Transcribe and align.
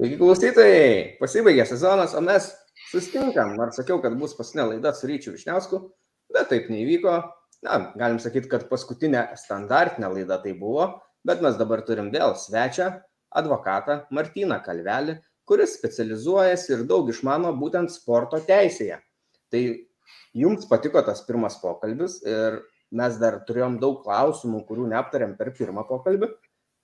Taigi 0.00 0.16
klausytojai, 0.16 0.92
pasibaigė 1.20 1.66
sezonas, 1.68 2.14
o 2.16 2.20
mes 2.24 2.46
sustinkam, 2.88 3.50
nors 3.58 3.76
sakiau, 3.76 3.98
kad 4.00 4.14
bus 4.16 4.32
paskutinė 4.38 4.64
laida 4.70 4.94
su 4.96 5.10
Ryčiu 5.10 5.34
Višniausku, 5.34 5.80
bet 6.32 6.48
taip 6.48 6.70
neįvyko. 6.72 7.18
Na, 7.66 7.74
galim 8.00 8.16
sakyti, 8.22 8.48
kad 8.48 8.64
paskutinė 8.70 9.26
standartinė 9.36 10.08
laida 10.14 10.38
tai 10.40 10.54
buvo, 10.56 10.86
bet 11.28 11.44
mes 11.44 11.60
dabar 11.60 11.84
turim 11.84 12.08
vėl 12.14 12.32
svečią, 12.32 12.88
advokatą 13.36 13.98
Martyną 14.16 14.62
Kalvelį, 14.64 15.18
kuris 15.44 15.76
specializuojasi 15.76 16.78
ir 16.78 16.88
daug 16.88 17.12
išmano 17.12 17.52
būtent 17.60 17.92
sporto 17.92 18.40
teisėje. 18.48 19.02
Tai 19.52 19.64
jums 20.32 20.64
patiko 20.70 21.04
tas 21.04 21.20
pirmas 21.28 21.60
pokalbis 21.60 22.22
ir 22.24 22.62
mes 22.96 23.20
dar 23.20 23.42
turėjom 23.44 23.76
daug 23.84 24.00
klausimų, 24.06 24.64
kurių 24.64 24.88
neaptarėm 24.94 25.36
per 25.36 25.52
pirmą 25.60 25.84
pokalbį, 25.92 26.32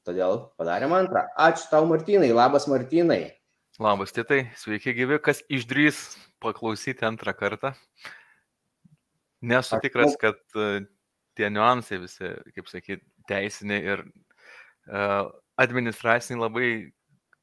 Todėl 0.07 0.45
padarėm 0.55 0.93
antrą. 0.95 1.25
Ačiū 1.35 1.67
tau, 1.73 1.87
Martinai. 1.91 2.31
Labas, 2.31 2.69
Martinai. 2.71 3.35
Labas, 3.83 4.15
Titai. 4.15 4.45
Sveiki, 4.55 4.95
gyvi. 4.95 5.19
Kas 5.19 5.43
išdrys 5.51 5.99
paklausyti 6.43 7.03
antrą 7.09 7.35
kartą? 7.35 7.73
Nesu 9.43 9.81
tikras, 9.83 10.15
kad 10.21 10.39
uh, 10.55 10.79
tie 11.37 11.51
niuansai 11.51 11.99
visi, 12.05 12.31
kaip 12.55 12.71
sakyti, 12.71 13.03
teisiniai 13.29 13.83
ir 13.83 14.05
uh, 14.07 15.27
administraciniai 15.61 16.45
labai 16.45 16.69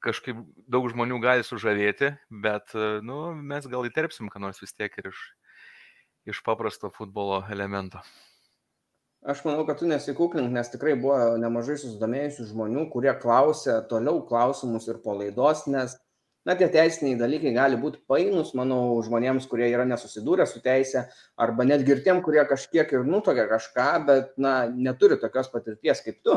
kažkaip 0.03 0.39
daug 0.71 0.87
žmonių 0.91 1.19
gali 1.23 1.45
sužavėti, 1.47 2.13
bet 2.43 2.73
uh, 2.79 2.99
nu, 3.03 3.25
mes 3.35 3.67
gal 3.71 3.85
įterpsim, 3.87 4.31
ką 4.31 4.41
nors 4.41 4.63
vis 4.63 4.73
tiek 4.75 4.95
ir 5.03 5.11
iš, 5.11 5.21
iš 6.31 6.41
paprasto 6.47 6.91
futbolo 6.95 7.43
elemento. 7.51 8.01
Aš 9.23 9.45
manau, 9.47 9.63
kad 9.63 9.77
tu 9.79 9.87
nesikuklink, 9.87 10.49
nes 10.51 10.67
tikrai 10.67 10.97
buvo 10.99 11.15
nemažai 11.39 11.77
susidomėjusių 11.79 12.47
žmonių, 12.49 12.81
kurie 12.91 13.11
klausė 13.21 13.77
toliau 13.87 14.17
klausimus 14.27 14.89
ir 14.91 14.97
po 14.99 15.13
laidos, 15.15 15.61
nes, 15.71 15.93
na, 16.43 16.57
tie 16.59 16.67
teisiniai 16.67 17.15
dalykai 17.21 17.53
gali 17.55 17.79
būti 17.79 18.01
painus, 18.11 18.51
manau, 18.59 18.97
žmonėms, 19.07 19.47
kurie 19.47 19.69
yra 19.69 19.85
nesusidūrę 19.87 20.43
su 20.49 20.59
teisė, 20.65 21.05
arba 21.39 21.63
netgi 21.69 21.95
ir 21.95 22.01
tiem, 22.03 22.19
kurie 22.25 22.43
kažkiek 22.49 22.91
ir 22.91 23.07
nutokia 23.07 23.47
kažką, 23.53 23.87
bet, 24.09 24.35
na, 24.35 24.57
neturi 24.67 25.15
tokios 25.21 25.47
patirties 25.53 26.03
kaip 26.03 26.19
tu. 26.27 26.35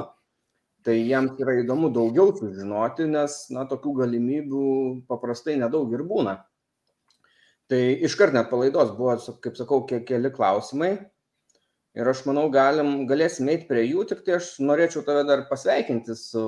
Tai 0.86 0.94
jiems 0.94 1.42
yra 1.42 1.56
įdomu 1.64 1.90
daugiau 1.90 2.30
sužinoti, 2.38 3.08
nes, 3.10 3.40
na, 3.50 3.66
tokių 3.66 3.96
galimybių 4.04 4.70
paprastai 5.10 5.58
nedaug 5.58 5.90
ir 5.98 6.06
būna. 6.06 6.38
Tai 7.66 7.82
iškart 8.06 8.30
net 8.38 8.46
palaidos 8.54 8.94
buvo, 8.94 9.18
kaip 9.42 9.58
sakau, 9.58 9.82
keli 9.90 10.30
klausimai, 10.30 10.94
ir 11.96 12.10
aš 12.12 12.22
manau, 12.28 12.46
galim, 12.52 13.06
galėsim 13.08 13.48
eiti 13.52 13.66
prie 13.70 13.86
jų, 13.86 14.04
tik 14.10 14.22
tai 14.26 14.36
aš 14.36 14.56
norėčiau 14.60 15.02
tave 15.06 15.24
dar 15.28 15.46
pasveikinti 15.50 16.16
su 16.18 16.44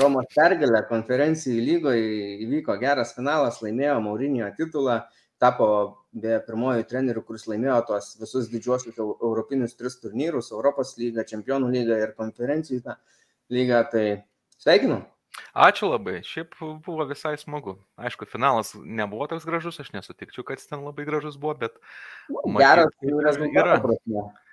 Romos 0.00 0.26
pergalė 0.34 0.82
konferencijų 0.90 1.62
lygoje, 1.64 2.08
įvyko 2.44 2.76
geras 2.82 3.14
finalas, 3.16 3.62
laimėjo 3.64 4.00
Maurinio 4.04 4.50
titulą, 4.58 4.98
tapo 5.40 5.68
be 6.12 6.40
pirmojų 6.46 6.84
trenerių, 6.90 7.22
kuris 7.24 7.46
laimėjo 7.48 7.78
tos 7.88 8.10
visus 8.20 8.50
didžiuosius 8.52 8.98
europinius 8.98 9.78
tris 9.78 9.96
turnyrus, 10.02 10.50
Europos 10.52 10.96
lygą, 11.00 11.24
Čempionų 11.30 11.70
lygą 11.76 12.02
ir 12.02 12.12
konferencijų 12.18 12.98
lygą, 13.54 13.80
tai 13.94 14.04
sveikinu. 14.60 15.00
Ačiū 15.54 15.88
labai, 15.88 16.18
šiaip 16.26 16.56
buvo 16.84 17.06
visai 17.08 17.36
smagu. 17.38 17.76
Aišku, 17.98 18.26
finalas 18.28 18.74
nebuvo 18.74 19.30
toks 19.30 19.46
gražus, 19.46 19.78
aš 19.80 19.92
nesutikčiau, 19.94 20.44
kad 20.46 20.58
jis 20.58 20.68
ten 20.68 20.82
labai 20.84 21.06
gražus 21.06 21.38
buvo, 21.40 21.54
bet... 21.62 21.78
Nu, 22.28 22.58
geras, 22.58 22.90
rezultatas. 23.00 24.49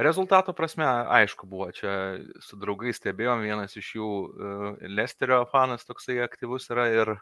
Rezultato 0.00 0.54
prasme, 0.56 0.86
aišku, 0.86 1.44
buvo 1.50 1.66
čia 1.76 1.92
su 2.40 2.56
draugais 2.56 2.96
stebėjom, 2.96 3.42
vienas 3.44 3.76
iš 3.76 3.94
jų 3.98 4.10
Lesterio 4.88 5.42
fanas 5.50 5.84
toksai 5.84 6.22
aktyvus 6.24 6.70
yra 6.72 6.86
ir 6.94 7.12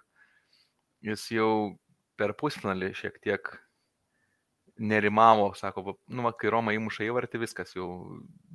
jis 1.02 1.24
jau 1.34 1.50
per 2.18 2.36
pusfinalį 2.38 2.92
šiek 3.00 3.18
tiek 3.24 3.50
nerimavo, 4.78 5.50
sako, 5.58 5.96
nu, 6.06 6.22
va, 6.22 6.32
kai 6.38 6.52
Roma 6.54 6.72
įmuša 6.76 7.08
įvartį, 7.08 7.40
viskas 7.42 7.74
jau, 7.74 7.88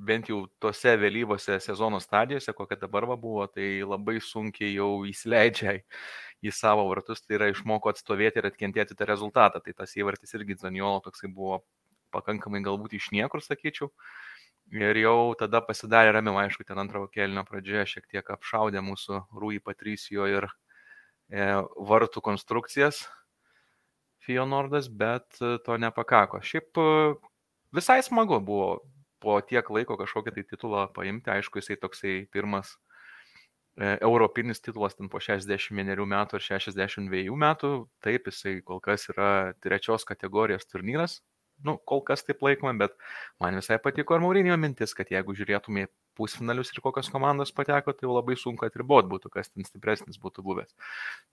bent 0.08 0.30
jau 0.32 0.44
tose 0.62 0.94
vėlyvose 0.96 1.58
sezono 1.60 2.00
stadijose, 2.00 2.54
kokia 2.56 2.78
dabar 2.80 3.04
va 3.10 3.16
buvo, 3.20 3.44
tai 3.52 3.84
labai 3.84 4.16
sunkiai 4.24 4.72
jau 4.78 4.88
įsileidžia 5.08 5.76
į 6.44 6.52
savo 6.52 6.86
vartus, 6.88 7.20
tai 7.24 7.36
yra 7.38 7.50
išmoko 7.52 7.92
atstovėti 7.92 8.40
ir 8.40 8.48
atkentėti 8.48 8.96
tą 8.96 9.08
rezultatą. 9.08 9.60
Tai 9.64 9.76
tas 9.82 9.92
įvartis 10.00 10.32
irgi 10.36 10.56
Zaniolo 10.64 11.04
toksai 11.04 11.28
buvo 11.32 11.60
pakankamai 12.14 12.62
galbūt 12.64 12.96
iš 12.98 13.10
niekur, 13.16 13.42
sakyčiau. 13.44 13.90
Ir 14.72 14.96
jau 14.96 15.34
tada 15.38 15.60
pasidarė 15.60 16.14
ramiau, 16.16 16.38
aišku, 16.40 16.64
ten 16.64 16.80
antrojo 16.80 17.10
kelnio 17.12 17.44
pradžioje 17.44 17.84
šiek 17.94 18.06
tiek 18.14 18.30
apšaudė 18.32 18.80
mūsų 18.84 19.20
Rūjį 19.36 19.60
Patricijo 19.66 20.28
ir 20.30 20.48
e, 20.48 21.50
vartų 21.90 22.22
konstrukcijas 22.24 23.02
Fionordas, 24.24 24.88
bet 24.88 25.36
e, 25.42 25.58
to 25.66 25.76
nepakako. 25.76 26.40
Šiaip 26.40 26.80
e, 26.80 26.86
visai 27.76 28.00
smagu 28.02 28.40
buvo 28.40 28.70
po 29.24 29.36
tiek 29.44 29.68
laiko 29.72 29.98
kažkokį 30.00 30.34
tai 30.36 30.46
titulą 30.48 30.86
paimti, 30.96 31.32
aišku, 31.32 31.60
jisai 31.60 31.76
toksai 31.80 32.14
pirmas 32.32 32.72
e, 33.76 33.98
europinis 34.00 34.64
titulas 34.64 34.96
ten 34.96 35.12
po 35.12 35.20
61 35.20 36.08
metų 36.14 36.40
ar 36.40 36.46
62 36.48 37.36
metų, 37.44 37.74
taip 38.04 38.32
jisai 38.32 38.58
kol 38.64 38.80
kas 38.84 39.08
yra 39.12 39.30
trečios 39.64 40.08
kategorijos 40.08 40.68
turnyras 40.72 41.20
nu, 41.64 41.76
kol 41.86 42.02
kas 42.06 42.24
taip 42.26 42.42
laikoma, 42.44 42.74
bet 42.78 42.96
man 43.42 43.56
visai 43.58 43.78
patiko 43.82 44.16
ir 44.16 44.24
Maurinio 44.24 44.56
mintis, 44.60 44.94
kad 44.96 45.12
jeigu 45.12 45.36
žiūrėtume 45.36 45.86
į 45.86 45.90
pusfinalius 46.18 46.72
ir 46.74 46.82
kokios 46.84 47.10
komandos 47.12 47.54
pateko, 47.54 47.94
tai 47.94 48.10
labai 48.10 48.36
sunku 48.38 48.66
atribot 48.66 49.08
būtų, 49.10 49.32
kas 49.34 49.50
ten 49.50 49.66
stipresnis 49.66 50.20
būtų 50.22 50.44
buvęs. 50.46 50.74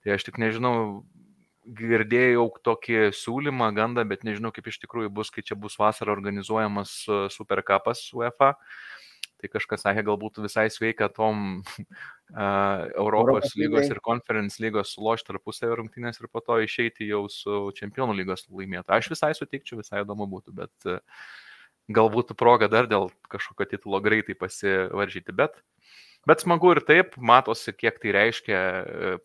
Tai 0.03 0.15
aš 0.15 0.25
tik 0.27 0.39
nežinau, 0.41 1.03
girdėjau 1.65 2.47
tokį 2.65 3.11
siūlymą, 3.15 3.69
gandą, 3.77 4.05
bet 4.07 4.25
nežinau, 4.27 4.53
kaip 4.55 4.71
iš 4.71 4.81
tikrųjų 4.81 5.11
bus, 5.13 5.29
kai 5.33 5.43
čia 5.45 5.57
bus 5.59 5.77
vasarą 5.79 6.15
organizuojamas 6.15 6.95
Superkapas 7.33 8.07
UEFA. 8.17 8.55
Tai 9.41 9.51
kažkas 9.51 9.85
sakė, 9.87 10.05
galbūt 10.05 10.41
visai 10.45 10.67
sveika 10.69 11.09
tom 11.11 11.45
uh, 11.61 12.87
Europos, 12.93 12.93
Europos 12.95 13.55
lygos 13.57 13.89
ir 13.89 14.01
Conference 14.05 14.61
lygos 14.63 14.95
sulošti 14.95 15.31
tarpusavio 15.31 15.81
rungtynės 15.81 16.21
ir 16.21 16.29
po 16.31 16.43
to 16.45 16.61
išeiti 16.61 17.09
jau 17.09 17.25
su 17.31 17.63
Čempionų 17.77 18.19
lygos 18.21 18.45
laimėtoju. 18.49 18.97
Aš 18.97 19.13
visai 19.15 19.31
sutikčiau, 19.37 19.81
visai 19.81 20.05
įdomu 20.05 20.29
būtų, 20.29 20.53
bet 20.61 20.91
uh, 20.91 21.01
galbūt 21.95 22.35
proga 22.39 22.69
dar 22.71 22.87
dėl 22.89 23.09
kažkokio 23.31 23.67
titulo 23.73 24.01
greitai 24.03 24.35
pasivaržyti. 24.37 25.33
Bet, 25.35 25.57
bet 26.27 26.43
smagu 26.43 26.73
ir 26.75 26.81
taip, 26.87 27.17
matosi, 27.17 27.73
kiek 27.75 27.99
tai 28.01 28.15
reiškia 28.17 28.61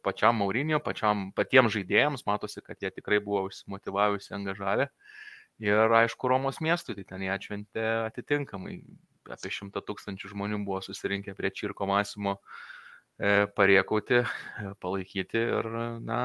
pačiam 0.06 0.40
Maurinio, 0.40 0.80
pačiam, 0.84 1.30
patiems 1.36 1.74
žaidėjams, 1.76 2.26
matosi, 2.28 2.64
kad 2.64 2.80
jie 2.82 2.92
tikrai 2.94 3.20
buvo 3.24 3.46
užsimotivavusi, 3.50 4.32
angažavę. 4.36 4.90
Ir 5.64 5.92
aišku, 6.02 6.28
Romos 6.28 6.60
miestui, 6.60 6.98
tai 6.98 7.06
ten 7.08 7.22
jie 7.24 7.32
atšventė 7.32 7.84
atitinkamai 8.10 8.82
apie 9.32 9.52
šimtą 9.52 9.82
tūkstančių 9.86 10.32
žmonių 10.32 10.62
buvo 10.66 10.80
susirinkę 10.84 11.34
prie 11.38 11.50
Čirko 11.50 11.88
Masimo 11.90 12.38
e, 13.18 13.46
pariekauti, 13.56 14.22
e, 14.22 14.72
palaikyti 14.82 15.42
ir, 15.42 15.70
na, 16.06 16.20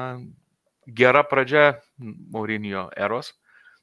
gera 0.86 1.22
pradžia 1.26 1.80
Maurinio 1.98 2.88
eros 2.96 3.34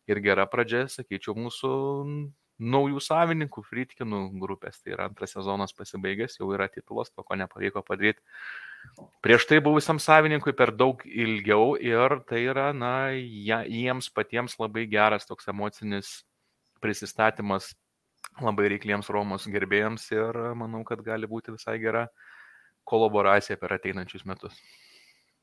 ir 0.09 0.21
gera 0.25 0.47
pradžia, 0.49 0.87
sakyčiau, 0.89 1.35
mūsų 1.37 1.73
naujų 2.59 3.01
savininkų, 3.03 3.63
Fritkinų 3.63 4.23
grupės. 4.41 4.81
Tai 4.83 4.95
yra 4.95 5.07
antras 5.09 5.35
sezonas 5.35 5.73
pasibaigęs, 5.75 6.39
jau 6.41 6.49
yra 6.55 6.67
titulas, 6.71 7.11
to 7.13 7.23
ko 7.23 7.37
nepavyko 7.39 7.83
padaryti. 7.87 8.19
Prieš 9.23 9.45
tai 9.47 9.59
buvusiam 9.63 9.99
savininkui 9.99 10.53
per 10.55 10.71
daug 10.75 11.01
ilgiau 11.03 11.75
ir 11.79 12.19
tai 12.27 12.45
yra, 12.47 12.69
na, 12.75 13.11
jiems 13.13 14.09
patiems 14.15 14.55
labai 14.59 14.85
geras 14.91 15.27
toks 15.27 15.49
emocinis 15.51 16.21
prisistatymas 16.83 17.73
labai 18.43 18.69
reikliems 18.73 19.09
Romos 19.13 19.47
gerbėjams 19.51 20.05
ir 20.15 20.37
manau, 20.57 20.83
kad 20.87 21.01
gali 21.05 21.27
būti 21.29 21.55
visai 21.55 21.77
gera 21.81 22.07
kolaboracija 22.89 23.57
per 23.59 23.75
ateinančius 23.77 24.25
metus. 24.29 24.57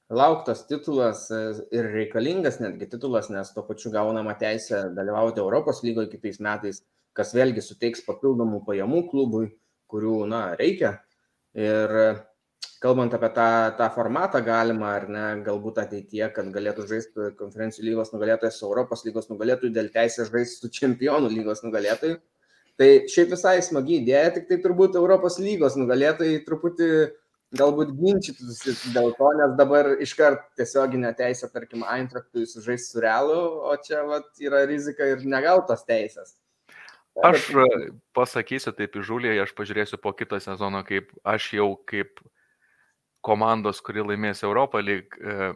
Lauktas 0.06 0.62
titulas 0.70 1.24
e, 1.34 1.40
ir 1.74 1.88
reikalingas 1.90 2.60
netgi 2.62 2.86
titulas, 2.92 3.26
nes 3.32 3.50
tuo 3.54 3.64
pačiu 3.66 3.90
gaunama 3.94 4.36
teisė 4.38 4.84
dalyvauti 4.94 5.42
Europos 5.42 5.82
lygoje 5.82 6.12
kitais 6.12 6.38
metais, 6.38 6.84
kas 7.16 7.34
vėlgi 7.34 7.64
suteiks 7.64 8.04
papildomų 8.06 8.62
pajamų 8.68 9.02
klubui, 9.10 9.48
kurių, 9.90 10.20
na, 10.30 10.42
reikia. 10.60 10.92
Ir 11.58 11.90
kalbant 12.82 13.16
apie 13.18 13.32
tą, 13.34 13.48
tą 13.80 13.88
formatą 13.96 14.42
galima, 14.46 14.92
ar 15.00 15.08
ne, 15.10 15.26
galbūt 15.46 15.82
ateityje, 15.82 16.30
kad 16.38 16.54
galėtų 16.54 16.86
žaisti 16.92 17.32
konferencijų 17.40 17.88
lygos 17.88 18.14
nugalėtojas 18.14 18.60
su 18.60 18.66
Europos 18.68 19.02
lygos 19.08 19.26
nugalėtoju, 19.32 19.74
dėl 19.74 19.90
teisės 19.94 20.30
žaisti 20.30 20.60
su 20.60 20.72
čempionų 20.78 21.32
lygos 21.34 21.64
nugalėtoju 21.66 22.20
Tai 22.76 22.88
šiaip 23.08 23.30
visai 23.32 23.60
smagi 23.64 24.02
idėja, 24.02 24.34
tik 24.34 24.50
tai 24.50 24.58
turbūt 24.60 24.98
Europos 25.00 25.38
lygos 25.40 25.78
nugalėtojai 25.80 26.42
truputį 26.44 26.90
galbūt 27.56 27.92
ginčytųsi 27.96 28.74
dėl 28.94 29.12
to, 29.16 29.28
nes 29.38 29.54
dabar 29.58 29.92
iškart 30.02 30.42
tiesioginė 30.58 31.12
teisė, 31.16 31.48
tarkim, 31.52 31.84
Eintrachtui 31.88 32.46
sužais 32.50 32.90
su 32.90 33.00
realu, 33.00 33.38
o 33.70 33.76
čia 33.82 34.02
vat, 34.08 34.28
yra 34.42 34.64
rizika 34.68 35.06
ir 35.12 35.24
negautos 35.24 35.86
teisės. 35.88 36.34
Aš 37.24 37.48
pasakysiu 38.16 38.74
taip 38.76 38.98
įžūliai, 39.00 39.38
aš 39.40 39.54
pažiūrėsiu 39.56 39.96
po 40.02 40.12
kito 40.12 40.36
sezono, 40.42 40.82
kaip 40.84 41.14
aš 41.24 41.54
jau 41.56 41.70
kaip 41.88 42.20
komandos, 43.24 43.80
kuri 43.80 44.04
laimės 44.04 44.44
Europą 44.44 44.82
lyg 44.84 45.16
e, 45.16 45.54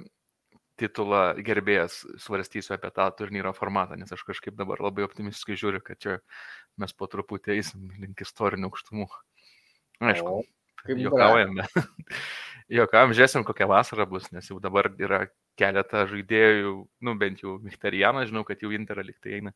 titulą 0.80 1.34
gerbėjas, 1.44 2.00
svarstysiu 2.22 2.74
apie 2.78 2.90
tą 2.96 3.10
turnyro 3.18 3.52
formatą, 3.56 3.98
nes 4.00 4.10
aš 4.14 4.24
kažkaip 4.30 4.56
dabar 4.56 4.80
labai 4.80 5.04
optimistiškai 5.04 5.58
žiūriu, 5.60 5.82
kad 5.84 6.00
čia 6.00 6.16
mes 6.78 6.94
po 6.94 7.08
truputį 7.10 7.56
eisim 7.56 7.90
link 7.98 8.22
istorinių 8.22 8.70
aukštumų. 8.70 9.08
Aišku, 10.00 10.38
juokaujame. 10.88 11.66
Juokaujam, 12.70 13.10
žiūrėsim, 13.16 13.42
kokia 13.42 13.66
vasara 13.66 14.04
bus, 14.06 14.28
nes 14.30 14.46
jau 14.46 14.60
dabar 14.62 14.86
yra 15.02 15.24
keletą 15.58 16.04
žaidėjų, 16.06 16.74
nu 17.02 17.14
bent 17.18 17.42
jau 17.42 17.56
Michterianą, 17.64 18.22
žinau, 18.30 18.44
kad 18.46 18.62
jau 18.62 18.70
Interą 18.70 19.02
liktai 19.02 19.40
eina. 19.40 19.52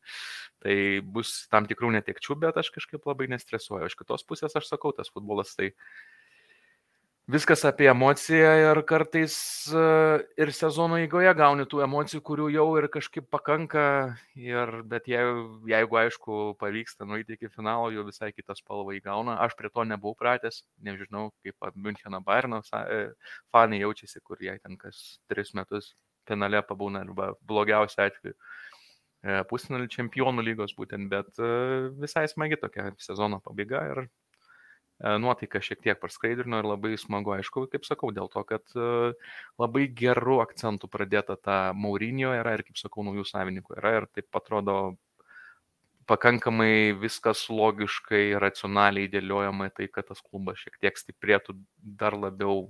Tai 0.59 0.75
bus 1.15 1.45
tam 1.51 1.69
tikrų 1.69 1.93
netekčių, 1.95 2.35
bet 2.43 2.59
aš 2.59 2.73
kažkaip 2.75 3.07
labai 3.07 3.29
nestresuoju. 3.31 3.87
Iš 3.87 3.95
kitos 4.01 4.27
pusės 4.27 4.59
aš 4.59 4.67
sakau, 4.67 4.91
tas 4.97 5.13
futbolas 5.13 5.55
tai 5.55 5.71
viskas 7.31 7.63
apie 7.65 7.87
emociją 7.89 8.51
ir 8.61 8.79
kartais 8.85 9.35
e, 9.73 9.85
ir 10.41 10.51
sezono 10.53 10.99
eigoje 11.01 11.31
gauni 11.37 11.65
tų 11.69 11.81
emocijų, 11.85 12.21
kurių 12.27 12.49
jau 12.53 12.65
ir 12.79 12.87
kažkaip 12.93 13.27
pakanka, 13.33 13.85
ir, 14.37 14.71
bet 14.85 15.09
jeigu, 15.09 15.45
jeigu 15.69 15.99
aišku 16.03 16.39
pavyksta 16.61 17.07
nueiti 17.09 17.37
iki 17.37 17.49
finalo, 17.49 17.89
jau 17.93 18.05
visai 18.05 18.29
kitą 18.33 18.57
spalvą 18.57 18.93
įgauna. 18.99 19.39
Aš 19.45 19.57
prie 19.57 19.71
to 19.73 19.87
nebuvau 19.89 20.17
pratęs, 20.19 20.61
nežinau, 20.85 21.31
kaip 21.45 21.73
Müncheno 21.73 22.21
Bayerno 22.25 22.61
e, 22.61 23.01
fanai 23.53 23.81
jaučiasi, 23.81 24.21
kur 24.21 24.41
jie 24.41 24.57
ten 24.61 24.77
kas 24.77 25.17
tris 25.31 25.55
metus 25.57 25.95
finale 26.29 26.61
pabūna 26.65 27.01
arba 27.05 27.33
blogiausia 27.45 28.05
atveju 28.09 28.33
e, 28.33 29.41
pusfinalį 29.49 29.89
čempionų 29.97 30.45
lygos 30.45 30.77
būtent, 30.77 31.09
bet 31.09 31.41
visai 32.01 32.27
smagi 32.29 32.61
tokia 32.61 32.91
sezono 33.01 33.41
pabaiga 33.41 33.81
ir 33.93 34.05
nuotaiką 35.03 35.59
šiek 35.59 35.81
tiek 35.83 35.99
praskaidrino 35.99 36.61
ir 36.61 36.69
labai 36.69 36.93
smagu, 36.99 37.33
aišku, 37.35 37.65
kaip 37.71 37.87
sakau, 37.87 38.13
dėl 38.15 38.29
to, 38.31 38.43
kad 38.47 38.63
e, 38.79 39.11
labai 39.59 39.89
gerų 39.91 40.39
akcentų 40.45 40.87
pradėta 40.91 41.35
ta 41.35 41.57
Maurinio 41.75 42.31
era 42.35 42.55
ir, 42.55 42.63
kaip 42.63 42.79
sakau, 42.79 43.03
naujų 43.03 43.25
savininkų 43.27 43.75
era 43.75 43.97
ir 43.99 44.07
taip 44.15 44.39
atrodo 44.39 44.95
pakankamai 46.07 46.95
viskas 47.01 47.47
logiškai, 47.49 48.37
racionaliai 48.39 49.09
dėliojama, 49.11 49.71
tai 49.75 49.89
kad 49.91 50.07
tas 50.11 50.21
klubas 50.23 50.61
šiek 50.61 50.77
tiek 50.79 50.99
stiprėtų 51.01 51.57
dar 51.99 52.15
labiau 52.15 52.69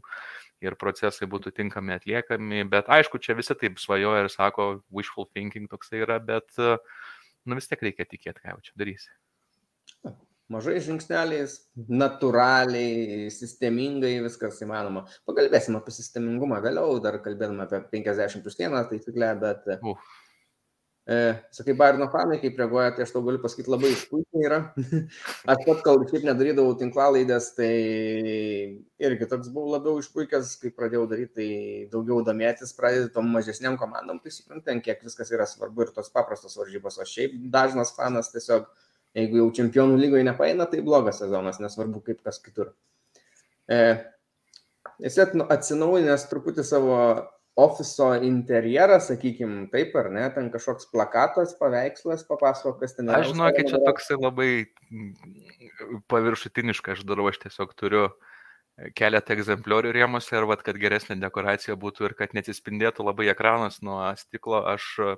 ir 0.63 0.77
procesai 0.81 1.27
būtų 1.29 1.51
tinkami 1.59 1.93
atliekami, 1.99 2.63
bet 2.71 2.89
aišku, 2.89 3.19
čia 3.21 3.35
visi 3.37 3.53
taip 3.59 3.77
svajoja 3.83 4.25
ir 4.25 4.31
sako, 4.33 4.69
wishful 4.89 5.29
thinking 5.35 5.69
toksai 5.69 6.01
yra, 6.07 6.17
bet 6.23 6.57
e, 6.57 6.77
nu 7.45 7.59
vis 7.59 7.69
tiek 7.69 7.85
reikia 7.85 8.07
tikėti, 8.07 8.41
ką 8.41 8.55
jau 8.55 8.63
čia 8.65 8.79
darysi 8.81 9.13
mažais 10.51 10.85
žingsneliais, 10.85 11.55
natūraliai, 11.89 13.29
sistemingai 13.33 14.17
viskas 14.25 14.61
įmanoma. 14.65 15.05
Pakalbėsim 15.29 15.77
apie 15.79 15.95
sistemingumą 15.95 16.61
vėliau, 16.65 16.99
dar 17.03 17.21
kalbėdama 17.25 17.65
apie 17.65 17.81
50 17.97 18.45
plus 18.45 18.61
1 18.61 18.85
taisyklę, 18.91 19.33
bet... 19.41 19.67
Uh. 19.81 19.97
E, 21.07 21.35
sakai, 21.53 21.75
Bairno 21.77 22.07
fanai, 22.09 22.39
kaip 22.41 22.55
reaguoja, 22.57 22.95
tai 22.97 23.03
aš 23.05 23.11
tau 23.13 23.21
galiu 23.21 23.37
pasakyti, 23.43 23.69
labai 23.69 23.91
išpuikiai 23.93 24.45
yra. 24.47 24.57
aš 25.53 25.59
pat, 25.67 25.83
kol 25.85 26.01
šiaip 26.09 26.23
nedarydavau 26.25 26.73
tinklalaidės, 26.79 27.51
tai 27.59 27.67
irgi 29.05 29.27
toks 29.29 29.51
buvau 29.53 29.75
labiau 29.75 30.01
išpuikęs, 30.01 30.55
kai 30.63 30.71
pradėjau 30.73 31.03
daryti, 31.11 31.35
tai 31.37 31.49
daugiau 31.93 32.25
domėtis, 32.25 32.73
pradėti 32.73 33.13
tom 33.13 33.29
mažesniam 33.35 33.77
komandom, 33.77 34.17
tai 34.23 34.33
suprantam, 34.33 34.81
kiek 34.81 35.05
viskas 35.05 35.29
yra 35.29 35.45
svarbu 35.49 35.85
ir 35.85 35.93
tos 35.93 36.09
paprastos 36.09 36.57
varžybos, 36.57 36.97
o 36.97 37.05
šiaip 37.05 37.37
dažnas 37.53 37.93
fanas 37.93 38.33
tiesiog 38.33 38.65
Jeigu 39.15 39.39
jau 39.39 39.51
čempionų 39.61 39.95
lygoje 39.99 40.25
nepaina, 40.27 40.67
tai 40.67 40.81
blogas 40.83 41.21
sezonas, 41.21 41.61
nesvarbu 41.63 42.01
kaip 42.03 42.19
kas 42.25 42.41
kitur. 42.43 42.73
E, 43.71 43.77
esi 44.99 45.23
atsinaujinęs 45.23 46.27
truputį 46.31 46.65
savo 46.67 46.97
ofiso 47.55 48.09
interjerą, 48.27 48.99
sakykime, 48.99 49.69
taip 49.71 49.95
ar 49.95 50.09
ne, 50.11 50.25
ten 50.35 50.49
kažkoks 50.51 50.89
plakatas, 50.91 51.55
paveikslas, 51.55 52.25
papasakok, 52.27 52.81
kas 52.83 52.97
ten 52.97 53.07
yra. 53.07 53.21
Aš 53.23 53.31
žinau, 53.31 53.47
kad 53.55 53.71
čia 53.71 53.79
toksai 53.85 54.19
labai 54.19 54.49
paviršutiniška, 56.11 56.97
aš 56.97 57.05
darau, 57.07 57.29
aš 57.31 57.39
tiesiog 57.45 57.71
turiu 57.79 58.09
keletą 58.99 59.37
egzempliorių 59.37 59.95
rėmose 59.95 60.35
ir 60.35 60.49
vad, 60.51 60.65
kad 60.67 60.75
geresnė 60.75 61.15
dekoracija 61.21 61.79
būtų 61.79 62.09
ir 62.09 62.17
kad 62.19 62.35
neatsispindėtų 62.35 63.07
labai 63.07 63.29
ekranas 63.31 63.79
nuo 63.79 64.01
stiklo, 64.19 64.59
aš 64.75 64.89
uh, 64.99 65.15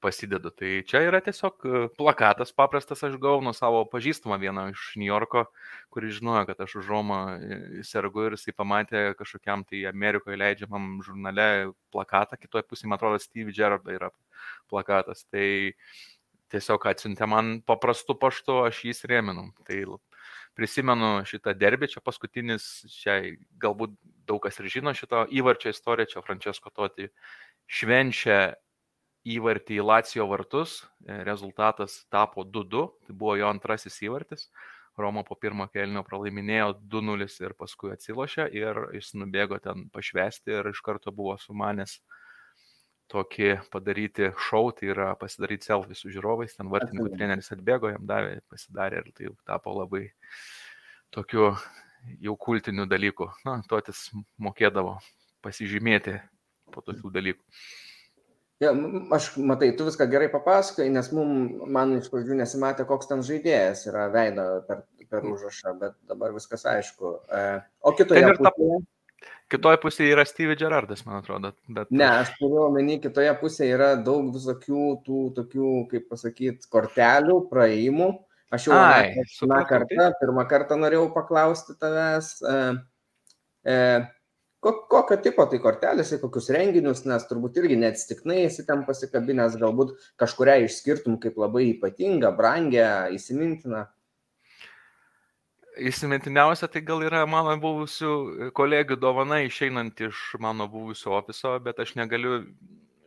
pasidedu. 0.00 0.50
Tai 0.56 0.70
čia 0.88 1.02
yra 1.06 1.20
tiesiog 1.24 1.64
e, 1.64 1.82
plakatas 1.98 2.52
paprastas, 2.56 3.02
aš 3.06 3.16
gavau 3.22 3.42
nuo 3.44 3.52
savo 3.56 3.82
pažįstamą 3.92 4.38
vieną 4.42 4.66
iš 4.72 4.86
New 5.00 5.08
Yorko, 5.08 5.44
kuris 5.92 6.18
žinojo, 6.18 6.44
kad 6.48 6.62
aš 6.64 6.78
už 6.80 6.90
Romą 6.90 7.20
e, 7.36 7.60
sergu 7.86 8.26
ir 8.28 8.36
jisai 8.38 8.56
pamatė 8.56 9.04
kažkokiam 9.18 9.64
tai 9.68 9.84
Amerikoje 9.90 10.40
leidžiamam 10.40 11.00
žurnale 11.06 11.48
plakatą, 11.94 12.40
kitoje 12.40 12.66
pusėje, 12.68 12.90
man 12.90 13.00
atrodo, 13.00 13.20
Steve 13.22 13.54
Gerrard 13.56 13.88
yra 13.92 14.12
plakatas. 14.72 15.26
Tai 15.28 15.48
tiesiog 16.50 16.86
atsiuntė 16.90 17.28
man 17.30 17.58
paprastu 17.66 18.16
paštu, 18.18 18.62
aš 18.66 18.84
jį 18.88 18.96
rėminu. 19.12 19.50
Tai 19.68 19.82
prisimenu 20.58 21.20
šitą 21.28 21.54
derbį, 21.56 21.88
čia 21.94 22.02
paskutinis, 22.04 22.66
čia 22.92 23.20
galbūt 23.62 23.94
daug 24.28 24.42
kas 24.44 24.58
ir 24.60 24.68
žino 24.72 24.92
šito 24.96 25.24
įvarčio 25.30 25.72
istoriją, 25.72 26.10
čia 26.14 26.24
Francesco 26.26 26.72
Toti 26.74 27.08
švenčia 27.70 28.40
įvartį 29.28 29.80
į 29.80 29.84
Lacijo 29.84 30.26
vartus, 30.30 30.80
e, 31.04 31.22
rezultatas 31.26 32.04
tapo 32.12 32.44
2-2, 32.44 32.86
tai 33.06 33.16
buvo 33.16 33.36
jo 33.36 33.50
antrasis 33.50 34.00
įvartis. 34.06 34.48
Roma 35.00 35.22
po 35.24 35.36
pirmo 35.38 35.66
kelnio 35.72 36.02
pralaiminėjo 36.04 36.74
2-0 36.92 37.28
ir 37.44 37.54
paskui 37.56 37.92
atsilošė 37.94 38.48
ir 38.56 38.80
jis 38.96 39.12
nubėgo 39.16 39.60
ten 39.62 39.88
pašvesti 39.94 40.58
ir 40.58 40.70
iš 40.72 40.80
karto 40.84 41.12
buvo 41.14 41.36
sumanęs 41.40 42.00
tokį 43.10 43.50
padaryti 43.72 44.30
šou, 44.38 44.70
tai 44.76 44.90
yra 44.92 45.12
pasidaryti 45.18 45.66
selfie 45.66 45.96
su 45.98 46.12
žiūrovais, 46.14 46.54
ten 46.56 46.70
vartininkų 46.70 47.16
treneris 47.16 47.50
atbėgo, 47.54 47.90
jam 47.90 48.06
davė, 48.06 48.36
pasidarė 48.50 49.02
ir 49.02 49.12
tai 49.16 49.32
tapo 49.48 49.74
labai 49.74 50.04
tokiu 51.10 51.50
jau 52.22 52.36
kultiniu 52.38 52.86
dalyku. 52.86 53.30
Na, 53.46 53.58
tuotis 53.68 54.08
mokėdavo 54.38 54.98
pasižymėti 55.42 56.20
po 56.70 56.84
tokių 56.86 57.10
dalykų. 57.16 57.42
Ja, 58.60 58.74
aš 59.16 59.30
matai, 59.40 59.70
tu 59.76 59.86
viską 59.86 60.04
gerai 60.12 60.28
papasakai, 60.28 60.90
nes 60.92 61.06
mum, 61.16 61.30
man 61.72 61.94
iš 61.96 62.10
pradžių 62.12 62.42
nesimatė, 62.42 62.84
koks 62.88 63.08
ten 63.08 63.22
žaidėjas 63.24 63.86
yra 63.88 64.10
veido 64.12 64.44
per, 64.66 64.82
per 65.08 65.24
užrašą, 65.30 65.72
bet 65.80 65.94
dabar 66.10 66.34
viskas 66.36 66.66
aišku. 66.68 67.14
E, 67.32 67.44
o 67.80 67.94
kitoje 67.96 68.34
pusėje. 68.36 68.80
Kitoje 69.50 69.80
pusėje 69.82 70.12
yra 70.12 70.26
Steve 70.28 70.54
Gerardas, 70.60 71.06
man 71.08 71.22
atrodo. 71.22 71.54
Bet... 71.72 71.88
Ne, 71.88 72.06
aš 72.20 72.34
turiu 72.36 72.66
omeny, 72.66 73.00
kitoje 73.02 73.32
pusėje 73.40 73.78
yra 73.78 73.88
daug 73.96 74.28
visokių 74.36 74.84
tų 75.08 75.22
tokių, 75.40 75.72
kaip 75.90 76.06
pasakyti, 76.12 76.68
kortelių, 76.70 77.40
praėjimų. 77.50 78.12
Aš 78.52 78.68
jau 78.68 78.76
Ai, 78.76 79.24
pirmą 79.40 79.64
kartą, 79.72 80.06
pirmą 80.20 80.44
kartą 80.52 80.78
norėjau 80.84 81.08
paklausti 81.16 81.80
tavęs. 81.80 82.32
E, 82.44 82.56
e, 83.64 83.76
kokio 84.60 85.16
tipo 85.24 85.46
tai 85.48 85.60
kortelės, 85.62 86.12
į 86.14 86.20
kokius 86.22 86.50
renginius, 86.54 87.04
nes 87.08 87.24
turbūt 87.28 87.56
irgi 87.62 87.78
neatsitiknai 87.80 88.42
esi 88.44 88.66
ten 88.68 88.84
pasikabinęs, 88.88 89.56
galbūt 89.60 89.94
kažkuria 90.20 90.58
išskirtum 90.66 91.16
kaip 91.22 91.40
labai 91.40 91.70
ypatingą, 91.70 92.32
brangę, 92.36 92.84
įsimintiną. 93.16 93.86
Įsimintiniausia 95.80 96.68
tai 96.68 96.82
gal 96.84 97.00
yra 97.06 97.22
mano 97.30 97.54
buvusių 97.62 98.50
kolegių 98.56 98.98
dovana 99.00 99.40
išeinant 99.46 100.02
iš 100.10 100.34
mano 100.42 100.66
buvusio 100.68 101.14
ofiso, 101.16 101.54
bet 101.64 101.80
aš 101.80 101.94
negaliu 101.96 102.42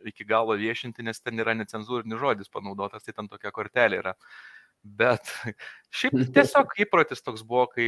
iki 0.04 0.26
galo 0.28 0.56
viešinti, 0.58 1.04
nes 1.06 1.20
ten 1.22 1.38
yra 1.40 1.54
necenzūrinis 1.56 2.20
žodis 2.20 2.50
panaudotas, 2.52 3.04
tai 3.04 3.14
ten 3.14 3.30
tokia 3.30 3.52
kortelė 3.54 4.02
yra. 4.02 4.16
Bet 4.84 5.30
šiaip 5.96 6.18
tiesiog 6.34 6.74
įprotis 6.84 7.22
toks 7.24 7.44
buvo, 7.46 7.68
kai 7.72 7.86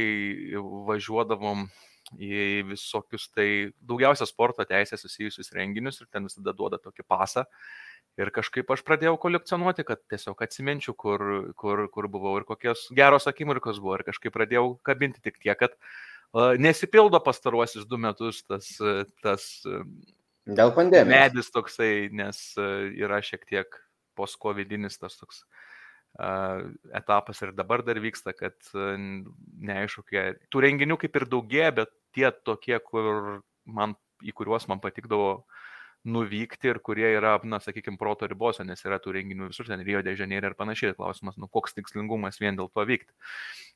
važiuodavom 0.87 1.67
į 2.15 2.63
visokius 2.71 3.27
tai 3.35 3.47
daugiausia 3.83 4.27
sporto 4.29 4.63
teisės 4.67 5.03
susijusius 5.03 5.51
renginius 5.55 5.99
ir 6.01 6.07
ten 6.11 6.27
visada 6.29 6.53
duoda 6.55 6.79
tokį 6.81 7.05
pasą. 7.07 7.43
Ir 8.17 8.31
kažkaip 8.33 8.69
aš 8.73 8.81
pradėjau 8.87 9.17
kolekcionuoti, 9.21 9.85
kad 9.85 10.01
tiesiog 10.09 10.39
atsiminčiau, 10.41 10.95
kur, 10.97 11.23
kur, 11.59 11.83
kur 11.93 12.07
buvau 12.09 12.37
ir 12.39 12.47
kokios 12.47 12.87
geros 12.97 13.27
akimirkos 13.29 13.81
buvo. 13.83 13.99
Ir 13.99 14.07
kažkaip 14.07 14.33
pradėjau 14.33 14.77
kabinti 14.87 15.21
tik 15.21 15.37
tiek, 15.43 15.57
kad 15.59 15.75
uh, 15.75 16.55
nesipildo 16.57 17.19
pastaruosius 17.25 17.85
du 17.89 17.99
metus 18.01 18.41
tas, 18.47 18.71
tas 19.25 19.49
Dėl 20.47 20.71
pandemijos. 20.71 21.11
Medis 21.11 21.51
toksai, 21.51 22.07
nes 22.15 22.39
yra 22.57 23.19
šiek 23.19 23.43
tiek 23.49 23.79
poskovidinis 24.15 24.95
tas 24.97 25.19
toks 25.19 25.43
etapas 26.17 27.41
ir 27.45 27.53
dabar 27.53 27.83
dar 27.85 27.99
vyksta, 28.01 28.33
kad 28.33 28.55
neaišku, 28.73 30.07
tų 30.49 30.63
renginių 30.65 30.97
kaip 31.01 31.19
ir 31.19 31.27
daugėja, 31.29 31.71
bet 31.83 31.93
tie 32.17 32.31
tokie, 32.45 32.77
kur 32.81 33.41
man, 33.65 33.93
į 34.25 34.33
kuriuos 34.37 34.65
man 34.71 34.81
patikdavo 34.81 35.45
nuvykti 36.07 36.69
ir 36.71 36.79
kurie 36.83 37.07
yra, 37.17 37.35
na, 37.47 37.59
sakykime, 37.61 37.97
proto 37.99 38.27
ribose, 38.29 38.63
nes 38.67 38.83
yra 38.85 38.99
tų 39.03 39.13
renginių 39.17 39.49
visur, 39.51 39.67
ten 39.67 39.83
Rio 39.85 40.01
de 40.05 40.13
Janeiro 40.15 40.51
ir 40.51 40.55
panašiai. 40.57 40.95
Klausimas, 40.97 41.37
nu, 41.41 41.49
koks 41.51 41.75
tikslingumas 41.75 42.39
vien 42.41 42.57
dėl 42.57 42.69
to 42.71 42.85
vykti. 42.87 43.11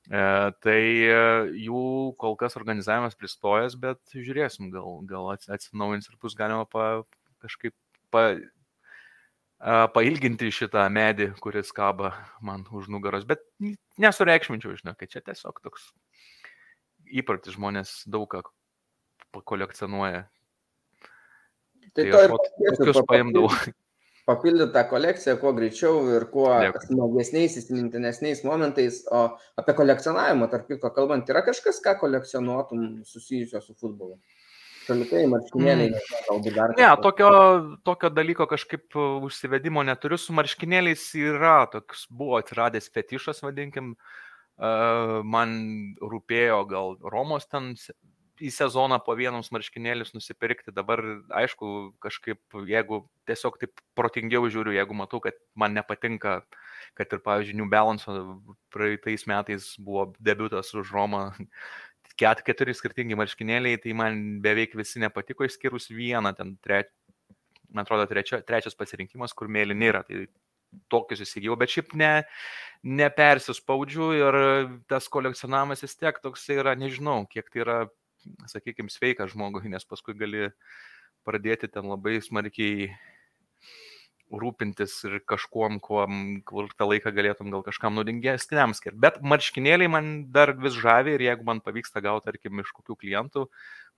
E, 0.08 0.24
tai 0.64 0.82
e, 1.10 1.20
jų 1.66 1.84
kol 2.22 2.38
kas 2.40 2.56
organizavimas 2.60 3.18
pristojęs, 3.20 3.76
bet 3.82 4.16
žiūrėsim, 4.16 4.72
gal, 4.74 5.02
gal 5.10 5.32
atsinaujins 5.36 6.08
ir 6.08 6.18
bus 6.22 6.38
galima 6.40 6.64
pa, 6.70 7.04
kažkaip 7.44 7.76
pa, 8.14 8.30
pailginti 9.94 10.50
šitą 10.54 10.88
medį, 10.94 11.32
kuris 11.44 11.70
kaba 11.76 12.16
man 12.42 12.66
už 12.74 12.90
nugaros, 12.94 13.28
bet 13.30 13.44
nesureikšminčiau, 14.02 14.74
žinau, 14.80 14.96
kad 14.98 15.12
čia 15.12 15.22
tiesiog 15.26 15.62
toks 15.62 15.92
įprotis 17.12 17.58
žmonės 17.58 18.02
daug 18.10 18.30
ką 18.32 18.42
kolekcionuoja 19.48 20.26
Tai, 21.94 22.06
tai 22.08 22.26
ir 22.64 22.76
tokius 22.78 23.02
paimdavau. 23.08 23.50
Papildyti 24.30 24.72
tą 24.72 24.84
kolekciją 24.88 25.34
kuo 25.42 25.52
greičiau 25.58 26.04
ir 26.16 26.28
kuo 26.32 26.52
smagesniais, 26.86 27.58
įsimintinesniais 27.60 28.44
momentais. 28.48 29.02
O 29.12 29.24
apie 29.60 29.76
kolekcionavimą, 29.76 30.48
tarp 30.52 30.70
kitko, 30.70 30.92
kalbant, 30.96 31.28
yra 31.34 31.42
kažkas, 31.44 31.82
ką 31.84 31.98
kolekcionuotum 32.04 33.02
susijusio 33.08 33.60
su 33.66 33.76
futbolu? 33.76 34.22
Šalikai, 34.88 35.28
marškinėliai, 35.30 35.92
mm. 35.92 36.24
galbūt 36.30 36.56
dar. 36.58 36.74
Ne, 36.80 36.90
tokio, 37.04 37.30
tokio 37.88 38.10
dalyko 38.14 38.48
kažkaip 38.50 38.98
užsivedimo 38.98 39.84
neturiu. 39.86 40.18
Su 40.20 40.34
marškinėliais 40.38 41.06
yra 41.22 41.62
toks, 41.72 42.08
buvo 42.10 42.40
atsiradęs 42.42 42.90
fetišas, 42.94 43.44
vadinkim. 43.46 43.94
Uh, 44.62 45.22
man 45.26 45.54
rūpėjo 46.02 46.64
gal 46.70 46.98
Romos 47.02 47.48
ten 47.50 47.74
į 48.42 48.50
sezoną 48.54 48.98
po 49.06 49.14
vienus 49.18 49.52
marškinėlius 49.54 50.16
nusipirkti. 50.16 50.74
Dabar, 50.74 51.02
aišku, 51.30 51.94
kažkaip, 52.02 52.42
jeigu 52.68 53.04
tiesiog 53.30 53.60
taip 53.62 53.82
protingiau 53.98 54.50
žiūriu, 54.50 54.74
jeigu 54.76 54.98
matau, 54.98 55.22
kad 55.22 55.38
man 55.56 55.76
nepatinka, 55.78 56.42
kad 56.98 57.14
ir, 57.14 57.22
pavyzdžiui, 57.22 57.58
New 57.60 57.70
Balance 57.70 58.10
praeitais 58.74 59.28
metais 59.30 59.76
buvo 59.78 60.12
debutas 60.20 60.74
už 60.74 60.94
Romą, 60.94 61.30
ket, 62.22 62.44
keturi 62.46 62.76
skirtingi 62.78 63.18
marškinėliai, 63.20 63.80
tai 63.82 63.96
man 63.98 64.22
beveik 64.44 64.78
visi 64.78 65.02
nepatiko, 65.02 65.48
išskyrus 65.48 65.90
vieną, 65.94 66.36
ten, 66.38 66.56
tre, 66.64 66.84
man 67.72 67.86
atrodo, 67.86 68.06
trečia, 68.10 68.42
trečias 68.46 68.78
pasirinkimas, 68.78 69.34
kur 69.38 69.52
mėlyni 69.52 69.90
yra. 69.90 70.04
Tai 70.08 70.26
tokius 70.92 71.26
įsigijau, 71.26 71.58
bet 71.60 71.74
šiaip 71.74 71.96
ne, 72.00 72.12
nepersispaudžiu 72.88 74.12
ir 74.16 74.38
tas 74.92 75.10
kolekcionavimas 75.12 75.84
vis 75.84 75.98
tiek 76.00 76.22
toks 76.24 76.48
yra, 76.54 76.78
nežinau, 76.80 77.26
kiek 77.32 77.50
tai 77.52 77.66
yra 77.66 77.80
sakykime, 78.50 78.92
sveikas 78.92 79.34
žmogui, 79.34 79.68
nes 79.72 79.86
paskui 79.88 80.16
gali 80.18 80.50
pradėti 81.28 81.70
ten 81.72 81.90
labai 81.90 82.20
smarkiai 82.24 82.92
rūpintis 84.32 84.94
ir 85.08 85.20
kažkuom, 85.28 85.80
kuom, 85.84 86.18
kur 86.48 86.70
tą 86.78 86.88
laiką 86.90 87.12
galėtum 87.16 87.52
gal 87.54 87.64
kažkam 87.66 87.98
naudingesniam 87.98 88.76
skirti. 88.78 89.00
Bet 89.02 89.20
marškinėliai 89.26 89.92
man 89.92 90.10
dar 90.32 90.54
vis 90.60 90.78
žavi 90.80 91.16
ir 91.18 91.26
jeigu 91.26 91.48
man 91.48 91.62
pavyksta 91.64 92.04
gauti, 92.04 92.30
tarkim, 92.30 92.62
iš 92.64 92.72
kokių 92.78 92.98
klientų 93.04 93.48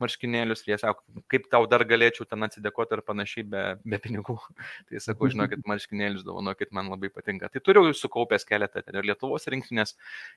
marškinėlius, 0.01 0.63
jie 0.65 0.77
sako, 0.81 1.03
kaip 1.29 1.45
tau 1.53 1.67
dar 1.69 1.85
galėčiau 1.87 2.25
ten 2.27 2.45
atsidėkoti 2.47 2.97
ir 2.97 3.03
panašiai 3.05 3.45
be, 3.47 3.63
be 3.85 3.99
pinigų. 4.01 4.39
tai 4.89 5.01
sakau, 5.03 5.29
žinokit, 5.31 5.61
marškinėlius 5.69 6.25
dovanokit, 6.27 6.73
man 6.75 6.89
labai 6.91 7.11
patinka. 7.13 7.51
Tai 7.53 7.61
turiu 7.63 7.93
sukaupęs 7.97 8.47
keletą 8.49 8.81
ten 8.83 8.99
ir 8.99 9.09
Lietuvos 9.11 9.45
rinktinės, 9.53 9.95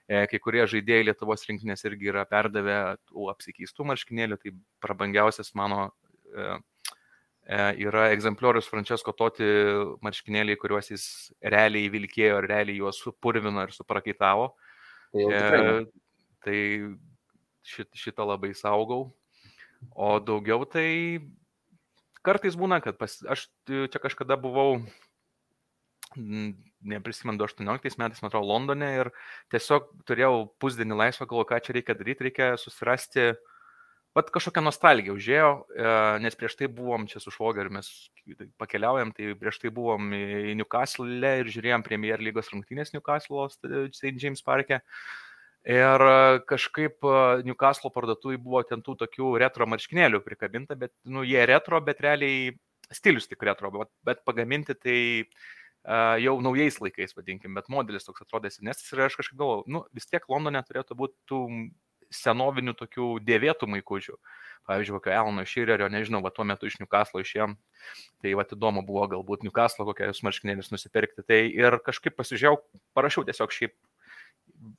e, 0.08 0.26
kai 0.30 0.42
kurie 0.42 0.66
žaidėjai 0.70 1.08
Lietuvos 1.10 1.48
rinktinės 1.48 1.86
irgi 1.88 2.12
yra 2.12 2.26
perdavę 2.28 2.80
tų 3.08 3.30
apsikeistų 3.32 3.88
marškinėlių, 3.92 4.42
tai 4.42 4.52
prabangiausias 4.84 5.54
mano 5.56 5.88
E, 6.34 6.58
yra 7.46 8.08
egzempliorius 8.10 8.66
Francesco 8.66 9.12
Toti 9.14 9.46
marškinėliai, 10.02 10.58
kuriuos 10.58 10.90
jis 10.90 11.06
realiai 11.42 11.90
vilkėjo, 11.92 12.40
realiai 12.42 12.80
juos 12.80 12.98
supurvino 13.02 13.62
ir 13.62 13.74
suprakaitavo. 13.74 14.50
Tai, 15.14 15.26
e, 15.30 15.84
tai 16.42 16.58
šit, 17.66 17.90
šitą 17.94 18.26
labai 18.26 18.52
saugau. 18.58 19.12
O 19.94 20.16
daugiau 20.18 20.66
tai 20.66 21.22
kartais 22.26 22.56
būna, 22.58 22.80
kad 22.82 22.98
pas, 22.98 23.20
aš 23.30 23.46
čia 23.68 24.02
kažkada 24.02 24.34
buvau, 24.40 24.80
neprisimenu, 26.16 27.38
18 27.44 28.00
metais, 28.00 28.22
man 28.22 28.30
atrodo, 28.30 28.46
Londone 28.48 28.88
ir 29.02 29.12
tiesiog 29.54 29.92
turėjau 30.08 30.48
pusdienį 30.58 30.98
laisvą, 30.98 31.28
galvoju, 31.30 31.50
ką 31.52 31.60
čia 31.62 31.76
reikia 31.76 31.94
daryti, 31.98 32.26
reikia 32.26 32.48
susirasti 32.58 33.28
uh, 33.34 33.55
Vat 34.16 34.30
kažkokia 34.32 34.62
nostalgija 34.64 35.12
užėjo, 35.12 35.50
e, 35.76 35.88
nes 36.24 36.36
prieš 36.38 36.56
tai 36.56 36.70
buvom 36.72 37.04
čia 37.10 37.20
su 37.20 37.32
Švogeriu, 37.34 37.74
mes 37.76 37.90
pakeliaujam, 38.60 39.12
tai 39.16 39.34
prieš 39.36 39.60
tai 39.60 39.72
buvom 39.76 40.08
į 40.16 40.54
Newcastle 40.56 41.32
ir 41.42 41.50
žiūrėjom 41.52 41.84
Premier 41.84 42.22
lygos 42.24 42.48
rungtynės 42.54 42.94
Newcastle 42.94 43.48
St. 43.52 44.14
James 44.16 44.40
parke. 44.46 44.80
Ir 45.66 46.06
kažkaip 46.48 47.04
e, 47.04 47.18
Newcastle 47.44 47.92
parduotuvai 47.92 48.38
buvo 48.40 48.62
ten 48.64 48.84
tų 48.86 48.96
tokių 49.02 49.34
retro 49.42 49.68
marškinėlių 49.68 50.22
prikabinta, 50.24 50.78
bet, 50.78 50.94
nu, 51.04 51.26
jie 51.26 51.42
retro, 51.50 51.82
bet 51.84 52.00
realiai 52.06 52.54
stilius 52.94 53.28
tik 53.28 53.42
retro, 53.44 53.72
bet, 53.74 53.90
bet 54.06 54.22
pagaminti 54.24 54.76
tai 54.78 54.98
uh, 55.26 56.16
jau 56.22 56.36
naujais 56.42 56.78
laikais, 56.82 57.14
vadinkim, 57.14 57.54
bet 57.54 57.68
modelis 57.70 58.06
toks 58.06 58.24
atrodė 58.24 58.50
senesnis 58.50 58.90
ir 58.92 59.04
aš 59.06 59.18
kažkaip 59.20 59.38
galvoju, 59.38 59.66
nu, 59.70 59.82
vis 59.94 60.08
tiek 60.10 60.24
Londone 60.30 60.62
turėtų 60.66 60.96
būti 60.98 61.14
tų 61.30 61.40
senovinių 62.14 62.76
tokių 62.78 63.16
dėvėtų 63.26 63.68
maikučių. 63.74 64.18
Pavyzdžiui, 64.66 64.96
kokio 64.98 65.12
Elno 65.14 65.44
Širerio, 65.46 65.86
nežinau, 65.92 66.18
va 66.24 66.32
tuo 66.34 66.42
metu 66.46 66.66
iš 66.66 66.80
Newcastle 66.80 67.22
išėjom. 67.22 67.54
Tai 68.22 68.32
va 68.38 68.44
įdomu 68.50 68.82
buvo 68.86 69.04
galbūt 69.12 69.44
Newcastle 69.46 69.86
kokias 69.86 70.24
marškinėlis 70.26 70.72
nusipirkti. 70.72 71.22
Tai 71.22 71.38
ir 71.46 71.78
kažkaip 71.86 72.16
pasižiūrėjau, 72.18 72.58
parašiau 72.98 73.22
tiesiog 73.28 73.54
šiaip 73.54 73.76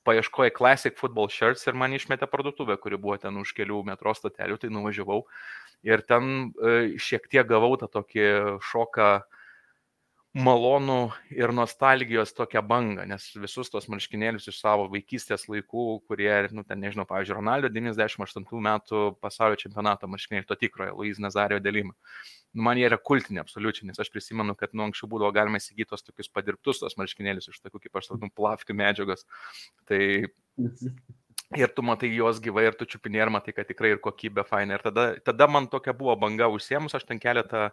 paieškoju 0.07 0.51
Classic 0.57 0.97
Football 0.99 1.31
Shirts 1.31 1.67
ir 1.67 1.77
man 1.79 1.95
išmetė 1.95 2.27
parduotuvę, 2.27 2.75
kuri 2.81 2.99
buvo 2.99 3.15
ten 3.21 3.39
už 3.39 3.53
kelių 3.55 3.83
metro 3.87 4.11
statelių, 4.17 4.59
tai 4.59 4.71
nuvažiavau. 4.73 5.21
Ir 5.87 6.03
ten 6.09 6.51
e, 6.59 6.99
šiek 6.99 7.27
tiek 7.31 7.47
gavau 7.47 7.75
tą 7.79 7.87
tokį 7.91 8.27
šoką 8.67 9.11
malonų 10.37 10.97
ir 11.33 11.51
nostalgijos 11.55 12.33
tokią 12.37 12.61
bangą, 12.67 13.05
nes 13.09 13.25
visus 13.41 13.71
tos 13.73 13.87
marškinėlius 13.89 14.47
iš 14.51 14.59
savo 14.61 14.85
vaikystės 14.91 15.47
laikų, 15.49 15.85
kurie, 16.09 16.29
nu, 16.53 16.63
ten 16.67 16.81
nežinau, 16.83 17.07
pavyzdžiui, 17.09 17.37
Ronaldo 17.39 17.71
98 17.73 18.45
metų 18.67 19.03
pasaulio 19.23 19.57
čempionato 19.59 20.09
marškinėliai, 20.11 20.47
to 20.49 20.57
tikrojo, 20.59 20.95
Luis 20.99 21.21
Nazario 21.23 21.59
dalimą. 21.63 21.95
Nu, 22.53 22.65
man 22.67 22.79
jie 22.79 22.87
yra 22.89 22.99
kultinė 23.01 23.41
absoliučiai, 23.43 23.89
nes 23.89 24.01
aš 24.01 24.11
prisimenu, 24.13 24.55
kad 24.57 24.75
nu, 24.77 24.85
anksčiau 24.87 25.09
būdavo 25.11 25.33
galima 25.35 25.61
įsigyti 25.61 25.91
tos 25.91 26.05
tokius 26.05 26.29
padirbtus 26.33 26.83
tos 26.83 26.97
marškinėlius 27.01 27.51
iš 27.51 27.61
tokių, 27.63 27.83
kaip 27.85 28.01
aš 28.01 28.11
sakau, 28.11 28.31
plavkių 28.37 28.77
medžiagos. 28.77 29.25
Tai 29.89 30.01
ir 31.61 31.71
tu 31.75 31.85
matai 31.85 32.11
juos 32.13 32.41
gyvai 32.43 32.67
ir 32.69 32.77
tu 32.77 32.87
čiupinė 32.89 33.25
ir 33.25 33.33
matai, 33.33 33.55
kad 33.57 33.69
tikrai 33.69 33.95
ir 33.95 34.03
kokybė 34.03 34.45
faina. 34.47 34.77
Ir 34.77 34.85
tada, 34.85 35.07
tada 35.23 35.47
man 35.49 35.69
tokia 35.71 35.95
buvo 35.97 36.15
banga 36.19 36.49
užsiemus, 36.51 36.97
aš 36.97 37.07
ten 37.07 37.21
keletą 37.23 37.69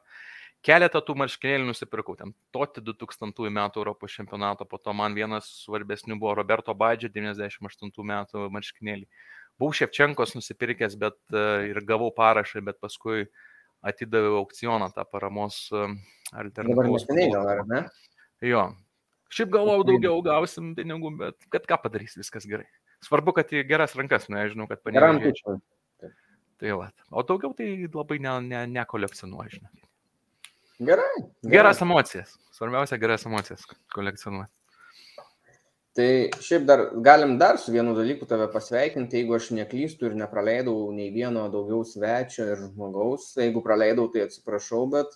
keletą 0.64 1.00
tų 1.04 1.16
marškinėlių 1.20 1.68
nusipirkau. 1.68 2.16
Ten 2.18 2.32
Toti 2.54 2.82
2000 2.84 3.50
metų 3.58 3.82
Europos 3.82 4.14
čempionato, 4.16 4.66
po 4.68 4.80
to 4.80 4.94
man 4.96 5.16
vienas 5.16 5.48
svarbesnių 5.64 6.18
buvo 6.20 6.34
Roberto 6.40 6.74
Badžio 6.74 7.10
98 7.12 7.92
metų 8.10 8.48
marškinėlį. 8.54 9.06
Buvau 9.60 9.76
Ševčenkos 9.76 10.34
nusipirkęs, 10.34 10.96
bet 10.98 11.18
e, 11.30 11.44
ir 11.70 11.78
gavau 11.86 12.10
parašą, 12.14 12.64
bet 12.66 12.80
paskui 12.82 13.28
atidaviau 13.84 14.40
aukcioną 14.40 14.88
tą 14.96 15.04
paramos 15.06 15.68
e, 15.70 15.84
alternatyvą. 16.32 16.74
Dabar 16.74 16.90
marškinėlių, 16.96 17.44
ar 17.54 17.62
ne? 17.70 17.84
Jo. 18.44 18.64
Šiaip 19.34 19.54
galvojau, 19.54 19.86
daugiau 19.88 20.18
gausim 20.26 20.74
pinigų, 20.78 21.14
bet 21.20 21.48
kad 21.52 21.64
ką 21.70 21.80
padarys, 21.86 22.18
viskas 22.18 22.46
gerai. 22.50 22.66
Svarbu, 23.04 23.34
kad 23.36 23.50
į 23.52 23.64
geras 23.68 23.96
rankas, 23.98 24.28
nu, 24.30 24.38
aš 24.40 24.54
žinau, 24.54 24.68
kad 24.70 24.82
panėgiau. 24.82 25.58
Tai 26.62 26.76
va. 26.78 26.92
O 27.10 27.24
daugiau 27.26 27.54
tai 27.58 27.66
labai 27.84 28.20
nekolekcionuoju, 28.22 29.50
ne, 29.50 29.50
ne 29.50 29.58
žinokit. 29.58 29.90
Gerai. 30.78 31.22
Geras 31.42 31.78
gerai. 31.78 31.88
emocijas. 31.88 32.36
Svarbiausia, 32.54 32.98
geras 32.98 33.26
emocijas 33.26 33.66
kolekcionuoti. 33.94 34.52
Tai 35.94 36.06
šiaip 36.42 36.64
dar 36.66 36.80
galim 37.06 37.36
dar 37.38 37.58
su 37.62 37.70
vienu 37.70 37.92
dalyku 37.94 38.26
tave 38.26 38.48
pasveikinti, 38.50 39.20
jeigu 39.20 39.36
aš 39.36 39.52
neklystu 39.54 40.08
ir 40.08 40.16
nepraleidau 40.18 40.88
nei 40.90 41.12
vieno 41.14 41.44
daugiau 41.52 41.84
svečio 41.86 42.48
ir 42.50 42.64
žmogaus. 42.64 43.28
Jeigu 43.38 43.62
praleidau, 43.62 44.08
tai 44.10 44.24
atsiprašau, 44.26 44.88
bet 44.90 45.14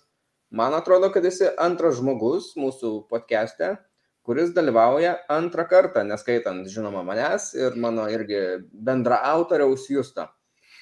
man 0.55 0.79
atrodo, 0.79 1.11
kad 1.11 1.27
esi 1.27 1.51
antras 1.59 1.99
žmogus 1.99 2.53
mūsų 2.55 2.93
podcast'e, 3.11 3.75
kuris 4.23 4.55
dalyvauja 4.55 5.17
antrą 5.35 5.67
kartą, 5.67 6.07
neskaitant, 6.07 6.71
žinoma, 6.71 7.03
manęs 7.03 7.51
ir 7.59 7.75
mano 7.75 8.07
irgi 8.13 8.63
bendra 8.71 9.19
autoriaus 9.35 9.91
Justo. 9.91 10.29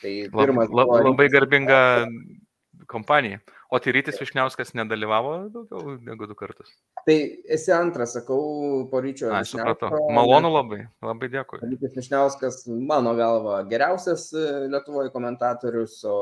Tai 0.02 0.14
pirmas. 0.36 0.68
Lab, 0.68 0.92
lab, 0.92 1.06
labai 1.08 1.30
garbinga 1.32 1.78
kompanija. 2.84 3.40
O 3.70 3.78
tai 3.82 3.92
Rytis 3.96 4.20
Višniauskas 4.20 4.70
nedalyvavo 4.78 5.32
daugiau 5.50 5.96
negu 6.06 6.28
du 6.30 6.36
kartus. 6.38 6.70
Tai 7.06 7.16
esi 7.56 7.72
antras, 7.74 8.12
sakau, 8.14 8.84
po 8.90 9.00
ryčio. 9.02 9.26
Na, 9.32 9.42
supratau. 9.46 9.90
Malonu 10.14 10.52
labai, 10.54 10.84
labai 11.02 11.30
dėkui. 11.32 11.58
Rytis 11.64 11.96
Višniauskas, 11.98 12.60
mano 12.66 13.16
galva, 13.18 13.58
geriausias 13.70 14.28
e, 14.30 14.44
Lietuvoje 14.70 15.10
komentatorius, 15.14 15.98
o 16.06 16.16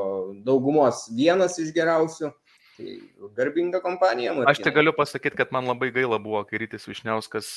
daugumos 0.47 1.05
vienas 1.13 1.59
iš 1.61 1.69
geriausių. 1.75 2.33
Tai 2.75 2.93
garbinga 3.37 3.79
kompanija. 3.83 4.33
Martynai. 4.33 4.51
Aš 4.51 4.65
tai 4.65 4.73
galiu 4.75 4.91
pasakyti, 4.97 5.37
kad 5.39 5.53
man 5.55 5.69
labai 5.69 5.93
gaila 5.95 6.17
buvo, 6.19 6.41
kai 6.49 6.65
Rytis 6.65 6.89
Višniauskas 6.89 7.51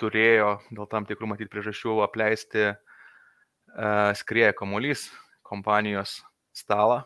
turėjo 0.00 0.56
dėl 0.70 0.88
tam 0.90 1.06
tikrų 1.08 1.34
matyti 1.34 1.50
priežasčių 1.52 1.98
apleisti 2.06 2.70
uh, 2.70 4.14
skrieja 4.18 4.54
kamuolys 4.56 5.10
kompanijos 5.44 6.20
stalą. 6.56 7.02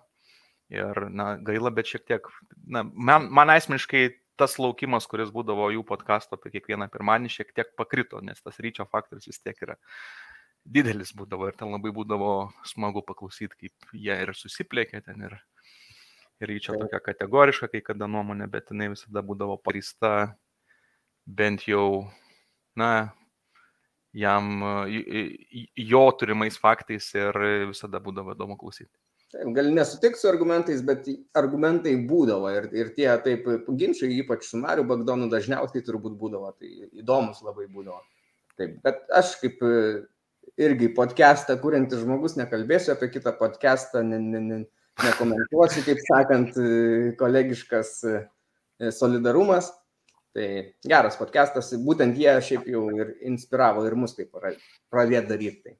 Ir, 0.73 0.99
na, 1.15 1.37
gaila, 1.47 1.71
bet 1.71 1.87
šiek 1.87 2.07
tiek, 2.09 2.25
na, 2.67 2.83
man, 2.83 3.29
man 3.31 3.53
asmeniškai 3.55 4.09
tas 4.37 4.57
laukimas, 4.59 5.07
kuris 5.09 5.31
būdavo 5.33 5.69
jų 5.73 5.85
podkasto 5.87 6.37
apie 6.37 6.57
kiekvieną 6.57 6.89
pirmadienį, 6.93 7.31
šiek 7.33 7.53
tiek 7.57 7.71
pakrito, 7.79 8.19
nes 8.25 8.43
tas 8.43 8.59
ryčio 8.61 8.85
faktorius 8.91 9.31
vis 9.31 9.39
tiek 9.41 9.63
yra 9.63 9.79
didelis 10.67 11.13
būdavo 11.17 11.49
ir 11.49 11.57
ten 11.59 11.71
labai 11.71 11.93
būdavo 11.95 12.33
smagu 12.67 13.03
paklausyti, 13.07 13.55
kaip 13.55 13.95
jie 13.95 14.17
ir 14.25 14.35
susiplėkė 14.35 15.05
ten 15.07 15.23
ir, 15.29 15.37
ir 16.43 16.51
ryčio 16.51 16.75
tokia 16.81 17.01
kategoriška 17.05 17.71
kai 17.73 17.83
kada 17.87 18.11
nuomonė, 18.11 18.51
bet 18.51 18.75
jinai 18.75 18.91
visada 18.97 19.23
būdavo 19.23 19.61
parista 19.63 20.35
bent 21.27 21.67
jau, 21.71 22.11
na, 22.79 23.13
jam, 24.17 24.63
jo 25.77 26.05
turimais 26.19 26.59
faktais 26.59 27.13
ir 27.15 27.43
visada 27.71 28.03
būdavo 28.03 28.35
įdomu 28.35 28.59
klausyti. 28.59 28.93
Taip, 29.37 29.53
gali 29.53 29.73
nesutikti 29.75 30.21
su 30.21 30.29
argumentais, 30.31 30.81
bet 30.87 31.09
argumentai 31.37 31.93
būdavo 32.09 32.49
ir, 32.57 32.69
ir 32.73 32.93
tie 32.97 33.09
taip 33.25 33.49
ginčiai, 33.77 34.23
ypač 34.23 34.47
su 34.49 34.61
Mariu 34.61 34.87
Bagdonu, 34.89 35.29
dažniausiai 35.33 35.85
turbūt 35.85 36.15
būdavo, 36.17 36.53
tai 36.57 36.71
įdomus 37.03 37.43
labai 37.45 37.67
būdavo. 37.69 38.01
Taip, 38.57 38.79
bet 38.87 39.03
aš 39.13 39.35
kaip 39.43 39.61
irgi 40.57 40.89
podcastą 40.97 41.59
kuriantis 41.61 42.01
žmogus, 42.01 42.39
nekalbėsiu 42.41 42.95
apie 42.95 43.11
kitą 43.13 43.35
podcastą, 43.37 44.01
ne, 44.07 44.23
ne, 44.23 44.41
ne, 44.41 44.61
nekomentuosiu, 45.05 45.85
kaip 45.85 46.01
sakant, 46.07 46.57
kolegiškas 47.21 47.93
solidarumas. 48.97 49.73
Tai 50.37 50.49
geras 50.85 51.17
podcastas, 51.17 51.71
būtent 51.81 52.17
jie 52.21 52.33
šiaip 52.45 52.67
jau 52.69 52.83
ir 52.93 53.15
inspiravo 53.25 53.85
ir 53.89 53.95
mus 53.97 54.13
taip 54.17 54.35
pradėti 54.37 55.29
daryti. 55.31 55.73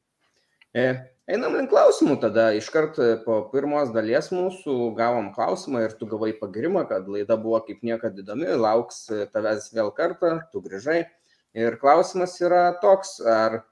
Tai. 0.73 0.87
E, 1.27 1.35
einam 1.35 1.57
link 1.59 1.73
klausimų, 1.73 2.21
tada 2.23 2.53
iškart 2.55 2.99
po 3.25 3.41
pirmos 3.51 3.91
dalies 3.91 4.29
mūsų 4.31 4.93
gavom 4.95 5.33
klausimą 5.35 5.83
ir 5.83 5.95
tu 5.99 6.07
gavai 6.07 6.31
pagirimą, 6.39 6.85
kad 6.87 7.09
laida 7.11 7.35
buvo 7.35 7.59
kaip 7.67 7.81
niekada 7.83 8.23
įdomi, 8.23 8.47
lauks 8.55 9.09
tavęs 9.35 9.73
vėl 9.75 9.91
kartą, 9.97 10.37
tu 10.53 10.63
grįžai. 10.63 11.01
Ir 11.57 11.79
klausimas 11.81 12.37
yra 12.39 12.69
toks, 12.79 13.17
ar 13.27 13.65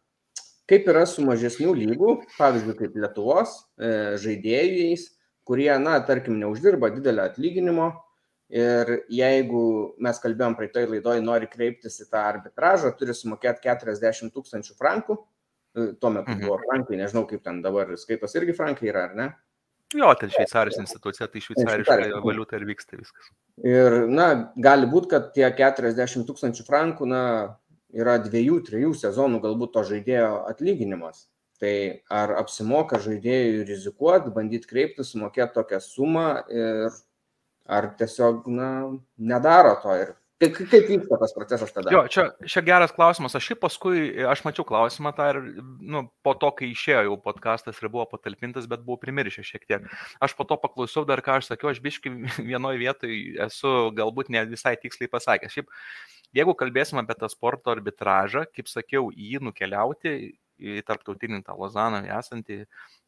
kaip 0.66 0.88
yra 0.90 1.04
su 1.06 1.22
mažesnių 1.22 1.76
lygų, 1.78 2.16
pavyzdžiui, 2.38 2.74
kaip 2.80 2.96
Lietuvos 2.98 3.52
e, 3.78 4.16
žaidėjais, 4.18 5.12
kurie, 5.46 5.70
na, 5.78 6.00
tarkim, 6.02 6.40
neuždirba 6.40 6.90
didelio 6.96 7.28
atlyginimo 7.28 7.92
ir 8.50 8.90
jeigu 9.12 9.94
mes 10.02 10.18
kalbėjom 10.24 10.56
praeitoj 10.58 10.88
laidoj, 10.90 11.22
nori 11.22 11.46
kreiptis 11.52 12.00
į 12.02 12.08
tą 12.10 12.24
arbitražą, 12.32 12.90
turi 12.98 13.14
sumokėti 13.14 13.68
40 13.68 14.34
tūkstančių 14.34 14.74
frankų, 14.80 15.20
e, 15.20 15.33
tuo 15.74 16.10
metu 16.14 16.30
mhm. 16.30 16.44
buvo 16.44 16.60
frankai, 16.66 17.00
nežinau 17.00 17.24
kaip 17.30 17.42
ten 17.44 17.60
dabar 17.64 17.90
skaitos 17.98 18.34
irgi 18.38 18.54
frankai 18.56 18.90
yra, 18.92 19.08
ar 19.10 19.18
ne? 19.18 19.32
Jo, 19.94 20.08
ten 20.18 20.30
šveicarijos 20.32 20.80
institucija, 20.80 21.28
tai 21.30 21.42
šveicariška 21.42 22.22
valiuta 22.24 22.58
ir 22.58 22.64
vyksta 22.66 22.96
viskas. 22.98 23.28
Ir, 23.62 24.00
na, 24.10 24.28
gali 24.58 24.88
būti, 24.90 25.10
kad 25.12 25.28
tie 25.36 25.46
40 25.54 26.26
tūkstančių 26.26 26.66
frankų, 26.66 27.06
na, 27.10 27.22
yra 27.94 28.16
dviejų, 28.22 28.58
trijų 28.66 28.90
sezonų 28.98 29.40
galbūt 29.44 29.74
to 29.76 29.84
žaidėjo 29.92 30.32
atlyginimas. 30.50 31.28
Tai 31.62 31.74
ar 32.10 32.34
apsimoka 32.40 32.98
žaidėjui 33.02 33.62
rizikuoti, 33.68 34.32
bandyti 34.34 34.68
kreiptis, 34.70 35.12
sumokėti 35.14 35.54
tokią 35.54 35.78
sumą 35.84 36.26
ir 36.50 36.96
ar 37.64 37.88
tiesiog 37.98 38.48
na, 38.50 38.70
nedaro 39.16 39.76
to 39.84 39.94
ir 40.00 40.10
Kaip, 40.42 40.56
kaip 40.70 40.88
vyksta 40.90 41.18
tas 41.20 41.34
procesas 41.36 41.70
tada? 41.70 41.92
Jo, 41.94 42.00
čia, 42.10 42.24
čia 42.50 42.62
geras 42.66 42.92
klausimas. 42.94 43.36
Aš 43.38 43.46
šiaip 43.50 43.60
paskui, 43.62 44.00
aš 44.26 44.42
mačiau 44.46 44.66
klausimą 44.66 45.12
tą 45.14 45.28
ir 45.30 45.38
nu, 45.78 46.02
po 46.26 46.34
to, 46.38 46.50
kai 46.58 46.72
išėjo 46.72 47.04
jau 47.06 47.18
podkastas 47.22 47.78
ir 47.78 47.92
buvo 47.92 48.08
patalpintas, 48.10 48.66
bet 48.70 48.82
buvau 48.82 48.98
primiršęs 49.02 49.52
šiek 49.52 49.68
tiek. 49.70 49.86
Aš 50.24 50.34
po 50.34 50.46
to 50.48 50.58
paklausiau 50.58 51.06
dar, 51.06 51.22
ką 51.24 51.38
aš 51.38 51.52
sakiau, 51.52 51.70
aš 51.70 51.78
biškai 51.84 52.12
vienoje 52.50 52.82
vietoje 52.82 53.38
esu 53.46 53.76
galbūt 53.94 54.32
ne 54.34 54.42
visai 54.50 54.74
tiksliai 54.80 55.12
pasakęs. 55.12 55.54
Šiaip 55.54 55.70
Jeigu 56.34 56.50
kalbėsim 56.58 56.98
apie 56.98 57.14
tą 57.14 57.28
sporto 57.30 57.70
arbitražą, 57.70 58.48
kaip 58.50 58.66
sakiau, 58.66 59.12
jį 59.14 59.38
nukeliauti 59.46 60.14
į 60.58 60.82
tarptautinį 60.86 61.42
tą 61.46 61.56
Lozaną 61.58 62.02
esantį, 62.18 62.64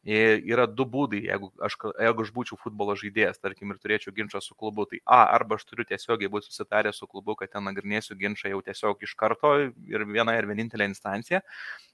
yra 0.07 0.67
du 0.67 0.85
būdai, 0.87 1.21
jeigu 1.27 1.49
aš, 1.63 1.77
jeigu 1.99 2.25
aš 2.25 2.31
būčiau 2.35 2.59
futbolo 2.61 2.95
žaidėjas, 2.99 3.39
tarkim, 3.43 3.71
ir 3.71 3.79
turėčiau 3.83 4.13
ginčą 4.15 4.41
su 4.43 4.55
klubu, 4.55 4.85
tai 4.89 4.99
A, 5.05 5.23
arba 5.35 5.57
aš 5.57 5.65
turiu 5.67 5.85
tiesiogiai 5.87 6.31
būti 6.31 6.49
susitaręs 6.49 6.99
su 6.99 7.07
klubu, 7.07 7.35
kad 7.39 7.51
ten 7.53 7.65
nagrinėsiu 7.67 8.17
ginčą 8.19 8.51
jau 8.51 8.61
tiesiog 8.65 9.03
iš 9.03 9.15
karto 9.19 9.53
ir 9.67 10.05
viena 10.07 10.37
ir 10.37 10.47
vienintelė 10.49 10.87
instancija, 10.91 11.41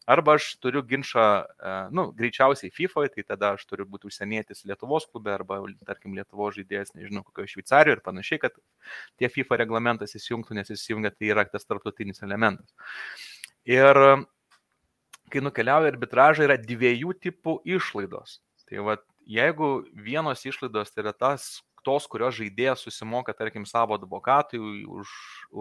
arba 0.09 0.37
aš 0.39 0.51
turiu 0.63 0.83
ginčą, 0.85 1.25
e, 1.43 1.73
nu, 1.95 2.09
greičiausiai 2.17 2.73
FIFA, 2.73 3.07
tai 3.13 3.25
tada 3.27 3.53
aš 3.57 3.65
turiu 3.69 3.87
būti 3.89 4.09
užsienietis 4.09 4.65
Lietuvos 4.69 5.07
klube 5.09 5.33
arba, 5.33 5.61
tarkim, 5.87 6.17
Lietuvos 6.17 6.57
žaidėjas, 6.57 6.93
nežinau, 6.97 7.23
kokioje 7.27 7.55
Šveicarijoje 7.55 7.99
ir 7.99 8.05
panašiai, 8.05 8.43
kad 8.43 8.57
tie 9.21 9.29
FIFA 9.31 9.63
reglamentas 9.63 10.15
įsijungtų, 10.17 10.57
nes 10.59 10.73
įsijungia 10.75 11.13
tai 11.13 11.33
yra 11.33 11.45
tas 11.49 11.65
tarptautinis 11.65 12.23
elementas. 12.25 12.73
Ir 13.69 13.95
kai 15.33 15.41
nukeliauja 15.41 15.91
arbitražą, 15.93 16.45
yra 16.47 16.59
dviejų 16.61 17.17
tipų 17.25 17.59
išlaidos. 17.75 18.39
Tai 18.69 18.85
va, 18.85 18.97
jeigu 19.25 19.75
vienos 19.93 20.45
išlaidos 20.45 20.93
tai 20.93 21.03
yra 21.07 21.13
tas, 21.17 21.63
tos, 21.83 22.07
kurios 22.07 22.37
žaidėjas 22.39 22.85
susimoka, 22.85 23.35
tarkim, 23.35 23.67
savo 23.67 23.97
advokatui 23.97 24.83
už, 24.87 25.11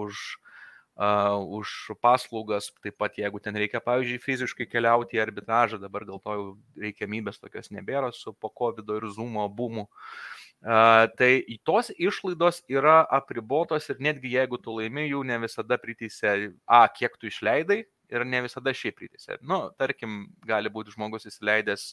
už, 0.05 0.21
uh, 0.97 1.39
už 1.59 1.93
paslaugas, 2.03 2.71
taip 2.85 2.99
pat 3.01 3.19
jeigu 3.19 3.43
ten 3.43 3.57
reikia, 3.59 3.83
pavyzdžiui, 3.85 4.23
fiziškai 4.23 4.69
keliauti 4.71 5.19
į 5.19 5.25
arbitražą, 5.27 5.81
dabar 5.83 6.07
dėl 6.09 6.23
to 6.23 6.37
jau 6.39 6.47
reikiamybės 6.85 7.43
tokios 7.43 7.73
nebėra 7.75 8.13
su 8.15 8.35
po 8.35 8.53
COVID 8.53 8.95
ir 8.99 9.11
Zoom 9.17 9.41
būmu. 9.57 9.89
Uh, 10.63 11.09
tai 11.19 11.43
tos 11.67 11.91
išlaidos 11.99 12.63
yra 12.71 13.01
apribotos 13.11 13.89
ir 13.91 13.99
netgi 13.99 14.37
jeigu 14.37 14.61
tu 14.63 14.77
laimi, 14.79 15.09
jų 15.11 15.25
ne 15.27 15.41
visada 15.43 15.75
priteisė, 15.75 16.53
a, 16.71 16.85
kiek 16.87 17.19
tu 17.19 17.27
išleidai, 17.27 17.83
ir 18.12 18.25
ne 18.29 18.42
visada 18.44 18.75
šiaip 18.77 18.98
pritėsi. 19.01 19.38
Nu, 19.48 19.64
tarkim, 19.81 20.27
gali 20.48 20.72
būti 20.72 20.94
žmogus 20.94 21.27
įsileidęs 21.31 21.92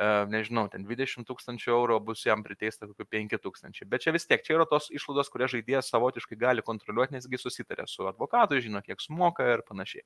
nežinau, 0.00 0.66
ten 0.72 0.82
20 0.86 1.26
tūkstančių 1.28 1.70
eurų 1.70 2.00
bus 2.08 2.24
jam 2.26 2.42
priteista 2.42 2.88
kokiu 2.88 3.06
5 3.06 3.36
tūkstančiai. 3.44 3.86
Bet 3.90 4.02
čia 4.02 4.14
vis 4.14 4.26
tiek, 4.26 4.42
čia 4.42 4.56
yra 4.56 4.66
tos 4.66 4.88
išlaidos, 4.90 5.30
kurias 5.30 5.52
žaidėjas 5.54 5.90
savotiškai 5.92 6.38
gali 6.40 6.64
kontroliuoti, 6.66 7.14
nesgi 7.14 7.38
susitarė 7.38 7.86
su 7.90 8.08
advokatu, 8.10 8.58
žino, 8.64 8.82
kiek 8.82 8.98
sumoka 9.02 9.46
ir 9.52 9.62
panašiai. 9.68 10.02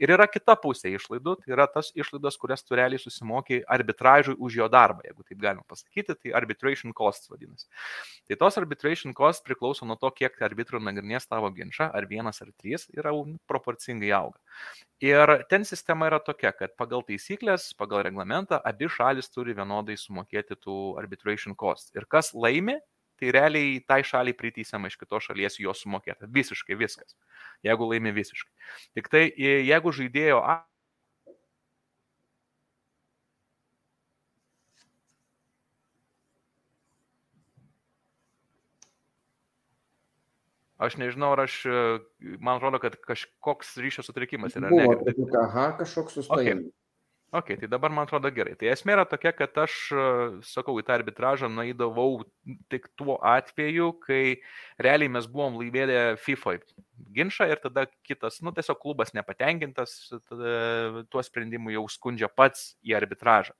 Ir 0.00 0.14
yra 0.16 0.28
kita 0.30 0.56
pusė 0.62 0.94
išlaidų, 0.96 1.36
tai 1.42 1.52
yra 1.52 1.68
tas 1.68 1.92
išlaidos, 1.92 2.40
kurias 2.40 2.64
tu 2.64 2.78
realiai 2.78 3.02
susimokė 3.02 3.60
arbitražui 3.76 4.38
už 4.40 4.60
jo 4.62 4.70
darbą, 4.72 5.04
jeigu 5.04 5.28
taip 5.28 5.42
galima 5.44 5.66
pasakyti, 5.68 6.16
tai 6.16 6.34
arbitration 6.40 6.96
costs 6.96 7.28
vadinasi. 7.32 7.68
Tai 8.30 8.40
tos 8.40 8.56
arbitration 8.56 9.12
costs 9.16 9.44
priklauso 9.44 9.84
nuo 9.84 9.98
to, 10.00 10.10
kiek 10.16 10.40
arbitrų 10.48 10.80
nagrinės 10.80 11.28
tavo 11.28 11.52
ginčą, 11.52 11.90
ar 11.92 12.08
vienas 12.08 12.40
ar 12.40 12.52
trys, 12.56 12.88
yra 12.96 13.12
proporcingai 13.50 14.12
auga. 14.16 14.40
Ir 15.04 15.28
ten 15.50 15.64
sistema 15.68 16.06
yra 16.08 16.16
tokia, 16.24 16.54
kad 16.56 16.72
pagal 16.80 17.02
taisyklės, 17.04 17.66
pagal 17.76 18.00
reglamentą 18.06 18.56
abi 18.64 18.88
šalis 18.88 19.25
turi 19.32 19.54
vienodai 19.56 19.96
sumokėti 20.00 20.58
tų 20.60 20.76
arbitration 21.00 21.56
cost. 21.58 21.92
Ir 21.96 22.06
kas 22.10 22.32
laimi, 22.34 22.78
tai 23.20 23.32
realiai 23.34 23.80
tai 23.88 24.02
šaliai 24.04 24.36
priteisiama 24.36 24.90
iš 24.90 24.98
kitos 25.00 25.28
šalies 25.28 25.60
jo 25.62 25.74
sumokėta. 25.76 26.28
Visiškai 26.28 26.78
viskas. 26.78 27.16
Jeigu 27.64 27.90
laimi 27.90 28.12
visiškai. 28.16 28.52
Tik 28.98 29.12
tai 29.12 29.26
jeigu 29.40 29.94
žaidėjo 29.96 30.42
Aš 40.76 40.98
nežinau, 41.00 41.30
ar 41.32 41.40
aš, 41.46 41.62
man 42.36 42.58
atrodo, 42.58 42.76
kad 42.82 42.98
kažkoks 43.00 43.78
ryšio 43.80 44.02
sutrikimas 44.04 44.58
yra. 44.60 44.68
Buvo, 44.68 44.98
ne, 45.06 45.14
kad... 45.16 45.36
aha, 45.40 45.70
kažkoks 45.78 46.18
sustojimas. 46.20 46.66
Okay. 46.68 46.85
Ok, 47.34 47.56
tai 47.58 47.68
dabar 47.68 47.90
man 47.90 48.06
atrodo 48.06 48.30
gerai. 48.30 48.54
Tai 48.54 48.68
esmė 48.70 48.94
yra 48.94 49.04
tokia, 49.08 49.32
kad 49.34 49.56
aš, 49.58 49.74
sakau, 50.46 50.76
į 50.78 50.84
tą 50.86 50.94
arbitražą 50.94 51.48
nueidavau 51.50 52.20
tik 52.70 52.86
tuo 52.94 53.16
atveju, 53.18 53.88
kai 54.04 54.38
realiai 54.78 55.10
mes 55.10 55.26
buvom 55.26 55.58
laimėję 55.58 56.04
FIFA 56.22 56.54
ginčą 57.16 57.48
ir 57.50 57.58
tada 57.64 57.88
kitas, 58.06 58.38
nu 58.46 58.54
tiesiog 58.54 58.78
klubas 58.78 59.10
nepatenkintas, 59.16 59.96
tuo 60.30 61.26
sprendimu 61.26 61.74
jau 61.74 61.82
skundžia 61.90 62.30
pats 62.30 62.76
į 62.86 62.94
arbitražą. 63.00 63.56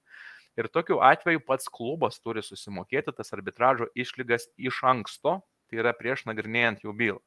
Ir 0.56 0.70
tokiu 0.72 1.02
atveju 1.04 1.42
pats 1.44 1.66
klubas 1.68 2.22
turi 2.22 2.46
susimokėti 2.46 3.12
tas 3.18 3.34
arbitražo 3.34 3.90
išlygas 3.98 4.46
iš 4.56 4.78
anksto, 4.86 5.40
tai 5.66 5.82
yra 5.82 5.90
prieš 5.92 6.22
nagrinėjant 6.30 6.86
jų 6.86 6.94
bylą. 7.02 7.20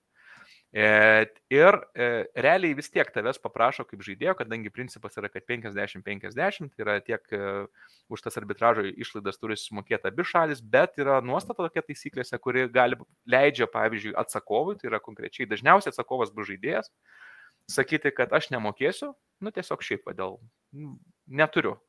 Ir 0.69 1.77
realiai 2.38 2.75
vis 2.77 2.91
tiek 2.93 3.10
tavęs 3.10 3.39
paprašo 3.41 3.88
kaip 3.89 4.03
žaidėjo, 4.05 4.36
kadangi 4.38 4.69
principas 4.69 5.17
yra, 5.17 5.25
kad 5.34 5.47
50-50, 5.49 6.69
tai 6.75 6.84
yra 6.86 6.99
tiek 7.01 7.25
už 8.13 8.21
tas 8.21 8.38
arbitražo 8.38 8.86
išlaidas 8.91 9.41
turi 9.41 9.58
sumokėti 9.58 10.12
abi 10.12 10.27
šalis, 10.29 10.62
bet 10.62 11.01
yra 11.01 11.17
nuostata 11.25 11.65
tokia 11.65 11.82
taisyklėse, 11.88 12.38
kuri 12.38 12.67
gali 12.69 12.99
leidžia, 13.25 13.65
pavyzdžiui, 13.73 14.13
atsakovui, 14.21 14.77
tai 14.77 14.91
yra 14.91 15.01
konkrečiai 15.01 15.49
dažniausiai 15.49 15.89
atsakovas 15.89 16.29
bus 16.36 16.51
žaidėjas, 16.51 16.93
sakyti, 17.69 18.13
kad 18.13 18.29
aš 18.38 18.51
nemokėsiu, 18.53 19.15
nu 19.41 19.53
tiesiog 19.55 19.82
šiaip, 19.86 20.05
dėl 20.13 20.38
neturiu 21.25 21.79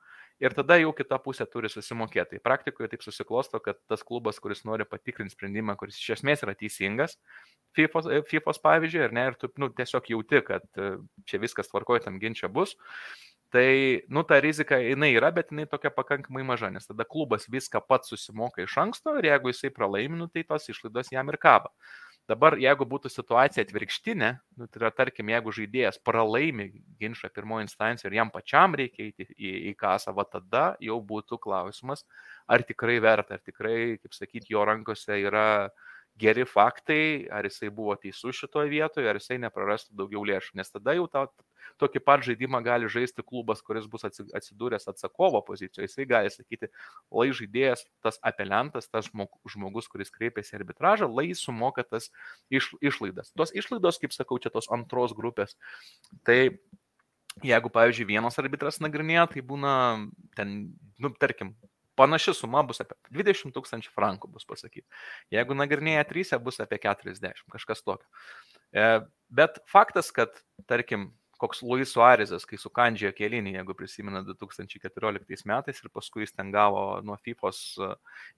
ir 0.41 0.55
tada 0.57 0.79
jau 0.81 0.91
kita 0.97 1.19
pusė 1.23 1.47
turi 1.51 1.71
susimokėti. 1.73 2.39
Tai 2.39 2.45
praktikoje 2.45 2.91
taip 2.93 3.05
susiklosto, 3.05 3.61
kad 3.63 3.79
tas 3.91 4.05
klubas, 4.07 4.41
kuris 4.43 4.65
nori 4.69 4.87
patikrinti 4.89 5.37
sprendimą, 5.37 5.77
kuris 5.81 6.01
iš 6.01 6.17
esmės 6.19 6.45
yra 6.47 6.57
teisingas, 6.59 7.19
FIFOS, 7.77 8.09
FIFOS 8.31 8.63
pavyzdžiui, 8.65 9.05
ir 9.07 9.17
ne, 9.17 9.27
ir 9.31 9.39
tu 9.41 9.51
nu, 9.61 9.71
tiesiog 9.77 10.09
jauti, 10.15 10.41
kad 10.47 10.65
e, 10.81 10.95
čia 11.29 11.43
viskas 11.43 11.71
tvarkoja, 11.71 12.07
tam 12.07 12.19
ginčia 12.23 12.51
bus, 12.51 12.75
tai, 13.55 14.03
nu, 14.09 14.25
ta 14.27 14.41
rizika, 14.43 14.79
jinai 14.83 15.13
yra, 15.15 15.31
bet 15.35 15.53
jinai 15.53 15.69
tokia 15.71 15.93
pakankamai 15.95 16.45
maža, 16.47 16.71
nes 16.75 16.89
tada 16.89 17.07
klubas 17.07 17.49
viską 17.51 17.83
pats 17.87 18.11
susimoka 18.15 18.65
iš 18.65 18.79
anksto 18.83 19.19
ir 19.19 19.31
jeigu 19.33 19.53
jisai 19.53 19.73
pralaimi, 19.75 20.19
nu, 20.19 20.31
tai 20.33 20.47
tos 20.47 20.71
išlaidos 20.73 21.13
jam 21.15 21.31
ir 21.31 21.39
kaba. 21.43 21.73
Dabar, 22.31 22.55
jeigu 22.63 22.87
būtų 22.87 23.11
situacija 23.11 23.65
atvirkštinė, 23.65 24.29
nu, 24.61 24.67
tai 24.71 24.81
yra, 24.83 24.91
tarkim, 24.95 25.31
jeigu 25.33 25.55
žaidėjas 25.57 25.99
pralaimi 26.07 26.69
ginčą 27.01 27.31
pirmojo 27.35 27.65
instancijoje 27.65 28.13
ir 28.13 28.19
jam 28.21 28.31
pačiam 28.35 28.77
reikia 28.79 29.09
eiti 29.09 29.27
į, 29.35 29.53
į 29.71 29.73
kasą, 29.81 30.15
va 30.15 30.27
tada 30.31 30.65
jau 30.85 31.01
būtų 31.11 31.41
klausimas, 31.43 32.05
ar 32.47 32.63
tikrai 32.69 33.01
verta, 33.03 33.39
ar 33.39 33.43
tikrai, 33.43 33.97
kaip 34.03 34.15
sakyti, 34.15 34.53
jo 34.55 34.63
rankose 34.69 35.19
yra 35.25 35.47
geri 36.19 36.45
faktai, 36.49 37.29
ar 37.33 37.47
jisai 37.47 37.71
buvo 37.75 37.95
teisus 37.97 38.37
šitoje 38.37 38.71
vietoje, 38.73 39.09
ar 39.09 39.19
jisai 39.21 39.39
neprarastų 39.43 39.97
daugiau 39.97 40.25
lėšų, 40.27 40.57
nes 40.61 40.73
tada 40.73 40.95
jau 40.97 41.07
tą 41.11 41.27
tokį 41.81 42.03
pat 42.05 42.25
žaidimą 42.27 42.61
gali 42.65 42.89
žaisti 42.93 43.25
klubas, 43.25 43.63
kuris 43.65 43.87
bus 43.91 44.05
atsidūręs 44.05 44.89
atsakovo 44.91 45.41
pozicijoje. 45.47 45.89
Jisai 45.89 46.07
gali 46.11 46.33
sakyti, 46.33 46.69
lai 47.15 47.31
žaidėjas, 47.37 47.87
tas 48.05 48.21
apeliantas, 48.27 48.91
tas 48.91 49.09
žmogus, 49.09 49.89
kuris 49.93 50.13
kreipiasi 50.13 50.57
į 50.57 50.61
arbitražą, 50.61 51.09
lai 51.09 51.31
sumoka 51.39 51.87
tas 51.87 52.11
iš, 52.53 52.73
išlaidas. 52.85 53.33
Tos 53.39 53.55
išlaidos, 53.57 54.01
kaip 54.03 54.17
sakau, 54.17 54.41
čia 54.43 54.53
tos 54.53 54.69
antros 54.73 55.17
grupės. 55.17 55.57
Tai 56.27 56.39
jeigu, 57.47 57.73
pavyzdžiui, 57.73 58.09
vienas 58.11 58.39
arbitras 58.43 58.81
nagrinėja, 58.83 59.29
tai 59.35 59.45
būna 59.47 59.75
ten, 60.37 60.73
nu, 61.01 61.13
tarkim, 61.21 61.55
panaši 62.01 62.35
suma 62.39 62.65
bus 62.67 62.81
apie 62.83 62.97
20 63.21 63.55
tūkstančių 63.57 63.95
frankų, 63.95 64.33
bus 64.35 64.49
pasakyti. 64.49 64.87
Jeigu 65.37 65.57
nagrinėja 65.59 66.09
3, 66.09 66.41
bus 66.45 66.61
apie 66.65 66.81
40, 66.83 67.45
kažkas 67.53 67.85
tokio. 67.85 68.09
E, 68.73 68.87
bet 69.29 69.61
faktas, 69.69 70.11
kad, 70.17 70.41
tarkim, 70.71 71.11
koks 71.41 71.63
Luis 71.65 71.93
Suarezas, 71.95 72.45
kai 72.45 72.59
sukandžiojo 72.61 73.15
kelinį, 73.17 73.55
jeigu 73.57 73.75
prisimena 73.77 74.21
2014 74.27 75.47
metais 75.49 75.81
ir 75.81 75.93
paskui 75.93 76.27
jis 76.27 76.35
ten 76.37 76.51
gavo 76.53 76.83
nuo 77.07 77.17
FIFOS 77.25 77.61
e, 77.81 77.89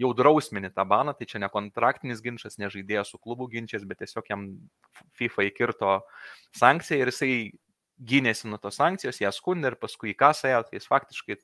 jau 0.05 0.13
drausminį 0.19 0.71
tą 0.77 0.87
baną, 0.89 1.17
tai 1.19 1.27
čia 1.31 1.43
ne 1.43 1.51
kontraktinis 1.53 2.23
ginčas, 2.23 2.61
ne 2.63 2.71
žaidėjas 2.71 3.11
su 3.11 3.19
klubu 3.19 3.49
ginčias, 3.51 3.87
bet 3.89 4.05
tiesiog 4.05 4.31
jam 4.31 4.47
FIFA 5.19 5.49
įkirto 5.51 5.97
sankciją 6.61 7.03
ir 7.03 7.11
jisai 7.11 7.35
gynėsi 8.03 8.51
nuo 8.51 8.61
tos 8.63 8.79
sankcijos, 8.79 9.19
ją 9.23 9.35
skundė 9.35 9.73
ir 9.73 9.81
paskui 9.83 10.13
į 10.13 10.19
kasą 10.23 10.53
ėjo, 10.53 10.63
tai 10.69 10.79
jis 10.79 10.89
faktiškai 10.91 11.39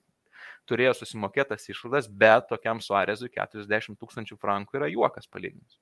turėjo 0.69 0.95
susimokėtas 0.99 1.69
išlaidas, 1.73 2.09
bet 2.09 2.49
tokiam 2.51 2.83
Suarezui 2.85 3.31
40 3.35 3.99
tūkstančių 3.99 4.39
frankų 4.41 4.81
yra 4.81 4.91
juokas 4.93 5.27
palyginus. 5.31 5.79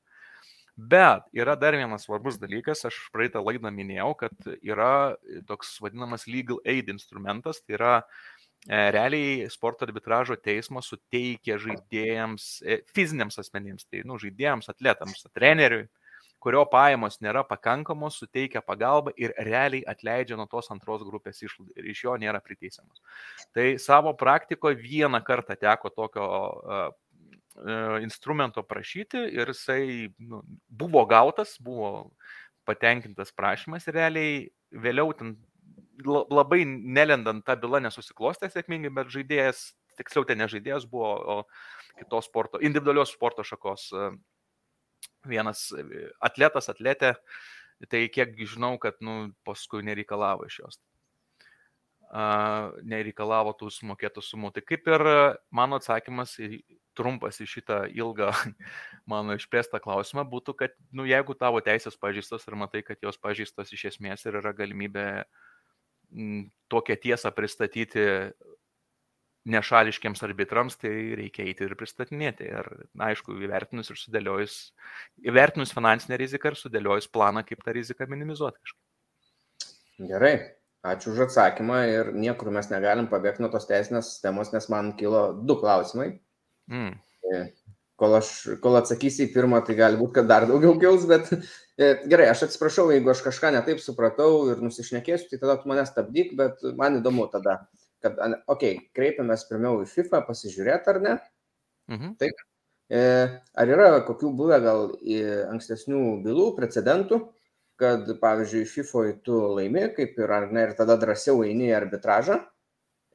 Bet 0.76 1.24
yra 1.32 1.54
dar 1.56 1.72
vienas 1.72 2.04
svarbus 2.04 2.36
dalykas, 2.36 2.84
aš 2.84 2.96
praeitą 3.12 3.40
laidą 3.40 3.70
minėjau, 3.72 4.10
kad 4.20 4.48
yra 4.60 5.16
toks 5.48 5.78
vadinamas 5.80 6.26
legal 6.28 6.60
aid 6.68 6.90
instrumentas, 6.92 7.62
tai 7.64 7.78
yra 7.78 7.92
e, 8.02 8.90
realiai 8.92 9.46
sporto 9.48 9.88
arbitražo 9.88 10.36
teismas 10.36 10.90
suteikia 10.92 11.56
žaidėjams, 11.62 12.50
e, 12.60 12.82
fiziniams 12.92 13.40
asmenims, 13.40 13.88
tai 13.88 14.04
nu, 14.04 14.20
žaidėjams, 14.20 14.68
atletams, 14.68 15.24
treneriui, 15.32 15.86
kurio 16.42 16.64
pajamos 16.70 17.20
nėra 17.24 17.42
pakankamos, 17.48 18.18
suteikia 18.20 18.62
pagalbą 18.62 19.14
ir 19.16 19.34
realiai 19.38 19.82
atleidžia 19.88 20.36
nuo 20.38 20.46
tos 20.50 20.70
antros 20.74 21.02
grupės 21.06 21.42
išlaidų 21.42 21.74
ir 21.80 21.90
iš 21.90 22.04
jo 22.04 22.14
nėra 22.20 22.42
priteisiamas. 22.44 23.02
Tai 23.56 23.72
savo 23.82 24.12
praktikoje 24.18 24.78
vieną 24.78 25.22
kartą 25.26 25.56
teko 25.58 25.90
tokio 25.90 26.28
E, 27.56 28.02
instrumento 28.04 28.60
prašyti 28.62 29.22
ir 29.32 29.48
jisai 29.48 30.10
nu, 30.18 30.42
buvo 30.68 31.06
gautas, 31.08 31.54
buvo 31.60 32.10
patenkintas 32.68 33.32
prašymas 33.32 33.86
ir 33.88 33.96
realiai 33.96 34.34
vėliau 34.84 35.14
ten 35.16 35.36
labai 36.04 36.66
nelendant 36.66 37.40
tą 37.46 37.56
bylą 37.62 37.80
nesusiklostė 37.86 38.50
sėkmingai, 38.52 38.92
bet 38.98 39.08
žaidėjas, 39.14 39.62
tiksliau 39.96 40.26
ten 40.28 40.42
ne 40.42 40.50
žaidėjas 40.52 40.84
buvo, 40.90 41.14
o 41.16 41.96
kitos 41.96 42.28
sporto, 42.28 42.60
individualios 42.60 43.14
sporto 43.16 43.46
šakos 43.46 43.88
e, 43.96 44.10
vienas 45.28 45.68
atletas, 46.24 46.70
atletė, 46.72 47.14
tai 47.90 48.06
kiek 48.12 48.36
žinau, 48.48 48.76
kad 48.82 49.00
nu, 49.04 49.32
paskui 49.46 49.84
nereikalavo 49.86 50.48
iš 50.48 50.60
jos. 50.64 50.80
Uh, 52.06 52.70
nereikalavo 52.86 53.50
tų 53.58 53.68
sumokėtų 53.74 54.22
sumų. 54.22 54.52
Tai 54.54 54.62
kaip 54.62 54.86
ir 54.88 55.02
mano 55.50 55.80
atsakymas 55.80 56.36
į 56.38 56.62
trumpas 56.96 57.40
į 57.42 57.46
šitą 57.50 57.80
ilgą 57.92 58.30
mano 59.10 59.36
išplėstą 59.36 59.80
klausimą 59.82 60.24
būtų, 60.30 60.54
kad 60.62 60.76
nu, 60.92 61.04
jeigu 61.08 61.34
tavo 61.34 61.60
teisės 61.60 61.98
pažįstos 62.00 62.46
ir 62.46 62.56
matai, 62.56 62.82
kad 62.86 63.02
jos 63.02 63.18
pažįstos 63.20 63.72
iš 63.74 63.90
esmės 63.92 64.24
ir 64.24 64.38
yra 64.40 64.54
galimybė 64.56 65.26
tokią 66.72 66.96
tiesą 67.02 67.32
pristatyti 67.34 68.06
nešališkiams 69.46 70.22
arbitrams, 70.26 70.76
tai 70.80 70.92
reikia 71.18 71.46
eiti 71.46 71.66
ir 71.66 71.76
pristatinėti. 71.78 72.48
Ir, 72.50 72.68
na, 72.98 73.12
aišku, 73.12 73.36
įvertinus 73.46 73.92
ir 73.92 74.00
sudėliojus, 74.00 74.56
įvertinus 75.30 75.74
finansinę 75.76 76.18
riziką 76.20 76.52
ir 76.52 76.58
sudėliojus 76.58 77.08
planą, 77.14 77.44
kaip 77.46 77.62
tą 77.64 77.74
riziką 77.76 78.08
minimizuoti 78.10 78.58
kažkaip. 78.58 78.82
Gerai, 80.10 80.34
ačiū 80.84 81.14
už 81.14 81.26
atsakymą 81.28 81.78
ir 81.88 82.10
niekur 82.14 82.50
mes 82.54 82.68
negalim 82.72 83.06
pabėgti 83.12 83.44
nuo 83.44 83.52
tos 83.52 83.68
teisinės 83.70 84.10
sistemos, 84.10 84.52
nes 84.52 84.68
man 84.72 84.92
kilo 84.98 85.30
du 85.46 85.56
klausimai. 85.60 86.10
Mm. 86.68 86.98
Kol, 87.96 88.18
aš, 88.18 88.32
kol 88.60 88.76
atsakysi 88.76 89.24
į 89.24 89.32
pirmą, 89.32 89.62
tai 89.64 89.78
gali 89.78 89.96
būti, 89.96 90.18
kad 90.18 90.28
dar 90.28 90.44
daugiau 90.50 90.74
kils, 90.82 91.06
bet 91.08 91.30
e, 91.32 91.94
gerai, 92.10 92.26
aš 92.28 92.44
atsiprašau, 92.50 92.90
jeigu 92.92 93.08
aš 93.08 93.22
kažką 93.24 93.54
netaip 93.54 93.80
supratau 93.80 94.50
ir 94.52 94.60
nusišnekėsiu, 94.60 95.30
tai 95.30 95.40
tada 95.40 95.56
tu 95.62 95.70
mane 95.70 95.86
stabdyk, 95.88 96.34
bet 96.36 96.60
man 96.76 96.98
įdomu 97.00 97.24
tada, 97.32 97.62
kad, 98.04 98.18
okei, 98.18 98.42
okay, 98.52 98.74
kreipiamės 98.96 99.46
pirmiau 99.48 99.80
į 99.84 99.88
FIFA, 99.90 100.22
pasižiūrėti 100.28 100.92
ar 100.92 101.00
ne. 101.04 101.14
Mhm. 101.92 102.16
Taip. 102.22 102.44
E, 102.86 103.00
ar 103.58 103.72
yra 103.72 103.88
kokių 104.06 104.30
buvę 104.38 104.60
gal 104.62 104.92
ankstesnių 105.52 106.02
bylų, 106.26 106.50
precedentų, 106.58 107.22
kad, 107.80 108.08
pavyzdžiui, 108.20 108.66
FIFA 108.72 109.06
tu 109.26 109.40
laimi, 109.58 109.88
kaip 109.96 110.20
ir 110.20 110.32
ar 110.32 110.50
ne, 110.52 110.68
ir 110.68 110.76
tada 110.78 110.96
drąsiau 111.00 111.42
eini 111.44 111.70
į 111.70 111.78
arbitražą, 111.80 112.40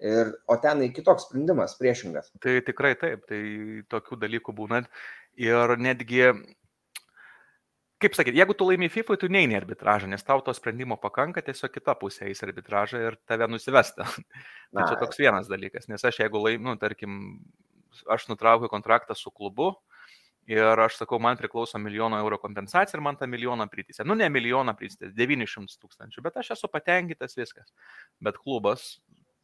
Ir, 0.01 0.31
o 0.49 0.55
tenai 0.57 0.87
kitoks 0.89 1.27
sprendimas, 1.27 1.75
priešingas. 1.77 2.31
Tai 2.41 2.55
tikrai 2.65 2.95
taip, 2.97 3.27
tai 3.29 3.41
tokių 3.91 4.17
dalykų 4.23 4.55
būna. 4.57 4.79
Ir 5.37 5.75
netgi, 5.77 6.23
kaip 8.01 8.17
sakyti, 8.17 8.39
jeigu 8.41 8.55
tu 8.57 8.67
laimi 8.67 8.89
FIFA, 8.91 9.17
tu 9.21 9.29
neini 9.31 9.55
arbitražą, 9.57 10.09
nes 10.11 10.25
tau 10.25 10.41
to 10.45 10.53
sprendimo 10.57 10.97
pakanka, 11.01 11.43
tiesiog 11.45 11.73
kita 11.73 11.95
pusė 11.99 12.27
eis 12.29 12.43
arbitražą 12.45 13.03
ir 13.07 13.19
tave 13.29 13.47
nusivesta. 13.51 14.07
tai 14.73 14.87
čia 14.89 14.97
toks 14.99 15.21
vienas 15.21 15.51
dalykas, 15.51 15.87
nes 15.91 16.03
aš 16.07 16.23
jeigu 16.23 16.41
laimiu, 16.41 16.71
nu, 16.71 16.75
tarkim, 16.81 17.21
aš 18.11 18.27
nutraukiu 18.31 18.71
kontraktą 18.71 19.17
su 19.17 19.33
klubu, 19.33 19.75
Ir 20.49 20.79
aš 20.81 20.95
sakau, 20.97 21.19
man 21.21 21.37
priklauso 21.37 21.77
milijono 21.79 22.17
eurų 22.17 22.39
kompensacija 22.41 22.97
ir 22.97 23.03
man 23.05 23.15
tą 23.15 23.27
milijoną 23.29 23.67
priteisė. 23.69 24.03
Nu, 24.09 24.15
ne 24.17 24.25
milijoną 24.33 24.73
priteisė, 24.75 25.11
900 25.15 25.77
tūkstančių, 25.79 26.23
bet 26.25 26.39
aš 26.41 26.55
esu 26.57 26.67
patenkintas 26.71 27.37
viskas. 27.37 27.69
Bet 28.25 28.39
klubas 28.41 28.95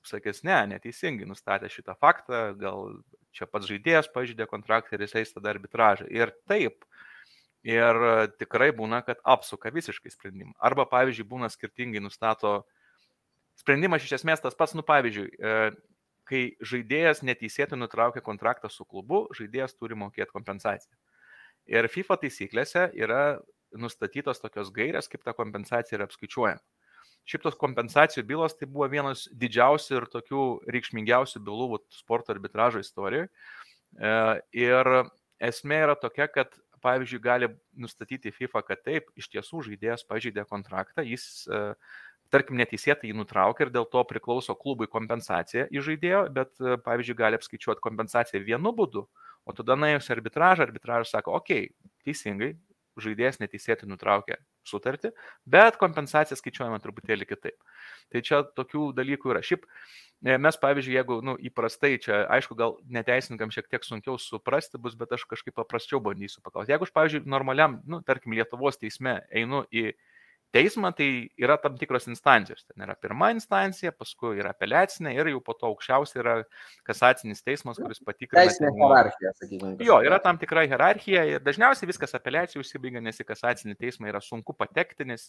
sakys, 0.07 0.41
ne, 0.47 0.57
neteisingai 0.73 1.27
nustatė 1.29 1.69
šitą 1.71 1.95
faktą, 2.01 2.41
gal 2.59 2.97
čia 3.35 3.47
pats 3.49 3.69
žaidėjas 3.69 4.09
pažydė 4.13 4.47
kontraktą 4.49 4.95
ir 4.95 5.05
jis 5.05 5.15
eis 5.21 5.33
tada 5.35 5.51
arbitražą. 5.53 6.07
Ir 6.13 6.33
taip. 6.49 6.87
Ir 7.67 7.97
tikrai 8.39 8.69
būna, 8.75 9.01
kad 9.03 9.19
apsuka 9.27 9.73
visiškai 9.75 10.11
sprendimą. 10.13 10.53
Arba, 10.63 10.85
pavyzdžiui, 10.87 11.27
būna 11.27 11.49
skirtingai 11.51 11.99
nustato 11.99 12.61
sprendimas 13.59 14.05
iš 14.05 14.21
esmės 14.21 14.43
tas 14.43 14.55
pats, 14.55 14.75
nu, 14.77 14.85
pavyzdžiui, 14.87 15.27
e, 15.35 15.57
kai 16.27 16.41
žaidėjas 16.63 17.23
neteisėtai 17.27 17.79
nutraukia 17.79 18.23
kontraktą 18.23 18.71
su 18.71 18.85
klubu, 18.85 19.25
žaidėjas 19.35 19.75
turi 19.75 19.97
mokėti 19.99 20.31
kompensaciją. 20.31 20.95
Ir 21.67 21.89
FIFA 21.91 22.21
taisyklėse 22.23 22.87
yra 22.95 23.39
nustatytos 23.75 24.39
tokios 24.39 24.71
gairės, 24.71 25.09
kaip 25.11 25.25
ta 25.27 25.35
kompensacija 25.35 25.97
yra 25.97 26.07
apskaičiuojama. 26.07 26.63
Šitos 27.27 27.57
kompensacijų 27.59 28.23
bylos 28.23 28.55
tai 28.55 28.69
buvo 28.71 28.87
vienas 28.87 29.25
didžiausių 29.35 29.97
ir 29.97 30.05
tokių 30.13 30.43
reikšmingiausių 30.71 31.41
bylų 31.43 31.81
sporto 31.91 32.31
arbitražo 32.31 32.79
istorijoje. 32.79 33.27
Ir 34.55 34.89
esmė 35.43 35.81
yra 35.83 35.97
tokia, 35.99 36.29
kad, 36.31 36.55
pavyzdžiui, 36.87 37.21
gali 37.23 37.51
nustatyti 37.77 38.33
FIFA, 38.33 38.63
kad 38.67 38.83
taip, 38.87 39.11
iš 39.19 39.29
tiesų 39.33 39.65
žaidėjas 39.69 40.05
pažeidė 40.07 40.47
kontraktą, 40.49 41.05
jis, 41.05 41.45
e, 41.51 41.61
tarkim, 42.33 42.57
neteisėtai 42.61 43.11
jį 43.11 43.17
nutraukė 43.21 43.67
ir 43.67 43.73
dėl 43.75 43.87
to 43.91 44.03
priklauso 44.09 44.55
klubui 44.55 44.89
kompensacija 44.91 45.67
iš 45.71 45.89
žaidėjo, 45.91 46.23
bet, 46.39 46.55
e, 46.61 46.79
pavyzdžiui, 46.87 47.19
gali 47.19 47.39
apskaičiuoti 47.39 47.83
kompensaciją 47.83 48.43
vienu 48.47 48.73
būdu, 48.75 49.05
o 49.47 49.55
tada 49.55 49.77
nuėjus 49.79 50.09
arbitražą, 50.15 50.67
arbitražas 50.67 51.13
sako, 51.15 51.37
okei, 51.41 51.69
okay, 51.69 51.93
teisingai, 52.07 52.55
žaidėjas 53.03 53.39
neteisėtai 53.41 53.89
nutraukė 53.89 54.39
sutartį, 54.67 55.13
bet 55.45 55.77
kompensacija 55.81 56.37
skaičiuojama 56.39 56.79
truputėlį 56.83 57.27
kitaip. 57.29 57.57
Tai 58.13 58.23
čia 58.25 58.41
tokių 58.57 58.91
dalykų 58.97 59.33
yra. 59.33 59.43
Šiaip 59.45 59.65
e, 59.67 60.35
mes, 60.41 60.59
pavyzdžiui, 60.61 60.97
jeigu 60.97 61.19
nu, 61.25 61.37
įprastai 61.49 61.95
čia, 62.03 62.23
aišku, 62.37 62.57
gal 62.59 62.77
neteisininkam 62.91 63.53
šiek 63.53 63.69
tiek 63.71 63.87
sunkiau 63.87 64.19
suprasti 64.21 64.81
bus, 64.81 64.97
bet 64.99 65.15
aš 65.15 65.27
kažkaip 65.29 65.57
paprasčiau 65.59 66.01
bandysiu 66.03 66.43
paklausti. 66.45 66.75
Jeigu 66.75 66.87
aš, 66.87 66.93
pavyzdžiui, 66.97 67.25
normaliam, 67.29 67.81
nu, 67.87 68.01
tarkim, 68.07 68.35
Lietuvos 68.37 68.79
teisme 68.81 69.19
einu 69.31 69.63
į 69.71 69.91
teismą 70.55 70.91
tai 70.95 71.07
yra 71.39 71.57
tam 71.61 71.77
tikros 71.79 72.07
instancijos. 72.07 72.63
Ten 72.67 72.83
yra 72.85 72.95
pirma 72.99 73.29
instancija, 73.35 73.91
paskui 73.95 74.37
yra 74.41 74.53
apeliacinė 74.55 75.13
ir 75.15 75.31
jau 75.33 75.41
po 75.43 75.55
to 75.57 75.69
aukščiausia 75.71 76.21
yra 76.21 76.35
kasacinis 76.87 77.43
teismas, 77.45 77.79
kuris 77.81 78.01
patikrina. 78.05 78.45
Teisinė 78.45 78.71
hierarchija, 78.77 79.33
sakykime. 79.41 79.73
Jo, 79.87 79.99
yra 80.05 80.19
tam 80.23 80.39
tikra 80.41 80.65
hierarchija 80.69 81.25
ir 81.33 81.43
dažniausiai 81.45 81.89
viskas 81.89 82.15
apeliacijų 82.17 82.63
užsibaigia, 82.63 83.03
nes 83.03 83.19
į 83.21 83.27
kasacinį 83.27 83.77
teismą 83.81 84.11
yra 84.13 84.23
sunku 84.23 84.55
patekti, 84.57 85.07
nes 85.09 85.27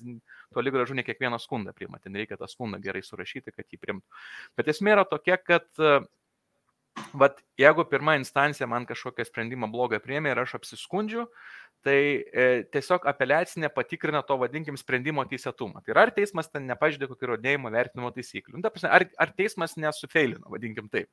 toli 0.55 0.75
gražu 0.75 0.97
ne 0.99 1.07
kiekvieną 1.07 1.41
skundą 1.43 1.75
priima, 1.77 2.01
ten 2.03 2.17
reikia 2.17 2.39
tą 2.41 2.51
skundą 2.51 2.81
gerai 2.83 3.03
surašyti, 3.07 3.55
kad 3.57 3.67
jį 3.67 3.83
primtų. 3.83 4.23
Bet 4.59 4.71
esmė 4.75 4.97
yra 4.99 5.09
tokia, 5.09 5.41
kad 5.43 5.69
Vat 7.13 7.39
jeigu 7.59 7.85
pirma 7.89 8.17
instancija 8.19 8.67
man 8.67 8.87
kažkokią 8.89 9.27
sprendimą 9.29 9.69
blogą 9.73 10.01
priemė 10.03 10.33
ir 10.33 10.41
aš 10.43 10.57
apsiskundžiu, 10.59 11.27
tai 11.87 11.99
e, 12.27 12.47
tiesiog 12.75 13.07
apeliacinė 13.11 13.71
patikrina 13.75 14.23
to, 14.27 14.37
vadinkim, 14.41 14.77
sprendimo 14.81 15.25
teisėtumą. 15.29 15.83
Tai 15.85 15.95
yra, 15.95 16.07
ar 16.09 16.15
teismas 16.17 16.51
ten 16.51 16.67
nepažydė 16.69 17.09
kokį 17.11 17.33
rodėjimo 17.33 17.73
vertinimo 17.75 18.11
taisyklių. 18.15 18.59
Nu, 18.59 18.73
ar, 18.91 19.07
ar 19.25 19.35
teismas 19.39 19.77
nesufeilino, 19.81 20.47
vadinkim 20.53 20.91
taip. 20.93 21.11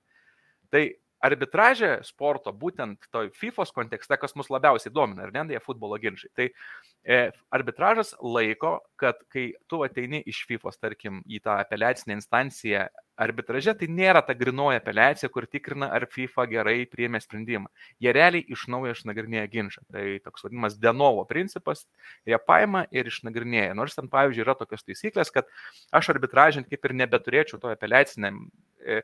Tai 0.73 0.83
arbitražė 1.23 1.91
sporto, 2.05 2.53
būtent 2.53 3.07
toj 3.13 3.31
FIFA 3.35 3.65
kontekste, 3.75 4.17
kas 4.19 4.35
mus 4.35 4.51
labiausiai 4.53 4.93
domina, 4.93 5.25
ar 5.25 5.33
ne, 5.33 5.45
tai 5.49 5.63
futbolo 5.63 5.97
ginčiai. 6.01 6.31
Tai 6.35 6.49
e, 6.49 7.19
arbitražas 7.55 8.13
laiko, 8.21 8.79
kad 8.99 9.19
kai 9.31 9.51
tu 9.69 9.81
ateini 9.85 10.21
iš 10.27 10.43
FIFA, 10.49 10.75
tarkim, 10.81 11.23
į 11.25 11.41
tą 11.45 11.57
apeliacinę 11.63 12.19
instanciją 12.19 12.87
arbitraže, 13.19 13.73
tai 13.79 13.87
nėra 13.91 14.21
ta 14.25 14.35
grinoja 14.37 14.81
apeliacija, 14.81 15.29
kur 15.31 15.47
tikrina, 15.47 15.87
ar 15.95 16.07
FIFA 16.11 16.45
gerai 16.51 16.77
priėmė 16.91 17.21
sprendimą. 17.23 17.71
Jie 18.03 18.11
realiai 18.15 18.43
iš 18.51 18.67
naujo 18.71 18.95
išnagrinėja 18.95 19.47
ginčą. 19.51 19.85
Tai 19.93 20.05
toks 20.25 20.45
vadinamas 20.45 20.77
denovo 20.81 21.23
principas, 21.29 21.85
jie 22.27 22.39
paima 22.47 22.85
ir 22.95 23.07
išnagrinėja. 23.11 23.75
Nors 23.77 23.95
ten, 23.97 24.11
pavyzdžiui, 24.11 24.43
yra 24.45 24.57
tokios 24.59 24.83
taisyklės, 24.83 25.31
kad 25.35 25.47
aš 25.95 26.11
arbitražint 26.15 26.69
kaip 26.71 26.85
ir 26.85 26.97
nebeturėčiau 27.03 27.61
to 27.61 27.71
apeliaciniam. 27.71 28.43
E, 28.85 29.01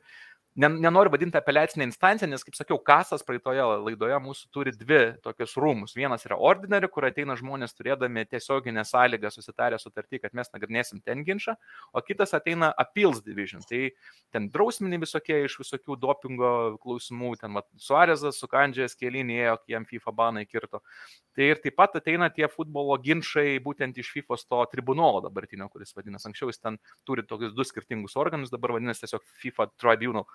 nenoriu 0.55 1.11
vadinti 1.11 1.37
apeliacinę 1.37 1.85
instanciją, 1.87 2.27
nes, 2.29 2.43
kaip 2.43 2.55
sakiau, 2.57 2.77
kasas 2.83 3.23
praeitoje 3.23 3.63
laidoje 3.85 4.17
mūsų 4.19 4.49
turi 4.51 4.73
dvi 4.75 4.99
tokius 5.23 5.53
rūmus. 5.55 5.95
Vienas 5.95 6.25
yra 6.27 6.35
ordinary, 6.35 6.89
kur 6.91 7.07
ateina 7.07 7.37
žmonės 7.39 7.71
turėdami 7.77 8.25
tiesioginę 8.27 8.83
sąlygą 8.87 9.31
susitarę 9.31 9.79
sutartį, 9.79 10.19
kad 10.25 10.35
mes 10.35 10.51
nagrinėsim 10.51 10.99
ten 11.05 11.23
ginčą, 11.23 11.55
o 11.95 12.03
kitas 12.03 12.35
ateina 12.35 12.73
appeals 12.83 13.21
division. 13.23 13.63
Tai 13.69 13.93
ten 14.35 14.49
drausminiai 14.51 14.99
visokie 14.99 15.39
iš 15.45 15.55
visokių 15.61 15.95
dopingo 16.01 16.51
klausimų, 16.83 17.37
ten 17.39 17.55
vat, 17.55 17.69
Suarezas, 17.79 18.41
Sukandžės, 18.43 18.97
Kėlinė, 18.99 19.55
jam 19.71 19.87
FIFA 19.87 20.15
banai 20.17 20.45
kirto. 20.49 20.83
Tai 21.31 21.47
ir 21.47 21.63
taip 21.63 21.77
pat 21.79 21.95
ateina 21.95 22.27
tie 22.27 22.49
futbolo 22.51 22.97
ginčiai 22.99 23.55
būtent 23.63 23.95
iš 24.03 24.11
FIFA 24.17 24.35
to 24.51 24.65
tribunolo 24.73 25.21
dabartinio, 25.23 25.69
kuris 25.71 25.95
vadinasi, 25.95 26.27
anksčiau 26.27 26.51
jis 26.51 26.59
ten 26.59 26.75
turi 27.07 27.23
tokius 27.23 27.55
du 27.55 27.63
skirtingus 27.63 28.17
organus, 28.19 28.51
dabar 28.51 28.75
vadinasi 28.75 29.05
tiesiog 29.05 29.23
FIFA 29.39 29.69
Tribunal. 29.79 30.27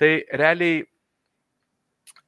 Tai 0.00 0.12
realiai 0.38 0.82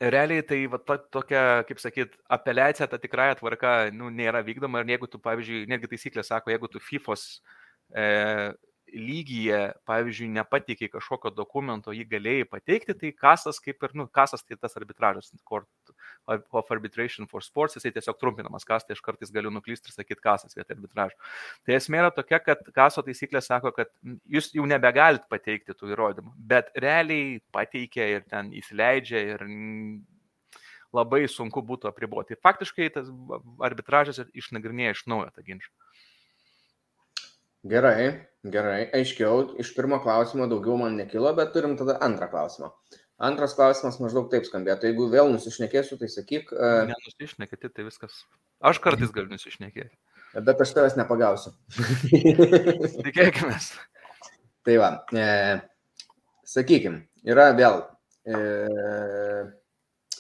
realiai 0.00 0.42
tai 0.42 0.66
va, 0.66 0.78
ta, 0.78 0.96
tokia, 0.98 1.64
kaip 1.68 1.80
sakyt, 1.80 2.16
apeliacija, 2.36 2.88
ta 2.90 2.98
tikrąją 3.00 3.38
tvarka 3.38 3.74
nu, 3.94 4.10
nėra 4.12 4.42
vykdoma. 4.44 4.82
Ir 4.82 4.94
jeigu 4.94 5.08
tu, 5.10 5.20
pavyzdžiui, 5.22 5.64
netgi 5.70 5.90
taisyklė 5.92 6.24
sako, 6.26 6.52
jeigu 6.52 6.70
tu 6.70 6.82
FIFOS 6.82 7.24
e, 7.94 8.04
lygyje, 8.94 9.58
pavyzdžiui, 9.88 10.28
nepateikiai 10.36 10.90
kažkokio 10.92 11.32
dokumento, 11.34 11.92
jį 11.94 12.04
galėjai 12.10 12.46
pateikti, 12.48 12.94
tai 13.00 13.10
kasas 13.16 13.60
kaip 13.62 13.82
ir, 13.84 13.94
nu, 13.98 14.06
kasas 14.08 14.44
tai 14.46 14.58
tas 14.60 14.76
arbitražas, 14.78 15.32
Court 15.48 15.68
of 16.26 16.72
Arbitration 16.72 17.28
for 17.30 17.44
Sports, 17.44 17.76
jisai 17.78 17.92
tiesiog 17.94 18.18
trumpinamas 18.20 18.66
kas, 18.68 18.86
tai 18.86 18.96
aš 18.96 19.02
kartais 19.04 19.32
galiu 19.34 19.52
nuklysti 19.54 19.90
ir 19.90 19.96
sakyti 19.96 20.24
kasas 20.24 20.56
vietoj 20.56 20.78
arbitražo. 20.78 21.18
Tai 21.66 21.76
esmė 21.78 22.02
yra 22.04 22.12
tokia, 22.14 22.40
kad 22.44 22.64
kaso 22.76 23.04
taisyklė 23.06 23.42
sako, 23.44 23.74
kad 23.76 23.92
jūs 24.30 24.52
jau 24.56 24.66
nebegalit 24.70 25.26
pateikti 25.32 25.76
tų 25.76 25.92
įrodymų, 25.94 26.34
bet 26.54 26.72
realiai 26.80 27.38
pateikia 27.54 28.08
ir 28.16 28.28
ten 28.30 28.52
įsileidžia 28.56 29.24
ir 29.34 29.48
labai 30.94 31.24
sunku 31.30 31.62
būtų 31.66 31.90
apriboti. 31.90 32.38
Faktiškai 32.38 32.90
tas 32.94 33.10
arbitražas 33.66 34.22
išnagrinėja 34.30 34.94
iš 34.94 35.04
naujo 35.10 35.32
tą 35.34 35.42
ginčą. 35.46 35.72
Gerai, 37.64 38.12
gerai, 38.44 38.84
aiškiau, 38.96 39.54
iš 39.60 39.72
pirmo 39.76 39.98
klausimo 40.04 40.46
daugiau 40.50 40.76
man 40.80 40.98
nekilo, 41.00 41.32
bet 41.36 41.52
turim 41.54 41.76
tada 41.80 41.96
antrą 42.04 42.28
klausimą. 42.32 42.70
Antras 43.24 43.54
klausimas 43.54 44.00
maždaug 44.02 44.26
taip 44.32 44.46
skambėtų. 44.48 44.90
Jeigu 44.90 45.06
vėl 45.12 45.30
nusišnekėsiu, 45.32 45.96
tai 46.00 46.08
sakyk. 46.10 46.50
Uh... 46.52 46.82
Nenusišnekėti, 46.90 47.70
tai 47.70 47.86
viskas. 47.86 48.24
Aš 48.64 48.80
kartais 48.82 49.12
galiu 49.14 49.30
nusišnekėti. 49.30 49.94
Bet 50.34 50.60
aš 50.64 50.74
tavęs 50.74 50.98
nepagausiu. 50.98 51.54
Tikėkime. 53.06 53.54
tai 54.66 54.76
va, 54.82 54.90
e, 55.14 55.28
sakykim, 56.48 56.98
yra 57.28 57.52
vėl, 57.54 57.84
e, 58.26 58.42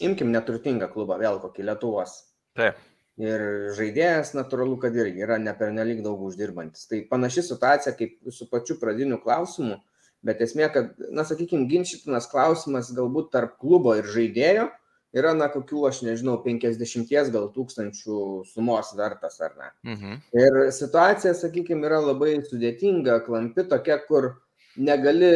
imkim 0.06 0.30
neturtingą 0.30 0.92
klubą, 0.94 1.18
vėl 1.18 1.42
kokį 1.42 1.66
Lietuvos. 1.66 2.20
Taip 2.54 2.78
ir 3.20 3.42
žaidėjas 3.78 4.34
natūralu, 4.34 4.78
kad 4.82 4.96
irgi 4.98 5.22
yra 5.26 5.38
nepernelyg 5.42 6.02
daug 6.04 6.22
uždirbantis. 6.26 6.88
Tai 6.90 7.02
panaši 7.10 7.46
situacija 7.48 7.94
kaip 7.98 8.16
su 8.34 8.48
pačiu 8.50 8.78
pradiniu 8.80 9.20
klausimu, 9.22 9.78
bet 10.24 10.40
esmė, 10.44 10.70
kad, 10.74 10.94
na, 11.14 11.26
sakykime, 11.28 11.68
ginčytinas 11.70 12.26
klausimas 12.30 12.90
galbūt 12.96 13.30
tarp 13.34 13.58
klubo 13.60 13.94
ir 13.98 14.08
žaidėjo 14.10 14.70
yra, 15.14 15.30
na, 15.38 15.46
kokių, 15.52 15.84
aš 15.88 16.02
nežinau, 16.06 16.40
50 16.42 17.30
gal 17.34 17.48
tūkstančių 17.54 18.20
sumos 18.50 18.90
vertas 18.98 19.38
ar 19.44 19.54
ne. 19.60 19.70
Mhm. 19.92 20.20
Ir 20.40 20.60
situacija, 20.74 21.36
sakykime, 21.38 21.86
yra 21.86 22.00
labai 22.02 22.40
sudėtinga, 22.48 23.20
klampi 23.28 23.68
tokia, 23.70 24.00
kur 24.08 24.32
negali 24.74 25.30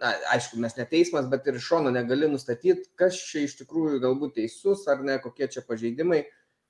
na, 0.00 0.14
aišku, 0.34 0.58
mes 0.60 0.76
ne 0.78 0.86
teismas, 0.88 1.28
bet 1.30 1.48
ir 1.48 1.58
iš 1.60 1.66
šono 1.70 1.92
negali 1.92 2.28
nustatyti, 2.30 2.88
kas 2.98 3.18
čia 3.30 3.44
iš 3.46 3.58
tikrųjų 3.60 4.00
galbūt 4.04 4.38
teisus 4.38 4.86
ar 4.90 5.02
ne, 5.04 5.18
kokie 5.22 5.48
čia 5.52 5.64
pažeidimai. 5.66 6.22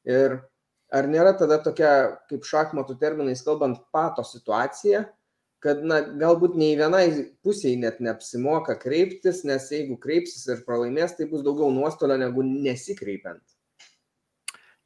Ir 0.08 0.40
ar 0.90 1.08
nėra 1.10 1.32
tada 1.38 1.60
tokia, 1.62 2.18
kaip 2.30 2.46
šachmatų 2.46 2.98
terminais 3.00 3.42
kalbant, 3.46 3.82
pato 3.94 4.24
situacija, 4.26 5.04
kad 5.60 5.84
na, 5.84 6.00
galbūt 6.00 6.56
nei 6.56 6.74
vienai 6.78 7.06
pusiai 7.44 7.76
net 7.80 8.00
neapsimoka 8.00 8.78
kreiptis, 8.80 9.44
nes 9.44 9.68
jeigu 9.72 9.98
kreipsis 10.00 10.48
ir 10.48 10.64
pralaimės, 10.66 11.16
tai 11.18 11.28
bus 11.30 11.44
daugiau 11.46 11.70
nuostolio 11.74 12.16
negu 12.20 12.44
nesikreipiant. 12.46 13.42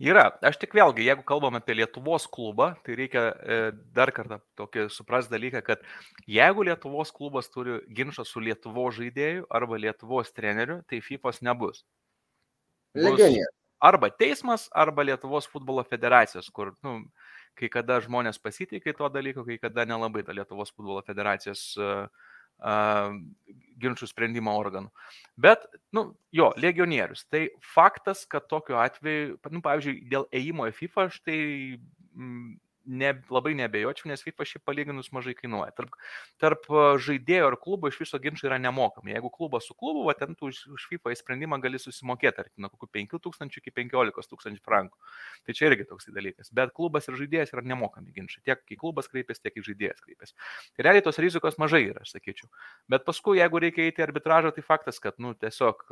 Yra. 0.03 0.27
Aš 0.43 0.59
tik 0.59 0.75
vėlgi, 0.75 1.05
jeigu 1.07 1.23
kalbam 1.23 1.55
apie 1.55 1.77
Lietuvos 1.79 2.27
klubą, 2.27 2.73
tai 2.83 2.97
reikia 2.99 3.23
e, 3.31 3.59
dar 3.95 4.11
kartą 4.13 4.41
tokį 4.59 4.89
supras 4.91 5.31
dalyką, 5.31 5.63
kad 5.63 5.85
jeigu 6.27 6.67
Lietuvos 6.67 7.15
klubas 7.15 7.47
turi 7.55 7.79
ginčą 7.95 8.27
su 8.27 8.43
Lietuvos 8.43 8.99
žaidėju 8.99 9.47
arba 9.55 9.79
Lietuvos 9.79 10.35
treneriu, 10.35 10.81
tai 10.91 10.99
FIFOS 10.99 11.45
nebus. 11.47 11.85
Legionė 12.99 13.47
arba 13.85 14.11
teismas, 14.11 14.69
arba 14.73 15.05
Lietuvos 15.05 15.49
futbolo 15.51 15.85
federacijos, 15.85 16.49
kur, 16.55 16.73
nu, 16.87 17.01
kai 17.59 17.69
kada 17.73 18.01
žmonės 18.05 18.41
pasitikė 18.43 18.95
tuo 18.97 19.11
dalyku, 19.13 19.45
kai 19.47 19.59
kada 19.63 19.85
nelabai 19.89 20.25
ta 20.27 20.35
Lietuvos 20.37 20.73
futbolo 20.73 21.03
federacijos 21.07 21.67
uh, 21.79 22.07
uh, 22.65 23.15
ginčių 23.83 24.09
sprendimo 24.11 24.55
organų. 24.59 24.91
Bet, 25.37 25.67
nu, 25.95 26.09
jo, 26.35 26.51
legionierius. 26.61 27.27
Tai 27.31 27.47
faktas, 27.75 28.25
kad 28.31 28.49
tokiu 28.51 28.81
atveju, 28.81 29.39
nu, 29.53 29.63
pavyzdžiui, 29.65 30.01
dėl 30.11 30.29
ėjimo 30.35 30.71
į 30.71 30.77
FIFA, 30.81 31.09
aš 31.11 31.21
tai 31.27 31.39
mm, 32.15 32.55
ne, 32.87 33.11
labai 33.33 33.55
nebejočiau, 33.59 34.09
nes 34.11 34.23
FIFA 34.25 34.47
šiaip 34.49 34.65
palyginus 34.69 35.11
mažai 35.15 35.35
kainuoja. 35.39 35.73
Tarp, 35.77 35.97
tarp 36.43 36.69
žaidėjo 37.05 37.51
ir 37.51 37.57
klubo 37.61 37.91
iš 37.91 37.99
viso 38.03 38.21
ginčiai 38.23 38.51
yra 38.51 38.59
nemokami. 38.63 39.15
Jeigu 39.15 39.31
klubas 39.35 39.69
su 39.69 39.77
klubu, 39.79 40.05
va, 40.09 40.15
ten 40.19 40.37
tu 40.39 40.51
už, 40.53 40.61
už 40.77 40.87
FIFA 40.93 41.15
įsprendimą 41.15 41.59
gali 41.65 41.81
susimokėti, 41.81 42.37
tarkim, 42.39 42.65
nuo 42.65 42.73
kokių 42.73 42.91
5 42.99 43.17
tūkstančių 43.27 43.63
iki 43.63 43.75
15 43.81 44.31
tūkstančių 44.33 44.65
frankų. 44.65 45.13
Tai 45.47 45.57
čia 45.57 45.71
irgi 45.71 45.89
toks 45.91 46.11
dalykas. 46.15 46.53
Bet 46.55 46.75
klubas 46.77 47.09
ir 47.09 47.19
žaidėjas 47.21 47.55
yra 47.55 47.65
nemokami 47.75 48.15
ginčiai. 48.17 48.45
Tiek 48.47 48.65
kai 48.65 48.79
klubas 48.81 49.11
kreipiasi, 49.13 49.43
tiek 49.45 49.57
kai 49.57 49.67
žaidėjas 49.67 50.05
kreipiasi. 50.05 50.37
Tai 50.77 50.89
realiai 50.89 51.05
tos 51.05 51.21
rizikos 51.23 51.59
mažai 51.63 51.85
yra, 51.89 52.05
aš 52.05 52.17
sakyčiau. 52.17 52.51
Bet 52.91 53.07
paskui, 53.09 53.39
jeigu 53.41 53.63
reikia 53.65 53.89
eiti 53.89 54.05
į 54.05 54.09
arbitražą, 54.09 54.55
tai 54.57 54.65
faktas, 54.67 55.01
kad, 55.03 55.17
nu, 55.23 55.35
tiesiog 55.39 55.87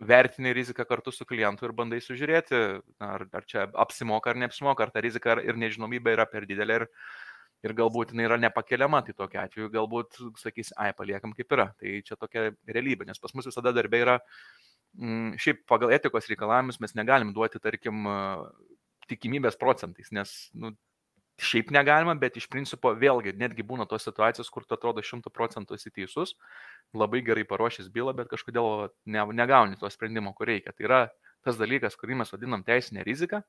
vertini 0.00 0.52
riziką 0.54 0.84
kartu 0.86 1.12
su 1.12 1.26
klientu 1.26 1.66
ir 1.66 1.74
bandai 1.74 1.98
sužiūrėti, 2.02 2.60
ar, 3.02 3.24
ar 3.34 3.46
čia 3.50 3.66
apsimoka 3.74 4.30
ar 4.30 4.38
neapsimoka, 4.38 4.86
ar 4.86 4.92
ta 4.94 5.02
rizika 5.02 5.38
ir 5.42 5.58
nežinomybė 5.58 6.14
yra 6.14 6.26
per 6.30 6.46
didelė 6.46 6.80
ir, 6.82 6.86
ir 7.66 7.74
galbūt 7.80 8.14
jinai 8.14 8.28
yra 8.28 8.38
nepakeliama, 8.38 9.02
tai 9.06 9.16
tokia 9.18 9.44
atveju 9.46 9.72
galbūt 9.74 10.20
sakys, 10.38 10.70
ai, 10.78 10.92
paliekam 10.94 11.34
kaip 11.34 11.56
yra. 11.56 11.70
Tai 11.80 11.98
čia 12.06 12.18
tokia 12.20 12.50
realybė, 12.70 13.08
nes 13.08 13.18
pas 13.18 13.34
mus 13.34 13.50
visada 13.50 13.74
darbė 13.74 14.04
yra, 14.04 14.18
m, 14.94 15.08
mm, 15.08 15.38
šiaip 15.42 15.64
pagal 15.70 15.94
etikos 15.98 16.30
reikalavimus 16.30 16.78
mes 16.84 16.94
negalim 16.98 17.34
duoti, 17.34 17.58
tarkim, 17.62 18.06
tikimybės 19.08 19.58
procentais, 19.58 20.12
nes 20.14 20.34
nu, 20.54 20.74
šiaip 21.38 21.70
negalima, 21.70 22.14
bet 22.18 22.36
iš 22.36 22.48
principo 22.50 22.90
vėlgi 22.98 23.36
netgi 23.38 23.62
būna 23.66 23.86
tos 23.88 24.04
situacijos, 24.08 24.50
kur 24.50 24.66
tu 24.66 24.74
atrodo 24.74 25.04
šimtų 25.04 25.30
procentų 25.34 25.78
esi 25.78 25.92
teisus, 25.94 26.34
labai 26.96 27.22
gerai 27.26 27.46
paruošęs 27.48 27.90
bylą, 27.94 28.14
bet 28.18 28.30
kažkodėl 28.32 28.88
ne, 29.06 29.24
negauni 29.38 29.78
to 29.78 29.90
sprendimo, 29.92 30.34
kur 30.34 30.50
reikia. 30.50 30.74
Tai 30.74 30.88
yra 30.88 31.00
tas 31.46 31.58
dalykas, 31.60 31.96
kurį 31.98 32.18
mes 32.22 32.34
vadinam 32.34 32.64
teisinė 32.66 33.06
rizika. 33.06 33.44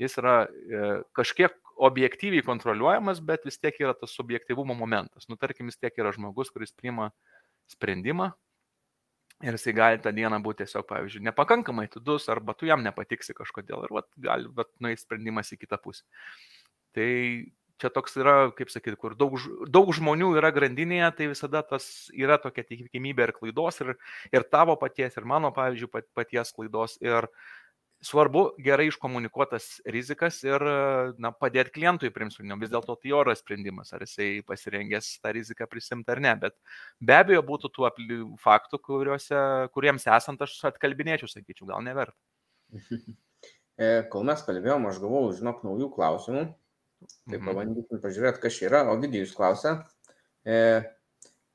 Jis 0.00 0.16
yra 0.18 0.36
e, 0.48 0.86
kažkiek 1.14 1.54
objektyviai 1.82 2.42
kontroliuojamas, 2.46 3.20
bet 3.24 3.44
vis 3.46 3.60
tiek 3.60 3.76
yra 3.80 3.94
tas 3.94 4.14
subjektivumo 4.16 4.74
momentas. 4.74 5.28
Nu, 5.30 5.38
tarkim, 5.38 5.68
vis 5.70 5.78
tiek 5.78 5.94
yra 6.00 6.14
žmogus, 6.16 6.50
kuris 6.50 6.74
priima 6.74 7.12
sprendimą 7.70 8.32
ir 9.42 9.56
jisai 9.56 9.74
gali 9.74 10.00
tą 10.02 10.12
dieną 10.14 10.38
būti 10.42 10.62
tiesiog, 10.62 10.86
pavyzdžiui, 10.88 11.24
nepakankamai 11.26 11.88
atidus 11.88 12.28
arba 12.32 12.54
tu 12.54 12.68
jam 12.68 12.82
nepatiksi 12.84 13.34
kažkodėl 13.34 13.86
ir 13.86 13.94
vat, 13.98 14.08
gali 14.22 14.50
nueiti 14.82 15.02
sprendimas 15.02 15.50
į 15.54 15.58
kitą 15.64 15.78
pusę. 15.82 16.06
Tai 16.96 17.10
čia 17.82 17.90
toks 17.90 18.14
yra, 18.20 18.36
kaip 18.56 18.70
sakyti, 18.70 18.98
kur 19.00 19.16
daug, 19.18 19.34
daug 19.72 19.90
žmonių 19.96 20.34
yra 20.38 20.52
grandinėje, 20.54 21.08
tai 21.18 21.30
visada 21.32 21.64
tas 21.66 21.86
yra 22.14 22.38
tokia 22.42 22.64
tikimybė 22.68 23.28
ir 23.28 23.34
klaidos, 23.36 23.80
ir, 23.82 23.96
ir 24.34 24.46
tavo 24.52 24.76
paties, 24.78 25.18
ir 25.18 25.26
mano, 25.28 25.50
pavyzdžiui, 25.56 25.90
paties 26.14 26.54
klaidos. 26.54 26.98
Ir 27.02 27.26
svarbu 28.02 28.44
gerai 28.62 28.88
iškomunikuotas 28.90 29.80
rizikas 29.94 30.40
ir 30.46 30.62
na, 31.22 31.30
padėti 31.34 31.74
klientui 31.76 32.10
primsprendimui. 32.14 32.64
Vis 32.64 32.72
dėlto 32.72 32.96
tai 32.98 33.12
jo 33.12 33.22
yra 33.22 33.34
sprendimas, 33.38 33.92
ar 33.94 34.02
jisai 34.06 34.30
pasirengęs 34.46 35.14
tą 35.22 35.34
riziką 35.38 35.68
prisimti 35.70 36.14
ar 36.14 36.22
ne. 36.22 36.34
Bet 36.46 36.58
be 37.00 37.18
abejo 37.18 37.44
būtų 37.46 37.70
tų 37.74 37.90
faktų, 38.42 38.82
kuriuose, 38.88 39.42
kuriems 39.74 40.08
esant 40.18 40.42
aš 40.42 40.58
atkalbinėčiau, 40.72 41.30
sakyčiau, 41.30 41.70
gal 41.74 41.84
neverta. 41.86 42.18
E, 43.80 44.02
kol 44.12 44.26
mes 44.28 44.42
kalbėjom, 44.44 44.84
aš 44.90 44.98
gavau, 45.00 45.22
žinok, 45.34 45.62
naujų 45.64 45.86
klausimų. 45.94 46.42
Tai 47.28 47.38
mhm. 47.38 47.48
pabandykim 47.48 48.00
pažiūrėti, 48.02 48.42
kas 48.42 48.58
čia 48.58 48.68
yra. 48.70 48.82
O 48.92 48.96
Vidijus 49.00 49.34
klausia. 49.36 49.76
E, 50.44 50.56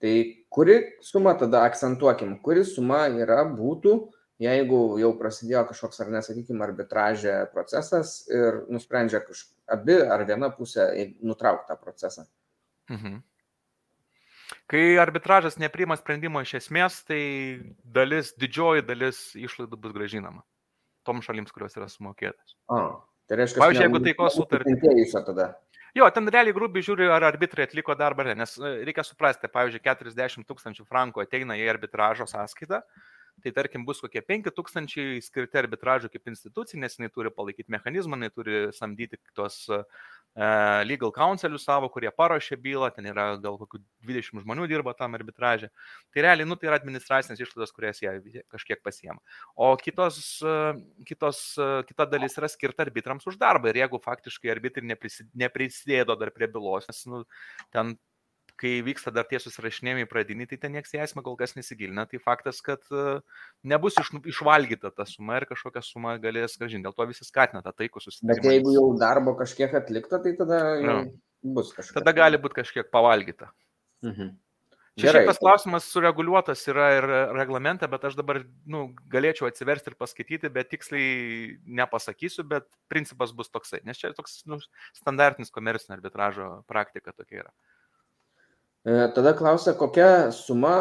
tai 0.02 0.14
kuri 0.54 0.78
suma 1.04 1.36
tada 1.40 1.64
akcentuokim, 1.68 2.38
kuri 2.46 2.64
suma 2.68 3.06
yra 3.12 3.44
būtų, 3.50 3.96
jeigu 4.44 4.82
jau 5.02 5.14
prasidėjo 5.18 5.64
kažkoks 5.72 6.04
ar 6.04 6.12
nesakykime 6.14 6.66
arbitražė 6.68 7.38
procesas 7.54 8.20
ir 8.30 8.64
nusprendžia 8.70 9.24
kažkaip 9.26 9.56
abi 9.74 9.98
ar 10.08 10.24
viena 10.28 10.52
pusė 10.54 10.86
nutraukti 11.26 11.72
tą 11.72 11.80
procesą. 11.82 12.28
Mhm. 12.92 13.18
Kai 14.68 14.84
arbitražas 15.00 15.58
nepriima 15.60 15.96
sprendimo 16.00 16.40
iš 16.44 16.54
esmės, 16.62 17.02
tai 17.08 17.22
dalis, 17.84 18.34
didžioji 18.40 18.86
dalis 18.88 19.20
išlaidų 19.36 19.80
bus 19.80 19.96
gražinama 19.96 20.44
tom 21.08 21.22
šalims, 21.24 21.54
kurios 21.56 21.76
yra 21.80 21.88
sumokėtas. 21.92 22.56
A, 22.72 22.82
Tai 23.28 23.38
reiškia, 23.42 23.60
Pavyzdžiui, 23.60 23.86
jeigu 23.88 24.04
taikos 24.06 24.38
sutartį. 24.40 25.48
Jo, 25.98 26.08
ten 26.14 26.30
realiai 26.32 26.56
grubiai 26.56 26.86
žiūri, 26.86 27.08
ar 27.12 27.26
arbitrai 27.26 27.66
atliko 27.66 27.96
darbą 27.98 28.24
ar 28.24 28.32
ne, 28.32 28.36
nes 28.44 28.54
e, 28.60 28.72
reikia 28.88 29.04
suprasti, 29.08 29.50
pavyzdžiui, 29.52 29.82
40 29.88 30.46
tūkstančių 30.48 30.86
frankų 30.88 31.24
ateina 31.24 31.58
į 31.58 31.66
arbitražo 31.74 32.28
sąskaitą, 32.30 32.84
tai 33.44 33.54
tarkim 33.56 33.86
bus 33.88 34.00
kokie 34.04 34.22
5 34.22 34.52
tūkstančiai 34.54 35.18
skirti 35.26 35.60
arbitražui 35.60 36.12
kaip 36.14 36.30
institucijai, 36.32 36.84
nes 36.84 37.00
jinai 37.00 37.10
turi 37.14 37.34
palaikyti 37.34 37.74
mechanizmą, 37.74 38.20
jinai 38.20 38.32
turi 38.34 38.62
samdyti 38.78 39.20
tos 39.38 39.64
uh, 39.74 39.84
legal 40.86 41.12
counselių 41.16 41.58
savo, 41.58 41.90
kurie 41.90 42.12
paruošė 42.14 42.58
bylą, 42.62 42.92
ten 42.94 43.08
yra 43.10 43.30
gal 43.42 43.58
kokių 43.58 43.80
20 44.06 44.44
žmonių 44.44 44.68
dirba 44.70 44.94
tam 44.98 45.18
arbitražė. 45.18 45.72
Tai 46.14 46.26
realiai, 46.26 46.46
nu, 46.46 46.56
tai 46.56 46.70
yra 46.70 46.78
administracinės 46.78 47.42
išlaidos, 47.42 47.74
kurias 47.74 48.02
jie 48.04 48.44
kažkiek 48.54 48.84
pasiema. 48.86 49.18
O 49.56 49.72
kitos, 49.82 50.20
kitos, 51.10 51.42
kita 51.90 52.06
dalis 52.12 52.38
yra 52.38 52.52
skirta 52.54 52.86
arbitrams 52.86 53.26
už 53.26 53.40
darbą. 53.42 53.72
Ir 53.72 53.82
jeigu 53.82 54.02
faktiškai 54.04 54.54
arbitrai 54.54 54.86
neprisidėjo 54.88 56.14
dar 56.14 56.34
prie 56.36 56.52
bylos, 56.54 56.86
nes 56.92 57.02
nu, 57.10 57.24
ten 57.74 57.98
kai 58.58 58.80
vyksta 58.86 59.14
dar 59.14 59.28
tie 59.30 59.40
susirašinėjimai 59.42 60.08
pradiniai, 60.10 60.50
tai 60.50 60.58
ten 60.62 60.74
nieks 60.76 60.96
į 60.96 61.02
esmę 61.06 61.24
kol 61.26 61.38
kas 61.40 61.54
nesigilina. 61.58 62.08
Tai 62.10 62.20
faktas, 62.24 62.60
kad 62.66 62.82
e, 62.90 63.20
nebus 63.68 64.00
iš, 64.02 64.10
išvalgyta 64.34 64.92
ta 64.96 65.06
suma 65.10 65.38
ir 65.40 65.48
kažkokią 65.52 65.84
sumą 65.86 66.16
galės 66.24 66.58
gražinti. 66.60 66.88
Dėl 66.88 66.98
to 66.98 67.08
visi 67.12 67.28
skatina 67.28 67.62
tą 67.66 67.76
taikų 67.76 68.02
susitarimą. 68.04 68.42
Bet 68.42 68.50
jeigu 68.50 68.74
jau 68.76 68.88
darbo 69.00 69.38
kažkiek 69.40 69.78
atlikta, 69.78 70.22
tai 70.24 70.34
tada 70.40 70.60
ja. 70.82 70.98
bus 71.46 71.72
kažkas. 71.78 72.00
Tada 72.00 72.16
gali 72.18 72.42
būti 72.42 72.62
kažkiek 72.64 72.92
pavalgyta. 72.94 73.52
Mhm. 74.06 74.36
Čia 74.98 75.12
šitas 75.14 75.38
klausimas 75.38 75.86
sureguliuotas 75.94 76.64
yra 76.72 76.88
ir 76.96 77.06
reglamente, 77.38 77.86
bet 77.90 78.08
aš 78.10 78.16
dabar 78.18 78.40
nu, 78.66 78.88
galėčiau 79.14 79.46
atsiversti 79.46 79.92
ir 79.92 79.96
paskaityti, 80.00 80.50
bet 80.54 80.72
tiksliai 80.74 81.60
nepasakysiu, 81.78 82.42
bet 82.50 82.66
principas 82.90 83.30
bus 83.38 83.54
toksai, 83.54 83.84
nes 83.86 84.00
čia 84.02 84.10
toks 84.18 84.40
nu, 84.50 84.58
standartinis 84.98 85.54
komercinio 85.54 86.00
arbitražo 86.00 86.48
praktika 86.72 87.14
tokia 87.14 87.44
yra. 87.44 87.54
E, 88.88 89.08
tada 89.16 89.34
klausia, 89.36 89.74
kokia 89.76 90.30
suma 90.32 90.78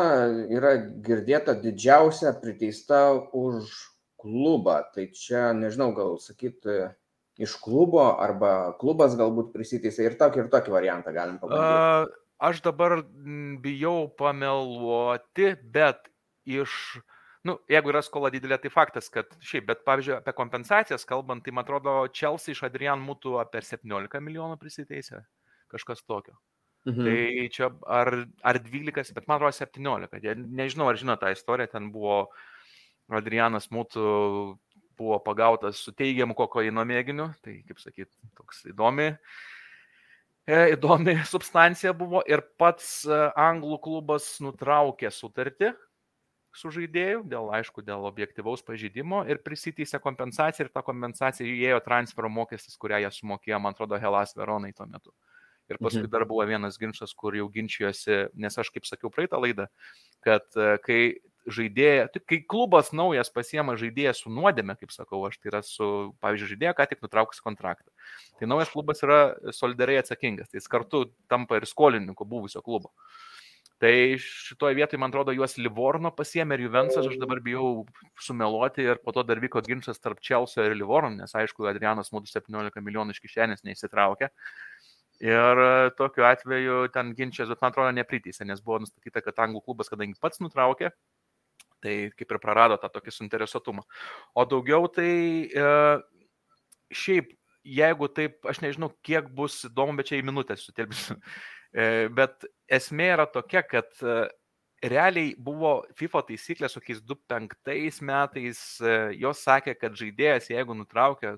yra 0.47 0.77
girdėta 1.03 1.57
didžiausia 1.59 2.31
priteista 2.39 3.01
už 3.35 3.73
klubą. 4.23 4.77
Tai 4.95 5.09
čia, 5.11 5.49
nežinau, 5.59 5.91
gal 5.97 6.15
sakyti, 6.23 6.85
iš 7.43 7.57
klubo 7.65 8.05
arba 8.23 8.77
klubas 8.79 9.17
galbūt 9.19 9.51
prisiteisė 9.57 10.07
ir 10.07 10.17
tokį 10.21 10.45
ir 10.45 10.53
tokį 10.55 10.77
variantą 10.77 11.13
galim 11.17 11.41
pabandyti. 11.43 12.15
Aš 12.47 12.63
dabar 12.63 13.01
bijau 13.65 14.07
pameluoti, 14.15 15.55
bet 15.73 16.07
iš, 16.47 16.99
nu, 17.49 17.57
jeigu 17.73 17.91
yra 17.91 18.03
skola 18.07 18.31
didelė, 18.31 18.61
tai 18.63 18.71
faktas, 18.71 19.09
kad 19.11 19.35
šiaip, 19.41 19.67
bet 19.71 19.87
pavyzdžiui, 19.89 20.19
apie 20.21 20.37
kompensacijas 20.37 21.09
kalbant, 21.09 21.43
tai 21.43 21.57
man 21.57 21.67
atrodo, 21.67 22.03
Chelsea 22.13 22.55
iš 22.55 22.63
Adrian 22.69 23.03
būtų 23.09 23.41
apie 23.43 23.65
17 23.65 24.21
milijonų 24.23 24.61
prisiteisę, 24.61 25.25
kažkas 25.73 26.05
tokio. 26.05 26.37
Mhm. 26.87 27.03
Tai 27.03 27.49
čia 27.51 27.71
ar, 27.91 28.13
ar 28.47 28.59
12, 28.63 29.15
bet 29.15 29.27
man 29.27 29.41
atrodo 29.41 29.57
17. 29.59 30.37
Nežinau, 30.47 30.87
ar 30.87 31.01
žino 31.01 31.17
tą 31.19 31.33
istoriją, 31.35 31.73
ten 31.73 31.91
buvo 31.91 32.29
Adrianas 33.11 33.67
Mūtų 33.75 34.07
buvo 34.97 35.19
pagautas 35.21 35.83
su 35.83 35.93
teigiamu 35.93 36.35
kokaino 36.37 36.85
mėginiu, 36.89 37.29
tai 37.45 37.61
kaip 37.69 37.81
sakyt, 37.83 38.09
toks 38.39 38.63
įdomi, 38.71 39.11
e, 40.49 40.61
įdomi 40.73 41.19
substancija 41.35 41.93
buvo 41.97 42.23
ir 42.29 42.43
pats 42.59 43.03
e, 43.05 43.19
anglų 43.37 43.81
klubas 43.85 44.37
nutraukė 44.45 45.13
sutartį 45.13 45.75
su 46.57 46.71
žaidėju, 46.73 47.27
dėl, 47.29 47.51
aišku, 47.59 47.83
dėl 47.85 48.07
objektivaus 48.09 48.63
pažydimo 48.65 49.21
ir 49.29 49.43
prisiteisė 49.45 50.01
kompensaciją 50.01 50.67
ir 50.67 50.73
ta 50.73 50.81
kompensacija 50.87 51.45
įėjo 51.45 51.83
transfero 51.85 52.31
mokestis, 52.33 52.79
kurią 52.81 53.03
jie 53.05 53.11
sumokėjo, 53.13 53.59
man 53.61 53.77
atrodo, 53.77 53.99
Helas 54.01 54.33
Veronai 54.39 54.73
tuo 54.73 54.87
metu. 54.89 55.13
Ir 55.67 55.81
paskui 55.81 56.05
mhm. 56.05 56.13
dar 56.13 56.27
buvo 56.31 56.45
vienas 56.47 56.79
ginčas, 56.79 57.15
kur 57.19 57.35
jau 57.35 57.49
ginčijosi, 57.53 58.27
nes 58.39 58.59
aš 58.63 58.71
kaip 58.75 58.87
sakiau 58.87 59.11
praeitą 59.11 59.41
laidą, 59.43 59.67
kad 60.23 60.47
e, 60.55 60.77
kai 60.85 61.01
žaidėja, 61.47 62.09
tai 62.11 62.23
kai 62.27 62.39
klubas 62.43 62.91
naujas 62.97 63.31
pasiema 63.35 63.77
žaidėją 63.79 64.15
su 64.19 64.33
nuodėme, 64.35 64.75
kaip 64.81 64.93
sakau, 64.95 65.23
aš 65.29 65.39
tai 65.39 65.53
yra 65.53 65.63
su, 65.67 65.89
pavyzdžiui, 66.23 66.51
žaidėja, 66.55 66.75
ką 66.79 66.89
tik 66.91 67.05
nutraukus 67.05 67.43
kontraktą. 67.45 67.91
Tai 68.41 68.51
naujas 68.51 68.73
klubas 68.75 69.03
yra 69.07 69.21
solidariai 69.55 70.03
atsakingas, 70.03 70.51
tai 70.51 70.61
jis 70.61 70.71
kartu 70.71 71.07
tampa 71.31 71.61
ir 71.61 71.69
skolininku 71.71 72.27
buvusio 72.29 72.63
klubo. 72.67 72.93
Tai 73.77 73.93
šitoje 74.17 74.73
vietoje, 74.75 74.99
man 74.99 75.13
atrodo, 75.13 75.35
juos 75.37 75.59
Livorno 75.61 76.09
pasiemė 76.17 76.57
ir 76.57 76.63
Juvensas, 76.65 77.05
aš 77.11 77.19
dabar 77.21 77.43
bijau 77.45 77.83
sumeluoti 78.25 78.87
ir 78.87 79.03
po 79.05 79.13
to 79.13 79.21
dar 79.29 79.37
vyko 79.43 79.61
ginčas 79.67 80.01
tarp 80.01 80.23
Čelsio 80.25 80.65
ir 80.65 80.73
Livorno, 80.79 81.13
nes 81.19 81.37
aišku, 81.37 81.69
Adrianas 81.69 82.09
mūdu 82.15 82.31
17 82.31 82.81
milijonų 82.81 83.13
iš 83.13 83.21
kišenės 83.27 83.67
neįsitraukė. 83.69 84.31
Ir 85.25 85.63
e, 85.65 85.91
tokiu 85.97 86.27
atveju 86.29 86.87
ten 86.93 87.15
ginčias, 87.17 87.49
bet 87.49 87.63
man 87.63 87.73
atrodo, 87.73 87.93
nepriteisė, 87.97 88.45
nes 88.49 88.61
buvo 88.65 88.83
nustatyta, 88.83 89.23
kad 89.25 89.39
anglų 89.47 89.63
klubas, 89.65 89.89
kadangi 89.93 90.19
pats 90.21 90.43
nutraukė, 90.45 90.91
tai 91.85 91.97
kaip 92.17 92.35
ir 92.35 92.41
prarado 92.43 92.77
tą 92.81 92.91
tokį 92.93 93.15
suinteresuotumą. 93.15 93.87
O 94.37 94.45
daugiau 94.49 94.91
tai 94.93 95.11
e, 95.49 95.71
šiaip, 96.93 97.33
jeigu 97.67 98.09
taip, 98.13 98.39
aš 98.47 98.61
nežinau, 98.65 98.93
kiek 99.07 99.31
bus 99.35 99.63
įdomu, 99.71 99.97
bet 99.97 100.13
čia 100.13 100.21
į 100.21 100.27
minutę 100.29 100.59
sutilpsiu. 100.61 101.19
E, 101.77 102.09
bet 102.15 102.47
esmė 102.73 103.11
yra 103.17 103.27
tokia, 103.29 103.61
kad 103.67 103.91
e, 104.01 104.21
realiai 104.89 105.33
buvo 105.37 105.79
FIFA 105.99 106.23
taisyklės, 106.31 106.77
kokiais 106.79 107.03
2005 107.05 108.05
metais, 108.07 108.61
e, 108.81 108.97
jos 109.21 109.43
sakė, 109.45 109.75
kad 109.81 109.97
žaidėjas, 109.99 110.49
jeigu 110.53 110.77
nutraukia 110.79 111.35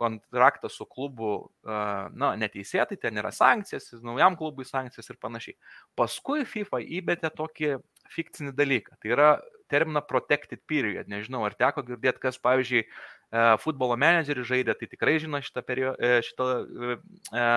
kontraktą 0.00 0.70
su 0.72 0.86
klubu, 0.88 1.50
na, 1.64 2.32
neteisėtai, 2.38 2.98
ten 3.00 3.18
yra 3.20 3.32
sankcijas, 3.34 3.90
naujam 4.04 4.36
klubui 4.38 4.66
sankcijas 4.68 5.12
ir 5.12 5.18
panašiai. 5.22 5.56
Paskui 5.98 6.44
FIFA 6.48 6.82
įbėtė 7.00 7.32
tokį 7.36 7.76
fikcinį 8.12 8.54
dalyką. 8.56 8.98
Tai 9.02 9.14
yra 9.14 9.30
terminą 9.68 10.02
protected 10.02 10.62
period. 10.66 11.08
Nežinau, 11.10 11.42
ar 11.46 11.54
teko 11.58 11.84
girdėti, 11.86 12.22
kas, 12.22 12.38
pavyzdžiui, 12.42 12.82
e, 12.86 13.44
futbolo 13.62 13.96
menedžerį 13.98 14.46
žaidė, 14.46 14.76
tai 14.78 14.88
tikrai 14.90 15.16
žino 15.22 15.40
šitą, 15.42 15.62
perio, 15.66 15.94
e, 15.98 16.20
šitą 16.26 16.48
e, 16.62 17.54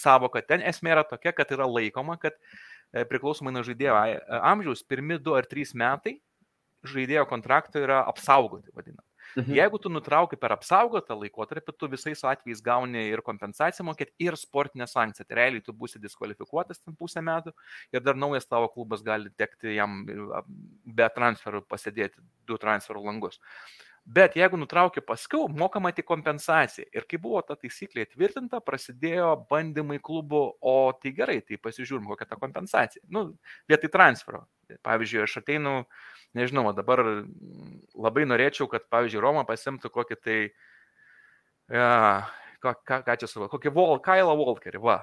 savoką. 0.00 0.44
Ten 0.48 0.64
esmė 0.64 0.96
yra 0.96 1.04
tokia, 1.08 1.34
kad 1.36 1.52
yra 1.54 1.68
laikoma, 1.68 2.18
kad 2.20 2.38
priklausomai 2.94 3.50
nuo 3.50 3.64
žaidėjo 3.66 3.94
amžiaus, 4.38 4.84
pirmi 4.86 5.18
du 5.18 5.34
ar 5.34 5.48
trys 5.50 5.72
metai 5.74 6.20
žaidėjo 6.86 7.24
kontrakto 7.26 7.82
yra 7.82 8.04
apsaugoti, 8.06 8.70
vadinam. 8.76 9.03
Mhm. 9.36 9.54
Jeigu 9.58 9.78
tu 9.82 9.90
nutrauki 9.90 10.38
per 10.38 10.54
apsaugotą 10.54 11.16
laikotarpį, 11.18 11.74
tu 11.78 11.88
visais 11.90 12.22
atvejais 12.24 12.62
gauni 12.62 13.08
ir 13.10 13.22
kompensaciją 13.26 13.86
mokėti, 13.88 14.14
ir 14.22 14.36
sportinę 14.38 14.86
sankciją. 14.90 15.26
Tai 15.26 15.38
realiai 15.40 15.64
tu 15.64 15.74
būsi 15.74 15.98
diskvalifikuotas 16.02 16.82
ten 16.82 16.94
pusę 16.98 17.22
metų 17.24 17.54
ir 17.92 18.04
dar 18.04 18.14
naujas 18.14 18.46
tavo 18.46 18.68
klubas 18.70 19.02
gali 19.02 19.32
tekti 19.36 19.74
jam 19.74 20.04
be 20.84 21.08
transferų 21.16 21.64
pasėdėti 21.66 22.22
du 22.46 22.60
transferų 22.60 23.02
langus. 23.08 23.40
Bet 24.04 24.34
jeigu 24.36 24.58
nutraukė 24.60 25.00
paskiau, 25.00 25.46
mokama 25.48 25.88
tik 25.96 26.04
kompensacija. 26.04 26.84
Ir 26.92 27.06
kai 27.08 27.16
buvo 27.16 27.40
ta 27.40 27.56
taisyklė 27.56 28.04
įtvirtinta, 28.04 28.60
prasidėjo 28.60 29.30
bandymai 29.48 29.96
klubų, 30.04 30.42
o 30.60 30.74
tai 31.00 31.14
gerai, 31.16 31.38
tai 31.40 31.56
pasižiūrim, 31.56 32.04
kokia 32.10 32.28
ta 32.28 32.36
kompensacija. 32.36 33.00
Nu, 33.08 33.30
vietoj 33.70 33.90
transfero. 33.94 34.42
Pavyzdžiui, 34.84 35.22
aš 35.24 35.38
ateinu, 35.40 35.72
nežinau, 36.38 36.66
dabar 36.76 37.02
labai 37.94 38.24
norėčiau, 38.28 38.68
kad, 38.70 38.86
pavyzdžiui, 38.92 39.22
Roma 39.22 39.44
pasimtų 39.48 39.90
kokį 39.94 40.18
tai, 40.20 40.38
ja, 41.72 41.90
ką, 42.64 42.74
ką, 42.82 43.00
ką 43.06 43.18
čia 43.20 43.30
savo, 43.30 43.50
kokį 43.52 43.74
Vol, 43.74 43.98
Kailą 44.04 44.36
Walkerį, 44.40 44.82
va. 44.82 45.02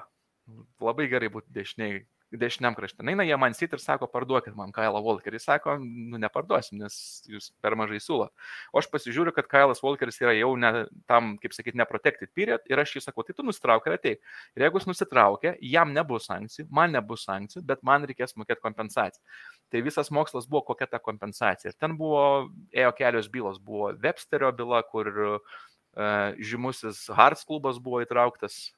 Labai 0.82 1.06
gerai 1.08 1.30
būtų 1.32 1.54
dešiniai 1.56 2.02
dešiniam 2.32 2.76
krašte. 2.76 3.04
Na, 3.04 3.24
jie 3.24 3.38
man 3.40 3.54
sit 3.58 3.74
ir 3.74 3.82
sako, 3.82 4.08
parduokit 4.12 4.56
man 4.56 4.72
Kailą 4.76 5.02
Walkerį. 5.04 5.40
Jis 5.40 5.48
sako, 5.50 5.76
nu 5.82 6.20
neparduosim, 6.22 6.80
nes 6.82 6.96
jūs 7.30 7.50
per 7.64 7.76
mažai 7.80 8.00
siūlo. 8.04 8.30
O 8.72 8.80
aš 8.82 8.88
pasižiūriu, 8.94 9.34
kad 9.36 9.50
Kailas 9.52 9.84
Walkeris 9.84 10.22
yra 10.24 10.34
jau 10.38 10.54
ne, 10.60 10.86
tam, 11.12 11.36
kaip 11.42 11.56
sakyti, 11.56 11.80
neprotected 11.82 12.32
period 12.38 12.64
ir 12.72 12.82
aš 12.82 12.96
jį 12.98 13.06
sakau, 13.08 13.26
tai 13.28 13.36
tu 13.38 13.46
nusitrauk 13.48 13.88
ir 13.88 13.98
ateik. 13.98 14.36
Ir 14.56 14.66
jeigu 14.66 14.82
jis 14.82 14.90
nusitraukia, 14.92 15.56
jam 15.74 15.94
nebus 15.96 16.30
sankcijų, 16.32 16.68
man 16.72 16.96
nebus 16.96 17.26
sankcijų, 17.28 17.66
bet 17.68 17.84
man 17.88 18.08
reikės 18.08 18.38
mokėti 18.40 18.64
kompensaciją. 18.64 19.24
Tai 19.72 19.84
visas 19.86 20.12
mokslas 20.14 20.48
buvo 20.48 20.66
kokia 20.72 20.88
ta 20.92 21.02
kompensacija. 21.04 21.74
Ir 21.74 21.80
ten 21.80 21.98
buvo, 22.00 22.52
ėjo 22.76 22.96
kelios 22.98 23.32
bylos, 23.32 23.60
buvo 23.60 23.92
Websterio 24.02 24.52
byla, 24.56 24.84
kur 24.88 25.12
uh, 25.12 25.58
žymusis 26.40 27.10
Harts 27.16 27.44
klubas 27.48 27.80
buvo 27.84 28.04
įtrauktas 28.06 28.70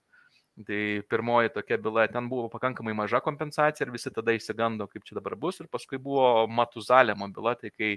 Tai 0.53 1.01
pirmoji 1.09 1.49
tokia 1.49 1.77
byla, 1.77 2.07
ten 2.07 2.29
buvo 2.29 2.49
pakankamai 2.49 2.93
maža 2.93 3.19
kompensacija 3.19 3.87
ir 3.87 3.91
visi 3.91 4.11
tada 4.13 4.35
įsigando, 4.37 4.85
kaip 4.87 5.01
čia 5.01 5.15
dabar 5.17 5.33
bus. 5.35 5.57
Ir 5.59 5.67
paskui 5.67 5.97
buvo 5.97 6.45
Matuzalėmo 6.45 7.25
byla, 7.33 7.55
tai 7.57 7.71
kai 7.73 7.95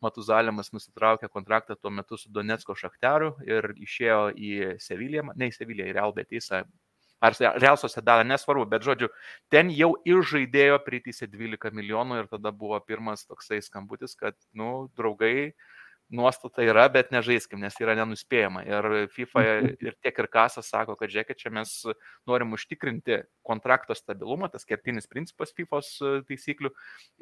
Matuzalėmas 0.00 0.72
nusitraukė 0.72 1.28
kontraktą 1.28 1.76
tuo 1.76 1.92
metu 1.92 2.16
su 2.16 2.32
Donetsko 2.32 2.72
šachteriu 2.72 3.34
ir 3.44 3.68
išėjo 3.76 4.22
į 4.32 4.52
Seviliją, 4.80 5.26
ne 5.36 5.50
į 5.50 5.56
Seviliją, 5.58 5.90
į 5.90 5.96
Real 5.98 6.16
Betisą. 6.16 6.62
Ar 7.20 7.36
Real 7.36 7.76
Sociedad, 7.76 8.24
nesvarbu, 8.24 8.64
bet 8.64 8.86
žodžiu, 8.86 9.10
ten 9.52 9.68
jau 9.68 9.90
išžaidėjo 10.08 10.80
priteisė 10.86 11.28
12 11.28 11.76
milijonų 11.76 12.22
ir 12.22 12.30
tada 12.32 12.48
buvo 12.48 12.80
pirmas 12.80 13.26
toksai 13.28 13.60
skambutis, 13.60 14.16
kad, 14.16 14.40
nu, 14.56 14.88
draugai, 14.96 15.50
uh, 15.52 15.79
nuostata 16.10 16.64
yra, 16.66 16.86
bet 16.92 17.12
nežaiskim, 17.14 17.60
nes 17.62 17.76
yra 17.80 17.94
nenuspėjama. 17.98 18.64
Ir 18.66 18.88
FIFA 19.14 19.42
mhm. 19.44 19.74
ir 19.86 19.96
tiek 20.02 20.18
ir 20.22 20.28
kasas 20.32 20.70
sako, 20.72 20.96
kad 20.98 21.12
žiūrėkit, 21.12 21.38
čia 21.40 21.52
mes 21.54 21.74
norim 22.28 22.56
užtikrinti 22.56 23.20
kontrakto 23.46 23.94
stabilumą, 23.96 24.50
tas 24.52 24.66
kertinis 24.68 25.08
principas 25.10 25.54
FIFA 25.56 25.82
taisyklių, 26.28 26.72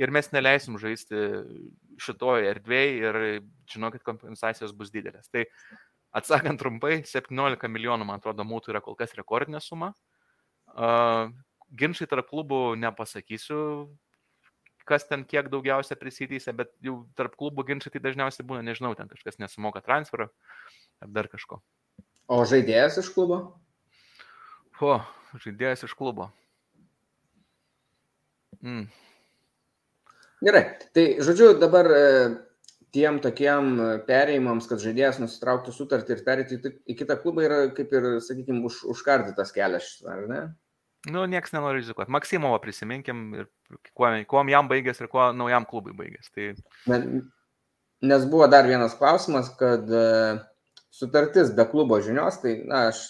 ir 0.01 0.15
mes 0.15 0.33
neleisim 0.35 0.81
žaisti 0.81 1.27
šitoje 2.01 2.49
erdvėje 2.55 2.97
ir 3.03 3.21
žinokit, 3.71 4.05
kompensacijos 4.07 4.73
bus 4.77 4.93
didelės. 4.95 5.29
Tai 5.33 5.45
atsakant 6.17 6.61
trumpai, 6.61 7.03
17 7.07 7.71
milijonų, 7.71 8.09
man 8.09 8.23
atrodo, 8.23 8.47
mūtų 8.49 8.73
yra 8.75 8.83
kol 8.85 8.97
kas 8.99 9.13
rekordinė 9.19 9.61
suma. 9.65 9.93
Ginčiai 11.79 12.09
tarp 12.09 12.31
klubų 12.31 12.79
nepasakysiu, 12.81 13.61
kas 14.89 15.07
ten 15.09 15.25
kiek 15.29 15.51
daugiausia 15.53 15.97
prisiteisė, 16.01 16.55
bet 16.57 16.73
jau 16.85 17.03
tarp 17.19 17.37
klubų 17.39 17.67
ginčiai 17.69 17.93
tai 17.95 18.03
dažniausiai 18.09 18.47
būna, 18.49 18.65
nežinau, 18.67 18.95
ten 18.99 19.11
kažkas 19.11 19.39
nesumoka 19.43 19.85
transferą 19.85 20.31
ar 21.05 21.13
dar 21.15 21.29
kažko. 21.31 21.61
O 22.29 22.43
žaidėjas 22.49 22.99
iš 23.03 23.13
klubo? 23.15 23.39
O, 24.85 24.99
žaidėjas 25.45 25.87
iš 25.89 25.95
klubo. 25.99 26.29
Mm. 28.63 28.89
Gerai, 30.45 30.63
tai 30.95 31.05
žodžiu, 31.25 31.53
dabar 31.59 31.89
e, 31.91 32.03
tiem 32.95 33.19
tokiem 33.23 33.75
perėjimams, 34.07 34.69
kad 34.71 34.83
žaidėjas 34.83 35.19
nusitrauktų 35.23 35.75
sutartį 35.75 36.15
ir 36.15 36.23
perėti 36.27 36.59
į 36.87 36.97
kitą 36.99 37.19
klubą 37.23 37.45
yra 37.47 37.59
kaip 37.75 37.93
ir, 37.95 38.09
sakykime, 38.25 38.63
už, 38.69 38.85
užkardytas 38.95 39.53
kelias, 39.55 39.91
ar 40.09 40.25
ne? 40.31 40.43
Nu, 41.09 41.25
nieks 41.31 41.55
nenori 41.55 41.81
rizikuoti. 41.81 42.13
Maksimovą 42.13 42.59
prisiminkim 42.63 43.25
ir 43.37 43.49
kuo, 43.97 44.11
kuom 44.29 44.53
jam 44.53 44.69
baigės 44.71 45.01
ir 45.01 45.11
kuo 45.13 45.31
naujam 45.37 45.67
klubui 45.69 45.97
baigės. 45.97 46.31
Tai... 46.35 46.53
Nes 48.09 48.27
buvo 48.31 48.47
dar 48.51 48.69
vienas 48.69 48.95
klausimas, 48.99 49.49
kad 49.59 49.89
e, 49.91 50.03
sutartis 50.95 51.51
be 51.57 51.65
klubo 51.71 51.99
žinios, 52.05 52.39
tai 52.43 52.55
na, 52.69 52.85
aš 52.93 53.01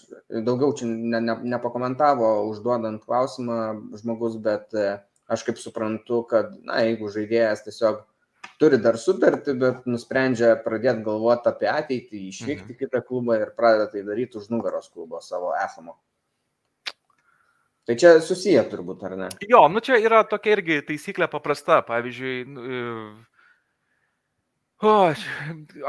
daugiau 0.47 0.73
čia 0.77 0.89
ne, 0.89 1.21
ne, 1.21 1.35
nepakomentavo 1.57 2.31
užduodant 2.49 3.03
klausimą 3.05 3.59
žmogus, 4.01 4.39
bet 4.45 4.73
e, 4.73 4.95
aš 5.29 5.45
kaip 5.45 5.61
suprantu, 5.61 6.23
kad 6.31 6.55
na, 6.63 6.81
jeigu 6.87 7.13
žaidėjas 7.13 7.67
tiesiog 7.67 8.01
turi 8.59 8.81
dar 8.83 8.99
sutartį, 8.99 9.55
bet 9.61 9.87
nusprendžia 9.91 10.55
pradėti 10.65 11.05
galvoti 11.07 11.53
apie 11.53 11.69
ateitį, 11.71 12.23
išvykti 12.33 12.73
mhm. 12.73 12.79
kitą 12.81 13.03
klubą 13.07 13.39
ir 13.43 13.53
pradeda 13.59 13.91
tai 13.93 14.07
daryti 14.07 14.41
už 14.41 14.49
nugaros 14.55 14.91
klubo 14.95 15.21
savo 15.25 15.53
esamo. 15.59 15.99
Tai 17.89 17.97
čia 17.97 18.19
susiję 18.21 18.63
turbūt, 18.69 19.03
ar 19.09 19.17
ne? 19.17 19.31
Jo, 19.49 19.65
nu 19.73 19.81
čia 19.81 19.97
yra 20.03 20.21
tokia 20.29 20.59
irgi 20.59 20.83
taisyklė 20.85 21.31
paprasta. 21.33 21.81
Pavyzdžiui, 21.89 22.35
nu, 22.53 22.65
O, 24.79 24.91
aš, 25.11 25.25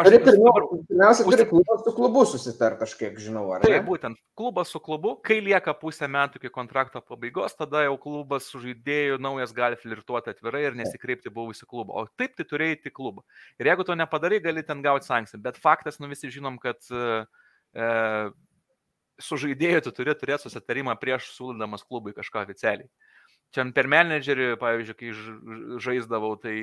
aš, 0.01 0.07
pirmiausia, 0.25 1.23
turi 1.27 1.43
klubas 1.45 1.83
su 1.85 1.91
klubu 1.93 2.23
susitart, 2.25 2.79
aš 2.81 2.95
kiek 2.97 3.19
žinau? 3.21 3.43
Taip, 3.61 3.83
būtent 3.85 4.17
klubas 4.33 4.71
su 4.73 4.81
klubu, 4.81 5.11
kai 5.21 5.37
lieka 5.45 5.75
pusę 5.77 6.09
metų 6.09 6.41
iki 6.41 6.49
kontrakto 6.55 6.97
pabaigos, 7.05 7.53
tada 7.53 7.83
jau 7.85 7.99
klubas 8.01 8.47
su 8.49 8.57
žaidėju 8.63 9.19
naujas 9.21 9.53
gali 9.53 9.77
flirtuoti 9.77 10.33
atvirai 10.33 10.63
ir 10.71 10.79
nesikreipti 10.79 11.29
buvusi 11.29 11.69
klubą. 11.69 12.01
O 12.01 12.09
taip, 12.17 12.33
tai 12.33 12.47
turėjai 12.49 12.79
tik 12.87 12.97
klubą. 12.97 13.21
Ir 13.61 13.69
jeigu 13.69 13.85
to 13.85 13.93
nepadarai, 13.99 14.41
gali 14.41 14.65
ten 14.65 14.81
gauti 14.81 15.05
sankciją. 15.05 15.43
Bet 15.45 15.61
faktas, 15.61 16.01
nu 16.01 16.09
visi 16.09 16.33
žinom, 16.33 16.57
kad 16.57 16.81
e, 16.89 17.13
su 19.21 19.39
žaidėju 19.39 19.85
tu 19.85 19.95
turi 19.95 20.15
turėti 20.17 20.47
susitarimą 20.47 20.95
prieš 20.99 21.31
siūlydamas 21.35 21.85
klubui 21.87 22.15
kažką 22.17 22.43
oficialiai. 22.47 22.89
Čia 23.49 23.63
per 23.73 23.87
menedžerį, 23.89 24.51
pavyzdžiui, 24.61 24.95
kai 24.99 25.79
žaisdavau, 25.81 26.35
tai 26.37 26.53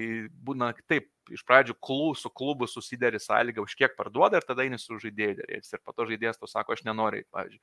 būna 0.46 0.68
taip, 0.86 1.08
iš 1.34 1.42
pradžių 1.42 1.74
klų, 1.82 2.12
su 2.14 2.30
klubu 2.30 2.68
susideri 2.70 3.18
sąlygą, 3.18 3.64
už 3.66 3.74
kiek 3.74 3.96
parduoda 3.98 4.38
ir 4.38 4.46
tada 4.46 4.62
eini 4.62 4.78
su 4.78 4.94
žaidėjai 5.02 5.34
dėrėtis. 5.40 5.72
Ir 5.74 5.82
po 5.82 5.90
to 5.96 6.06
žaidėjas 6.06 6.38
to 6.38 6.46
sako, 6.46 6.76
aš 6.76 6.84
nenoriu, 6.86 7.24
pavyzdžiui. 7.34 7.58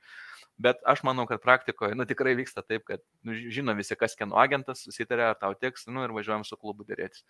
Bet 0.68 0.84
aš 0.84 1.06
manau, 1.08 1.24
kad 1.30 1.40
praktikoje, 1.42 1.96
nu 1.96 2.04
tikrai 2.10 2.36
vyksta 2.36 2.66
taip, 2.68 2.84
kad 2.90 3.00
nu, 3.24 3.38
žino 3.56 3.72
visi, 3.80 3.96
kas 3.96 4.20
kieno 4.20 4.36
agentas, 4.44 4.84
susitarė, 4.84 5.30
ar 5.32 5.40
tau 5.40 5.56
tiks, 5.56 5.88
nu 5.88 6.04
ir 6.04 6.12
važiuojam 6.20 6.44
su 6.44 6.60
klubu 6.60 6.84
dėrėtis. 6.90 7.24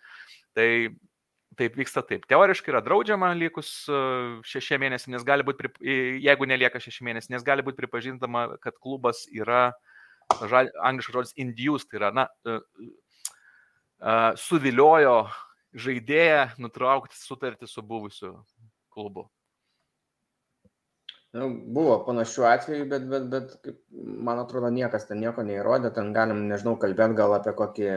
Tai 0.58 0.66
Taip 1.58 1.76
vyksta 1.78 2.02
taip. 2.06 2.24
Teoriškai 2.30 2.72
yra 2.72 2.80
draudžiama 2.84 3.30
likus 3.38 3.70
e, 3.86 3.98
šešie 4.48 4.78
mėnesiai, 4.82 5.12
nes 5.14 5.26
gali 5.26 5.44
būti, 5.46 5.70
jeigu 6.24 6.48
nelieka 6.50 6.80
šeši 6.82 7.06
mėnesiai, 7.06 7.34
nes 7.36 7.46
gali 7.46 7.64
būti 7.66 7.78
pripažintama, 7.82 8.46
kad 8.64 8.78
klubas 8.82 9.24
yra, 9.30 9.68
angliškas 10.32 11.14
žodis 11.14 11.36
induced, 11.38 11.90
tai 11.90 12.00
yra, 12.00 12.10
na, 12.16 12.26
e, 12.48 12.58
e, 14.00 14.16
suviliojo 14.40 15.18
žaidėją 15.74 16.48
nutraukti 16.62 17.18
sutartį 17.18 17.68
su 17.70 17.84
buvusiu 17.86 18.34
klubu. 18.94 19.28
Nu, 21.34 21.48
buvo 21.50 21.96
panašių 22.06 22.44
atvejų, 22.46 22.84
bet, 22.90 23.06
bet, 23.10 23.24
bet 23.30 23.70
man 24.22 24.38
atrodo, 24.38 24.70
niekas 24.70 25.08
ten 25.08 25.18
nieko 25.18 25.42
neįrodė, 25.42 25.90
ten 25.96 26.12
galim, 26.14 26.44
nežinau, 26.50 26.76
kalbėti 26.78 27.18
gal 27.18 27.34
apie 27.34 27.54
kokį 27.58 27.88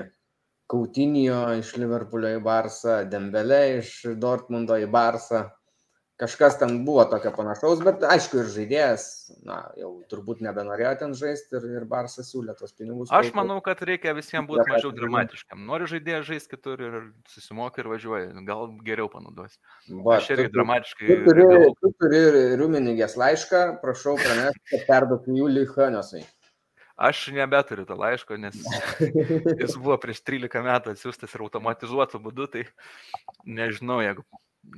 Coutinho 0.67 1.43
iš 1.59 1.75
Liverpoolio 1.79 2.33
į 2.37 2.41
Barsą, 2.43 3.01
Dembele 3.11 3.61
iš 3.77 4.01
Dortmundo 4.19 4.75
į 4.79 4.89
Barsą. 4.91 5.45
Kažkas 6.17 6.55
ten 6.57 6.79
buvo 6.81 7.03
tokio 7.05 7.29
panašaus, 7.29 7.83
bet 7.85 8.01
aišku, 8.01 8.39
ir 8.41 8.47
žaidėjas, 8.49 9.03
na, 9.45 9.59
jau 9.77 9.91
turbūt 10.09 10.39
nebenorėjo 10.41 10.93
ten 11.03 11.11
žaisti 11.13 11.59
ir, 11.59 11.67
ir 11.77 11.83
Barsas 11.85 12.31
siūlė 12.33 12.55
tos 12.57 12.73
pinigus. 12.73 13.11
Aš 13.13 13.29
manau, 13.37 13.59
kad 13.61 13.83
reikia 13.85 14.15
visiems 14.17 14.49
būti 14.49 14.65
mažiau 14.71 14.89
dramatiškam. 14.97 15.61
Nori 15.69 15.85
žaidėjas 15.91 16.25
žaisti 16.31 16.55
kitur 16.55 16.81
ir 16.87 16.95
susimoka 17.29 17.83
ir 17.83 17.91
važiuoja. 17.91 18.31
Gal 18.49 18.73
geriau 18.87 19.11
panaudosi. 19.13 19.61
Va, 19.93 20.17
Aš 20.17 20.31
irgi 20.33 20.49
dramatiškai. 20.57 21.11
Tu 21.11 21.19
turi, 21.29 21.45
tu 21.85 21.93
turi 22.01 22.23
Ruminigės 22.63 23.13
laišką, 23.21 23.61
prašau 23.85 24.17
pranešti, 24.17 24.65
kad 24.73 24.89
perduotum 24.89 25.37
jų 25.37 25.51
Lyhaniosai. 25.53 26.25
Aš 26.97 27.27
nebeturiu 27.29 27.85
to 27.85 27.93
laiško, 27.93 28.39
nes 28.41 28.57
jis 29.61 29.77
buvo 29.77 29.99
prieš 30.01 30.23
13 30.25 30.65
metų 30.65 30.95
atsiųstas 30.95 31.35
ir 31.35 31.45
automatizuotų 31.45 32.21
būdų, 32.23 32.47
tai 32.55 32.63
nežinau, 33.45 33.99
jeigu 34.01 34.25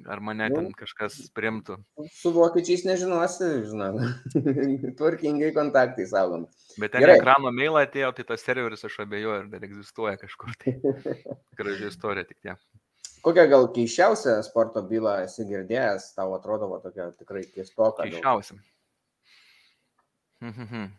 ar 0.06 0.20
mane 0.20 0.50
nu, 0.50 0.58
ten 0.58 0.68
kažkas 0.78 1.16
primtų. 1.36 1.80
Su 2.14 2.32
vokiečiais 2.36 2.84
nežinosi, 2.88 3.50
žinau. 3.70 4.04
Tvarkingai 5.00 5.52
kontaktai 5.56 6.06
saugom. 6.10 6.46
Bet 6.82 6.94
ten 6.94 7.04
Gerai. 7.06 7.18
ekrano 7.20 7.54
mailą 7.56 7.86
atėjo, 7.88 8.12
tai 8.18 8.28
tas 8.28 8.44
serveris 8.46 8.86
aš 8.86 9.00
abejoju, 9.06 9.36
ar 9.40 9.50
dar 9.52 9.66
egzistuoja 9.68 10.20
kažkur. 10.22 10.54
Tai 10.62 10.76
graži 11.60 11.90
istorija 11.90 12.28
tik 12.30 12.44
tie. 12.44 12.56
Kokią 13.26 13.50
gal 13.52 13.68
keiščiausią 13.76 14.38
sporto 14.48 14.84
bylą 14.88 15.18
esi 15.26 15.44
girdėjęs, 15.48 16.14
tau 16.16 16.32
atrodo 16.38 16.70
va, 16.72 16.80
tokia 16.84 17.10
tikrai 17.20 17.44
keistoka? 17.48 18.06
Keiščiausia. 18.08 18.60
Mhm. 20.46 20.92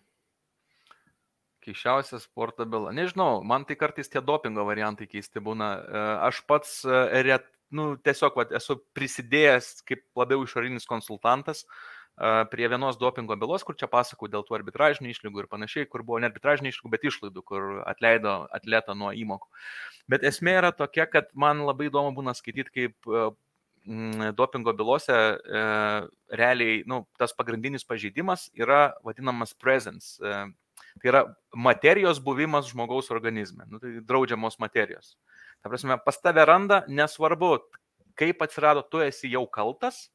Keiščiausia 1.71 2.19
sporto 2.19 2.67
byla. 2.67 2.91
Nežinau, 2.97 3.45
man 3.47 3.65
tai 3.65 3.77
kartais 3.79 4.11
tie 4.11 4.19
dopingo 4.19 4.65
variantai 4.67 5.07
keisti 5.07 5.43
būna. 5.43 5.71
E, 5.79 6.03
aš 6.27 6.43
pats 6.51 6.81
e, 6.83 7.23
ret, 7.23 7.47
nu, 7.71 7.95
tiesiog 7.95 8.39
va, 8.41 8.49
esu 8.59 8.81
prisidėjęs 8.99 9.85
kaip 9.87 10.03
labiau 10.19 10.43
išorinis 10.43 10.89
konsultantas 10.91 11.63
e, 11.63 12.33
prie 12.51 12.67
vienos 12.73 12.99
dopingo 12.99 13.39
bylos, 13.39 13.63
kur 13.67 13.79
čia 13.79 13.87
pasakau 13.93 14.27
dėl 14.33 14.43
tų 14.49 14.59
arbitražinių 14.59 15.15
išlygų 15.15 15.45
ir 15.45 15.51
panašiai, 15.53 15.87
kur 15.87 16.03
buvo 16.03 16.19
ne 16.19 16.27
arbitražinių 16.33 16.75
išlygų, 16.75 16.91
bet 16.97 17.07
išlaidų, 17.13 17.47
kur 17.47 17.69
atleido 17.87 18.41
atletą 18.51 18.99
nuo 18.99 19.15
įmokų. 19.15 19.47
Bet 20.11 20.27
esmė 20.27 20.59
yra 20.59 20.75
tokia, 20.75 21.07
kad 21.07 21.31
man 21.39 21.63
labai 21.69 21.87
įdomu 21.93 22.11
būna 22.19 22.35
skaityti, 22.35 22.75
kaip 22.75 23.15
dopingo 24.37 24.73
bylose 24.77 25.13
e, 25.13 25.63
realiai, 26.37 26.83
nu, 26.87 27.07
tas 27.19 27.33
pagrindinis 27.33 27.85
pažeidimas 27.85 28.51
yra 28.55 28.93
vadinamas 29.05 29.55
presence. 29.55 30.21
E, 30.21 30.53
Tai 31.01 31.11
yra 31.13 31.25
materijos 31.57 32.21
buvimas 32.23 32.69
žmogaus 32.71 33.11
organizme, 33.11 33.65
nu, 33.71 33.81
tai 33.81 33.99
draudžiamos 34.05 34.59
materijos. 34.61 35.15
Ta 35.61 35.73
prasme, 35.73 35.97
pas 36.05 36.21
tave 36.21 36.45
randa, 36.45 36.83
nesvarbu, 36.89 37.55
kaip 38.21 38.43
atsirado, 38.45 38.83
tu 38.85 39.01
esi 39.05 39.33
jau 39.33 39.47
kaltas 39.49 40.09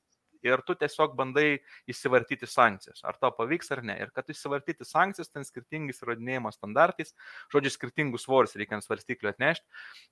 ir 0.46 0.62
tu 0.66 0.76
tiesiog 0.78 1.16
bandai 1.18 1.58
įsivartyti 1.90 2.48
sankcijas. 2.50 3.02
Ar 3.08 3.18
tau 3.18 3.34
pavyks 3.36 3.72
ar 3.74 3.82
ne. 3.86 3.96
Ir 4.02 4.12
kad 4.14 4.30
įsivartyti 4.30 4.86
sankcijas, 4.86 5.32
ten 5.34 5.48
skirtingais 5.48 6.04
įrodinėjimo 6.04 6.52
standartais, 6.54 7.16
žodžiu, 7.54 7.74
skirtingus 7.74 8.28
svorius 8.28 8.54
reikia 8.60 8.78
ant 8.78 8.86
svarstyklių 8.86 9.34
atnešti, 9.34 9.66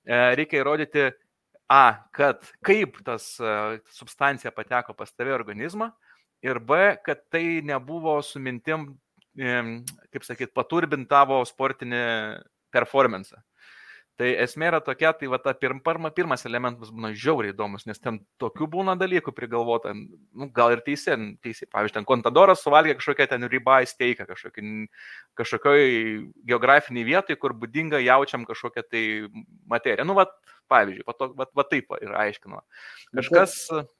e, 0.06 0.18
reikia 0.40 0.64
įrodyti, 0.64 1.12
A, 1.72 2.04
kad 2.12 2.42
kaip 2.60 2.98
tas 3.06 3.38
e, 3.40 3.52
substancija 3.96 4.50
pateko 4.52 4.92
pas 4.92 5.08
tave 5.16 5.32
organizmą 5.32 5.88
ir 6.44 6.60
B, 6.60 6.98
kad 7.06 7.22
tai 7.32 7.62
nebuvo 7.64 8.18
su 8.22 8.42
mintim 8.42 8.90
kaip 9.34 10.26
sakyt, 10.26 10.54
paturbint 10.54 11.08
tavo 11.10 11.40
sportinį 11.48 12.04
performance. 12.74 13.36
Tai 14.14 14.28
esmė 14.44 14.68
yra 14.68 14.78
tokia, 14.78 15.10
tai 15.18 15.26
va, 15.26 15.40
ta 15.42 15.50
pirm, 15.58 15.80
pirma, 15.82 16.12
pirmas 16.14 16.44
elementas 16.46 16.92
būna 16.94 17.10
žiauriai 17.18 17.50
įdomus, 17.50 17.82
nes 17.88 17.98
ten 17.98 18.20
tokių 18.38 18.68
būna 18.70 18.94
dalykų 18.94 19.32
prigalvota, 19.34 19.90
nu, 19.90 20.46
gal 20.54 20.76
ir 20.76 20.84
teisė, 20.86 21.16
teisė. 21.42 21.66
Pavyzdžiui, 21.72 21.96
ten 21.96 22.06
kontadoras 22.06 22.62
suvalgė 22.62 22.94
kažkokią 23.00 23.26
ten 23.32 23.48
ribą 23.50 23.80
įsteiką, 23.82 24.28
kažkokioj 25.40 25.82
geografiniai 26.46 27.08
vietai, 27.10 27.34
kur 27.34 27.56
būdinga 27.58 27.98
jaučiam 28.04 28.46
kažkokią 28.46 28.86
tai 28.86 29.02
materiją. 29.74 30.06
Nu, 30.06 30.14
va, 30.20 30.28
pavyzdžiui, 30.70 31.08
va, 31.10 31.18
va, 31.42 31.50
va 31.50 31.66
taip 31.74 31.90
ir 31.98 32.14
aiškinama. 32.22 32.62
Kažkas... 33.18 33.58
Bet 33.74 33.90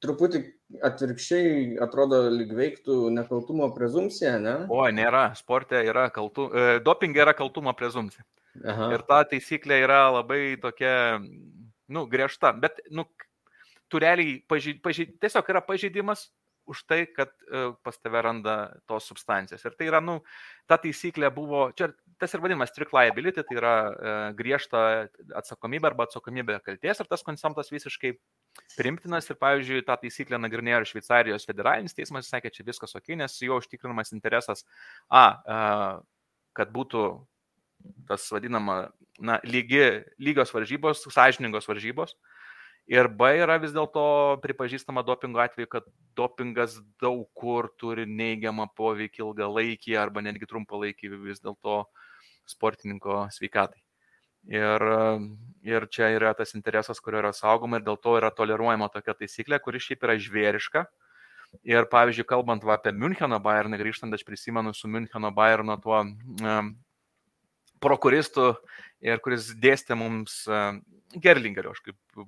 truputį 0.00 0.42
atvirkščiai 0.86 1.78
atrodo 1.84 2.22
lyg 2.32 2.52
veiktų 2.56 2.96
nekaltumo 3.14 3.68
prezumcija, 3.76 4.38
ne? 4.42 4.56
O, 4.72 4.82
nėra. 4.94 5.30
Sporte 5.38 5.80
yra 5.86 6.08
kaltų, 6.14 6.46
e, 6.50 6.66
dopingai 6.84 7.24
yra 7.26 7.34
kaltumo 7.36 7.74
prezumcija. 7.76 8.24
Aha. 8.64 8.90
Ir 8.96 9.04
ta 9.06 9.22
taisyklė 9.30 9.82
yra 9.84 10.02
labai 10.10 10.56
tokia, 10.62 11.20
nu, 11.92 12.06
griežta. 12.10 12.52
Bet, 12.56 12.80
nu, 12.90 13.06
tu 13.90 14.00
realiai 14.02 14.40
pažyd, 14.50 14.80
pažyd, 14.84 15.16
tiesiog 15.22 15.52
yra 15.52 15.62
pažydimas 15.64 16.28
už 16.70 16.84
tai, 16.86 17.02
kad 17.10 17.30
e, 17.50 17.70
pas 17.82 17.96
tave 17.98 18.22
randa 18.22 18.56
tos 18.88 19.08
substancijas. 19.10 19.64
Ir 19.66 19.74
tai 19.78 19.88
yra, 19.90 20.00
nu, 20.04 20.20
ta 20.70 20.78
taisyklė 20.80 21.32
buvo, 21.34 21.68
čia 21.76 21.90
tas 22.20 22.34
ir 22.36 22.42
vadinamas 22.44 22.70
strict 22.70 22.94
liability, 22.94 23.42
tai 23.46 23.58
yra 23.58 23.74
e, 23.90 24.14
griežta 24.38 24.82
atsakomybė 25.40 25.90
arba 25.90 26.06
atsakomybė 26.06 26.60
kalties 26.66 27.02
ir 27.02 27.10
tas 27.10 27.26
konceptas 27.26 27.72
visiškai 27.74 28.14
primtinas 28.76 29.28
ir, 29.30 29.38
pavyzdžiui, 29.40 29.84
tą 29.86 29.96
taisyklę 30.00 30.38
nagrinėjo 30.40 30.82
ir 30.82 30.88
Šveicarijos 30.90 31.48
federalinis 31.48 31.96
teismas, 31.96 32.30
sakė, 32.30 32.52
čia 32.54 32.66
viskas 32.66 32.96
ok, 32.98 33.12
nes 33.20 33.36
jo 33.42 33.58
užtikrinamas 33.60 34.14
interesas, 34.16 34.64
a 35.10 35.24
kad 36.56 36.72
būtų 36.74 37.04
tas 38.08 38.26
vadinama, 38.32 38.90
na, 39.20 39.38
lygi, 39.44 40.04
lygios 40.20 40.52
varžybos, 40.54 41.06
sąžiningos 41.08 41.68
varžybos. 41.70 42.16
Ir 42.90 43.06
B 43.12 43.28
yra 43.38 43.54
vis 43.62 43.70
dėlto 43.70 44.02
pripažįstama 44.42 45.04
dopingo 45.06 45.38
atveju, 45.42 45.68
kad 45.70 45.86
dopingas 46.18 46.80
daug 47.00 47.22
kur 47.38 47.68
turi 47.78 48.06
neigiamą 48.08 48.66
poveikį 48.76 49.22
ilgalaikį 49.22 49.94
arba 50.00 50.24
netgi 50.26 50.48
trumpalaikį 50.50 51.12
vis 51.28 51.38
dėlto 51.44 51.84
sportininko 52.50 53.28
sveikatai. 53.36 53.78
Ir, 54.48 54.84
ir 55.66 55.86
čia 55.92 56.08
yra 56.16 56.32
tas 56.34 56.54
interesas, 56.56 57.00
kurio 57.02 57.20
yra 57.20 57.32
saugoma 57.36 57.78
ir 57.78 57.84
dėl 57.84 57.98
to 58.00 58.16
yra 58.18 58.30
toleruojama 58.32 58.88
tokia 58.92 59.14
taisyklė, 59.18 59.60
kuri 59.60 59.82
šiaip 59.82 60.06
yra 60.06 60.16
žvėriška. 60.16 60.86
Ir 61.66 61.88
pavyzdžiui, 61.90 62.28
kalbant 62.30 62.62
va, 62.64 62.76
apie 62.78 62.92
Müncheno 62.94 63.40
Bayerną, 63.42 63.78
grįžtant, 63.80 64.14
aš 64.14 64.22
prisimenu 64.24 64.72
su 64.74 64.88
Müncheno 64.88 65.32
Bayerno 65.34 65.76
tuo 65.82 65.98
um, 66.04 66.70
prokuristu 67.82 68.52
ir 69.02 69.18
kuris 69.24 69.50
dėstė 69.58 69.96
mums 69.98 70.44
um, 70.46 70.78
Gerlingerio, 71.18 71.72
aš 71.74 71.82
kaip 71.82 72.22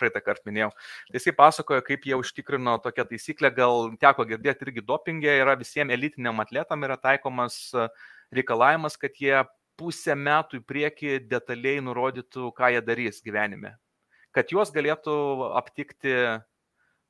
praeitą 0.00 0.22
kartą 0.24 0.48
minėjau. 0.48 0.70
Tai 1.10 1.20
jisai 1.20 1.34
pasakojo, 1.36 1.82
kaip 1.84 2.06
jie 2.08 2.16
užtikrino 2.16 2.78
tokią 2.80 3.04
taisyklę, 3.10 3.50
gal 3.58 3.90
teko 4.00 4.24
girdėti 4.30 4.64
irgi 4.64 4.84
dopingė, 4.88 5.34
yra 5.42 5.56
visiems 5.60 5.92
elitiniam 5.92 6.40
atletam 6.40 6.86
yra 6.88 6.96
taikomas 6.96 7.58
reikalavimas, 8.32 8.96
kad 8.96 9.20
jie 9.20 9.44
pusę 9.78 10.16
metų 10.16 10.60
į 10.60 10.66
priekį 10.70 11.16
detaliai 11.30 11.82
nurodytų, 11.84 12.50
ką 12.56 12.72
jie 12.74 12.82
darys 12.84 13.22
gyvenime. 13.24 13.76
Kad 14.36 14.52
juos 14.52 14.72
galėtų 14.74 15.16
aptikti 15.56 16.14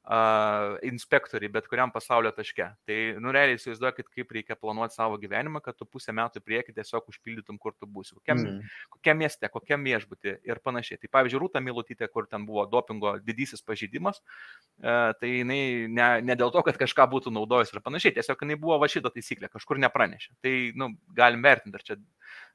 uh, 0.06 0.76
inspektoriai 0.86 1.50
bet 1.52 1.66
kuriam 1.70 1.90
pasaulio 1.94 2.30
taške. 2.34 2.68
Tai, 2.88 2.98
nu, 3.22 3.32
realiai 3.34 3.58
įsivaizduokit, 3.58 4.08
kaip 4.14 4.32
reikia 4.36 4.56
planuoti 4.58 4.96
savo 4.96 5.18
gyvenimą, 5.20 5.60
kad 5.64 5.76
tu 5.78 5.86
pusę 5.88 6.14
metų 6.16 6.42
prieki 6.46 6.74
tiesiog 6.76 7.10
užpildytum, 7.12 7.58
kur 7.62 7.74
tu 7.74 7.88
būsi, 7.90 8.14
kokiam, 8.20 8.42
mm. 8.42 8.74
kokiam 8.96 9.20
mieste, 9.22 9.50
kokiam 9.52 9.86
viešbutį 9.86 10.36
ir 10.46 10.62
panašiai. 10.64 11.00
Tai 11.02 11.12
pavyzdžiui, 11.18 11.42
Rūta 11.42 11.62
Milutytė, 11.64 12.10
kur 12.12 12.28
ten 12.30 12.46
buvo 12.48 12.66
dopingo 12.70 13.16
didysis 13.26 13.64
pažydimas, 13.66 14.22
uh, 14.22 15.12
tai 15.20 15.32
jinai 15.40 15.60
ne, 15.90 16.10
ne 16.26 16.38
dėl 16.38 16.54
to, 16.54 16.62
kad 16.66 16.78
kažką 16.80 17.08
būtų 17.16 17.34
naudojus 17.34 17.74
ir 17.74 17.82
panašiai, 17.84 18.14
tiesiog 18.20 18.46
jinai 18.46 18.60
buvo 18.60 18.78
va 18.82 18.90
šitą 18.90 19.12
taisyklę, 19.14 19.50
kažkur 19.52 19.82
nepranešė. 19.82 20.36
Tai, 20.44 20.54
nu, 20.78 20.92
galim 21.16 21.42
vertinti, 21.44 21.78
ar 21.78 21.86
čia 21.86 21.98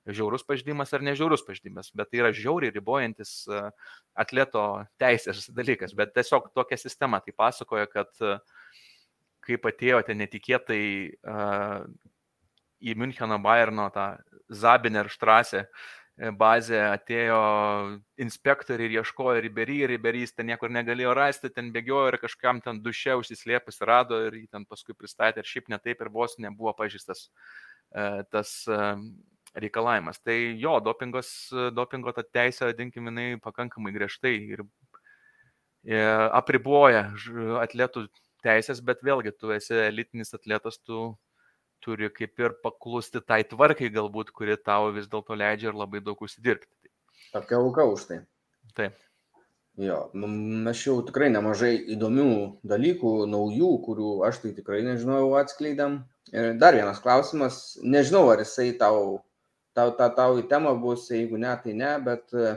žiaurus 0.09 0.43
pažydimas 0.47 0.91
ar 0.93 1.03
nežiaurus 1.05 1.43
pažydimas, 1.45 1.91
bet 1.93 2.09
tai 2.09 2.21
yra 2.23 2.31
žiauriai 2.33 2.73
ribojantis 2.73 3.33
e, 3.45 3.61
atleto 4.17 4.63
teisės 5.01 5.45
dalykas. 5.53 5.93
Bet 5.97 6.15
tiesiog 6.15 6.49
tokia 6.57 6.79
sistema 6.81 7.21
tai 7.21 7.35
pasakoja, 7.41 7.89
kad 7.89 8.21
e, 8.21 8.37
kaip 9.41 9.65
atėjote 9.65 10.13
netikėtai 10.13 10.83
uh, 11.09 11.81
į 12.77 12.93
Müncheno 12.93 13.39
Bayerno 13.41 13.87
tą 13.89 14.05
Zabiner 14.53 15.09
Štrasę 15.09 15.63
bazę 16.37 16.77
atėjo 16.91 17.39
inspektoriai 18.21 18.89
ir 18.91 18.99
ieškojo 18.99 19.41
Riberį, 19.41 19.77
ir 19.85 19.93
Riberys 19.95 20.35
ten 20.35 20.51
niekur 20.51 20.69
negalėjo 20.69 21.15
rasti, 21.17 21.49
ten 21.49 21.71
bėgiojo 21.73 22.11
ir 22.11 22.19
kažkam 22.21 22.61
ten 22.61 22.81
duše 22.83 23.15
užsislėpus 23.17 23.81
rado 23.87 24.19
ir 24.27 24.37
jį 24.43 24.47
ten 24.51 24.67
paskui 24.69 24.93
pristatė 24.93 25.41
ir 25.41 25.49
šiaip 25.49 25.71
netaip 25.73 26.01
ir 26.01 26.11
vos 26.13 26.37
nebuvo 26.37 26.75
pažįstas 26.77 27.29
uh, 27.29 28.21
tas 28.29 28.53
uh, 28.69 28.99
reikalavimas. 29.55 30.21
Tai 30.21 30.37
jo, 30.61 30.77
dopingos, 30.83 31.31
dopingo 31.73 32.13
ta 32.15 32.23
teisė, 32.23 32.69
vadinkim, 32.69 33.09
jinai 33.09 33.41
pakankamai 33.41 33.95
griežtai 33.95 34.35
ir 34.53 34.65
apriboja 35.87 37.09
atletų 37.61 38.07
teisės, 38.45 38.81
bet 38.81 39.03
vėlgi 39.05 39.33
tu 39.37 39.53
esi 39.53 39.73
elitinis 39.87 40.33
atletas, 40.33 40.77
tu 40.77 41.15
turi 41.81 42.11
kaip 42.13 42.39
ir 42.39 42.57
paklusti 42.61 43.21
tai 43.25 43.41
tvarkai 43.43 43.89
galbūt, 43.93 44.31
kuri 44.31 44.57
tau 44.57 44.91
vis 44.93 45.09
dėlto 45.09 45.37
leidžia 45.37 45.71
ir 45.71 45.79
labai 45.79 46.01
daug 46.01 46.19
užsidirbti. 46.21 46.69
Tokia 47.33 47.57
auka 47.57 47.85
už 47.89 48.05
tai. 48.09 48.19
Taip. 48.77 48.99
Jo, 49.81 50.11
mes 50.13 50.77
jau 50.83 50.99
tikrai 51.07 51.31
nemažai 51.31 51.73
įdomių 51.95 52.59
dalykų, 52.67 53.13
naujų, 53.31 53.71
kurių 53.85 54.09
aš 54.27 54.41
tai 54.43 54.51
tikrai 54.57 54.81
nežinojau 54.85 55.31
atskleidėm. 55.39 56.01
Ir 56.35 56.53
dar 56.61 56.75
vienas 56.75 56.99
klausimas, 57.01 57.79
nežinau, 57.81 58.27
ar 58.29 58.43
jisai 58.43 58.73
tau 58.77 59.21
tau, 59.73 59.91
tau, 59.95 60.09
tau 60.15 60.39
į 60.39 60.47
temą 60.51 60.73
bus, 60.81 61.07
jeigu 61.11 61.39
ne, 61.39 61.53
tai 61.63 61.75
ne, 61.77 61.91
bet 62.03 62.35
e, 62.35 62.55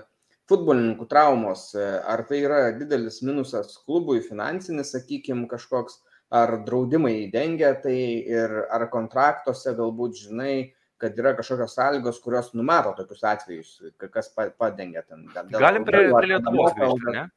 futbolininkų 0.50 1.06
traumos, 1.08 1.70
e, 1.76 1.84
ar 2.04 2.24
tai 2.28 2.42
yra 2.44 2.60
didelis 2.76 3.22
minusas 3.24 3.78
klubui, 3.84 4.20
finansinis, 4.24 4.92
sakykime, 4.94 5.46
kažkoks, 5.50 6.00
ar 6.34 6.58
draudimai 6.66 7.30
dengia 7.32 7.74
tai 7.80 7.96
ir 8.28 8.54
ar 8.72 8.88
kontraktuose 8.92 9.74
galbūt, 9.78 10.18
žinai, 10.26 10.54
kad 11.00 11.18
yra 11.20 11.34
kažkokios 11.38 11.74
sąlygos, 11.76 12.20
kurios 12.24 12.52
numato 12.56 12.94
tokius 12.98 13.24
atvejus, 13.28 13.74
kas 14.12 14.30
padengia 14.34 15.04
ten. 15.04 15.26
Galim 15.52 15.84
prie, 15.86 16.06
prie 16.14 16.32
Lietuvos 16.32 16.76
grįžti, 16.78 17.14
ne? 17.16 17.28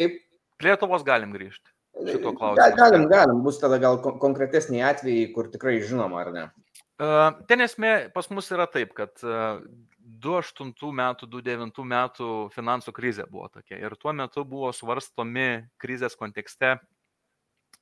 Kaip? 0.00 0.20
Prie 0.60 0.72
Lietuvos 0.72 1.04
galim 1.06 1.32
grįžti. 1.36 1.72
Šito 1.96 2.34
klausimu. 2.36 2.76
Galim, 2.76 3.06
galim, 3.08 3.42
bus 3.44 3.58
tada 3.60 3.78
gal 3.80 3.98
konkretesniai 4.04 4.84
atvejai, 4.90 5.30
kur 5.32 5.48
tikrai 5.52 5.78
žinoma, 5.80 6.26
ar 6.26 6.32
ne? 6.34 6.46
Uh, 6.96 7.30
ten 7.48 7.60
esmė 7.64 7.92
pas 8.12 8.28
mus 8.32 8.48
yra 8.52 8.64
taip, 8.72 8.92
kad 8.96 9.12
uh, 9.24 9.60
2008 10.22 10.92
metų, 10.96 11.28
2009 11.30 11.86
metų 11.92 12.28
finansų 12.54 12.94
krizė 12.96 13.26
buvo 13.30 13.48
tokia. 13.52 13.78
Ir 13.80 13.96
tuo 14.00 14.14
metu 14.16 14.44
buvo 14.48 14.72
svarstomi 14.74 15.66
krizės 15.82 16.16
kontekste 16.18 16.76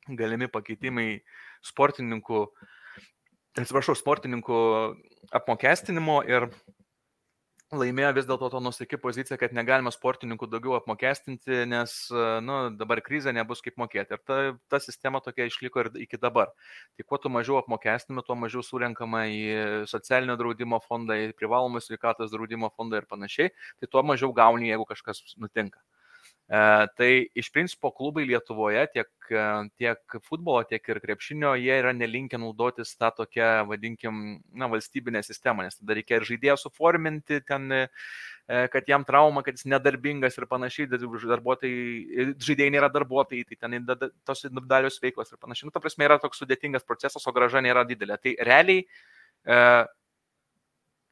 galimi 0.09 0.49
pakeitimai 0.53 1.09
sportininkų, 1.65 2.45
atsiprašau, 3.57 3.97
sportininkų 3.97 4.59
apmokestinimo 5.35 6.21
ir 6.29 6.49
laimėjo 7.81 8.11
vis 8.17 8.27
dėlto 8.29 8.49
to 8.53 8.61
nusiki 8.65 8.99
pozicija, 9.01 9.39
kad 9.41 9.55
negalima 9.57 9.93
sportininkų 9.95 10.49
daugiau 10.53 10.77
apmokestinti, 10.79 11.63
nes 11.71 11.95
nu, 12.45 12.59
dabar 12.79 13.03
krizė 13.05 13.35
nebus 13.37 13.65
kaip 13.65 13.79
mokėti. 13.81 14.17
Ir 14.17 14.23
ta, 14.27 14.39
ta 14.73 14.81
sistema 14.83 15.23
tokia 15.25 15.49
išliko 15.51 15.85
ir 15.85 15.91
iki 16.07 16.21
dabar. 16.21 16.53
Tai 16.99 17.09
kuo 17.09 17.21
tu 17.23 17.33
mažiau 17.33 17.59
apmokestinami, 17.61 18.25
tuo 18.27 18.37
mažiau 18.39 18.65
surenkama 18.67 19.25
į 19.31 19.43
socialinio 19.91 20.39
draudimo 20.41 20.81
fondą, 20.85 21.19
į 21.29 21.35
privalomą 21.39 21.83
sveikatos 21.85 22.33
draudimo 22.35 22.73
fondą 22.77 23.03
ir 23.03 23.11
panašiai, 23.11 23.55
tai 23.81 23.91
tuo 23.91 24.05
mažiau 24.07 24.33
gauni, 24.37 24.73
jeigu 24.73 24.89
kažkas 24.89 25.23
nutinka. 25.37 25.83
E, 26.45 26.87
tai 26.99 27.11
iš 27.33 27.49
principo 27.53 27.89
klubai 27.97 28.27
Lietuvoje 28.29 28.83
tiek, 28.93 29.09
e, 29.33 29.45
tiek 29.81 30.17
futbolo, 30.27 30.61
tiek 30.69 30.85
ir 30.93 31.01
krepšinio, 31.01 31.55
jie 31.57 31.79
yra 31.81 31.95
nelinkę 31.97 32.37
naudotis 32.41 32.93
tą 33.01 33.09
tokią, 33.17 33.65
vadinkim, 33.71 34.21
na, 34.53 34.69
valstybinę 34.69 35.23
sistemą, 35.25 35.65
nes 35.65 35.81
tada 35.81 35.97
reikia 35.97 36.21
ir 36.21 36.29
žaidėją 36.29 36.59
suforminti 36.61 37.41
ten, 37.49 37.73
e, 37.73 37.89
kad 38.69 38.85
jam 38.93 39.09
trauma, 39.09 39.41
kad 39.43 39.57
jis 39.57 39.65
nedarbingas 39.73 40.37
ir 40.37 40.45
panašiai, 40.51 40.91
žaidėjai 40.93 42.77
nėra 42.77 42.93
darbuotojai, 42.93 43.49
tai 43.49 43.57
ten 43.65 43.89
tos 44.29 44.45
individualios 44.45 45.01
veiklos 45.01 45.33
ir 45.33 45.41
panašiai. 45.41 45.71
Nu, 45.71 45.73
ta 45.73 45.81
prasme, 45.81 46.05
yra 46.05 46.21
toks 46.21 46.45
sudėtingas 46.45 46.85
procesas, 46.85 47.25
o 47.25 47.33
graža 47.33 47.65
nėra 47.65 47.89
didelė. 47.89 48.21
Tai 48.21 48.37
realiai 48.45 48.85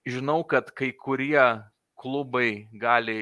žinau, 0.05 0.43
kad 0.45 0.75
kai 0.77 0.93
kurie 0.93 1.41
klubai 2.03 2.67
gali, 2.73 3.17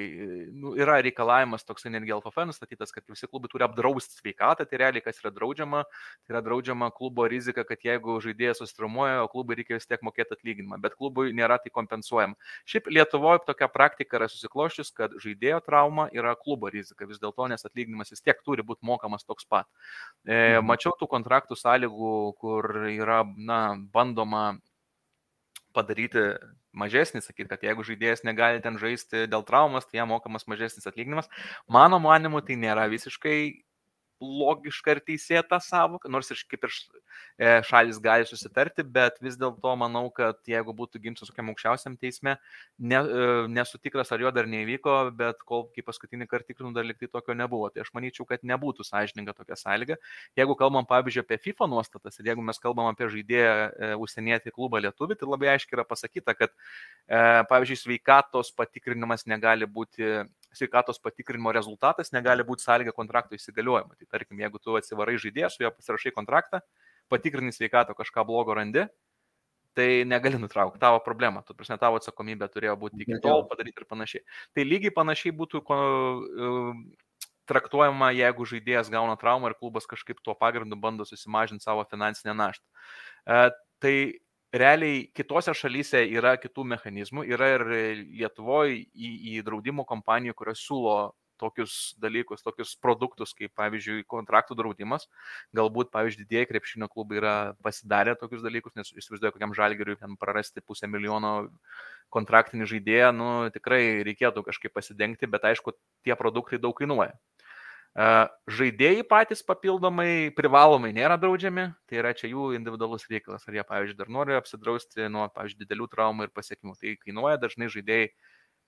nu, 0.56 0.72
yra 0.80 0.96
reikalavimas 1.04 1.66
toksai 1.68 1.92
netgi 1.92 2.14
LFF 2.16 2.46
nustatytas, 2.48 2.92
kad 2.94 3.04
visi 3.12 3.28
klubai 3.28 3.50
turi 3.52 3.66
apdrausti 3.66 4.16
sveikatą, 4.16 4.64
tai 4.68 4.80
realiai 4.80 5.04
kas 5.04 5.20
yra 5.20 5.32
draudžiama, 5.36 5.82
tai 6.24 6.34
yra 6.34 6.40
draudžiama 6.46 6.88
klubo 6.96 7.26
rizika, 7.28 7.64
kad 7.68 7.84
jeigu 7.84 8.16
žaidėjas 8.24 8.62
susitraumuoja, 8.62 9.18
o 9.24 9.28
klubui 9.32 9.58
reikia 9.58 9.76
vis 9.76 9.88
tiek 9.90 10.00
mokėti 10.06 10.36
atlyginimą, 10.36 10.80
bet 10.80 10.96
klubui 10.96 11.34
nėra 11.36 11.58
tai 11.60 11.72
kompensuojama. 11.74 12.38
Šiaip 12.70 12.88
Lietuvoje 12.96 13.44
tokia 13.50 13.68
praktika 13.72 14.16
yra 14.20 14.30
susikloščius, 14.32 14.94
kad 14.96 15.18
žaidėjo 15.20 15.60
trauma 15.66 16.08
yra 16.16 16.32
klubo 16.40 16.72
rizika 16.72 17.08
vis 17.10 17.20
dėlto, 17.20 17.50
nes 17.52 17.68
atlyginimas 17.68 18.14
vis 18.14 18.24
tiek 18.24 18.40
turi 18.46 18.64
būti 18.64 18.86
mokamas 18.88 19.28
toks 19.28 19.44
pat. 19.44 19.68
E, 20.24 20.32
mhm. 20.32 20.66
mačiau 20.72 20.96
tų 20.96 21.10
kontraktų 21.12 21.58
sąlygų, 21.60 22.16
kur 22.40 22.72
yra, 22.88 23.22
na, 23.36 23.60
bandoma 23.92 24.54
padaryti 25.76 26.32
mažesnį, 26.72 27.22
sakyti, 27.24 27.48
kad 27.50 27.64
jeigu 27.66 27.84
žaidėjas 27.86 28.24
negali 28.26 28.62
ten 28.64 28.78
žaisti 28.80 29.26
dėl 29.30 29.44
traumas, 29.46 29.88
tai 29.88 30.00
jam 30.00 30.10
mokamas 30.12 30.46
mažesnis 30.50 30.86
atlyginimas. 30.86 31.30
Mano 31.68 31.98
manimu, 32.02 32.42
tai 32.46 32.58
nėra 32.60 32.86
visiškai 32.92 33.38
logiška 34.20 34.96
ir 34.96 35.00
teisėta 35.04 35.58
savoka, 35.64 36.08
nors 36.12 36.30
ir 36.32 36.40
kaip 36.50 36.66
ir 36.66 36.72
e, 36.72 37.50
šalis 37.66 37.98
gali 38.02 38.26
susitarti, 38.28 38.84
bet 38.84 39.16
vis 39.24 39.38
dėlto 39.40 39.72
manau, 39.80 40.04
kad 40.14 40.38
jeigu 40.48 40.74
būtų 40.76 41.00
ginčas 41.02 41.32
kokiam 41.32 41.50
aukščiausiam 41.52 41.96
teisme, 42.00 42.36
ne, 42.78 43.00
e, 43.00 43.28
nesu 43.52 43.80
tikras, 43.80 44.12
ar 44.12 44.22
jo 44.24 44.32
dar 44.34 44.48
neįvyko, 44.50 44.96
bet 45.16 45.40
kol 45.48 45.66
kaip 45.74 45.88
paskutinį 45.88 46.28
kartą 46.30 46.52
tikrinu, 46.52 46.72
dar 46.76 46.88
liktai 46.88 47.08
tokio 47.08 47.36
nebuvo. 47.38 47.70
Tai 47.72 47.84
aš 47.84 47.92
manyčiau, 47.96 48.26
kad 48.28 48.44
nebūtų 48.46 48.86
sąžininga 48.86 49.34
tokia 49.38 49.58
sąlyga. 49.60 49.96
Jeigu 50.38 50.56
kalbam, 50.60 50.88
pavyzdžiui, 50.90 51.24
apie 51.24 51.40
FIFA 51.48 51.70
nuostatas 51.72 52.20
ir 52.20 52.32
jeigu 52.32 52.44
mes 52.44 52.60
kalbam 52.60 52.90
apie 52.92 53.08
žaidėją 53.12 53.54
e, 53.56 53.92
užsienietį 54.04 54.54
klubą 54.56 54.82
lietuvį, 54.84 55.16
tai 55.20 55.30
labai 55.30 55.54
aiškiai 55.54 55.78
yra 55.78 55.86
pasakyta, 55.88 56.36
kad, 56.36 56.52
pavyzdžiui, 57.50 57.80
sveikatos 57.80 58.52
patikrinimas 58.56 59.26
negali 59.30 59.66
būti 59.66 60.20
sveikatos 60.56 60.98
patikrinimo 61.02 61.52
rezultatas 61.54 62.12
negali 62.14 62.44
būti 62.46 62.64
sąlyga 62.64 62.94
kontrakto 62.96 63.36
įsigaliojimo. 63.36 63.94
Tai 63.98 64.08
tarkim, 64.10 64.40
jeigu 64.42 64.60
tu 64.62 64.76
atsivarai 64.78 65.18
žaidėją, 65.20 65.50
su 65.52 65.64
juo 65.64 65.70
pasirašai 65.74 66.12
kontraktą, 66.16 66.62
patikrini 67.12 67.54
sveikato 67.54 67.94
kažką 67.98 68.24
blogo 68.26 68.56
randi, 68.58 68.86
tai 69.78 70.04
negali 70.04 70.38
nutraukti 70.40 70.80
tavo 70.82 70.98
problemą. 71.04 71.44
Tu 71.46 71.54
prasme, 71.54 71.78
tavo 71.78 72.00
atsakomybė 72.00 72.48
turėjo 72.50 72.74
būti 72.80 73.04
iki 73.04 73.20
tol 73.22 73.46
padaryti 73.50 73.82
ir 73.82 73.86
panašiai. 73.90 74.24
Tai 74.56 74.66
lygiai 74.66 74.94
panašiai 74.94 75.34
būtų 75.36 75.62
uh, 75.62 76.72
traktuojama, 77.50 78.10
jeigu 78.14 78.46
žaidėjas 78.46 78.90
gauna 78.92 79.16
traumą 79.20 79.50
ir 79.50 79.58
klubas 79.58 79.86
kažkaip 79.90 80.22
tuo 80.24 80.34
pagrindu 80.38 80.78
bando 80.78 81.06
susimažinti 81.06 81.66
savo 81.66 81.86
finansinę 81.90 82.34
naštą. 82.34 82.66
Uh, 83.26 83.48
tai 83.82 83.94
realiai 84.52 85.06
kitose 85.14 85.54
šalyse 85.54 86.02
yra 86.10 86.34
kitų 86.40 86.64
mechanizmų, 86.74 87.24
yra 87.30 87.54
ir 87.56 87.64
Lietuvoje 88.20 88.80
į, 88.80 89.10
į 89.34 89.42
draudimo 89.46 89.86
kompanijų, 89.88 90.36
kurios 90.38 90.62
siūlo 90.66 90.98
tokius 91.40 91.94
dalykus, 92.00 92.42
tokius 92.44 92.74
produktus, 92.76 93.32
kaip 93.36 93.54
pavyzdžiui 93.56 94.04
kontraktų 94.10 94.58
draudimas. 94.58 95.06
Galbūt, 95.56 95.88
pavyzdžiui, 95.94 96.26
didieji 96.26 96.50
krepšinio 96.50 96.90
klubai 96.92 97.20
yra 97.20 97.34
pasidarę 97.64 98.16
tokius 98.20 98.44
dalykus, 98.44 98.76
nes 98.76 98.92
įsivaizduoju, 98.92 99.38
kokiam 99.38 99.56
žalgeriui 99.56 99.96
ten 100.02 100.18
prarasti 100.20 100.60
pusę 100.60 100.90
milijono 100.90 101.34
kontraktinį 102.12 102.68
žaidėją, 102.74 103.10
nu 103.16 103.30
tikrai 103.54 104.02
reikėtų 104.06 104.44
kažkaip 104.50 104.74
pasidengti, 104.76 105.30
bet 105.30 105.46
aišku, 105.52 105.76
tie 106.04 106.16
produktai 106.18 106.60
daug 106.60 106.76
kainuoja. 106.76 107.14
Žaidėjai 107.98 109.02
patys 109.02 109.40
papildomai 109.42 110.30
privalomai 110.36 110.92
nėra 110.94 111.16
draudžiami, 111.18 111.72
tai 111.90 111.98
yra 111.98 112.12
čia 112.14 112.28
jų 112.30 112.52
individualus 112.54 113.08
reikalas, 113.10 113.42
ar 113.48 113.56
jie, 113.56 113.64
pavyzdžiui, 113.66 113.98
dar 113.98 114.12
nori 114.14 114.36
apsidrausti 114.38 115.08
nuo, 115.10 115.26
pavyzdžiui, 115.34 115.64
didelių 115.64 115.88
traumų 115.90 116.28
ir 116.28 116.30
pasiekimų. 116.30 116.76
Tai 116.78 116.94
kainuoja, 117.02 117.40
dažnai 117.42 117.66
žaidėjai 117.72 118.12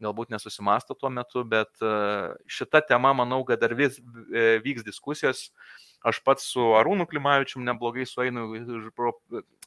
galbūt 0.03 0.35
nesusimasto 0.35 0.99
tuo 0.99 1.13
metu, 1.15 1.45
bet 1.47 1.71
šita 2.51 2.83
tema, 2.89 3.15
manau, 3.15 3.45
kad 3.47 3.63
dar 3.63 3.77
vis 3.79 4.01
e, 4.03 4.59
vyks 4.65 4.83
diskusijos. 4.83 5.53
Aš 6.03 6.19
pats 6.27 6.49
su 6.51 6.73
Arūnu 6.75 7.07
Klimavičium 7.07 7.63
neblogai 7.63 8.03
sueinu 8.11 8.49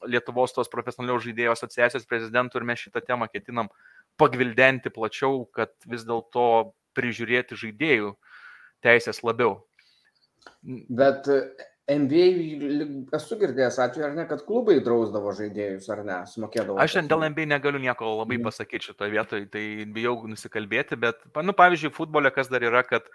Lietuvos 0.04 0.52
tos 0.52 0.68
profesionalių 0.68 1.22
žaidėjų 1.30 1.54
asociacijos 1.54 2.10
prezidentu 2.10 2.60
ir 2.60 2.68
mes 2.68 2.82
šitą 2.84 3.00
temą 3.08 3.30
ketinam 3.32 3.72
pagvildenti 4.20 4.92
plačiau, 4.92 5.46
kad 5.56 5.72
vis 5.88 6.04
dėlto 6.04 6.74
prižiūrėti 6.96 7.56
žaidėjų 7.56 8.12
uh, 8.12 8.35
teisės 8.86 9.24
labiau. 9.26 9.58
Bet 10.66 11.28
NBA 11.86 12.86
esu 13.14 13.38
girdėjęs 13.38 13.76
atveju, 13.84 14.08
ar 14.08 14.16
ne, 14.18 14.24
kad 14.30 14.42
klubai 14.48 14.80
drausdavo 14.82 15.34
žaidėjus, 15.38 15.86
ar 15.94 16.02
ne, 16.08 16.18
sumokėdavo. 16.32 16.80
Aš 16.82 16.96
šiandien 16.96 17.12
dėl 17.12 17.26
NBA 17.28 17.46
negaliu 17.52 17.82
nieko 17.84 18.10
labai 18.24 18.40
mhm. 18.40 18.48
pasakyti 18.48 18.90
šitoje 18.90 19.14
vietoje, 19.14 19.46
tai 19.54 19.66
bijau 19.94 20.16
nusikalbėti, 20.32 20.98
bet, 21.02 21.22
nu, 21.46 21.54
pavyzdžiui, 21.58 21.94
futbole 21.94 22.34
kas 22.34 22.50
dar 22.50 22.66
yra, 22.66 22.82
kad 22.88 23.06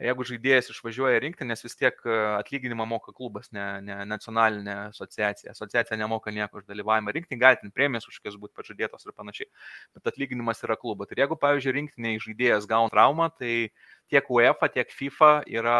jeigu 0.00 0.24
žaidėjas 0.26 0.70
išvažiuoja 0.72 1.20
rinkti, 1.22 1.46
nes 1.48 1.62
vis 1.64 1.76
tiek 1.76 1.98
atlyginimą 2.38 2.86
moka 2.88 3.12
klubas, 3.14 3.50
ne, 3.52 3.64
ne 3.84 3.98
nacionalinė 4.08 4.76
asociacija. 4.88 5.52
Asociacija 5.52 5.98
nemoka 6.00 6.32
nieko 6.34 6.60
už 6.60 6.66
dalyvavimą 6.70 7.12
rinkti, 7.14 7.38
gali 7.40 7.60
ten 7.60 7.74
premijas 7.74 8.08
už 8.08 8.18
kokias 8.20 8.38
būti 8.40 8.56
pažadėtos 8.58 9.06
ir 9.06 9.16
panašiai. 9.16 9.50
Bet 9.96 10.12
atlyginimas 10.12 10.64
yra 10.64 10.78
klubo. 10.80 11.06
Tai 11.08 11.18
jeigu, 11.20 11.38
pavyzdžiui, 11.40 11.76
rinktinė 11.78 12.14
žaidėjas 12.24 12.68
gauna 12.70 12.92
traumą, 12.92 13.28
tai 13.36 13.68
tiek 14.12 14.32
UEFA, 14.32 14.70
tiek 14.72 14.90
FIFA 14.92 15.34
yra 15.50 15.78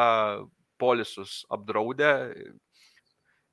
polisus 0.83 1.43
apdraudę, 1.53 2.13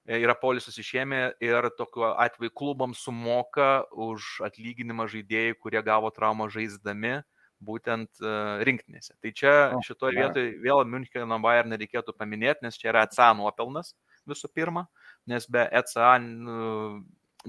yra 0.10 0.34
polisus 0.38 0.78
išėmę 0.82 1.36
ir 1.44 1.70
tokiu 1.78 2.08
atveju 2.12 2.54
klubams 2.58 3.04
sumoka 3.06 3.86
už 3.94 4.40
atlyginimą 4.48 5.06
žaidėjai, 5.12 5.58
kurie 5.62 5.82
gavo 5.86 6.10
traumą 6.14 6.50
žaisdami 6.50 7.20
būtent 7.66 8.22
rinktinėse. 8.66 9.16
Tai 9.22 9.32
čia 9.36 9.54
šitoje 9.86 10.16
vietoje 10.18 10.54
vėl 10.64 10.84
Müncheno 10.88 11.40
Bayern 11.44 11.74
nereikėtų 11.74 12.16
paminėti, 12.18 12.66
nes 12.66 12.80
čia 12.80 12.92
yra 12.94 13.06
ECA 13.08 13.34
nuopelnas 13.38 13.96
visų 14.30 14.52
pirma, 14.54 14.86
nes 15.30 15.48
be 15.50 15.66
ECA 15.66 16.18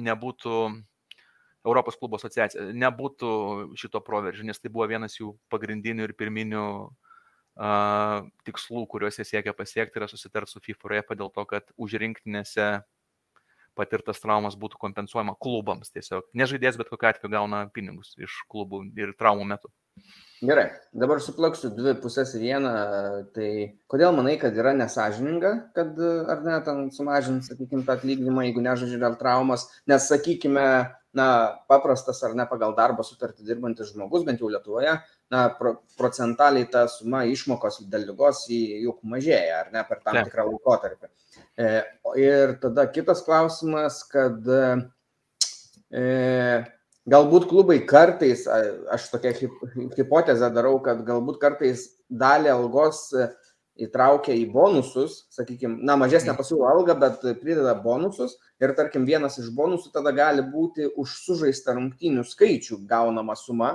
nebūtų 0.01 0.57
Europos 1.61 1.99
klubo 2.01 2.17
asociacija, 2.17 2.71
nebūtų 2.73 3.31
šito 3.77 4.01
proveržio, 4.01 4.47
nes 4.49 4.61
tai 4.63 4.71
buvo 4.73 4.87
vienas 4.89 5.19
jų 5.19 5.35
pagrindinių 5.53 6.07
ir 6.07 6.15
pirminių 6.17 6.63
uh, 6.89 8.31
tikslų, 8.47 8.87
kuriuos 8.89 9.21
jie 9.21 9.27
siekia 9.29 9.53
pasiekti, 9.57 10.01
yra 10.01 10.09
susitarti 10.09 10.55
su 10.55 10.63
FIFA 10.65 10.95
UEFA 10.95 11.19
dėl 11.21 11.29
to, 11.35 11.45
kad 11.51 11.69
už 11.77 11.99
rinktinėse 12.01 12.71
patirtas 13.77 14.21
traumas 14.21 14.57
būtų 14.61 14.81
kompensuojama 14.81 15.37
klubams 15.41 15.93
tiesiog. 15.93 16.25
Nežaidės 16.37 16.79
bet 16.81 16.89
kokiu 16.91 17.11
atveju 17.11 17.33
gauna 17.33 17.67
pinigus 17.75 18.17
iš 18.19 18.41
klubų 18.51 18.87
ir 18.99 19.13
traumų 19.19 19.47
metu. 19.53 19.71
Gerai, 20.41 20.71
dabar 20.97 21.19
suplaksiu 21.21 21.69
dvi 21.77 21.93
pusės 22.01 22.31
į 22.33 22.39
vieną. 22.41 22.71
Tai 23.37 23.49
kodėl 23.93 24.15
manai, 24.17 24.39
kad 24.41 24.57
yra 24.57 24.73
nesažininga, 24.73 25.51
kad 25.77 26.01
ar 26.01 26.41
ne, 26.47 26.55
ten 26.65 26.87
sumažins, 26.95 27.51
sakykime, 27.51 27.85
tą 27.85 27.99
atlyginimą, 27.99 28.47
jeigu 28.47 28.65
nežaidžia 28.65 29.03
dėl 29.03 29.19
traumas, 29.21 29.67
nes, 29.91 30.07
sakykime, 30.09 30.65
na, 31.13 31.27
paprastas 31.69 32.23
ar 32.25 32.33
ne 32.39 32.47
pagal 32.49 32.73
darbo 32.79 33.05
sutartį 33.05 33.45
dirbantis 33.51 33.93
žmogus, 33.93 34.25
bent 34.25 34.41
jau 34.41 34.49
Lietuvoje, 34.49 34.97
na, 35.35 35.45
pro, 35.59 35.75
procentaliai 36.01 36.71
ta 36.73 36.87
suma 36.89 37.27
išmokos 37.29 37.83
dėl 37.93 38.09
lygos 38.09 38.47
juk 38.49 39.05
mažėja, 39.05 39.61
ar 39.67 39.73
ne, 39.75 39.85
per 39.89 40.01
tam 40.01 40.23
tikrą 40.23 40.49
laikotarpį. 40.55 41.13
E, 41.61 41.71
ir 42.23 42.57
tada 42.63 42.89
kitas 42.95 43.21
klausimas, 43.27 44.01
kad 44.09 44.49
e, 44.49 44.65
galbūt 47.11 47.49
klubai 47.51 47.81
kartais, 47.89 48.47
aš 48.47 49.11
tokią 49.13 49.35
hipotezę 49.97 50.51
darau, 50.55 50.79
kad 50.85 51.03
galbūt 51.07 51.41
kartais 51.43 51.87
dalį 52.11 52.53
algos 52.55 53.09
įtraukia 53.81 54.35
į 54.37 54.45
bonusus, 54.53 55.25
sakykime, 55.33 55.79
na, 55.87 55.97
mažesnę 56.01 56.35
pasiūlo 56.37 56.69
algą, 56.69 56.97
bet 57.01 57.23
prideda 57.41 57.73
bonusus 57.81 58.37
ir, 58.61 58.75
tarkim, 58.77 59.07
vienas 59.09 59.39
iš 59.41 59.49
bonusų 59.57 59.93
tada 59.95 60.13
gali 60.17 60.45
būti 60.45 60.91
už 61.01 61.15
sužaistą 61.25 61.77
rungtynių 61.79 62.27
skaičių 62.29 62.83
gaunama 62.91 63.37
suma 63.39 63.73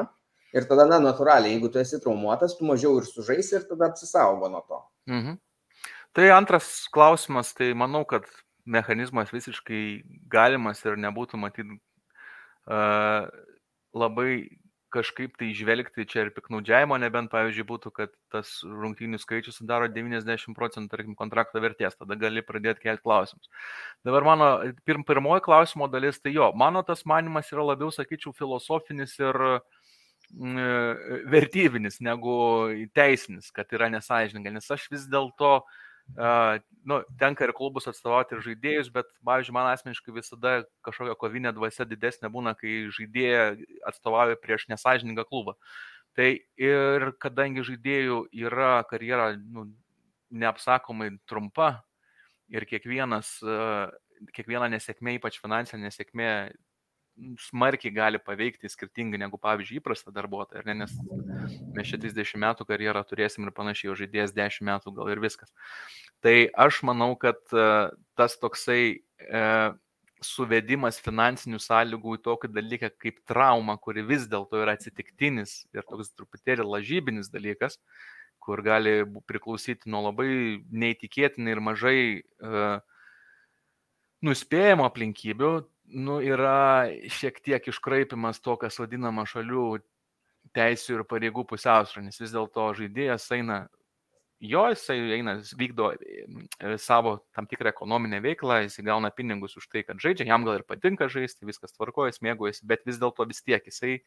ir 0.55 0.67
tada, 0.69 0.85
na, 0.89 0.99
natūraliai, 1.03 1.55
jeigu 1.55 1.71
tu 1.73 1.81
esi 1.81 1.99
traumuotas, 2.03 2.57
tu 2.59 2.67
mažiau 2.69 2.99
ir 2.99 3.09
sužaisi 3.09 3.57
ir 3.59 3.67
tada 3.71 3.89
apsisaugo 3.89 4.51
nuo 4.51 4.61
to. 4.67 4.81
Mhm. 5.11 5.39
Tai 6.15 6.29
antras 6.31 6.85
klausimas, 6.93 7.51
tai 7.57 7.73
manau, 7.75 8.05
kad 8.07 8.29
mechanizmas 8.65 9.33
visiškai 9.33 9.81
galimas 10.31 10.79
ir 10.85 10.95
nebūtų 11.01 11.39
matyti 11.41 11.75
labai 12.65 14.31
kažkaip 14.95 15.35
tai 15.39 15.49
žvelgti 15.55 16.05
čia 16.07 16.25
ir 16.25 16.31
piknaudžiavimo, 16.35 16.97
nebent, 17.01 17.31
pavyzdžiui, 17.33 17.67
būtų, 17.67 17.91
kad 17.95 18.13
tas 18.33 18.51
rungtynių 18.63 19.19
skaičius 19.19 19.59
sudaro 19.59 19.89
90 19.91 20.55
procentų, 20.57 20.91
tarkim, 20.93 21.17
kontrakto 21.19 21.61
vertės, 21.63 21.97
tada 21.99 22.17
gali 22.19 22.43
pradėti 22.45 22.85
kelti 22.85 23.03
klausimus. 23.03 23.49
Dabar 24.07 24.27
mano 24.27 24.49
pirm, 24.87 25.03
pirmoji 25.07 25.43
klausimo 25.45 25.89
dalis, 25.91 26.21
tai 26.23 26.35
jo, 26.35 26.51
mano 26.55 26.83
tas 26.87 27.03
manimas 27.09 27.51
yra 27.51 27.65
labiau, 27.73 27.91
sakyčiau, 27.93 28.31
filosofinis 28.37 29.17
ir 29.19 29.41
mm, 30.31 31.25
vertybinis 31.33 31.99
negu 32.05 32.37
teisinis, 32.95 33.51
kad 33.55 33.75
yra 33.75 33.91
nesažininga, 33.93 34.55
nes 34.55 34.71
aš 34.71 34.87
vis 34.93 35.09
dėlto 35.11 35.57
uh, 35.59 35.81
Uh, 36.13 36.61
nu, 36.85 36.99
tenka 37.19 37.47
ir 37.47 37.53
klubus 37.57 37.89
atstovauti 37.89 38.37
ir 38.37 38.43
žaidėjus, 38.45 38.91
bet, 38.93 39.09
pavyzdžiui, 39.25 39.55
man 39.57 39.71
asmeniškai 39.71 40.13
visada 40.13 40.53
kažkokia 40.85 41.15
kovinė 41.19 41.51
dvasia 41.57 41.87
didesnė 41.89 42.29
būna, 42.31 42.53
kai 42.59 42.85
žaidėja 42.93 43.55
atstovauja 43.89 44.37
prieš 44.39 44.67
nesažiningą 44.71 45.25
klubą. 45.27 45.57
Tai 46.15 46.29
ir 46.61 47.07
kadangi 47.19 47.65
žaidėjų 47.67 48.21
yra 48.45 48.77
karjera 48.87 49.33
nu, 49.35 49.65
neapsakomai 50.29 51.09
trumpa 51.27 51.71
ir 52.53 52.67
kiekvienas, 52.69 53.33
uh, 53.43 53.89
kiekviena 54.37 54.69
nesėkmė, 54.71 55.17
ypač 55.17 55.41
finansinė 55.41 55.89
nesėkmė, 55.89 56.29
smarkiai 57.39 57.93
gali 57.95 58.19
paveikti 58.19 58.69
skirtingai 58.71 59.19
negu, 59.21 59.39
pavyzdžiui, 59.41 59.79
įprasta 59.79 60.11
darbuotoja, 60.15 60.63
ne, 60.67 60.75
nes 60.83 60.93
mes 61.75 61.87
čia 61.89 61.99
30 62.01 62.41
metų 62.43 62.67
karjerą 62.67 63.03
turėsim 63.07 63.47
ir 63.47 63.53
panašiai, 63.55 63.91
o 63.93 63.97
žaidėjas 63.99 64.35
10 64.35 64.67
metų 64.67 64.93
gal 64.97 65.11
ir 65.13 65.21
viskas. 65.23 65.53
Tai 66.25 66.35
aš 66.65 66.81
manau, 66.87 67.13
kad 67.19 67.39
e, 67.55 67.67
tas 68.19 68.35
toksai 68.41 68.81
e, 68.95 69.45
suvedimas 70.25 70.99
finansinių 71.03 71.59
sąlygų 71.61 72.17
į 72.17 72.23
tokį 72.25 72.51
dalyką 72.55 72.91
kaip 73.01 73.21
trauma, 73.29 73.77
kuri 73.77 74.03
vis 74.07 74.27
dėlto 74.31 74.59
yra 74.63 74.75
atsitiktinis 74.75 75.63
ir 75.75 75.87
toks 75.87 76.11
truputėlį 76.15 76.67
lažybinis 76.67 77.31
dalykas, 77.33 77.79
kur 78.43 78.61
gali 78.65 79.01
priklausyti 79.29 79.89
nuo 79.89 80.03
labai 80.09 80.27
neįtikėtinai 80.69 81.55
ir 81.55 81.61
mažai 81.65 81.99
uh, 82.21 82.77
nuspėjamo 84.25 84.85
aplinkybių, 84.87 85.51
nu, 85.93 86.19
yra 86.23 86.87
šiek 87.11 87.41
tiek 87.45 87.67
iškraipimas 87.69 88.41
to, 88.43 88.57
kas 88.61 88.79
vadinama 88.81 89.25
šalių 89.29 89.67
teisų 90.55 90.99
ir 90.99 91.07
pareigų 91.09 91.45
pusiausvyrą, 91.49 92.05
nes 92.05 92.21
vis 92.21 92.33
dėlto 92.33 92.67
žaidėjas 92.77 93.25
eina, 93.35 93.65
jo 94.43 94.65
jisai 94.69 94.97
eina, 95.17 95.35
vykdo 95.57 95.91
e, 95.95 96.75
savo 96.81 97.15
tam 97.35 97.47
tikrą 97.49 97.71
ekonominę 97.71 98.19
veiklą, 98.23 98.59
jis 98.65 98.79
gauna 98.85 99.11
pinigus 99.15 99.55
už 99.59 99.67
tai, 99.71 99.83
kad 99.87 100.01
žaidžia, 100.01 100.27
jam 100.29 100.45
gal 100.47 100.59
ir 100.59 100.65
patinka 100.67 101.07
žaisti, 101.11 101.47
viskas 101.47 101.73
tvarkojas, 101.75 102.21
mėgojasi, 102.25 102.65
bet 102.67 102.85
vis 102.87 102.99
dėlto 103.01 103.27
vis 103.29 103.41
tiek 103.45 103.65
jisai 103.65 103.97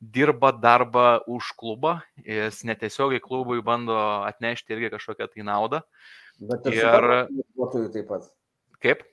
dirba 0.00 0.52
darbą 0.56 1.22
už 1.30 1.52
klubą, 1.58 2.00
jis 2.26 2.62
netiesiogiai 2.68 3.22
klubui 3.22 3.62
bando 3.64 3.96
atnešti 4.26 4.76
irgi 4.76 4.92
kažkokią 4.96 5.30
tai 5.32 5.48
naudą. 5.48 5.82
Bet 6.42 6.66
ir, 6.68 6.80
ir... 6.82 7.08
taip 7.94 8.08
pat. 8.10 8.30
Kaip? 8.82 9.06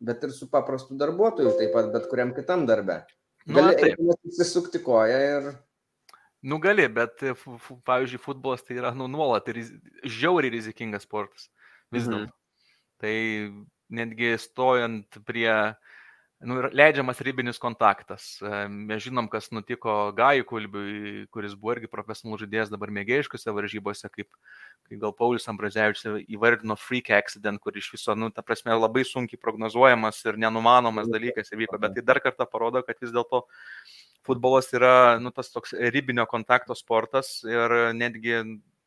Bet 0.00 0.24
ir 0.26 0.32
su 0.34 0.48
paprastu 0.50 0.96
darbuotoju, 1.00 1.54
taip 1.58 1.74
pat 1.76 1.90
bet 1.94 2.08
kuriam 2.10 2.34
kitam 2.36 2.66
darbe. 2.66 3.02
Nu, 3.46 3.60
gali 3.60 3.92
nu, 3.98 4.16
įsisukti 4.30 4.80
koją 4.84 5.20
ir... 5.28 5.50
Nu 6.44 6.58
gali, 6.60 6.84
bet, 6.92 7.22
pavyzdžiui, 7.88 8.20
futbolas 8.20 8.64
tai 8.64 8.76
yra 8.76 8.90
nu, 8.96 9.06
nuolat 9.08 9.46
ir 9.52 9.62
žiauriai 10.04 10.52
rizikingas 10.52 11.06
sportas. 11.06 11.48
Vis 11.92 12.04
dėlto. 12.04 12.28
Mhm. 12.28 12.40
Tai 13.00 13.14
netgi 13.94 14.34
stojant 14.40 15.18
prie 15.24 15.48
uh, 15.52 15.94
nu, 16.46 16.56
leidžiamas 16.72 17.20
ribinis 17.24 17.58
kontaktas. 17.60 18.24
E, 18.42 18.64
mes 18.68 19.02
žinom, 19.04 19.26
kas 19.32 19.50
nutiko 19.54 20.12
Gajui 20.16 20.44
Kulbiui, 20.48 21.24
kuris 21.34 21.54
buvo 21.58 21.74
irgi 21.74 21.90
profesionalus 21.90 22.42
žaidėjas 22.44 22.72
dabar 22.72 22.92
mėgėjiškose 22.94 23.54
varžybose, 23.56 24.10
kaip, 24.12 24.28
kaip 24.88 25.00
gal 25.02 25.14
Paulius 25.16 25.48
Ambrazevičius 25.50 26.20
įvardino 26.24 26.76
freak 26.80 27.10
accident, 27.16 27.62
kur 27.64 27.76
iš 27.80 27.90
viso, 27.94 28.16
nu, 28.18 28.30
ta 28.34 28.44
prasme, 28.46 28.76
labai 28.76 29.06
sunkiai 29.08 29.40
prognozuojamas 29.40 30.20
ir 30.28 30.38
nenumanomas 30.44 31.10
dalykas 31.12 31.52
įvyko, 31.54 31.80
bet 31.82 31.96
tai 31.98 32.06
dar 32.12 32.22
kartą 32.24 32.48
parodo, 32.50 32.84
kad 32.86 33.00
vis 33.02 33.14
dėlto 33.14 33.44
futbolas 34.24 34.70
yra, 34.76 35.18
nu, 35.20 35.32
tas 35.34 35.52
toks 35.52 35.74
ribinio 35.94 36.28
kontakto 36.30 36.76
sportas 36.78 37.40
ir 37.48 37.74
netgi 37.96 38.40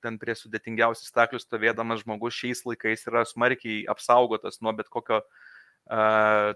ten 0.06 0.18
prie 0.22 0.38
sudėtingiausių 0.38 1.10
staklių 1.10 1.42
stovėdamas 1.42 2.04
žmogus 2.06 2.38
šiais 2.38 2.62
laikais 2.70 3.08
yra 3.10 3.26
smarkiai 3.26 3.84
apsaugotas 3.90 4.62
nuo 4.62 4.74
bet 4.78 4.90
kokio 4.94 5.24
uh, 5.24 5.46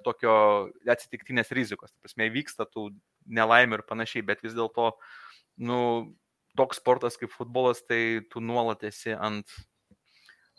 tokio 0.04 0.34
atsitiktinės 0.90 1.52
rizikos. 1.56 1.92
Tai 1.94 2.06
prasme, 2.06 2.30
vyksta 2.34 2.68
tų 2.68 2.90
nelaimė 3.32 3.80
ir 3.80 3.86
panašiai, 3.88 4.26
bet 4.28 4.44
vis 4.44 4.56
dėlto, 4.58 4.92
nu, 5.64 5.80
toks 6.60 6.82
sportas 6.82 7.18
kaip 7.20 7.32
futbolas, 7.34 7.84
tai 7.88 8.22
tu 8.32 8.44
nuolat 8.44 8.84
esi 8.88 9.16
ant, 9.16 9.48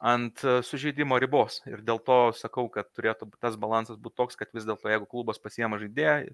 ant 0.00 0.44
sužeidimo 0.64 1.18
ribos. 1.20 1.60
Ir 1.68 1.84
dėl 1.84 2.00
to 2.04 2.20
sakau, 2.38 2.68
kad 2.72 2.88
turėtų 2.96 3.30
tas 3.42 3.58
balansas 3.60 4.00
būti 4.00 4.20
toks, 4.22 4.38
kad 4.40 4.52
vis 4.56 4.68
dėlto, 4.68 4.88
jeigu 4.92 5.08
klubas 5.10 5.42
pasiema 5.42 5.80
žaidėją, 5.82 6.32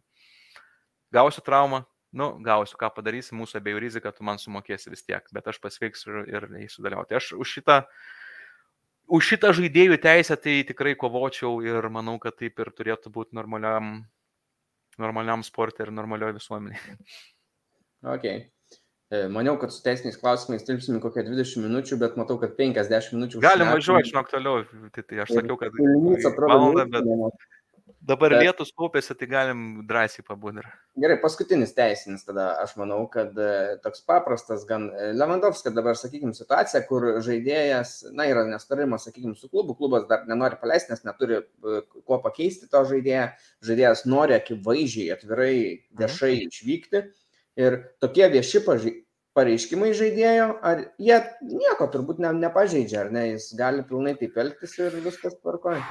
gausiu 1.14 1.42
traumą, 1.42 1.82
nu, 2.14 2.30
gausiu, 2.44 2.78
ką 2.80 2.92
padarysi, 2.94 3.34
mūsų 3.36 3.58
abiejų 3.58 3.82
rizika, 3.84 4.14
tu 4.14 4.24
man 4.24 4.38
sumokėsi 4.40 4.94
vis 4.94 5.04
tiek, 5.04 5.26
bet 5.34 5.50
aš 5.50 5.58
pasveiksiu 5.64 6.22
ir, 6.22 6.30
ir 6.30 6.48
eisiu 6.62 6.86
dalyvauti. 6.86 7.18
Aš 7.18 7.34
už 7.36 7.58
šitą 7.58 7.82
uh, 7.82 8.06
už 9.08 9.32
šitą 9.32 9.54
žaidėjų 9.56 9.98
teisę 10.02 10.36
tai 10.40 10.60
tikrai 10.68 10.94
kovočiau 10.98 11.58
ir 11.64 11.88
manau, 11.92 12.18
kad 12.22 12.36
taip 12.38 12.60
ir 12.60 12.70
turėtų 12.76 13.12
būti 13.14 13.36
normaliam, 13.38 14.04
normaliam 15.00 15.44
sportui 15.46 15.86
ir 15.86 15.94
normalioje 15.94 16.38
visuomenėje. 16.38 16.98
Ok. 18.14 18.28
E, 19.08 19.20
maniau, 19.32 19.56
kad 19.58 19.72
su 19.72 19.80
teisiniais 19.82 20.18
klausimais 20.20 20.66
tilpsim 20.68 21.00
kokią 21.00 21.24
20 21.26 21.64
minučių, 21.64 21.96
bet 22.02 22.18
matau, 22.20 22.36
kad 22.42 22.52
50 22.58 23.14
minučių. 23.16 23.40
Galim 23.42 23.72
važiuoti, 23.72 24.10
žinok, 24.10 24.28
toliau. 24.30 24.66
Tai, 24.92 25.04
tai 25.08 25.22
aš 25.24 25.32
sakiau, 25.38 25.56
kad 25.60 25.78
valandą, 26.44 26.84
bet... 26.92 27.48
Dabar 27.98 28.30
Bet... 28.30 28.44
lietus 28.44 28.70
kaupėsi, 28.78 29.14
tai 29.18 29.26
galim 29.30 29.62
drąsiai 29.88 30.22
pabūti. 30.26 30.62
Gerai, 31.02 31.16
paskutinis 31.22 31.74
teisinis 31.74 32.22
tada, 32.26 32.52
aš 32.62 32.76
manau, 32.78 33.00
kad 33.10 33.34
e, 33.34 33.78
toks 33.82 34.04
paprastas, 34.06 34.62
gan 34.68 34.86
e, 34.92 35.08
Lewandowski 35.18 35.72
dabar, 35.74 35.98
sakykime, 35.98 36.30
situacija, 36.36 36.84
kur 36.86 37.08
žaidėjas, 37.26 37.96
na, 38.14 38.28
yra 38.30 38.46
nestarimas, 38.46 39.08
sakykime, 39.08 39.34
su 39.38 39.50
klubu, 39.50 39.74
klubas 39.78 40.06
dar 40.10 40.28
nenori 40.30 40.60
paleisti, 40.62 40.94
nes 40.94 41.02
neturi 41.08 41.40
e, 41.40 41.82
kuo 41.98 42.20
pakeisti 42.22 42.70
to 42.70 42.84
žaidėją, 42.92 43.26
žaidėjas 43.66 44.06
nori 44.06 44.38
akivaizdžiai, 44.38 45.10
atvirai, 45.18 45.52
viešai 45.98 46.32
mhm. 46.36 46.54
išvykti. 46.54 47.04
Ir 47.58 47.80
tokie 47.98 48.30
vieši 48.30 48.62
pareiškimai 49.38 49.90
žaidėjo, 49.96 50.46
ar 50.66 50.84
jie 51.02 51.18
nieko 51.46 51.86
turbūt 51.92 52.20
ne, 52.22 52.32
nepažeidžia, 52.42 53.04
ar 53.04 53.12
ne, 53.14 53.24
jis 53.34 53.50
gali 53.58 53.84
pilnai 53.86 54.14
taip 54.18 54.38
elgtis 54.42 54.74
ir 54.80 54.96
viskas 55.04 55.36
tvarkoja. 55.38 55.82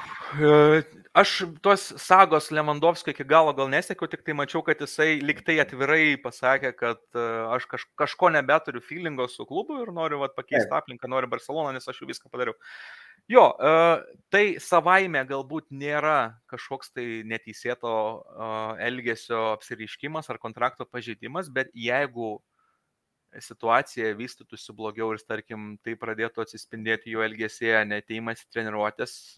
E, 1.18 1.20
aš 1.20 1.42
tos 1.62 1.92
sagos 1.98 2.50
Lemandovskio 2.50 3.12
iki 3.12 3.24
galo 3.26 3.52
gal 3.56 3.68
nesėkiau, 3.70 4.08
tik 4.10 4.22
tai 4.26 4.34
mačiau, 4.38 4.62
kad 4.62 4.80
jisai 4.80 5.18
liktai 5.22 5.58
atvirai 5.62 6.16
pasakė, 6.22 6.72
kad 6.78 7.00
e, 7.14 7.24
aš 7.54 7.66
kaž, 7.70 7.86
kažko 7.98 8.30
nebeturiu 8.30 8.80
feelingo 8.80 9.26
su 9.28 9.46
klubu 9.46 9.80
ir 9.82 9.92
noriu 9.94 10.20
vat, 10.22 10.36
pakeisti 10.36 10.70
aplinką, 10.74 11.10
noriu 11.10 11.30
Barceloną, 11.30 11.72
nes 11.74 11.88
aš 11.88 12.02
jau 12.02 12.08
viską 12.08 12.30
padariau. 12.30 12.54
Jo, 13.28 13.50
e, 13.58 13.72
tai 14.30 14.44
savaime 14.62 15.24
galbūt 15.28 15.68
nėra 15.70 16.38
kažkoks 16.50 16.94
tai 16.94 17.06
neteisėto 17.28 17.94
elgesio 18.84 19.52
apsiriškimas 19.56 20.30
ar 20.30 20.38
kontrakto 20.42 20.86
pažeidimas, 20.86 21.50
bet 21.50 21.74
jeigu 21.74 22.38
situacija 23.44 24.14
vystytųsi 24.16 24.72
blogiau 24.72 25.12
ir, 25.12 25.20
tarkim, 25.28 25.74
tai 25.84 25.98
pradėtų 26.00 26.46
atsispindėti 26.46 27.12
jo 27.12 27.26
elgesėje, 27.26 27.82
neteimas 27.90 28.46
treniruotės, 28.54 29.34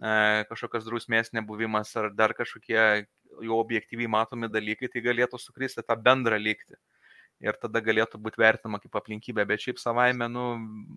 kažkokios 0.00 0.86
drausmės 0.88 1.30
nebuvimas 1.32 1.94
ar 1.96 2.10
dar 2.14 2.34
kažkokie 2.34 3.06
jau 3.42 3.58
objektyviai 3.58 4.10
matomi 4.10 4.48
dalykai, 4.50 4.88
tai 4.90 5.02
galėtų 5.04 5.38
sukristi 5.38 5.82
tą 5.82 5.96
bendrą 5.96 6.38
lygtį. 6.38 6.76
Ir 7.44 7.56
tada 7.60 7.80
galėtų 7.82 8.18
būti 8.22 8.40
vertinama 8.40 8.78
kaip 8.80 8.94
aplinkybė, 8.94 9.44
bet 9.44 9.60
šiaip 9.60 9.80
savaime, 9.82 10.28
nu, 10.30 10.44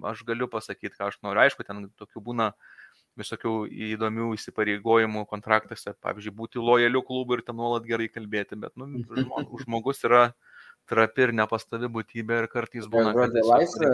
aš 0.06 0.22
galiu 0.24 0.48
pasakyti, 0.48 0.96
ką 0.96 1.10
aš 1.10 1.18
noriu. 1.26 1.42
Aišku, 1.44 1.66
ten 1.66 1.90
tokių 1.98 2.22
būna 2.24 2.52
visokių 3.18 3.54
įdomių 3.96 4.30
įsipareigojimų 4.38 5.26
kontraktuose, 5.32 5.96
pavyzdžiui, 6.06 6.36
būti 6.38 6.62
lojaliu 6.62 7.02
klubui 7.06 7.40
ir 7.40 7.44
ten 7.48 7.58
nuolat 7.58 7.88
gerai 7.90 8.08
kalbėti, 8.14 8.60
bet 8.62 8.78
nu, 8.78 9.02
žmogus 9.64 10.06
yra 10.06 10.28
trapi 10.90 11.26
ir 11.26 11.34
nepastavi 11.36 11.90
būtybė 11.92 12.40
ir 12.42 12.48
kartais 12.52 12.88
būna. 12.92 13.14
Žodžio 13.16 13.44
laisvė. 13.50 13.92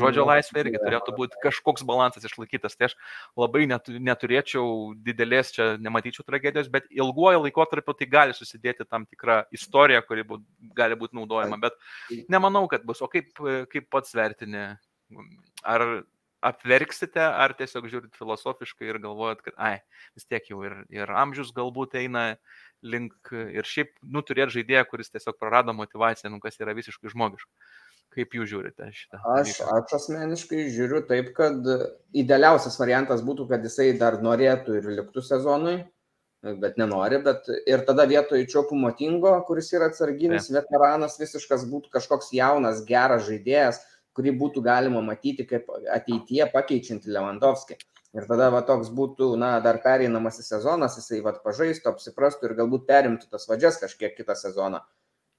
Žodžio 0.00 0.26
laisvė 0.28 0.64
irgi 0.64 0.82
turėtų 0.82 1.14
būti 1.18 1.40
kažkoks 1.44 1.86
balansas 1.88 2.26
išlaikytas. 2.28 2.76
Tai 2.78 2.90
aš 2.90 2.96
labai 3.38 3.66
neturėčiau 3.68 4.92
didelės 5.06 5.54
čia, 5.56 5.70
nematyčiau 5.84 6.26
tragedijos, 6.26 6.70
bet 6.72 6.90
ilguoju 6.94 7.44
laikotarpiu 7.46 7.96
tai 7.98 8.10
gali 8.10 8.36
susidėti 8.36 8.88
tam 8.88 9.06
tikrą 9.08 9.42
istoriją, 9.54 10.04
kuri 10.08 10.26
būt, 10.28 10.44
gali 10.78 10.98
būti 10.98 11.18
naudojama. 11.18 11.60
Bet 11.68 11.78
nemanau, 12.32 12.66
kad 12.72 12.86
bus. 12.88 13.02
O 13.04 13.10
kaip, 13.12 13.34
kaip 13.72 13.90
pats 13.92 14.16
vertini? 14.16 14.70
Ar 15.66 15.88
apverksite, 16.44 17.20
ar 17.20 17.54
tiesiog 17.58 17.88
žiūrit 17.90 18.18
filosofiškai 18.18 18.92
ir 18.92 19.00
galvojat, 19.02 19.42
kad, 19.42 19.56
ai, 19.58 19.80
vis 20.16 20.26
tiek 20.28 20.44
jau 20.50 20.62
ir, 20.66 20.76
ir 20.94 21.10
amžius 21.10 21.50
galbūt 21.56 21.96
eina 21.98 22.24
link 22.82 23.32
ir 23.32 23.66
šiaip, 23.66 23.94
nu, 24.06 24.22
turėti 24.26 24.58
žaidėją, 24.58 24.84
kuris 24.90 25.12
tiesiog 25.14 25.38
prarado 25.40 25.74
motivaciją, 25.76 26.30
nu, 26.32 26.40
kas 26.42 26.58
yra 26.62 26.76
visiškai 26.78 27.12
žmogiška. 27.12 27.50
Kaip 28.14 28.32
jūs 28.38 28.48
žiūrite 28.48 28.88
šitą? 28.94 29.20
Aš, 29.34 29.58
aš 29.68 29.92
asmeniškai 29.98 30.64
žiūriu 30.72 31.02
taip, 31.10 31.34
kad 31.36 31.66
idealiausias 32.16 32.78
variantas 32.80 33.20
būtų, 33.26 33.48
kad 33.50 33.66
jisai 33.66 33.90
dar 34.00 34.16
norėtų 34.24 34.78
ir 34.78 34.88
liktų 34.96 35.22
sezonui, 35.26 35.76
bet 36.62 36.78
nenori, 36.80 37.18
bet 37.22 37.50
ir 37.68 37.84
tada 37.86 38.06
vietoj 38.08 38.46
Čiopų 38.48 38.78
Motingo, 38.80 39.34
kuris 39.46 39.68
yra 39.74 39.90
atsarginis 39.92 40.48
ja. 40.48 40.62
veteranas, 40.62 41.18
visiškas 41.20 41.66
būtų 41.68 41.92
kažkoks 41.98 42.32
jaunas, 42.34 42.80
geras 42.88 43.26
žaidėjas, 43.28 43.82
kurį 44.16 44.34
būtų 44.40 44.64
galima 44.66 45.02
matyti 45.04 45.46
kaip 45.46 45.68
ateityje 45.94 46.48
pakeičiantį 46.54 47.12
Lewandowski. 47.14 47.78
Ir 48.16 48.24
tada 48.28 48.48
va 48.54 48.62
toks 48.64 48.88
būtų, 48.94 49.34
na, 49.40 49.58
dar 49.64 49.82
pereinamasis 49.84 50.48
sezonas, 50.54 50.96
jisai 50.96 51.20
va 51.24 51.34
pažaistų, 51.44 51.90
apsiprastų 51.92 52.48
ir 52.48 52.54
galbūt 52.62 52.86
perimtų 52.88 53.28
tas 53.34 53.44
vadžias 53.50 53.76
kažkiek 53.82 54.16
kitą 54.16 54.36
sezoną. 54.38 54.80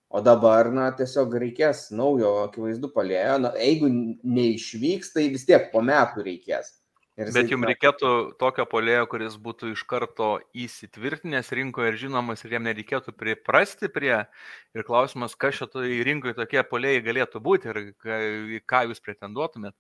O 0.09 0.22
dabar, 0.26 0.72
na, 0.74 0.88
tiesiog 0.97 1.34
reikės 1.41 1.88
naujo, 1.93 2.36
akivaizdu, 2.47 2.89
palėjo. 2.93 3.39
Na, 3.45 3.53
jeigu 3.57 3.89
neišvyks, 4.26 5.13
tai 5.13 5.28
vis 5.34 5.45
tiek 5.49 5.67
po 5.74 5.82
metų 5.86 6.26
reikės. 6.26 6.76
Ir 7.20 7.34
Bet 7.36 7.49
jums 7.51 7.67
reikėtų 7.67 8.09
tokio 8.39 8.63
polėjo, 8.72 9.03
kuris 9.11 9.34
būtų 9.43 9.74
iš 9.74 9.82
karto 9.89 10.30
įsitvirtinęs 10.55 11.49
rinkoje 11.57 11.91
ir 11.91 11.97
žinomas 11.99 12.45
ir 12.45 12.55
jam 12.55 12.63
nereikėtų 12.63 13.11
priprasti 13.11 13.89
prie. 13.91 14.13
Ir 14.78 14.86
klausimas, 14.88 15.36
kas 15.36 15.57
šitoje 15.57 15.99
rinkoje 16.07 16.38
tokie 16.38 16.63
polėjai 16.63 17.03
galėtų 17.09 17.41
būti 17.43 17.74
ir 17.74 17.82
ką 18.63 18.86
jūs 18.88 19.03
pretenduotumėt. 19.03 19.76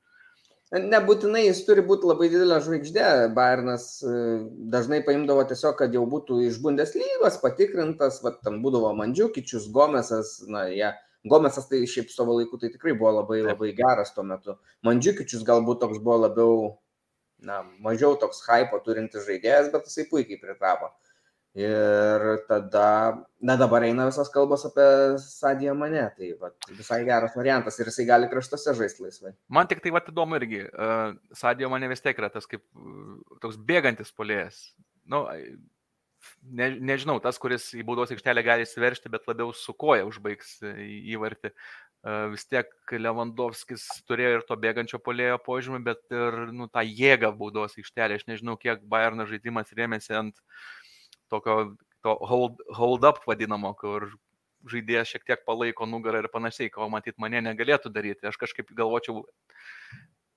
Nebūtinai 0.69 1.47
jis 1.47 1.63
turi 1.65 1.81
būti 1.81 2.05
labai 2.05 2.27
didelė 2.29 2.59
žvaigždė. 2.61 3.05
Bayernas 3.33 3.85
e, 4.05 4.11
dažnai 4.69 4.99
paimdavo 5.05 5.41
tiesiog, 5.49 5.73
kad 5.79 5.95
jau 5.97 6.03
būtų 6.09 6.43
iš 6.45 6.59
Bundeslygos 6.61 7.39
patikrintas, 7.41 8.19
va, 8.21 8.35
tam 8.45 8.59
būdavo 8.61 8.91
Mandžiukičius, 8.99 9.65
Gomesas, 9.73 10.35
na, 10.45 10.67
jie. 10.69 10.83
Ja, 10.83 10.91
Gomesas 11.27 11.65
tai 11.67 11.81
šiaip 11.89 12.13
savo 12.13 12.37
laiku 12.37 12.59
tai 12.61 12.69
tikrai 12.71 12.93
buvo 12.93 13.11
labai, 13.17 13.41
labai 13.43 13.73
geras 13.75 14.13
tuo 14.15 14.23
metu. 14.23 14.55
Mandžiukičius 14.87 15.41
galbūt 15.47 15.81
toks 15.81 15.99
buvo 16.05 16.21
labiau, 16.21 16.53
na, 17.43 17.63
mažiau 17.83 18.15
toks 18.21 18.39
hypo 18.45 18.79
turintis 18.85 19.25
žaidėjas, 19.27 19.67
bet 19.73 19.89
jisai 19.89 20.05
puikiai 20.11 20.39
pritrapo. 20.39 20.93
Ir 21.57 22.45
tada, 22.45 23.17
na 23.41 23.55
dabar 23.57 23.81
eina 23.81 24.05
visas 24.05 24.29
kalbos 24.29 24.67
apie 24.67 24.85
Sadiją 25.17 25.73
mane, 25.73 26.03
tai 26.13 26.29
va, 26.37 26.51
visai 26.77 26.99
geras 27.07 27.33
variantas 27.33 27.79
ir 27.79 27.89
jisai 27.89 28.05
gali 28.05 28.29
kraštuose 28.29 28.75
žaisti 28.77 29.07
laisvai. 29.07 29.33
Man 29.49 29.67
tik 29.71 29.81
tai 29.81 29.89
va 29.95 30.03
įdomu 30.05 30.37
irgi, 30.37 30.61
uh, 30.69 31.17
Sadijo 31.33 31.71
mane 31.73 31.89
vis 31.89 32.05
tiek 32.05 32.21
yra 32.21 32.29
tas 32.29 32.45
kaip 32.45 32.61
uh, 32.77 33.17
toks 33.41 33.57
bėgantis 33.57 34.13
polėjas. 34.13 34.61
Nu, 35.09 35.25
ne, 36.45 36.69
nežinau, 36.93 37.17
tas, 37.23 37.41
kuris 37.41 37.71
į 37.73 37.81
baudos 37.87 38.13
aikštelę 38.13 38.45
gali 38.45 38.69
įsiveršti, 38.69 39.09
bet 39.09 39.25
labiau 39.25 39.49
su 39.49 39.73
koja 39.73 40.05
užbaigs 40.05 40.59
įvartį. 40.61 41.55
Uh, 41.99 42.29
vis 42.31 42.45
tiek 42.45 42.69
Lewandowskis 42.93 43.89
turėjo 44.07 44.37
ir 44.37 44.45
to 44.47 44.55
bėgančio 44.55 45.01
polėjo 45.01 45.41
požymį, 45.49 45.81
bet 45.89 46.05
ir 46.13 46.43
nu, 46.53 46.69
tą 46.69 46.85
jėgą 46.85 47.33
baudos 47.41 47.73
aikštelę. 47.81 48.21
Aš 48.21 48.29
nežinau, 48.29 48.53
kiek 48.61 48.85
Bayerno 48.85 49.25
žaidimas 49.27 49.73
rėmėsi 49.75 50.13
ant 50.15 50.37
uh, 50.37 50.69
tokio 51.31 51.59
to 52.03 52.15
hold, 52.21 52.59
hold 52.75 53.05
up 53.07 53.23
vadinamo, 53.27 53.73
kur 53.79 54.09
žaidėjas 54.69 55.13
šiek 55.13 55.25
tiek 55.27 55.47
palaiko 55.47 55.87
nugarą 55.87 56.23
ir 56.23 56.31
panašiai, 56.31 56.71
ko 56.73 56.89
matyt 56.91 57.19
mane 57.21 57.41
negalėtų 57.45 57.91
daryti. 57.95 58.27
Aš 58.27 58.39
kažkaip 58.41 58.71
galvočiau, 58.75 59.23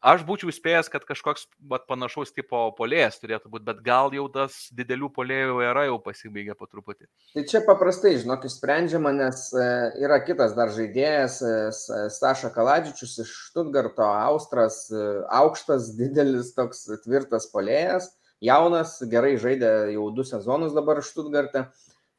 aš 0.02 0.22
būčiau 0.26 0.50
įspėjęs, 0.52 0.90
kad 0.92 1.06
kažkoks 1.08 1.48
vat, 1.70 1.88
panašaus 1.90 2.34
tipo 2.34 2.60
polėjas 2.78 3.18
turėtų 3.22 3.50
būti, 3.50 3.66
bet 3.66 3.82
gal 3.86 4.14
jau 4.14 4.28
tas 4.30 4.68
didelių 4.78 5.10
polėjų 5.16 5.58
era 5.66 5.84
jau 5.88 5.98
pasibaigė 6.02 6.56
po 6.58 6.70
truputį. 6.70 7.08
Tai 7.34 7.44
čia 7.50 7.64
paprastai, 7.66 8.14
žinok, 8.22 8.46
sprendžiama, 8.50 9.14
nes 9.18 9.44
e, 9.54 9.68
yra 10.04 10.22
kitas 10.26 10.54
dar 10.58 10.70
žaidėjas, 10.74 11.42
e, 11.42 12.08
Saša 12.14 12.54
Kaladžičius 12.54 13.18
iš 13.26 13.36
Stuttgarto, 13.50 14.06
Austras, 14.06 14.84
e, 14.90 15.06
aukštas, 15.42 15.94
didelis, 15.98 16.54
toks 16.58 16.86
tvirtas 17.06 17.50
polėjas 17.50 18.12
jaunas, 18.42 18.96
gerai 19.10 19.36
žaidė 19.40 19.72
jau 19.94 20.10
du 20.14 20.26
sezonus 20.26 20.74
dabar 20.76 21.02
Štutgarte. 21.04 21.66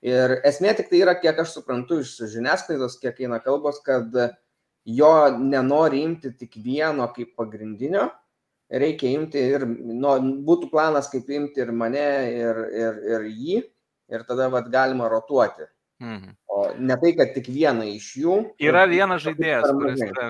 Ir 0.03 0.37
esmė 0.43 0.73
tik 0.75 0.89
tai 0.91 1.03
yra, 1.03 1.13
kiek 1.19 1.37
aš 1.39 1.53
suprantu 1.57 2.01
iš 2.03 2.17
žiniasklaidos, 2.33 2.97
kiek 2.99 3.21
eina 3.23 3.39
kalbos, 3.43 3.79
kad 3.85 4.11
jo 4.83 5.13
nenori 5.39 6.01
imti 6.03 6.33
tik 6.35 6.57
vieno 6.59 7.07
kaip 7.15 7.37
pagrindinio, 7.39 8.09
reikia 8.73 9.13
imti 9.15 9.39
ir, 9.53 9.63
nu, 9.67 10.17
būtų 10.47 10.67
planas 10.73 11.07
kaip 11.11 11.29
imti 11.31 11.63
ir 11.63 11.71
mane, 11.71 12.09
ir, 12.35 12.59
ir, 12.73 12.99
ir 13.13 13.29
jį, 13.29 13.61
ir 14.11 14.27
tada 14.27 14.49
vat, 14.51 14.67
galima 14.73 15.07
rotuoti. 15.11 15.69
Mhm. 16.03 16.35
O 16.51 16.63
ne 16.83 16.97
tai, 16.99 17.13
kad 17.15 17.31
tik 17.35 17.47
vieną 17.53 17.85
iš 17.95 18.09
jų. 18.19 18.37
Yra 18.61 18.83
vienas 18.91 19.23
žaidėjas, 19.23 19.69
kuris 19.71 20.03
yra, 20.03 20.29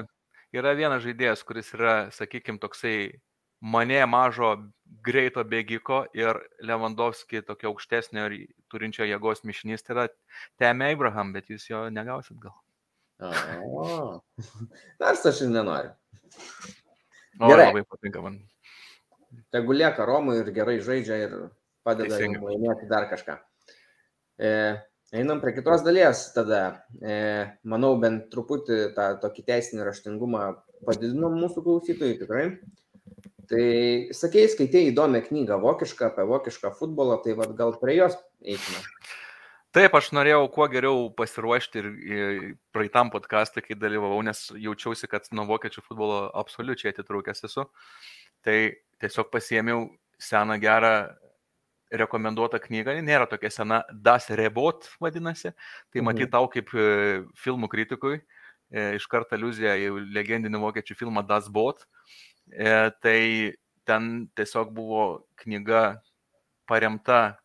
yra 0.54 0.74
vienas 0.78 1.02
žaidėjas, 1.06 1.42
kuris 1.48 1.74
yra, 1.74 1.96
sakykime, 2.14 2.62
toksai 2.62 2.98
mane 3.64 4.02
mažo 4.10 4.54
greito 5.04 5.44
bėgiko 5.48 6.04
ir 6.16 6.40
Lewandowski 6.68 7.42
tokio 7.48 7.72
aukštesnio 7.72 8.28
ir 8.30 8.38
turinčio 8.72 9.08
jėgos 9.08 9.44
mišinys, 9.48 9.84
tai 9.84 9.96
yra 9.96 10.06
Teme 10.60 10.92
Abraham, 10.94 11.34
bet 11.36 11.50
jūs 11.52 11.70
jo 11.70 11.86
negausit 11.94 12.38
gal. 12.44 12.56
O, 13.24 14.22
nors 15.02 15.26
aš 15.30 15.44
ir 15.46 15.54
nenoriu. 15.54 15.94
O, 17.40 17.48
gerai. 17.50 17.70
labai 17.70 17.84
patinka 17.88 18.24
man. 18.24 18.42
Tegu 19.54 19.74
lieka 19.74 20.06
Romui 20.06 20.40
ir 20.42 20.52
gerai 20.54 20.78
žaidžia 20.84 21.20
ir 21.24 21.36
padeda 21.86 22.20
jam 22.22 22.36
laimėti 22.44 22.90
dar 22.90 23.08
kažką. 23.10 23.40
E, 24.38 24.52
einam 25.16 25.42
prie 25.42 25.56
kitos 25.56 25.86
dalies 25.86 26.28
tada. 26.36 26.62
E, 27.02 27.16
manau, 27.70 27.96
bent 28.02 28.28
truputį 28.34 28.80
tą 28.98 29.08
tokį 29.24 29.48
teisinį 29.50 29.88
raštingumą 29.88 30.46
padidinom 30.86 31.40
mūsų 31.42 31.66
klausytojai 31.66 32.20
tikrai. 32.22 32.46
Tai 33.54 33.66
sakėjai, 34.18 34.50
skaitėjai 34.50 34.90
įdomią 34.90 35.20
knygą 35.28 35.60
vokišką 35.62 36.08
apie 36.10 36.24
vokišką 36.26 36.72
futbolą, 36.80 37.20
tai 37.22 37.36
vad 37.38 37.52
gal 37.58 37.76
prie 37.78 38.00
jos 38.00 38.16
eikime. 38.42 38.82
Taip, 39.74 39.94
aš 39.98 40.08
norėjau 40.14 40.48
kuo 40.54 40.66
geriau 40.70 41.04
pasiruošti 41.18 41.82
ir 41.82 42.40
praeitam 42.74 43.12
podcast'ui, 43.14 43.62
kai 43.66 43.78
dalyvavau, 43.78 44.24
nes 44.26 44.42
jaučiausi, 44.58 45.10
kad 45.10 45.30
nuo 45.38 45.46
vokiečių 45.50 45.86
futbolo 45.86 46.18
absoliučiai 46.42 46.96
atitrūkęs 46.96 47.46
esu. 47.50 47.68
Tai 48.46 48.58
tiesiog 49.02 49.30
pasiemiau 49.34 49.86
seną 50.22 50.58
gerą 50.62 50.94
rekomenduotą 51.94 52.58
knygą, 52.64 52.98
nėra 53.06 53.30
tokia 53.30 53.54
sena, 53.54 53.84
Das 53.94 54.32
Rebot 54.34 54.90
vadinasi, 55.02 55.54
tai 55.54 56.02
mhm. 56.02 56.10
matyt 56.10 56.34
tau 56.34 56.50
kaip 56.50 56.74
e, 56.74 57.22
filmų 57.38 57.70
kritikui, 57.70 58.18
e, 58.74 58.96
iš 58.98 59.06
karto 59.10 59.38
aliuzija 59.38 59.78
į 59.78 59.94
legendinį 60.14 60.62
vokiečių 60.66 60.98
filmą 61.04 61.26
Das 61.30 61.54
Bot. 61.54 61.86
E, 61.86 62.33
tai 63.04 63.20
ten 63.88 64.28
tiesiog 64.36 64.74
buvo 64.74 65.06
knyga 65.44 66.02
paremta 66.70 67.38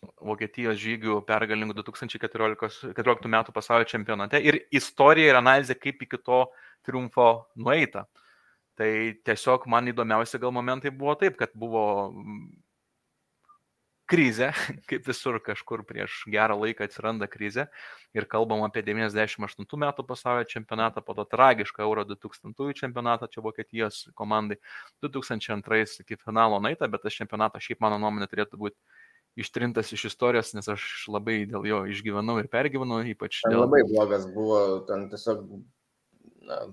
Vokietijos 0.00 0.78
žygių 0.80 1.18
pergalingų 1.28 1.74
2014 1.76 3.28
metų 3.28 3.52
pasaulio 3.52 3.84
čempionate 3.88 4.40
ir 4.40 4.56
istorija 4.72 5.34
ir 5.34 5.38
analizė, 5.40 5.76
kaip 5.76 6.00
iki 6.06 6.16
to 6.24 6.46
triumfo 6.86 7.26
nueita. 7.60 8.06
Tai 8.80 8.88
tiesiog 9.28 9.66
man 9.68 9.90
įdomiausi 9.92 10.40
gal 10.40 10.54
momentai 10.56 10.88
buvo 10.88 11.12
taip, 11.20 11.36
kad 11.36 11.52
buvo 11.52 11.82
krizė, 14.10 14.50
kaip 14.90 15.06
visur 15.08 15.38
kažkur 15.44 15.84
prieš 15.88 16.24
gerą 16.32 16.56
laiką 16.60 16.86
atsiranda 16.88 17.28
krizė 17.30 17.68
ir 18.16 18.26
kalbam 18.30 18.64
apie 18.66 18.82
98 18.86 19.68
metų 19.84 20.06
pasaulio 20.08 20.48
čempionatą, 20.50 21.04
po 21.06 21.14
to 21.18 21.26
tragišką 21.30 21.84
Euro 21.86 22.04
2000 22.08 22.74
čempionatą 22.80 23.30
čia 23.30 23.44
Vokietijos 23.44 24.02
komandai, 24.18 24.58
2002 25.04 26.02
iki 26.04 26.18
finalo 26.20 26.60
naita, 26.62 26.90
bet 26.90 27.06
tas 27.06 27.16
čempionatas 27.16 27.64
šiaip 27.66 27.82
mano 27.84 28.00
nuomonė 28.02 28.28
turėtų 28.30 28.60
būti 28.60 28.78
ištrintas 29.38 29.92
iš 29.94 30.08
istorijos, 30.10 30.54
nes 30.56 30.68
aš 30.68 30.84
labai 31.08 31.44
dėl 31.48 31.66
jo 31.68 31.82
išgyvenau 31.92 32.40
ir 32.42 32.50
pergyvenau, 32.50 33.00
ypač 33.06 33.44
dėl... 33.46 33.62
Labai 33.62 33.84
blogas 33.88 34.26
buvo, 34.34 34.60
ten 34.88 35.06
tiesiog 35.12 35.44
na, 36.48 36.64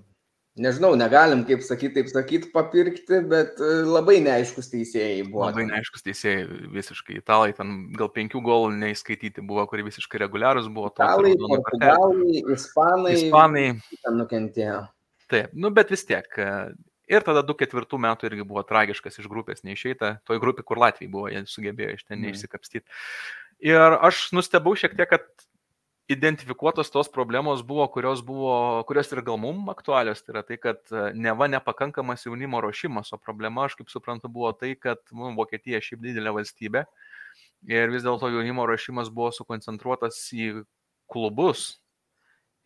nežinau, 0.62 0.92
negalim, 0.98 1.44
kaip 1.48 1.62
sakyti, 1.64 1.94
taip 1.98 2.10
sakyti, 2.10 2.50
papirkti, 2.54 3.20
bet 3.30 3.60
e, 3.62 3.70
labai 3.88 4.18
neaiškus 4.24 4.70
teisėjai 4.72 5.22
buvo. 5.28 5.46
Labai 5.48 5.66
neaiškus 5.70 6.04
teisėjai, 6.06 6.44
visiškai. 6.74 7.18
Italai 7.22 7.54
ten 7.56 7.76
gal 7.98 8.10
penkių 8.14 8.42
golų 8.44 8.74
neįskaityti 8.80 9.44
buvo, 9.46 9.64
kurie 9.70 9.86
visiškai 9.86 10.22
reguliarūs 10.24 10.68
buvo. 10.74 10.92
Italai, 10.94 11.34
portugalai, 11.40 12.42
ispanai. 12.56 13.16
Ispanai. 13.16 13.66
Ten 14.04 14.20
nukentėjo. 14.20 14.84
Taip, 15.28 15.52
nu 15.52 15.72
bet 15.74 15.92
vis 15.92 16.06
tiek. 16.08 16.28
E, 16.40 16.52
ir 17.12 17.26
tada 17.26 17.42
2004 17.46 18.00
metų 18.04 18.30
irgi 18.30 18.46
buvo 18.48 18.64
tragiškas 18.68 19.20
iš 19.22 19.28
grupės 19.32 19.64
neišeita. 19.66 20.18
Toj 20.28 20.40
grupė, 20.44 20.64
kur 20.66 20.80
Latvijai 20.80 21.12
buvo, 21.12 21.28
jie 21.32 21.44
sugebėjo 21.48 21.96
iš 21.96 22.06
ten 22.06 22.18
mhm. 22.18 22.28
neišsikapstyti. 22.28 23.00
Ir 23.68 23.98
aš 24.06 24.28
nustebau 24.36 24.76
šiek 24.78 24.94
tiek, 24.94 25.10
kad 25.10 25.26
identifikuotos 26.08 26.90
tos 26.90 27.08
problemos 27.08 27.62
buvo, 27.62 27.86
kurios, 27.88 28.22
buvo, 28.24 28.82
kurios 28.88 29.12
ir 29.12 29.20
gal 29.22 29.36
mum 29.36 29.68
aktualios, 29.68 30.22
tai 30.24 30.32
yra 30.32 30.42
tai, 30.42 30.56
kad 30.56 30.80
e, 30.88 31.10
neva 31.12 31.48
nepakankamas 31.52 32.24
jaunimo 32.24 32.62
ruošimas, 32.64 33.12
o 33.12 33.18
problema, 33.20 33.66
aš 33.68 33.76
kaip 33.76 33.92
suprantu, 33.92 34.30
buvo 34.32 34.54
tai, 34.56 34.72
kad 34.80 35.02
nu, 35.12 35.34
Vokietija 35.36 35.82
šiaip 35.84 36.00
didelė 36.06 36.32
valstybė 36.38 36.86
ir 37.68 37.92
vis 37.92 38.06
dėlto 38.06 38.32
jaunimo 38.32 38.64
ruošimas 38.70 39.12
buvo 39.12 39.28
sukoncentruotas 39.36 40.22
į 40.32 40.64
klubus. 41.12 41.74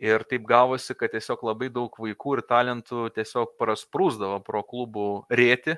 Ir 0.02 0.22
taip 0.26 0.46
gavosi, 0.46 0.94
kad 0.98 1.12
tiesiog 1.14 1.42
labai 1.46 1.68
daug 1.70 1.94
vaikų 1.98 2.38
ir 2.38 2.46
talentų 2.46 3.08
tiesiog 3.14 3.54
prasprūsdavo 3.58 4.40
pro 4.46 4.62
klubų 4.66 5.08
rėti 5.30 5.76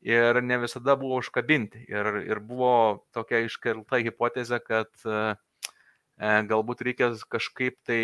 ir 0.00 0.40
ne 0.40 0.56
visada 0.62 0.96
buvo 0.96 1.18
užkabinti. 1.20 1.84
Ir, 1.88 2.08
ir 2.24 2.40
buvo 2.40 3.04
tokia 3.12 3.42
iškelta 3.44 4.00
hipotezė, 4.00 4.62
kad 4.64 4.88
uh, 5.04 5.36
galbūt 6.20 6.84
reikia 6.84 7.14
kažkaip 7.32 7.78
tai 7.88 8.02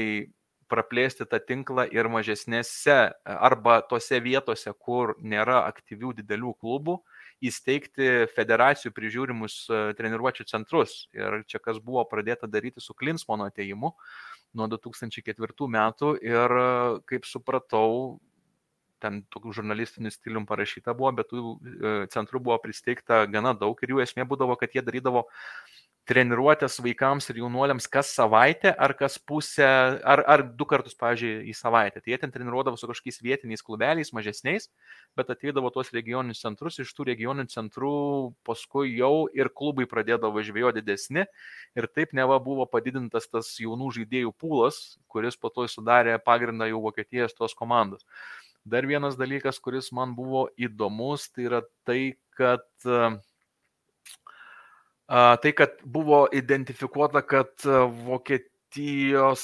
praplėsti 0.71 1.27
tą 1.31 1.39
tinklą 1.39 1.87
ir 1.95 2.09
mažesnėse 2.11 2.97
arba 3.25 3.79
tose 3.87 4.19
vietose, 4.23 4.73
kur 4.83 5.15
nėra 5.23 5.61
aktyvių 5.69 6.15
didelių 6.21 6.55
klubų, 6.61 6.97
įsteigti 7.45 8.27
federacijų 8.35 8.93
prižiūrimus 8.97 9.59
e, 9.69 9.81
treniruočio 9.99 10.47
centrus. 10.49 11.05
Ir 11.15 11.43
čia 11.51 11.61
kas 11.63 11.79
buvo 11.85 12.05
pradėta 12.09 12.49
daryti 12.51 12.83
su 12.83 12.97
Klinsmano 12.97 13.47
ateimu 13.51 13.93
nuo 14.57 14.69
2004 14.73 15.69
metų 15.69 16.15
ir 16.25 16.55
kaip 17.11 17.29
supratau, 17.29 18.17
ten 19.03 19.21
tokių 19.33 19.53
žurnalistinių 19.59 20.11
stilium 20.11 20.47
parašyta 20.49 20.95
buvo, 20.97 21.13
bet 21.19 21.29
tų 21.29 21.43
e, 21.53 21.97
centrų 22.13 22.41
buvo 22.49 22.57
pristeigta 22.63 23.27
gana 23.31 23.53
daug 23.55 23.77
ir 23.85 23.93
jų 23.93 24.01
esmė 24.07 24.25
būdavo, 24.29 24.57
kad 24.57 24.73
jie 24.73 24.83
darydavo 24.87 25.27
treniruotės 26.07 26.79
vaikams 26.85 27.27
ir 27.33 27.41
jaunuoliams 27.41 27.89
kas 27.91 28.13
savaitę 28.15 28.71
ar 28.71 28.95
kas 28.99 29.17
pusę, 29.19 29.67
ar, 30.07 30.23
ar 30.31 30.45
du 30.47 30.67
kartus, 30.69 30.95
pavyzdžiui, 30.99 31.49
į 31.51 31.55
savaitę. 31.59 32.03
Tai 32.03 32.13
jie 32.13 32.19
ten 32.23 32.33
treniruodavo 32.35 32.79
su 32.79 32.87
kažkokiais 32.87 33.19
vietiniais 33.25 33.65
klubeliais, 33.67 34.13
mažesniais, 34.15 34.71
bet 35.19 35.35
ateidavo 35.35 35.73
tuos 35.75 35.91
regioninius 35.97 36.45
centrus, 36.45 36.79
iš 36.83 36.95
tų 36.95 37.09
regioninių 37.11 37.51
centrų 37.51 37.93
paskui 38.47 38.95
jau 38.95 39.27
ir 39.35 39.51
klubai 39.51 39.89
pradėdavo 39.91 40.47
žvėjo 40.47 40.77
didesni 40.79 41.27
ir 41.75 41.91
taip 41.91 42.15
neva 42.15 42.39
buvo 42.43 42.69
padidintas 42.71 43.27
tas 43.27 43.51
jaunų 43.59 43.91
žaidėjų 43.99 44.35
pūlas, 44.39 45.01
kuris 45.11 45.35
po 45.35 45.51
to 45.51 45.67
sudarė 45.71 46.21
pagrindą 46.23 46.71
jau 46.71 46.85
Vokietijos 46.87 47.35
tos 47.35 47.57
komandos. 47.59 48.07
Dar 48.67 48.87
vienas 48.87 49.19
dalykas, 49.19 49.59
kuris 49.63 49.93
man 49.95 50.15
buvo 50.15 50.49
įdomus, 50.59 51.29
tai 51.31 51.47
yra 51.47 51.61
tai, 51.87 52.01
kad 52.35 52.67
uh, 52.87 53.15
Tai, 55.07 55.53
kad 55.55 55.71
buvo 55.87 56.25
identifikuota, 56.35 57.23
kad 57.23 57.63
Vokietijos 58.07 59.43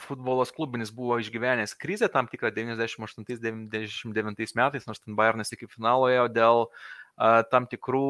futbolas 0.00 0.52
klubinis 0.56 0.88
buvo 0.94 1.18
išgyvenęs 1.20 1.74
krizę 1.76 2.08
tam 2.08 2.28
tikrą 2.32 2.48
98-99 2.56 4.56
metais, 4.56 4.86
nors 4.88 5.02
ten 5.02 5.16
Bayernas 5.18 5.52
iki 5.52 5.68
finalo 5.68 6.08
ėjo 6.08 6.26
dėl 6.32 6.64
tam 7.52 7.66
tikrų 7.68 8.08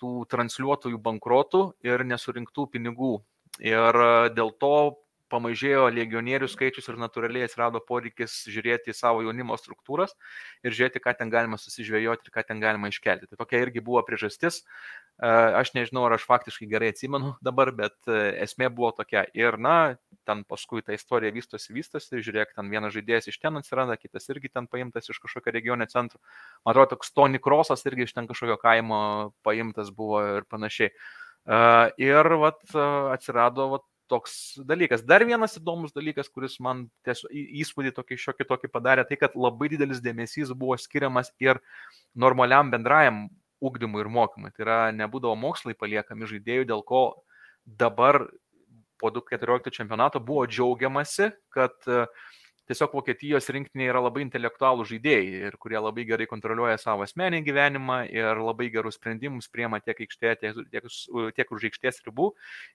tų 0.00 0.10
transliuotojų 0.32 0.98
bankrotų 1.00 1.62
ir 1.88 2.04
nesurinktų 2.04 2.68
pinigų. 2.76 3.14
Ir 3.60 3.92
dėl 4.36 4.52
to 4.60 4.74
pamažėjo 5.30 5.86
legionierių 5.94 6.48
skaičius 6.50 6.90
ir 6.90 6.98
natūraliai 7.00 7.46
atsirado 7.46 7.80
poreikis 7.86 8.34
žiūrėti 8.50 8.92
į 8.92 8.96
savo 8.98 9.22
jaunimo 9.24 9.56
struktūras 9.60 10.16
ir 10.66 10.74
žiūrėti, 10.76 11.02
ką 11.04 11.14
ten 11.18 11.32
galima 11.32 11.58
susižvėjoti 11.60 12.28
ir 12.28 12.34
ką 12.34 12.44
ten 12.48 12.62
galima 12.62 12.90
iškelti. 12.90 13.30
Tai 13.30 13.38
tokia 13.40 13.62
irgi 13.64 13.82
buvo 13.84 14.02
priežastis. 14.06 14.62
Aš 15.20 15.74
nežinau, 15.76 16.06
ar 16.08 16.16
aš 16.16 16.24
faktiškai 16.28 16.68
gerai 16.70 16.90
atsimenu 16.94 17.34
dabar, 17.46 17.72
bet 17.76 17.96
esmė 18.10 18.70
buvo 18.74 18.92
tokia. 18.96 19.26
Ir, 19.36 19.58
na, 19.60 19.96
ten 20.28 20.44
paskui 20.48 20.84
ta 20.84 20.96
istorija 20.96 21.32
vystosi, 21.34 21.74
vystosi, 21.76 22.22
žiūrėk, 22.24 22.54
ten 22.56 22.72
vienas 22.72 22.94
žaidėjas 22.96 23.30
iš 23.30 23.40
ten 23.42 23.60
atsiranda, 23.60 23.98
kitas 24.00 24.28
irgi 24.32 24.52
ten 24.52 24.68
paimtas 24.70 25.10
iš 25.12 25.20
kažkokio 25.22 25.54
regionio 25.54 25.88
centro. 25.92 26.20
Man 26.64 26.74
atrodo, 26.74 26.96
toks 26.96 27.12
Tony 27.16 27.40
Krosas 27.42 27.84
irgi 27.88 28.08
iš 28.08 28.16
ten 28.16 28.30
kažkokio 28.30 28.58
kaimo 28.60 29.00
paimtas 29.46 29.92
buvo 29.94 30.22
ir 30.40 30.48
panašiai. 30.48 30.94
Ir 32.00 32.34
vat, 32.40 32.60
atsirado 33.14 33.68
vat, 33.72 33.84
toks 34.10 34.34
dalykas. 34.66 35.04
Dar 35.06 35.24
vienas 35.26 35.56
įdomus 35.58 35.94
dalykas, 35.94 36.28
kuris 36.32 36.58
man 36.62 36.88
tiesiog 37.06 37.30
įspūdį 37.62 37.94
tokį 37.96 38.18
šiokį 38.24 38.48
tokį 38.50 38.72
padarė, 38.74 39.06
tai 39.08 39.18
kad 39.20 39.36
labai 39.38 39.70
didelis 39.72 40.02
dėmesys 40.04 40.52
buvo 40.58 40.76
skiriamas 40.80 41.32
ir 41.42 41.62
normaliam 42.18 42.72
bendrajam 42.72 43.28
ugdymui 43.62 44.02
ir 44.02 44.10
mokymui. 44.12 44.52
Tai 44.56 44.66
yra, 44.66 44.78
nebūdavo 44.96 45.36
mokslai 45.38 45.76
paliekami 45.78 46.28
žaidėjų, 46.30 46.68
dėl 46.72 46.84
ko 46.86 47.04
dabar 47.64 48.24
po 49.00 49.12
2014 49.14 49.72
čempionato 49.72 50.20
buvo 50.20 50.44
džiaugiamasi, 50.50 51.30
kad 51.54 51.76
uh, 51.88 52.04
tiesiog 52.70 52.94
Vokietijos 52.94 53.48
rinktinė 53.52 53.88
yra 53.90 54.02
labai 54.04 54.22
intelektualų 54.24 54.86
žaidėjai 54.88 55.46
ir 55.48 55.56
kurie 55.62 55.78
labai 55.80 56.04
gerai 56.08 56.28
kontroliuoja 56.30 56.78
savo 56.80 57.04
asmenį 57.06 57.42
gyvenimą 57.46 58.00
ir 58.12 58.40
labai 58.40 58.70
gerus 58.72 58.98
sprendimus 59.00 59.50
priema 59.52 59.80
tiek 59.82 59.98
aikštėje, 60.06 60.36
tiek, 60.42 60.60
tiek, 60.72 60.90
tiek 61.36 61.54
už 61.56 61.66
aikštės 61.70 62.02
ribų 62.06 62.30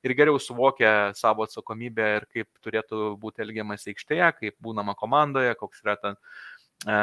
ir 0.05 0.15
geriau 0.17 0.41
suvokia 0.41 1.13
savo 1.17 1.47
atsakomybę 1.47 2.09
ir 2.19 2.27
kaip 2.33 2.51
turėtų 2.65 3.15
būti 3.21 3.45
elgiamas 3.45 3.87
aikštėje, 3.91 4.33
kaip 4.41 4.59
būnama 4.63 4.97
komandoje, 4.99 5.55
koks 5.59 5.83
yra 5.85 5.95
ten 6.01 6.19
e, 6.83 6.99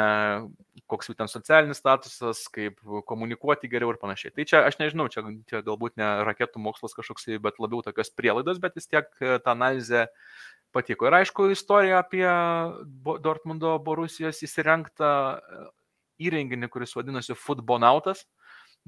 koks 0.91 1.09
jų 1.09 1.17
ten 1.19 1.31
socialinis 1.31 1.81
statusas, 1.81 2.45
kaip 2.53 2.79
komunikuoti 3.09 3.71
geriau 3.71 3.93
ir 3.93 4.01
panašiai. 4.01 4.33
Tai 4.37 4.47
čia 4.49 4.63
aš 4.67 4.79
nežinau, 4.81 5.09
čia, 5.13 5.25
čia 5.49 5.63
galbūt 5.65 5.97
ne 6.01 6.09
raketų 6.27 6.61
mokslas 6.61 6.95
kažkoks, 6.97 7.31
bet 7.43 7.61
labiau 7.63 7.81
tokios 7.85 8.13
prielaidos, 8.13 8.61
bet 8.63 8.77
vis 8.77 8.89
tiek 8.91 9.09
ta 9.19 9.55
analizė 9.55 10.07
patiko. 10.73 11.07
Ir 11.07 11.19
aišku, 11.21 11.49
istorija 11.53 12.01
apie 12.03 12.25
Dortmundo 13.23 13.75
Borusijos 13.83 14.41
įsirengtą 14.45 15.09
e, 15.33 15.65
įrenginį, 16.27 16.69
kuris 16.73 16.95
vadinasi 16.97 17.37
Futbonautas. 17.37 18.25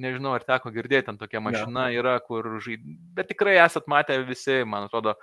Nežinau, 0.01 0.33
ar 0.36 0.43
teko 0.43 0.73
girdėti, 0.75 1.05
ten 1.07 1.19
tokia 1.21 1.39
mašina 1.39 1.86
ja. 1.88 2.01
yra, 2.01 2.15
kur 2.19 2.57
žaid... 2.63 2.81
Bet 3.15 3.29
tikrai 3.31 3.53
esat 3.63 3.86
matę 3.88 4.17
visi, 4.27 4.57
man 4.67 4.89
atrodo. 4.89 5.13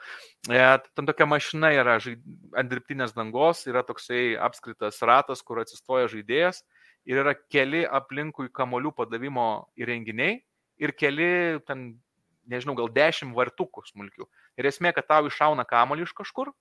E, 0.49 0.63
ten 0.97 1.09
tokia 1.09 1.27
mašina 1.29 1.75
yra 1.77 1.99
žaid... 2.01 2.23
ant 2.57 2.71
dirbtinės 2.73 3.13
dangos, 3.13 3.67
yra 3.69 3.85
toksai 3.85 4.31
apskritas 4.41 5.03
ratas, 5.05 5.45
kur 5.45 5.61
atsistoja 5.61 6.09
žaidėjas 6.15 6.63
ir 7.09 7.21
yra 7.23 7.35
keli 7.51 7.83
aplinkui 7.85 8.49
kamolių 8.55 8.95
padavimo 8.97 9.49
įrenginiai 9.81 10.39
ir 10.83 10.95
keli 10.99 11.61
ten 11.67 11.93
nežinau, 12.51 12.75
gal 12.79 12.91
10 12.93 13.35
vartukų 13.37 13.85
smulkių. 13.89 14.29
Ir 14.61 14.69
esmė, 14.71 14.93
kad 14.97 15.09
tau 15.09 15.27
iššauna 15.29 15.67
kamolį 15.69 16.07
iš 16.09 16.15
kažkur 16.19 16.53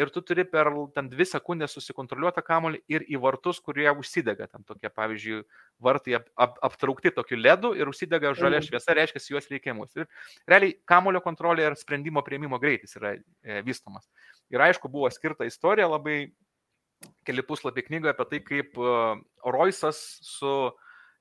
ir 0.00 0.08
tu 0.08 0.22
turi 0.22 0.44
per 0.48 0.70
ten 0.94 1.08
2 1.10 1.26
sekundės 1.28 1.74
susikontroliuotą 1.76 2.42
kamolį 2.46 2.80
ir 2.88 3.04
į 3.10 3.20
vartus, 3.20 3.60
kurie 3.60 3.88
užsidega. 3.90 4.46
Ten 4.50 4.64
tokie, 4.64 4.88
pavyzdžiui, 4.88 5.40
vartai 5.82 6.16
ap, 6.20 6.28
ap, 6.40 6.58
aptraukti 6.70 7.12
tokiu 7.14 7.38
ledu 7.40 7.72
ir 7.76 7.90
užsidega 7.90 8.32
žalia 8.38 8.62
šviesa, 8.64 8.96
reiškia, 8.96 9.22
juos 9.34 9.50
reikia 9.50 9.74
mūsų. 9.76 10.04
Ir 10.04 10.52
realiai 10.54 10.76
kamolio 10.88 11.22
kontrolė 11.24 11.68
ir 11.68 11.78
sprendimo 11.80 12.22
prieimimo 12.26 12.60
greitis 12.62 12.96
yra 13.00 13.16
e, 13.16 13.60
vystomas. 13.66 14.08
Ir 14.50 14.62
aišku, 14.64 14.88
buvo 14.92 15.10
skirta 15.12 15.48
istorija 15.48 15.90
labai 15.90 16.32
keli 17.24 17.44
puslapiai 17.46 17.86
knygoje 17.86 18.14
apie 18.14 18.26
tai, 18.30 18.40
kaip 18.44 18.80
uh, 18.80 19.20
Roisas 19.46 20.00
su 20.26 20.50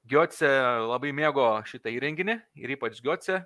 Gioce 0.10 0.50
labai 0.90 1.12
mėgo 1.16 1.46
šitą 1.68 1.92
įrenginį 1.94 2.36
ir 2.60 2.74
ypač 2.76 3.00
Gioce 3.04 3.44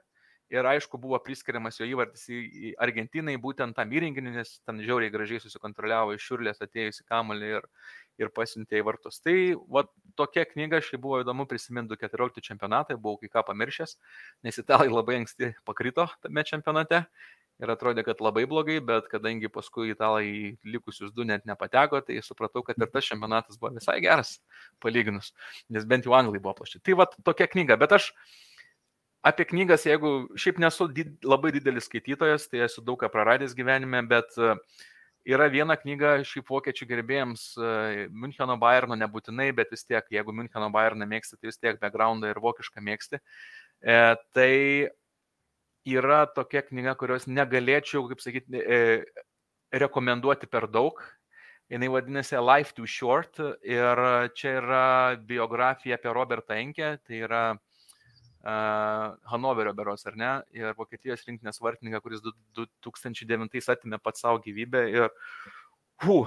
ir 0.51 0.67
aišku 0.67 0.99
buvo 1.01 1.17
priskiriamas 1.23 1.79
jo 1.79 1.87
įvartis 1.87 2.25
į 2.29 2.73
Argentinai 2.83 3.35
būtent 3.41 3.75
tam 3.77 3.91
įrenginiui, 3.95 4.35
nes 4.35 4.55
ten 4.67 4.81
žiauriai 4.83 5.13
gražiai 5.13 5.41
susikontroliavo 5.43 6.15
iš 6.15 6.25
šiurlės 6.27 6.63
atėjusi 6.65 7.05
kamalį 7.09 7.51
ir, 7.57 7.69
ir 8.21 8.33
pasiuntė 8.35 8.81
į 8.81 8.87
vartus. 8.89 9.21
Tai 9.23 9.35
vat, 9.77 9.91
tokia 10.19 10.45
knyga, 10.49 10.81
šiai 10.83 11.01
buvo 11.01 11.21
įdomu 11.23 11.47
prisiminti 11.49 11.97
14 11.99 12.43
čempionatai, 12.45 12.99
buvau 12.99 13.21
kai 13.21 13.31
ką 13.33 13.45
pamiršęs, 13.49 13.95
nes 14.45 14.59
italai 14.61 14.91
labai 14.91 15.21
anksti 15.23 15.53
pakrito 15.65 16.09
tame 16.21 16.45
čempionate 16.47 17.05
ir 17.61 17.71
atrodė, 17.71 18.03
kad 18.05 18.21
labai 18.23 18.45
blogai, 18.49 18.79
bet 18.83 19.07
kadangi 19.11 19.49
paskui 19.51 19.93
italai 19.93 20.57
likusius 20.65 21.13
du 21.15 21.25
net 21.27 21.45
nepateko, 21.49 22.01
tai 22.05 22.19
supratau, 22.25 22.63
kad 22.65 22.79
ir 22.81 22.89
tas 22.91 23.07
čempionatas 23.07 23.59
buvo 23.61 23.73
visai 23.77 23.99
geras 24.03 24.37
palyginus, 24.83 25.31
nes 25.69 25.85
bent 25.89 26.09
jau 26.09 26.15
anglai 26.17 26.41
buvo 26.41 26.57
plaši. 26.61 26.81
Tai 26.83 26.97
va 27.03 27.07
tokia 27.13 27.47
knyga, 27.51 27.77
bet 27.79 27.95
aš 27.99 28.09
apie 29.23 29.45
knygas, 29.49 29.87
jeigu 29.87 30.13
šiaip 30.39 30.59
nesu 30.61 30.87
did, 30.91 31.15
labai 31.23 31.53
didelis 31.55 31.87
skaitytojas, 31.89 32.49
tai 32.51 32.65
esu 32.67 32.83
daug 32.85 32.99
ką 33.01 33.09
praradęs 33.13 33.55
gyvenime, 33.57 34.03
bet 34.09 34.35
uh, 34.41 34.57
yra 35.23 35.47
viena 35.51 35.77
knyga 35.79 36.17
šiaip 36.27 36.51
vokiečių 36.51 36.89
gerbėjams, 36.89 37.45
uh, 37.59 38.03
Müncheno 38.11 38.57
Bayerno 38.59 38.99
nebūtinai, 38.99 39.51
bet 39.55 39.71
vis 39.71 39.87
tiek, 39.87 40.07
jeigu 40.11 40.35
Müncheno 40.35 40.67
Bayerną 40.73 41.07
mėgsti, 41.09 41.39
tai 41.39 41.51
vis 41.51 41.61
tiek 41.61 41.79
backgroundą 41.81 42.33
ir 42.33 42.43
vokišką 42.43 42.83
mėgsti. 42.83 43.21
E, 43.83 43.95
tai 44.31 44.89
yra 45.83 46.23
tokia 46.31 46.61
knyga, 46.63 46.95
kurios 46.95 47.27
negalėčiau, 47.27 48.05
kaip 48.07 48.23
sakyti, 48.23 48.61
e, 48.63 48.79
rekomenduoti 49.75 50.47
per 50.47 50.69
daug. 50.71 51.01
Jis 51.71 51.89
vadinasi 51.89 52.37
Life 52.37 52.75
Too 52.77 52.87
Short 52.87 53.39
ir 53.65 53.99
čia 54.37 54.57
yra 54.59 54.85
biografija 55.17 55.97
apie 55.97 56.11
Robertą 56.13 56.55
Enkę, 56.59 56.97
tai 57.07 57.23
yra 57.25 57.43
Hanoverio 58.43 59.71
beros, 59.73 60.05
ar 60.09 60.17
ne, 60.19 60.31
ir 60.51 60.73
Vokietijos 60.75 61.23
rinktinės 61.27 61.61
vartininką, 61.63 62.01
kuris 62.03 62.23
2009 62.23 63.69
atimė 63.71 63.99
pat 64.03 64.19
savo 64.19 64.41
gyvybę 64.43 64.81
ir 64.91 65.05
uh, 65.07 65.51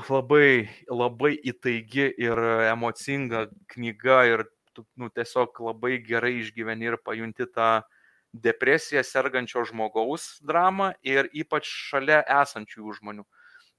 labai, 0.08 0.68
labai 0.88 1.36
įtaigi 1.44 2.14
ir 2.18 2.38
emocinga 2.70 3.46
knyga 3.68 4.24
ir 4.26 4.44
tu 4.74 4.84
nu, 4.96 5.08
tiesiog 5.08 5.60
labai 5.60 5.98
gerai 6.04 6.40
išgyveni 6.40 6.86
ir 6.86 6.96
pajunti 7.04 7.46
tą 7.52 7.82
depresija 8.32 9.02
sergančio 9.02 9.64
žmogaus 9.64 10.40
dramą 10.42 10.92
ir 11.02 11.28
ypač 11.32 11.66
šalia 11.66 12.22
esančių 12.42 12.96
žmonių. 13.00 13.24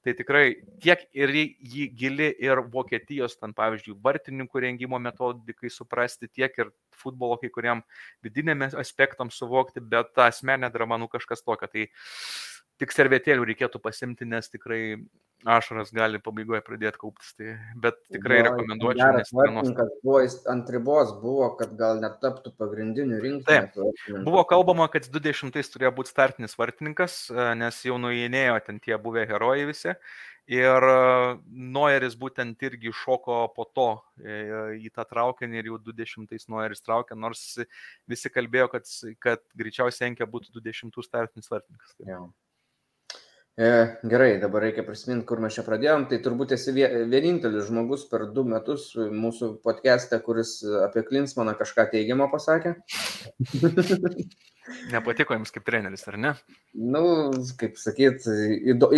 Tai 0.08 0.14
tikrai 0.16 0.44
tiek 0.80 1.02
ir 1.20 1.34
jį 1.36 1.86
gili 2.00 2.28
ir 2.40 2.62
Vokietijos, 2.72 3.34
ten 3.36 3.52
pavyzdžiui, 3.52 3.98
vartininkų 4.06 4.62
rengimo 4.64 4.96
metodikai 5.04 5.68
suprasti, 5.68 6.30
tiek 6.32 6.54
ir 6.64 6.70
futbolo 6.96 7.36
kai 7.42 7.50
kuriam 7.52 7.82
vidiniam 8.24 8.64
aspektam 8.80 9.28
suvokti, 9.28 9.84
bet 9.84 10.14
ta 10.16 10.30
asmenė 10.32 10.70
drama, 10.72 10.96
nu 10.96 11.10
kažkas 11.12 11.44
tokio. 11.44 11.68
Tai 11.74 11.84
tik 12.82 12.94
servetėlių 12.94 13.48
reikėtų 13.52 13.82
pasimti, 13.82 14.28
nes 14.30 14.50
tikrai 14.54 14.82
ašaras 15.46 15.92
gali 15.94 16.20
pabaigoje 16.24 16.62
pradėti 16.66 17.02
kauptis. 17.02 17.34
Tai, 17.38 17.56
bet 17.84 18.00
tikrai 18.14 18.40
ja, 18.42 18.46
rekomenduočiau. 18.50 19.02
Geras 19.02 19.34
vartininkas 19.36 19.92
buvo 20.04 20.22
ant 20.54 20.72
ribos, 20.74 21.12
buvo, 21.22 21.50
kad 21.60 21.76
gal 21.80 22.02
net 22.04 22.18
taptų 22.24 22.54
pagrindiniu 22.58 23.20
rinkiniu. 23.24 23.92
Buvo 24.26 24.46
kalbama, 24.50 24.90
kad 24.94 25.10
20 25.14 25.54
turėjo 25.74 25.94
būti 26.00 26.14
startinis 26.14 26.58
vartininkas, 26.60 27.20
e, 27.34 27.52
nes 27.62 27.84
jau 27.86 28.00
nuėjinėjo 28.02 28.58
ten 28.66 28.82
tie 28.84 28.98
buvę 29.02 29.28
herojai 29.30 29.70
visi. 29.70 29.94
Ir 30.48 30.86
e, 30.88 30.98
Noeris 31.76 32.16
būtent 32.16 32.62
irgi 32.64 32.94
šoko 32.96 33.42
po 33.56 33.68
to 33.76 33.90
e, 34.24 34.80
į 34.80 34.94
tą 34.96 35.04
traukinį 35.10 35.60
ir 35.60 35.72
jau 35.74 35.80
20-ais 35.90 36.48
Noeris 36.48 36.86
traukė, 36.86 37.20
nors 37.20 37.60
visi 38.08 38.32
kalbėjo, 38.32 38.72
kad, 38.72 38.92
kad 39.24 39.44
greičiausiai 39.60 40.14
Enkė 40.14 40.30
būtų 40.32 40.56
20 40.62 41.04
startinis 41.04 41.52
vartininkas. 41.52 41.98
Ja. 42.00 42.24
E, 42.24 42.47
gerai, 43.58 44.38
dabar 44.38 44.62
reikia 44.62 44.84
prisiminti, 44.86 45.26
kur 45.26 45.40
mes 45.42 45.56
čia 45.58 45.64
pradėjom. 45.66 46.06
Tai 46.12 46.20
turbūt 46.22 46.54
esi 46.54 46.74
vienintelis 46.78 47.66
žmogus 47.72 48.04
per 48.12 48.28
du 48.36 48.44
metus 48.46 48.92
mūsų 48.96 49.56
podcast'e, 49.66 50.20
kuris 50.22 50.60
apie 50.86 51.02
Klinsmaną 51.08 51.56
kažką 51.58 51.88
teigiamą 51.96 52.30
pasakė. 52.34 52.76
Nepatiko 54.92 55.34
jums 55.34 55.54
kaip 55.56 55.64
treneris, 55.66 56.04
ar 56.12 56.18
ne? 56.20 56.32
Na, 56.76 57.00
nu, 57.02 57.44
kaip 57.58 57.78
sakyt, 57.80 58.26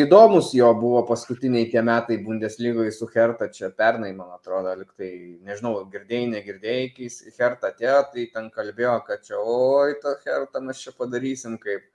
įdomus 0.01 0.51
jo 0.57 0.69
buvo 0.81 1.03
paskutiniai 1.07 1.69
tie 1.71 1.83
metai 1.85 2.17
Bundeslygoje 2.25 2.91
su 2.95 3.07
Herta, 3.13 3.51
čia 3.53 3.69
pernai, 3.69 4.09
man 4.17 4.33
atrodo, 4.35 4.73
liktai, 4.79 5.11
nežinau, 5.45 5.75
girdėjai, 5.93 6.31
negirdėjai, 6.33 6.87
kai 6.97 7.11
Herta 7.37 7.69
atėjo, 7.71 7.99
tai 8.15 8.25
ten 8.33 8.49
kalbėjo, 8.55 8.95
kad 9.07 9.23
čia, 9.29 9.37
oi, 9.39 9.93
tą 10.01 10.17
Hertą 10.25 10.65
mes 10.65 10.81
čia 10.81 10.95
padarysim 10.97 11.59
kaip. 11.61 11.85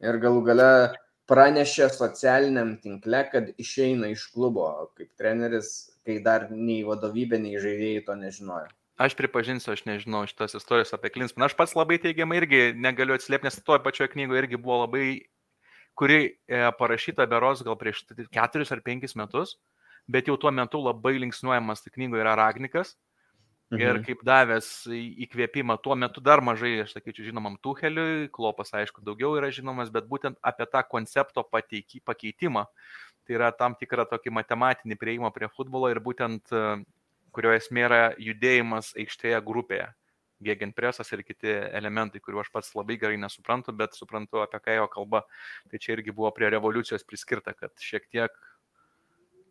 Ir 0.00 0.16
galų 0.20 0.42
gale 0.46 0.68
pranešė 1.30 1.88
socialiniam 1.94 2.74
tinkle, 2.82 3.22
kad 3.32 3.48
išeina 3.60 4.10
iš 4.10 4.26
klubo 4.34 4.66
kaip 4.98 5.10
treneris, 5.20 5.90
kai 6.06 6.18
dar 6.24 6.48
nei 6.50 6.82
vadovybė, 6.86 7.38
nei 7.38 7.60
žaidėjai 7.62 8.04
to 8.06 8.16
nežinojo. 8.18 8.70
Aš 9.00 9.14
pripažinsiu, 9.16 9.72
aš 9.72 9.86
nežinau 9.88 10.26
šitos 10.28 10.58
istorijos 10.58 10.92
apie 10.92 11.08
Klinsmaną. 11.14 11.46
Aš 11.48 11.56
pats 11.56 11.72
labai 11.78 11.96
teigiamai 12.02 12.42
irgi 12.42 12.64
negaliu 12.76 13.14
atsiliepti, 13.16 13.48
nes 13.48 13.60
toje 13.64 13.80
pačioje 13.84 14.10
knygoje 14.12 14.42
irgi 14.42 14.60
buvo 14.60 14.82
labai, 14.82 15.04
kuri 15.96 16.18
e, 16.20 16.58
parašyta 16.76 17.24
beros 17.30 17.62
gal 17.64 17.78
prieš 17.80 18.02
keturis 18.34 18.74
ar 18.74 18.82
penkis 18.84 19.16
metus, 19.16 19.54
bet 20.04 20.28
jau 20.28 20.36
tuo 20.40 20.52
metu 20.52 20.82
labai 20.84 21.14
linksniuojamas 21.22 21.80
tai 21.86 21.94
knygoje 21.94 22.26
yra 22.26 22.36
Ragnikas. 22.42 22.92
Mhm. 23.70 23.80
Ir 23.80 23.98
kaip 24.02 24.22
davęs 24.26 24.68
įkvėpimą, 24.90 25.76
tuo 25.82 25.94
metu 25.94 26.18
dar 26.20 26.40
mažai, 26.42 26.72
aš 26.82 26.96
sakyčiau, 26.96 27.28
žinomam 27.28 27.54
Tuheliui, 27.62 28.26
Klopas 28.34 28.74
aišku 28.74 29.04
daugiau 29.06 29.36
yra 29.38 29.52
žinomas, 29.54 29.92
bet 29.94 30.08
būtent 30.10 30.40
apie 30.42 30.66
tą 30.66 30.82
koncepto 30.90 31.44
pateikį, 31.46 32.02
pakeitimą, 32.02 32.64
tai 33.22 33.36
yra 33.38 33.52
tam 33.54 33.76
tikrą 33.78 34.08
tokį 34.10 34.34
matematinį 34.40 34.98
prieimą 34.98 35.30
prie 35.30 35.46
futbolo 35.54 35.92
ir 35.92 36.02
būtent 36.02 36.50
kurio 37.30 37.54
esmė 37.54 37.86
yra 37.86 38.02
judėjimas 38.18 38.92
aikštėje 38.98 39.40
grupėje. 39.46 39.88
Gegenpresas 40.42 41.10
ir 41.12 41.22
kiti 41.22 41.52
elementai, 41.52 42.18
kuriuo 42.24 42.40
aš 42.42 42.48
pats 42.50 42.72
labai 42.74 42.96
gerai 42.98 43.18
nesuprantu, 43.20 43.74
bet 43.76 43.94
suprantu, 43.94 44.40
apie 44.42 44.58
ką 44.64 44.78
jo 44.78 44.86
kalba. 44.90 45.20
Tai 45.70 45.78
čia 45.78 45.94
irgi 45.98 46.14
buvo 46.16 46.30
prie 46.34 46.48
revoliucijos 46.50 47.04
priskirta, 47.04 47.52
kad 47.54 47.76
šiek 47.78 48.08
tiek 48.08 48.34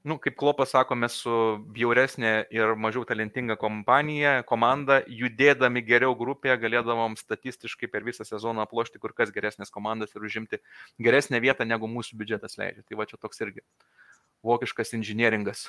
nu, 0.04 0.18
kaip 0.22 0.38
Klopas 0.39 0.72
sako, 0.74 0.95
mes 1.00 1.16
su 1.24 1.34
bjauresnė 1.76 2.32
ir 2.56 2.74
mažiau 2.80 3.04
talentinga 3.08 3.58
kompanija, 3.60 4.39
komanda, 4.47 5.02
judėdami 5.08 5.84
geriau 5.86 6.16
grupėje, 6.20 6.56
galėdavom 6.62 7.18
statistiškai 7.20 7.89
per 7.91 8.06
visą 8.08 8.28
sezoną 8.28 8.64
aplošti 8.64 9.02
kur 9.02 9.14
kas 9.18 9.34
geresnės 9.36 9.74
komandas 9.74 10.16
ir 10.16 10.26
užimti 10.26 10.62
geresnę 11.02 11.41
vietą, 11.43 11.68
negu 11.68 11.89
mūsų 11.91 12.20
biudžetas 12.20 12.58
leidžia. 12.62 12.86
Tai 12.88 13.00
va 13.02 13.08
čia 13.10 13.20
toks 13.20 13.43
irgi 13.45 13.66
vokiškas 14.45 14.95
inžinieringas. 14.97 15.68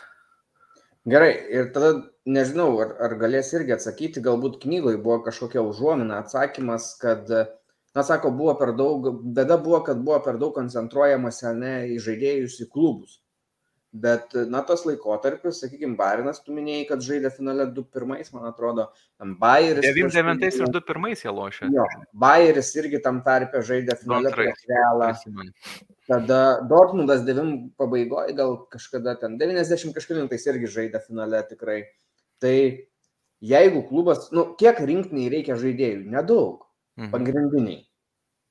Gerai, 1.09 1.33
ir 1.49 1.70
tada 1.72 1.95
nežinau, 2.28 2.74
ar, 2.85 2.93
ar 3.01 3.16
galės 3.20 3.55
irgi 3.57 3.72
atsakyti, 3.72 4.20
galbūt 4.24 4.59
knygoje 4.61 5.01
buvo 5.01 5.22
kažkokia 5.24 5.62
užuomina, 5.64 6.20
atsakymas, 6.20 6.93
kad, 7.01 7.31
na, 7.97 8.05
sako, 8.05 8.31
buvo 8.37 8.53
per 8.61 8.74
daug, 8.76 9.09
bėda 9.24 9.57
buvo, 9.64 9.81
kad 9.87 10.03
buvo 10.05 10.20
per 10.26 10.37
daug 10.43 10.53
koncentruojamas 10.59 11.41
ne 11.57 11.74
į 11.95 11.99
žaidėjus, 12.05 12.61
į 12.66 12.68
klubus. 12.74 13.16
Bet, 13.91 14.36
na, 14.47 14.61
tas 14.62 14.84
laikotarpis, 14.86 15.57
sakykime, 15.64 15.97
Barinas, 15.99 16.38
tu 16.45 16.55
minėjai, 16.55 16.84
kad 16.93 17.01
žaidė 17.03 17.32
finale 17.34 17.64
2-1, 17.74 18.28
man 18.36 18.45
atrodo, 18.47 18.84
Bayeris. 19.41 19.82
99 19.82 20.61
ir 20.62 20.70
2-1 20.76 21.24
jie 21.24 21.32
lošė. 21.34 21.70
Jo, 21.74 21.86
Bayeris 22.14 22.70
irgi 22.78 23.01
tam 23.03 23.18
tarpe 23.26 23.64
žaidė 23.66 23.97
finale 23.99 24.30
prieš 24.36 24.62
Realą. 24.70 25.09
Tada 26.07 26.38
Dortmundas 26.70 27.24
9 27.26 27.72
pabaigoje, 27.78 28.36
gal 28.38 28.55
kažkada 28.70 29.16
ten 29.18 29.34
90 29.43 29.91
kažkalintais 29.99 30.47
irgi 30.55 30.70
žaidė 30.70 31.03
finale 31.03 31.43
tikrai. 31.51 31.80
Tai 32.38 32.57
jeigu 33.43 33.82
klubas, 33.91 34.30
nu, 34.30 34.53
kiek 34.61 34.78
rinktiniai 34.86 35.34
reikia 35.34 35.59
žaidėjų? 35.59 36.07
Nedaug. 36.14 36.62
Mhm. 36.95 37.11
Pagrindiniai. 37.11 37.82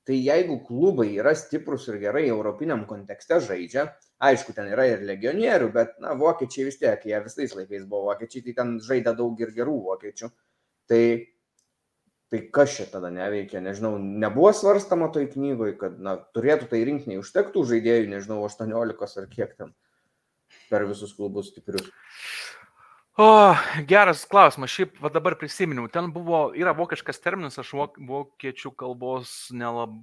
Tai 0.04 0.20
jeigu 0.20 0.60
klubai 0.68 1.14
yra 1.14 1.32
stiprus 1.36 1.88
ir 1.88 2.00
gerai 2.02 2.26
europiniam 2.28 2.84
kontekste 2.88 3.40
žaidžia, 3.44 3.88
aišku, 4.20 4.54
ten 4.56 4.68
yra 4.70 4.86
ir 4.90 5.04
legionierių, 5.08 5.70
bet, 5.74 5.98
na, 6.04 6.14
vokiečiai 6.18 6.68
vis 6.68 6.78
tiek, 6.80 7.04
jie 7.08 7.20
visais 7.24 7.54
laikais 7.56 7.84
buvo 7.88 8.10
vokiečiai, 8.10 8.44
tai 8.46 8.56
ten 8.58 8.72
žaidė 8.84 9.14
daug 9.16 9.40
ir 9.40 9.52
gerų 9.56 9.76
vokiečių. 9.88 10.30
Tai, 10.90 11.02
tai 12.30 12.40
kas 12.54 12.76
čia 12.76 12.88
tada 12.92 13.10
neveikia, 13.14 13.62
nežinau, 13.64 13.94
nebuvo 13.98 14.52
svarstama 14.56 15.08
toj 15.14 15.30
knygoje, 15.32 15.76
kad, 15.80 15.96
na, 16.02 16.18
turėtų 16.36 16.68
tai 16.72 16.82
rinkiniai 16.88 17.22
užtektų 17.22 17.64
žaidėjų, 17.72 18.10
nežinau, 18.12 18.42
18 18.46 19.22
ar 19.24 19.30
kiek 19.32 19.56
ten 19.56 19.72
per 20.70 20.84
visus 20.86 21.14
klubus 21.16 21.50
stiprius. 21.50 21.88
O, 23.20 23.26
geras 23.88 24.22
klausimas, 24.28 24.70
šiaip 24.72 25.00
va 25.02 25.10
dabar 25.12 25.34
prisiminiau, 25.36 25.88
ten 25.92 26.08
buvo, 26.14 26.50
yra 26.56 26.72
vokiškas 26.76 27.18
terminas, 27.20 27.58
aš 27.60 27.72
vokiečių 27.98 28.70
kalbos 28.78 29.32
nelab, 29.52 29.96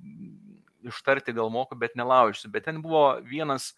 ištarti 0.85 1.33
gal 1.37 1.49
moku, 1.53 1.77
bet 1.79 1.95
nelaužsiu, 1.97 2.51
bet 2.53 2.67
ten 2.67 2.81
buvo 2.83 3.17
vienas 3.25 3.71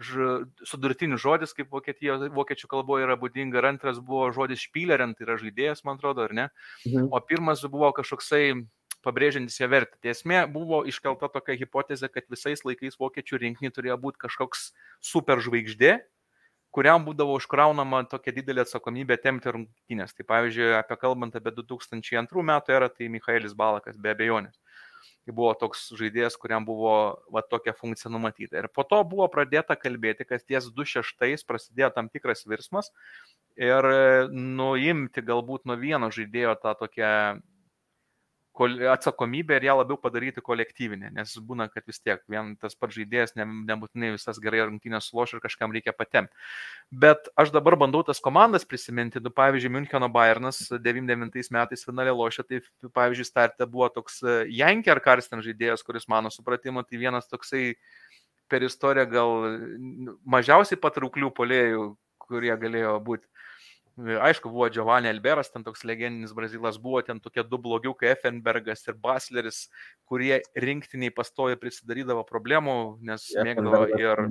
ž, 0.00 0.48
sudurtinis 0.66 1.20
žodis, 1.22 1.54
kaip 1.56 1.70
vokietijo, 1.72 2.18
vokiečių 2.34 2.68
kalboje 2.70 3.06
yra 3.06 3.16
būdinga, 3.20 3.60
ir 3.60 3.68
antras 3.70 4.00
buvo 4.02 4.30
žodis 4.34 4.62
špylerent, 4.66 5.18
tai 5.18 5.28
yra 5.28 5.38
žaidėjas, 5.40 5.84
man 5.84 6.00
atrodo, 6.00 6.26
ar 6.26 6.36
ne? 6.36 6.46
Mhm. 6.88 7.10
O 7.12 7.20
pirmas 7.24 7.64
buvo 7.68 7.92
kažkoksai 7.96 8.64
pabrėžiantis 9.04 9.60
ją 9.60 9.68
vertę. 9.72 9.98
Tiesmė 10.04 10.44
buvo 10.52 10.82
iškelta 10.88 11.30
tokia 11.32 11.56
hipotezė, 11.60 12.10
kad 12.12 12.28
visais 12.32 12.64
laikais 12.66 12.98
vokiečių 13.00 13.40
rinkiniai 13.44 13.74
turėjo 13.74 13.96
būti 14.00 14.20
kažkoks 14.26 14.70
superžvaigždė, 15.10 15.94
kuriam 16.74 17.04
būdavo 17.06 17.34
užkraunama 17.38 18.04
tokia 18.10 18.34
didelė 18.36 18.64
atsakomybė 18.66 19.16
temti 19.22 19.52
rungtynės. 19.54 20.14
Tai 20.14 20.26
pavyzdžiui, 20.28 20.68
apie 20.78 20.98
kalbant 21.00 21.38
apie 21.38 21.54
2002 21.56 22.44
metų 22.52 22.76
erą, 22.76 22.90
tai 22.92 23.08
Michaelis 23.12 23.56
Balakas 23.56 23.98
be 23.98 24.12
abejonės. 24.12 24.59
Buvo 25.30 25.52
toks 25.58 25.88
žaidėjas, 25.98 26.36
kuriam 26.40 26.66
buvo 26.66 26.94
va, 27.32 27.42
tokia 27.46 27.74
funkcija 27.76 28.10
numatyta. 28.12 28.58
Ir 28.60 28.70
po 28.74 28.84
to 28.88 29.00
buvo 29.06 29.28
pradėta 29.32 29.76
kalbėti, 29.78 30.26
kad 30.28 30.42
ties 30.42 30.70
26 30.74 31.46
prasidėjo 31.46 31.92
tam 31.94 32.10
tikras 32.12 32.46
virsmas 32.48 32.90
ir 33.60 33.86
nuimti 34.32 35.22
galbūt 35.26 35.66
nuo 35.68 35.76
vieno 35.80 36.10
žaidėjo 36.14 36.56
tą 36.62 36.74
tokią 36.84 37.12
atsakomybę 38.92 39.56
ir 39.56 39.64
ją 39.64 39.76
labiau 39.78 39.96
padaryti 39.98 40.42
kolektyvinę, 40.42 41.10
nes 41.14 41.36
būna, 41.38 41.68
kad 41.72 41.86
vis 41.86 42.00
tiek 42.00 42.20
vien 42.28 42.56
tas 42.60 42.74
pats 42.74 42.96
žaidėjas 42.96 43.36
ne, 43.38 43.46
nebūtinai 43.70 44.10
visas 44.16 44.40
gerai 44.42 44.64
rungtynės 44.66 45.08
suloš 45.08 45.34
ir 45.34 45.42
kažkam 45.44 45.72
reikia 45.72 45.94
patemti. 45.96 46.34
Bet 46.90 47.30
aš 47.40 47.52
dabar 47.54 47.78
bandau 47.80 48.02
tas 48.06 48.20
komandas 48.20 48.66
prisiminti, 48.68 49.22
nu, 49.22 49.30
pavyzdžiui, 49.30 49.72
Müncheno 49.78 50.10
Bayernas 50.12 50.66
99 50.72 51.52
metais 51.54 51.86
finalė 51.86 52.12
lošė, 52.16 52.44
tai 52.48 52.60
pavyzdžiui, 52.92 53.28
startė 53.28 53.70
buvo 53.70 53.88
toks 53.94 54.20
e, 54.22 54.36
Janker 54.58 55.00
Karsten 55.00 55.44
žaidėjas, 55.46 55.86
kuris 55.86 56.08
mano 56.10 56.32
supratimu, 56.34 56.84
tai 56.84 57.00
vienas 57.00 57.30
toksai 57.30 57.76
per 58.50 58.66
istoriją 58.66 59.06
gal 59.08 59.34
mažiausiai 60.26 60.80
patrauklių 60.80 61.30
polėjų, 61.36 61.92
kurie 62.26 62.52
galėjo 62.58 62.98
būti. 63.06 63.26
Aišku, 63.98 64.50
buvo 64.52 64.68
Giovanni 64.72 65.10
Alberas, 65.10 65.50
ten 65.52 65.64
toks 65.66 65.82
legendinis 65.84 66.32
brazilas, 66.36 66.78
buvo 66.80 67.02
ten 67.04 67.20
tokie 67.20 67.42
du 67.44 67.58
blogiukai, 67.60 68.12
Effenbergas 68.14 68.86
ir 68.88 68.96
Basleris, 69.00 69.64
kurie 70.08 70.40
rinktiniai 70.56 71.12
pastoja 71.14 71.58
prisidarydavo 71.60 72.24
problemų, 72.28 72.76
nes 73.04 73.26
mėgdavo 73.36 73.88
ir... 73.98 74.24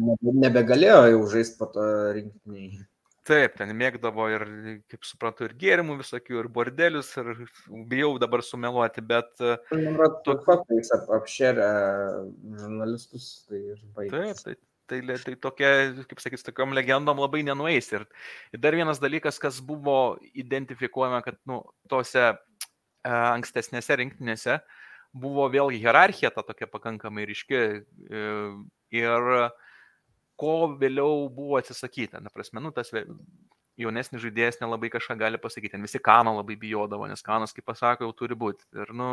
Nebegalėjo 0.46 1.02
jau 1.14 1.26
žaisti 1.36 1.60
po 1.60 1.70
to 1.74 1.90
rinktiniai. 2.18 2.86
Taip, 3.30 3.60
ten 3.60 3.76
mėgdavo 3.78 4.26
ir, 4.34 4.46
kaip 4.90 5.06
suprantu, 5.06 5.46
ir 5.46 5.54
gėrimų 5.60 6.00
visokių, 6.00 6.40
ir 6.40 6.48
bordelius, 6.56 7.12
ir 7.22 7.44
bijau 7.92 8.16
dabar 8.22 8.42
sumeluoti, 8.42 9.04
bet... 9.06 9.30
Man 9.70 9.92
atrodo, 9.92 10.24
tu 10.26 10.38
faktais 10.48 10.90
apšėrė 10.98 11.70
žurnalistus, 12.64 13.30
tai 13.46 13.62
ir 13.76 13.86
baigė. 13.94 14.16
Taip, 14.16 14.42
taip 14.48 14.64
tai, 14.90 15.00
tai 15.24 15.36
tokia, 15.42 15.72
kaip 16.10 16.22
sakyt, 16.24 16.44
tokiom 16.50 16.76
legendom 16.78 17.22
labai 17.22 17.44
nenueis. 17.48 17.90
Ir, 17.96 18.06
ir 18.54 18.62
dar 18.64 18.78
vienas 18.78 19.02
dalykas, 19.02 19.40
kas 19.42 19.62
buvo 19.66 20.18
identifikuojama, 20.34 21.22
kad 21.26 21.40
nu, 21.50 21.62
tose 21.92 22.26
e, 22.28 22.36
ankstesnėse 23.10 24.00
rinktinėse 24.02 24.60
buvo 25.20 25.48
vėlgi 25.50 25.80
hierarchija 25.82 26.30
ta 26.36 26.44
tokia 26.46 26.68
pakankamai 26.70 27.26
ryški 27.30 27.60
e, 27.60 28.26
ir 28.94 29.32
ko 30.40 30.56
vėliau 30.80 31.28
buvo 31.34 31.58
atsisakyta. 31.60 32.22
Na, 32.24 32.32
prasme, 32.34 32.62
nu, 32.64 32.72
tas 32.76 32.92
jaunesnis 33.80 34.24
žaidėjas 34.24 34.60
nelabai 34.62 34.92
kažką 34.94 35.18
gali 35.20 35.40
pasakyti. 35.42 35.74
Ten 35.76 35.86
visi 35.86 36.02
Kano 36.04 36.36
labai 36.38 36.58
bijodavo, 36.60 37.08
nes 37.10 37.24
Kanas, 37.26 37.56
kaip 37.56 37.68
pasako, 37.68 38.08
jau 38.08 38.16
turi 38.24 38.38
būti. 38.40 38.68
Ir, 38.76 38.94
nu, 38.96 39.10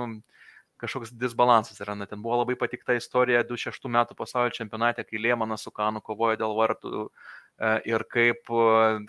kažkoks 0.81 1.13
disbalansas 1.17 1.81
yra. 1.81 1.95
Na, 1.99 2.07
ten 2.07 2.23
buvo 2.23 2.41
labai 2.43 2.57
patikta 2.59 2.97
istorija 2.97 3.45
26 3.47 3.89
metų 3.93 4.17
pasaulio 4.19 4.53
čempionate, 4.57 5.05
kai 5.07 5.21
Lėmanas 5.23 5.65
su 5.67 5.73
Kanu 5.75 6.03
kovojo 6.05 6.37
dėl 6.41 6.57
vartų 6.59 7.07
e, 7.07 7.71
ir 7.93 8.05
kaip 8.13 8.53
e, 8.53 8.67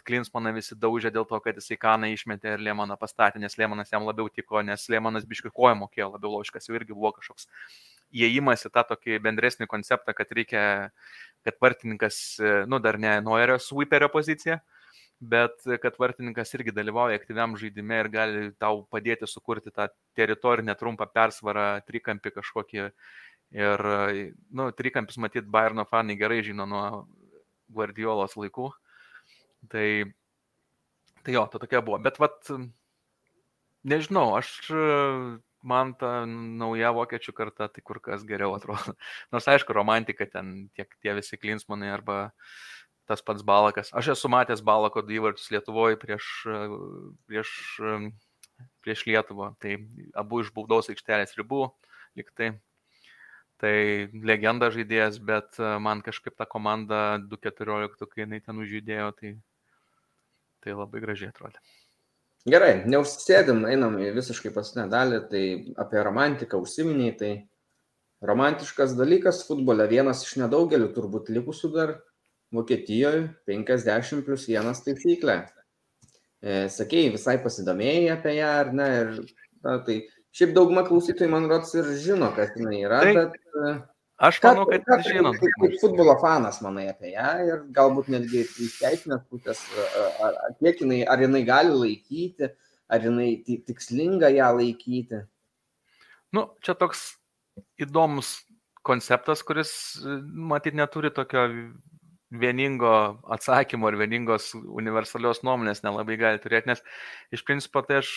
Klinsmaną 0.07 0.53
visi 0.55 0.77
daužė 0.79 1.11
dėl 1.15 1.27
to, 1.29 1.39
kad 1.43 1.59
jisai 1.59 1.79
Kaną 1.81 2.11
išmetė 2.13 2.55
ir 2.55 2.65
Lėmaną 2.69 2.97
pastatė, 3.01 3.41
nes 3.43 3.59
Lėmanas 3.59 3.91
jam 3.93 4.07
labiau 4.07 4.31
tiko, 4.31 4.63
nes 4.65 4.87
Lėmanas 4.91 5.27
biškai 5.27 5.51
koją 5.53 5.75
mokėjo 5.83 6.13
labiau 6.15 6.37
loškas, 6.37 6.69
jau 6.69 6.79
irgi 6.79 6.95
buvo 6.95 7.13
kažkoks 7.19 7.49
įėjimas 8.15 8.63
į 8.67 8.71
tą 8.71 8.85
tokį 8.93 9.19
bendresnį 9.23 9.67
konceptą, 9.67 10.15
kad 10.15 10.31
reikia, 10.31 10.63
kad 11.43 11.59
vartininkas, 11.61 12.21
e, 12.39 12.57
nu 12.71 12.79
dar 12.83 12.99
ne 13.01 13.17
Noerio 13.23 13.59
sweeperio 13.59 14.09
pozicija, 14.13 14.61
bet 15.19 15.63
kad 15.81 15.97
vartininkas 15.97 16.53
irgi 16.53 16.73
dalyvauja 16.75 17.17
aktyviam 17.17 17.55
žaidime 17.57 18.01
ir 18.03 18.09
gali 18.13 18.43
tau 18.61 18.83
padėti 18.91 19.29
sukurti 19.29 19.73
tą 19.73 19.87
teritorinę 20.17 20.75
trumpą 20.77 21.07
persvarą, 21.09 21.81
trikampį 21.87 22.35
kažkokį. 22.37 22.89
Ir, 23.57 23.83
nu, 24.51 24.67
trikampis 24.75 25.17
matyt, 25.23 25.47
Bayerno 25.47 25.87
fanai 25.87 26.17
gerai 26.19 26.41
žino 26.43 26.67
nuo 26.67 26.83
Guardiolos 27.71 28.35
laikų. 28.37 28.69
Tai, 29.71 29.87
tai 31.23 31.35
jo, 31.37 31.45
tai 31.47 31.61
tokia 31.63 31.81
buvo. 31.81 31.97
Bet, 32.03 32.19
vat, 32.19 32.51
nežinau, 33.87 34.33
aš 34.37 34.51
man 35.67 35.95
ta 35.97 36.11
nauja 36.27 36.91
vokiečių 36.95 37.33
karta 37.33 37.71
tai 37.71 37.81
kur 37.87 38.01
kas 38.03 38.27
geriau 38.27 38.53
atrodo. 38.59 38.93
Nors 39.33 39.47
aišku, 39.47 39.73
romantika 39.73 40.27
ten 40.29 40.67
tiek 40.75 40.91
tie 41.01 41.15
visi 41.17 41.39
klinsmanai 41.39 41.89
arba 41.95 42.19
uh, 42.27 42.57
tas 43.07 43.23
pats 43.23 43.45
Balakas. 43.47 43.89
Aš 43.95 44.11
esu 44.17 44.29
matęs 44.31 44.61
Balako 44.65 45.01
įvarčius 45.01 45.49
Lietuvoje 45.55 45.97
prieš, 45.99 46.27
prieš, 47.29 47.51
prieš 48.83 49.05
Lietuvą. 49.07 49.53
Tai 49.63 49.77
abu 50.19 50.43
iš 50.43 50.51
baudos 50.55 50.91
aikštelės 50.91 51.37
ribų, 51.39 51.69
liktai. 52.19 52.57
Tai 53.57 53.73
legenda 54.27 54.69
žaidėjas, 54.69 55.17
bet 55.23 55.57
man 55.81 56.03
kažkaip 56.05 56.35
ta 56.37 56.45
komanda 56.45 57.17
2.14, 57.23 58.05
kai 58.11 58.25
jinai 58.27 58.43
ten 58.43 58.59
užjudėjo, 58.61 59.09
tai, 59.17 59.33
tai 60.61 60.77
labai 60.77 61.01
gražiai 61.01 61.31
atrodė. 61.31 61.63
Gerai, 62.47 62.83
neužsėdim, 62.87 63.65
einam 63.67 63.97
į 63.99 64.11
visiškai 64.15 64.53
paskutinę 64.55 64.85
dalį, 64.91 65.17
tai 65.31 65.41
apie 65.83 66.03
romantiką 66.05 66.59
užsiminiai, 66.61 67.15
tai 67.17 67.31
romantiškas 68.23 68.93
dalykas 68.95 69.41
futbole, 69.47 69.87
vienas 69.89 70.21
iš 70.23 70.37
nedaugelių 70.43 70.91
turbūt 70.95 71.33
likusių 71.33 71.71
dar 71.73 71.97
Vokietijoje 72.55 73.27
50 73.49 74.23
plus 74.25 74.47
1 74.47 74.83
taisyklė. 74.85 75.37
E, 76.37 76.67
sakėjai, 76.71 77.11
visai 77.15 77.35
pasidomėjai 77.43 78.13
apie 78.13 78.37
ją, 78.37 78.53
ar 78.61 78.71
ne? 78.77 78.87
Ir, 79.01 79.13
na, 79.65 79.77
tai 79.83 79.97
šiaip 80.37 80.53
dauguma 80.55 80.83
klausytojų, 80.87 81.31
man 81.33 81.47
rodos, 81.49 81.73
ir 81.75 81.89
žino, 82.03 82.29
kas 82.35 82.53
jinai 82.55 82.83
yra, 82.85 83.01
tai, 83.03 83.13
bet... 83.17 83.35
E, 83.57 83.71
aš 84.29 84.39
manau, 84.45 84.67
kad 84.69 84.85
ką, 84.85 84.99
žino. 85.07 85.33
Kaip, 85.35 85.57
kaip 85.63 85.75
futbolo 85.81 86.15
fanas 86.21 86.61
manai 86.63 86.87
apie 86.91 87.15
ją 87.15 87.31
ir 87.47 87.65
galbūt 87.75 88.11
netgi 88.13 88.45
iš 88.45 88.77
teisinės 88.79 89.25
pusės, 89.31 89.63
ar, 90.21 90.37
ar, 90.45 90.55
kiek 90.61 90.85
jinai, 90.85 91.01
ar 91.09 91.25
jinai 91.25 91.43
gali 91.47 91.73
laikyti, 91.73 92.51
ar 92.87 93.09
jinai 93.09 93.31
tikslinga 93.67 94.31
ją 94.37 94.53
laikyti. 94.61 95.25
Nu, 96.37 96.47
čia 96.61 96.77
toks 96.77 97.09
įdomus 97.81 98.37
konceptas, 98.87 99.41
kuris, 99.43 99.71
matyt, 100.31 100.77
neturi 100.77 101.09
tokio 101.11 101.47
vieningo 102.31 102.93
atsakymo 103.31 103.91
ir 103.91 103.99
vieningos 104.01 104.51
universalios 104.55 105.43
nuomonės 105.47 105.83
nelabai 105.85 106.17
gali 106.19 106.41
turėti, 106.43 106.73
nes 106.73 106.83
iš 107.31 107.45
principo 107.47 107.83
tai 107.87 108.01
aš 108.01 108.11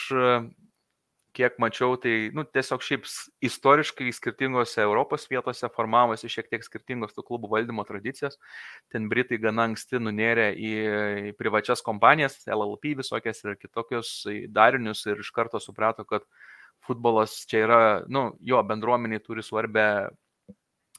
kiek 1.37 1.59
mačiau, 1.62 1.95
tai 2.01 2.31
nu, 2.35 2.43
tiesiog 2.43 2.82
šiaip 2.82 3.05
istoriškai 3.47 4.11
skirtingose 4.15 4.82
Europos 4.82 5.28
vietose 5.31 5.69
formavosi 5.74 6.31
šiek 6.32 6.49
tiek 6.51 6.65
skirtingos 6.66 7.15
tų 7.15 7.24
klubų 7.28 7.53
valdymo 7.53 7.85
tradicijos. 7.87 8.39
Ten 8.91 9.07
Britai 9.11 9.39
gana 9.43 9.69
anksti 9.69 10.01
nunėrė 10.03 10.49
į 10.59 10.73
privačias 11.39 11.85
kompanijas, 11.87 12.41
LLP 12.51 12.97
visokias 12.99 13.45
ir 13.45 13.59
kitokius 13.61 14.15
darinius 14.51 15.05
ir 15.07 15.23
iš 15.23 15.31
karto 15.37 15.62
suprato, 15.62 16.07
kad 16.09 16.27
futbolas 16.87 17.45
čia 17.47 17.65
yra, 17.66 17.81
nu, 18.09 18.31
jo 18.41 18.62
bendruomeniai 18.66 19.23
turi 19.23 19.45
svarbę 19.47 19.87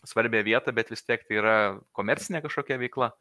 svarbią 0.08 0.42
vietą, 0.46 0.74
bet 0.76 0.90
vis 0.92 1.04
tiek 1.06 1.24
tai 1.28 1.38
yra 1.40 1.56
komercinė 1.98 2.42
kažkokia 2.44 2.80
veikla. 2.82 3.12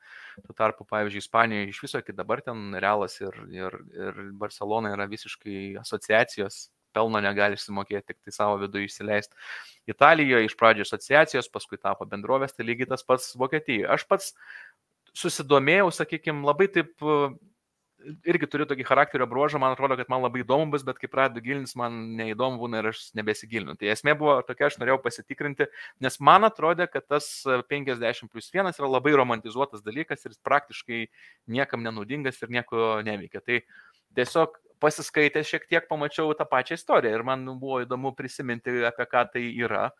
Tuo 0.46 0.56
tarpu, 0.56 0.86
pavyzdžiui, 0.88 1.22
Ispanijoje 1.24 1.70
iš 1.72 1.80
viso 1.84 2.00
iki 2.00 2.14
dabar 2.16 2.42
ten 2.44 2.76
Realas 2.80 3.18
ir, 3.20 3.36
ir, 3.52 3.76
ir 3.96 4.20
Barcelona 4.40 4.94
yra 4.94 5.08
visiškai 5.10 5.80
asociacijos, 5.82 6.68
pelno 6.96 7.20
negali 7.22 7.58
išsimokėti, 7.58 8.06
tik 8.10 8.18
tai 8.24 8.34
savo 8.34 8.58
viduje 8.62 8.88
išsileisti. 8.88 9.36
Italijoje 9.90 10.48
iš 10.48 10.56
pradžio 10.58 10.86
asociacijos, 10.88 11.50
paskui 11.52 11.78
tapo 11.78 12.08
bendrovės, 12.08 12.56
tai 12.56 12.66
lygiai 12.66 12.90
tas 12.90 13.06
pats 13.06 13.34
Vokietijoje. 13.38 13.88
Aš 13.92 14.06
pats 14.10 14.32
susidomėjau, 15.16 15.90
sakykime, 15.94 16.44
labai 16.46 16.70
taip 16.72 16.96
irgi 18.28 18.48
turiu 18.50 18.66
tokį 18.68 18.84
charakterio 18.88 19.26
bruožą, 19.30 19.60
man 19.62 19.74
atrodo, 19.74 19.96
kad 19.98 20.08
man 20.12 20.22
labai 20.24 20.42
įdomu 20.44 20.70
bus, 20.72 20.84
bet 20.86 20.98
kai 21.00 21.10
pradedu 21.10 21.42
gilintis, 21.44 21.76
man 21.78 21.98
neįdomu 22.18 22.60
būna 22.62 22.80
ir 22.80 22.90
aš 22.92 23.02
nebesigilinu. 23.18 23.76
Tai 23.80 23.90
esmė 23.94 24.14
buvo 24.20 24.38
tokia, 24.46 24.70
aš 24.70 24.78
norėjau 24.80 25.00
pasitikrinti, 25.04 25.68
nes 26.04 26.18
man 26.24 26.48
atrodė, 26.48 26.88
kad 26.90 27.06
tas 27.10 27.28
50 27.46 28.32
plus 28.32 28.50
1 28.54 28.72
yra 28.72 28.90
labai 28.90 29.14
romantizuotas 29.20 29.84
dalykas 29.86 30.26
ir 30.26 30.36
praktiškai 30.46 31.04
niekam 31.50 31.84
nenaudingas 31.86 32.40
ir 32.42 32.52
nieko 32.56 33.00
neveikia. 33.06 33.44
Tai 33.44 33.62
tiesiog 34.18 34.58
pasiskaitęs 34.80 35.48
šiek 35.48 35.66
tiek 35.68 35.88
pamačiau 35.90 36.32
tą 36.36 36.46
pačią 36.48 36.78
istoriją 36.78 37.18
ir 37.18 37.26
man 37.26 37.44
buvo 37.60 37.82
įdomu 37.84 38.14
prisiminti, 38.16 38.80
apie 38.88 39.06
ką 39.10 39.26
tai 39.34 39.44
yra. 39.52 39.90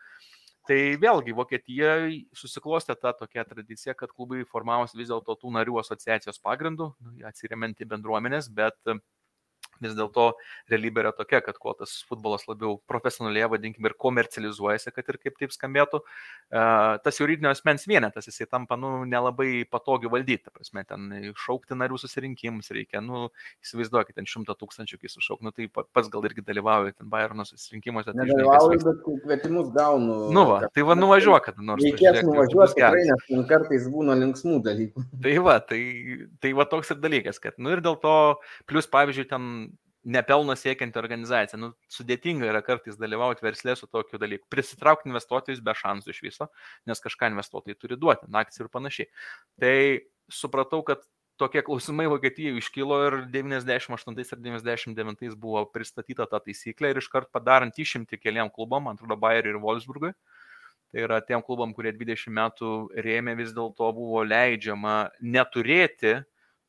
Tai 0.70 0.78
vėlgi 1.02 1.32
Vokietija 1.34 1.94
susiklostė 2.38 2.94
tą 2.94 3.10
tokią 3.18 3.42
tradiciją, 3.48 3.94
kad 3.98 4.12
klubai 4.14 4.44
formavosi 4.47 5.01
vis 5.01 5.09
dėlto 5.10 5.34
tų 5.40 5.51
narių 5.56 5.80
asociacijos 5.82 6.38
pagrindų, 6.44 6.86
nu, 7.02 7.14
atsiriamant 7.26 7.82
į 7.82 7.88
bendruomenės, 7.90 8.47
bet 8.55 8.78
Vis 9.81 9.94
dėlto 9.97 10.27
realybė 10.70 11.05
yra 11.05 11.12
tokia, 11.16 11.40
kad 11.44 11.57
kuo 11.61 11.73
tas 11.78 11.94
futbolas 12.09 12.47
labiau 12.48 12.78
profesionalėje, 12.90 13.48
vadinkime, 13.55 13.89
ir 13.90 13.97
komercializuojasi, 14.01 14.93
kad 14.93 15.09
ir 15.09 15.19
kaip 15.23 15.39
taip 15.40 15.55
skambėtų, 15.55 16.02
tas 17.05 17.20
juridinio 17.20 17.51
asmens 17.52 17.86
vienetas, 17.89 18.28
jisai 18.28 18.48
tampa, 18.51 18.77
nu, 18.81 19.05
nelabai 19.09 19.65
patogiai 19.70 20.12
valdyti. 20.12 20.52
Prasme, 20.52 20.85
ten 20.89 21.32
šaukti 21.40 21.78
narių 21.78 22.01
susirinkimus 22.02 22.73
reikia, 22.77 23.01
nu, 23.05 23.28
įsivaizduokit, 23.65 24.19
ten 24.19 24.28
šimtą 24.28 24.57
tūkstančių, 24.61 25.01
kai 25.01 25.12
sušauk, 25.12 25.40
nu, 25.47 25.55
tai 25.57 25.69
pats 25.70 26.11
gal 26.12 26.27
irgi 26.28 26.44
dalyvauju 26.44 26.97
ten 26.98 27.09
Bayerno 27.11 27.47
susirinkimuose. 27.48 28.12
Tai 28.12 28.20
Nedalyvauju, 28.20 28.81
bet 28.85 29.02
kvietimus 29.24 29.73
gaunu. 29.74 30.19
Nu, 30.35 30.44
va, 30.51 30.61
tai 30.74 30.85
va, 30.86 30.97
nuvažiuok, 30.98 31.48
kad 31.48 31.62
nors. 31.65 31.85
Reikės 31.86 32.20
nuvažiuoti, 32.27 32.77
tikrai, 32.77 33.07
nes 33.09 33.47
kartais 33.51 33.89
būna 33.90 34.16
linksmų 34.20 34.61
dalykų. 34.66 35.07
Tai 35.24 35.36
va, 35.47 35.57
tai, 35.65 35.81
tai 36.43 36.52
va 36.57 36.66
toks 36.69 36.93
ir 36.94 37.01
dalykas, 37.02 37.40
kad, 37.43 37.57
nu 37.62 37.73
ir 37.74 37.82
dėl 37.85 37.97
to, 38.02 38.16
plus, 38.70 38.89
pavyzdžiui, 38.90 39.28
ten 39.31 39.69
nepelno 40.05 40.56
siekianti 40.56 40.98
organizacija. 40.98 41.59
Nu, 41.60 41.72
sudėtinga 41.93 42.48
yra 42.48 42.62
kartais 42.64 42.98
dalyvauti 43.01 43.44
verslė 43.44 43.77
su 43.77 43.89
tokiu 43.90 44.20
dalyku. 44.20 44.48
Prisitraukti 44.52 45.10
investuotojus 45.10 45.62
be 45.64 45.74
šansų 45.77 46.14
iš 46.14 46.20
viso, 46.24 46.48
nes 46.89 47.02
kažką 47.05 47.31
investuotojai 47.35 47.78
turi 47.78 47.98
duoti, 48.01 48.28
akcijų 48.43 48.66
ir 48.66 48.72
panašiai. 48.72 49.10
Tai 49.60 49.74
supratau, 50.32 50.82
kad 50.86 51.05
tokie 51.40 51.62
klausimai 51.64 52.09
Vokietijoje 52.10 52.60
iškilo 52.60 52.98
ir 53.06 53.18
98 53.32 54.35
ar 54.36 54.43
99 54.44 55.36
buvo 55.40 55.64
pristatyta 55.72 56.27
ta 56.28 56.40
taisyklė 56.44 56.93
ir 56.93 57.01
iškart 57.01 57.31
padarant 57.32 57.77
išimti 57.81 58.20
keliam 58.20 58.52
klubam, 58.52 58.89
man 58.89 58.98
atrodo, 58.98 59.16
Bayeriui 59.20 59.56
ir 59.56 59.62
Wolfsburgui. 59.62 60.12
Tai 60.90 61.05
yra 61.06 61.20
tiem 61.22 61.43
klubam, 61.47 61.72
kurie 61.77 61.93
20 61.94 62.35
metų 62.35 62.70
rėmė, 63.06 63.36
vis 63.39 63.55
dėlto 63.55 63.93
buvo 63.94 64.24
leidžiama 64.27 64.97
neturėti 65.22 66.18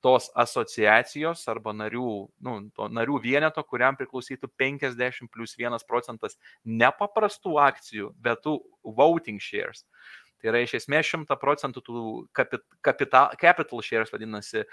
tos 0.04 0.30
asociacijos 0.38 1.44
arba 1.52 1.74
narių, 1.78 2.14
nu, 2.46 2.56
narių 2.98 3.20
vieneto, 3.24 3.64
kuriam 3.68 3.98
priklausytų 4.00 4.50
50 4.62 5.30
plus 5.34 5.56
1 5.60 5.86
procentas 5.88 6.38
nepaprastų 6.66 7.58
akcijų, 7.62 8.12
bet 8.18 8.44
tų 8.46 8.58
voting 8.98 9.42
shares. 9.42 9.86
Tai 10.42 10.50
yra 10.50 10.64
iš 10.66 10.74
esmės 10.80 11.06
100 11.06 11.36
procentų 11.38 11.84
tų 11.86 12.04
capital, 12.34 13.30
capital 13.38 13.84
shares 13.86 14.10
vadinasi, 14.10 14.64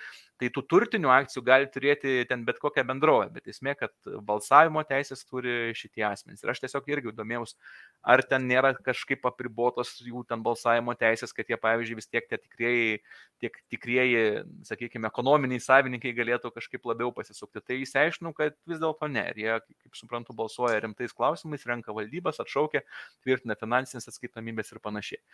tai 0.40 0.48
tų 0.55 0.62
turtinių 0.72 1.10
akcijų 1.12 1.42
gali 1.44 1.68
turėti 1.68 2.22
ten 2.30 2.46
bet 2.48 2.60
kokią 2.62 2.86
bendrovę, 2.88 3.28
bet 3.34 3.50
esmė, 3.52 3.74
kad 3.76 3.92
balsavimo 4.24 4.80
teisės 4.88 5.26
turi 5.28 5.74
šitie 5.76 6.06
asmenys. 6.09 6.40
Ir 6.44 6.55
aš 6.55 6.64
tiesiog 6.64 6.88
irgi 6.88 7.12
domėjausi, 7.18 7.59
ar 8.03 8.23
ten 8.27 8.47
nėra 8.49 8.73
kažkaip 8.85 9.27
apribotos 9.29 9.97
jų 10.05 10.23
ten 10.29 10.43
balsavimo 10.45 10.95
teisės, 10.99 11.35
kad 11.37 11.51
jie, 11.51 11.59
pavyzdžiui, 11.61 11.99
vis 11.99 12.11
tiek 12.11 12.27
tie 12.31 12.39
tikrieji, 12.41 12.99
tiek 13.43 13.61
tikrieji, 13.75 14.23
sakykime, 14.69 15.11
ekonominiai 15.11 15.62
savininkai 15.62 16.15
galėtų 16.16 16.53
kažkaip 16.55 16.87
labiau 16.89 17.12
pasisukti. 17.15 17.62
Tai 17.65 17.79
įsiaiškinau, 17.85 18.35
kad 18.37 18.57
vis 18.69 18.83
dėlto 18.83 19.11
ne. 19.12 19.27
Ir 19.33 19.43
jie, 19.45 19.55
kaip 19.85 19.99
suprantu, 19.99 20.37
balsuoja 20.39 20.83
rimtais 20.85 21.15
klausimais, 21.16 21.66
renka 21.69 21.95
valdybas, 21.97 22.41
atšaukia, 22.45 22.85
tvirtina 23.27 23.59
finansinės 23.59 24.11
atskaitomybės 24.12 24.75
ir 24.75 24.85
panašiai. 24.85 25.25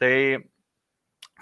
Tai 0.00 0.14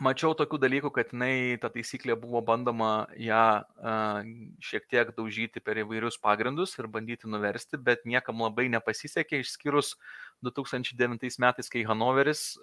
mačiau 0.03 0.35
tokių 0.37 0.59
dalykų, 0.61 0.91
kad 0.93 1.13
jinai, 1.15 1.57
ta 1.61 1.71
taisyklė 1.73 2.17
buvo 2.21 2.43
bandoma 2.45 3.07
ją 3.21 3.45
uh, 3.63 4.21
šiek 4.65 4.87
tiek 4.93 5.13
daužyti 5.17 5.63
per 5.65 5.81
įvairius 5.81 6.19
pagrindus 6.23 6.77
ir 6.77 6.89
bandyti 6.93 7.31
nuversti, 7.31 7.81
bet 7.81 8.05
niekam 8.09 8.43
labai 8.45 8.69
nepasisekė, 8.73 9.41
išskyrus 9.45 9.95
2009 10.47 11.41
metais, 11.43 11.69
kai 11.73 11.83
Hanoveris 11.89 12.55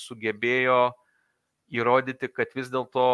sugebėjo 0.00 0.80
įrodyti, 1.74 2.30
kad 2.30 2.54
vis 2.54 2.70
dėlto 2.70 3.06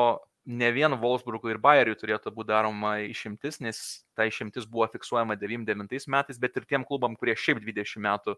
ne 0.44 0.70
vien 0.74 0.94
Wolfsburgui 0.98 1.54
ir 1.54 1.60
Bayeriui 1.62 1.96
turėtų 1.98 2.32
būti 2.34 2.50
daroma 2.50 2.96
išimtis, 3.06 3.60
nes 3.62 3.78
ta 4.18 4.26
išimtis 4.26 4.66
buvo 4.66 4.88
fiksuojama 4.90 5.36
99 5.38 6.08
metais, 6.10 6.40
bet 6.42 6.56
ir 6.58 6.66
tiem 6.66 6.86
klubam, 6.88 7.14
kurie 7.16 7.36
šiaip 7.38 7.62
20 7.62 8.02
metų 8.02 8.34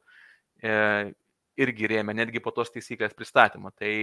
e, 0.60 0.74
irgi 1.64 1.90
rėmė, 1.90 2.16
netgi 2.20 2.42
po 2.44 2.52
tos 2.52 2.72
taisyklės 2.74 3.16
pristatymo. 3.16 3.72
Tai 3.78 3.94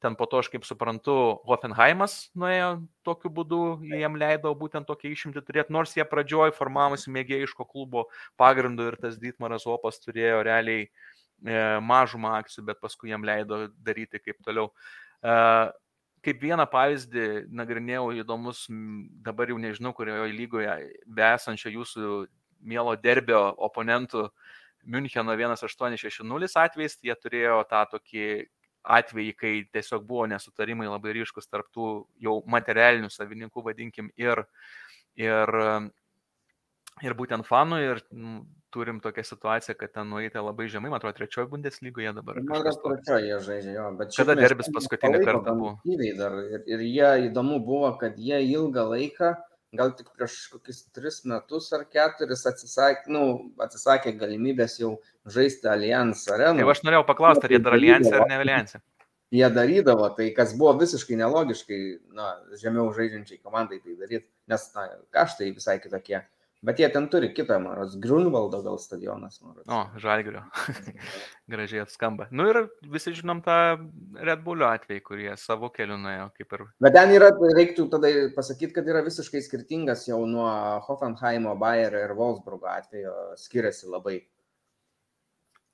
ten 0.00 0.14
po 0.14 0.26
to, 0.26 0.38
aš 0.42 0.50
kaip 0.52 0.66
suprantu, 0.66 1.14
Hoffenheimas 1.48 2.30
nuėjo 2.38 2.70
tokiu 3.06 3.30
būdu, 3.34 3.60
jiem 3.90 4.18
leido 4.20 4.52
būtent 4.58 4.86
tokia 4.86 5.10
išimti 5.10 5.42
turėti, 5.42 5.74
nors 5.74 5.96
jie 5.96 6.06
pradžioj 6.06 6.54
formavosi 6.56 7.12
mėgėjiško 7.14 7.66
klubo 7.66 8.06
pagrindu 8.38 8.86
ir 8.90 8.98
tas 9.00 9.18
Dietmaras 9.18 9.66
Opas 9.66 9.98
turėjo 10.02 10.44
realiai 10.46 10.86
e, 10.86 10.90
mažumą 11.82 12.36
akcijų, 12.38 12.68
bet 12.70 12.80
paskui 12.84 13.12
jiem 13.12 13.26
leido 13.26 13.66
daryti 13.82 14.22
kaip 14.22 14.38
toliau. 14.46 14.70
E, 15.22 15.36
kaip 16.26 16.42
vieną 16.42 16.66
pavyzdį 16.70 17.26
nagrinėjau 17.54 18.12
įdomus, 18.22 18.66
dabar 19.24 19.50
jau 19.50 19.58
nežinau, 19.62 19.94
kurioje 19.96 20.30
lygoje 20.34 20.76
besančio 21.06 21.72
jūsų 21.74 22.12
mielo 22.66 22.94
derbio 22.98 23.48
oponentų 23.66 24.28
Müncheno 24.88 25.34
1860 25.34 26.56
atvejais, 26.56 26.94
jie 27.02 27.14
turėjo 27.18 27.58
tą 27.68 27.82
tokį 27.90 28.28
atvejį, 28.88 29.32
kai 29.38 29.54
tiesiog 29.72 30.04
buvo 30.08 30.26
nesutarimai 30.30 30.88
labai 30.88 31.14
ryškus 31.18 31.50
tarptų 31.50 31.88
jau 32.24 32.36
materialinių 32.48 33.10
savininkų, 33.12 33.64
vadinkim, 33.64 34.12
ir, 34.20 34.44
ir, 35.20 35.54
ir 37.04 37.18
būtent 37.18 37.48
fanų. 37.48 37.82
Ir 37.84 38.02
m, 38.12 38.38
turim 38.74 39.00
tokią 39.00 39.24
situaciją, 39.24 39.74
kad 39.80 39.94
ten 39.94 40.10
nueitė 40.12 40.42
labai 40.44 40.66
žemai, 40.68 40.90
man 40.92 41.00
atrodo, 41.00 41.16
trečiojo 41.16 41.48
bundeslygoje 41.54 42.12
dabar. 42.16 42.40
Man 42.44 42.60
atrodo, 42.60 42.96
trečioje 42.98 43.30
jie 43.30 43.38
žaidžia, 43.46 43.74
jo. 43.78 43.86
Bet 44.00 44.16
Kada 44.16 44.36
derbis 44.36 44.68
paskutinį 44.74 45.22
kartą 45.24 45.54
buvo? 45.56 45.74
Ir, 45.88 46.64
ir 46.68 46.84
jie 46.84 47.12
įdomu 47.30 47.62
buvo, 47.64 47.94
kad 48.00 48.18
jie 48.20 48.42
ilgą 48.44 48.84
laiką 48.92 49.32
gal 49.76 49.92
tik 49.96 50.08
prieš 50.16 50.36
kokius 50.52 50.84
tris 50.96 51.20
metus 51.28 51.68
ar 51.76 51.84
keturis 51.92 52.46
atsisakė, 52.48 53.10
nu, 53.12 53.24
atsisakė 53.60 54.14
galimybės 54.20 54.78
jau 54.80 54.94
žaisti 55.28 55.68
Allianz 55.68 56.24
areną. 56.32 56.62
Tai 56.62 56.72
aš 56.72 56.84
norėjau 56.86 57.04
paklausti, 57.08 57.48
ar 57.48 57.56
jie 57.56 57.60
dar 57.64 57.76
Allianz 57.76 58.08
ar 58.12 58.24
ne 58.30 58.40
Allianz. 58.40 58.78
Jie 59.34 59.48
darydavo 59.52 60.08
tai, 60.16 60.30
kas 60.36 60.54
buvo 60.56 60.72
visiškai 60.80 61.18
nelogiškai, 61.20 61.80
na, 62.16 62.30
žemiau 62.56 62.88
žaidžiančiai 62.96 63.42
komandai 63.44 63.82
tai 63.82 63.98
daryti, 64.00 64.24
nes 64.48 64.64
na, 64.76 64.86
kaštai 65.12 65.50
visai 65.52 65.76
kitokie. 65.82 66.22
Bet 66.62 66.80
jie 66.82 66.88
ten 66.90 67.04
turi 67.06 67.28
kitą, 67.34 67.60
man 67.62 67.76
rodos, 67.78 67.94
Grunvaldo 68.02 68.58
gal 68.64 68.80
stadionas. 68.82 69.38
O, 69.70 69.82
Žalgirio. 70.02 70.40
Gražiai 71.52 71.84
atskamba. 71.84 72.26
Nu 72.34 72.48
ir 72.50 72.64
visi 72.90 73.12
žinom 73.14 73.44
tą 73.44 73.58
Red 74.26 74.42
Bullio 74.46 74.66
atvejį, 74.66 75.02
kurie 75.06 75.36
savo 75.38 75.70
keliu 75.74 76.00
nuėjo 76.02 76.26
kaip 76.34 76.56
ir. 76.58 76.64
Bet 76.82 76.96
ten 76.98 77.14
yra, 77.14 77.30
reiktų 77.54 77.86
tada 77.92 78.10
pasakyti, 78.34 78.72
kad 78.80 78.90
yra 78.90 79.04
visiškai 79.06 79.44
skirtingas 79.46 80.08
jau 80.10 80.24
nuo 80.26 80.48
Hoffenheimo, 80.88 81.54
Bayerio 81.62 82.02
ir 82.08 82.16
Wolfsburgo 82.18 82.66
atvejo, 82.74 83.14
skiriasi 83.38 83.92
labai. 83.94 84.18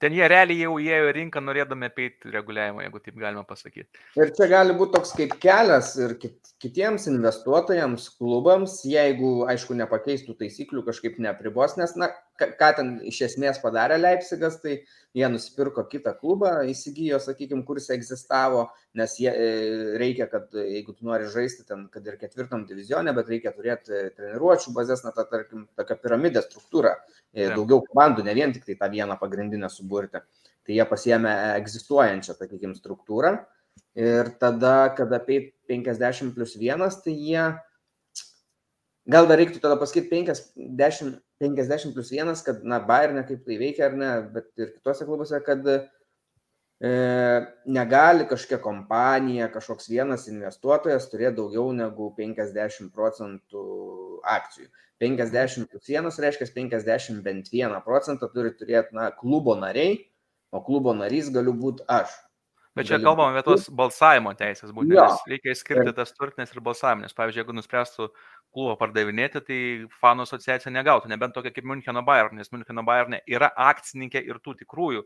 Ten 0.04 0.12
jie 0.12 0.26
realiai 0.28 0.66
jau 0.66 0.74
įėjo 0.76 1.04
į 1.08 1.12
rinką 1.16 1.40
norėdami 1.40 1.88
apeiti 1.88 2.28
reguliavimą, 2.28 2.82
jeigu 2.84 2.98
taip 3.00 3.14
galima 3.22 3.40
pasakyti. 3.48 4.02
Ir 4.20 4.32
čia 4.36 4.50
gali 4.50 4.74
būti 4.76 4.92
toks 4.98 5.14
kaip 5.16 5.32
kelias 5.40 5.94
ir 5.96 6.12
kitiems 6.20 7.08
investuotojams, 7.08 8.10
klubams, 8.18 8.82
jeigu, 8.84 9.30
aišku, 9.48 9.72
nepakeistų 9.78 10.36
taisyklių, 10.42 10.84
kažkaip 10.90 11.16
nepribos, 11.24 11.78
nes, 11.80 11.96
na, 11.96 12.10
ką 12.36 12.70
ten 12.76 12.92
iš 13.08 13.22
esmės 13.30 13.62
padarė 13.64 13.96
Leipzigas, 14.02 14.60
tai 14.60 14.82
jie 15.14 15.28
nusipirko 15.30 15.84
kitą 15.90 16.12
klubą, 16.18 16.50
įsigijo, 16.70 17.20
sakykime, 17.22 17.62
kuris 17.66 17.86
egzistavo, 17.94 18.64
nes 18.98 19.14
jie, 19.22 19.30
e, 19.30 19.50
reikia, 20.00 20.26
kad 20.30 20.54
jeigu 20.58 20.94
tu 20.96 21.06
nori 21.06 21.28
žaisti 21.30 21.62
ten, 21.68 21.86
kad 21.92 22.06
ir 22.10 22.18
ketvirtam 22.18 22.64
divizionė, 22.66 23.14
bet 23.14 23.30
reikia 23.30 23.54
turėti 23.54 24.08
treniruočų 24.16 24.74
bazės, 24.74 25.04
na, 25.06 25.14
ta, 25.14 25.26
tarkim, 25.30 25.68
tokia 25.78 25.96
piramidė 26.02 26.42
struktūra, 26.42 26.96
e, 27.32 27.46
daugiau 27.54 27.84
komandų, 27.86 28.26
ne 28.26 28.34
vien 28.34 28.54
tik 28.54 28.66
tai 28.66 28.78
tą 28.80 28.90
vieną 28.90 29.18
pagrindinę 29.20 29.70
suburti. 29.70 30.24
Tai 30.64 30.72
jie 30.72 30.86
pasiemė 30.88 31.34
egzistuojančią, 31.60 32.34
sakykime, 32.38 32.74
struktūrą 32.78 33.36
ir 33.94 34.32
tada, 34.40 34.88
kada 34.96 35.20
50 35.22 36.34
plus 36.34 36.56
1, 36.58 36.82
tai 37.04 37.14
jie 37.14 37.44
Gal 39.04 39.26
dar 39.28 39.36
reiktų 39.36 39.60
tada 39.60 39.76
pasakyti 39.76 40.08
50, 40.08 41.18
50 41.42 41.92
plus 41.92 42.12
1, 42.14 42.30
kad, 42.46 42.62
na, 42.64 42.78
Bayernė 42.80 43.26
kaip 43.28 43.42
tai 43.44 43.58
veikia 43.60 43.90
ar 43.90 43.98
ne, 44.00 44.12
bet 44.32 44.48
ir 44.56 44.70
kitose 44.78 45.04
klubuose, 45.04 45.40
kad 45.44 45.66
e, 45.68 45.76
negali 47.68 48.24
kažkokia 48.30 48.62
kompanija, 48.64 49.50
kažkoks 49.52 49.90
vienas 49.92 50.24
investuotojas 50.32 51.10
turėti 51.12 51.36
daugiau 51.42 51.68
negu 51.76 52.08
50 52.16 52.88
procentų 52.96 53.66
akcijų. 54.38 54.70
50 55.04 55.68
plus 55.68 55.92
1 55.92 56.08
reiškia 56.24 56.48
50 56.56 57.20
bent 57.26 57.52
1 57.52 57.76
procentą 57.84 58.30
turi 58.32 58.54
turėti, 58.56 58.96
na, 58.96 59.10
klubo 59.12 59.52
nariai, 59.60 59.98
o 60.48 60.64
klubo 60.64 60.96
narys 60.96 61.28
galiu 61.34 61.52
būti 61.60 61.84
aš. 61.92 62.14
Bet 62.74 62.88
čia 62.88 62.98
kalbam 62.98 63.30
apie 63.30 63.44
tos 63.46 63.68
balsavimo 63.70 64.32
teisės, 64.34 64.72
būtent 64.74 64.96
ja. 64.98 65.06
reikia 65.30 65.52
išskirti 65.54 65.92
tas 65.94 66.10
turtinės 66.16 66.50
ir 66.50 66.62
balsaviminės. 66.64 67.14
Pavyzdžiui, 67.14 67.44
jeigu 67.44 67.54
nuspręstų 67.54 68.08
klubą 68.54 68.74
pardavinėti, 68.80 69.42
tai 69.46 69.58
fanų 70.00 70.26
asociacija 70.26 70.72
negautų, 70.74 71.12
nebent 71.12 71.36
tokia 71.36 71.52
kaip 71.54 71.68
Müncheno 71.70 72.02
Bayern, 72.06 72.34
nes 72.40 72.50
Müncheno 72.50 72.82
Bayern 72.86 73.20
yra 73.30 73.52
akcininkė 73.70 74.24
ir 74.26 74.42
tų 74.42 74.56
tikrųjų 74.64 75.04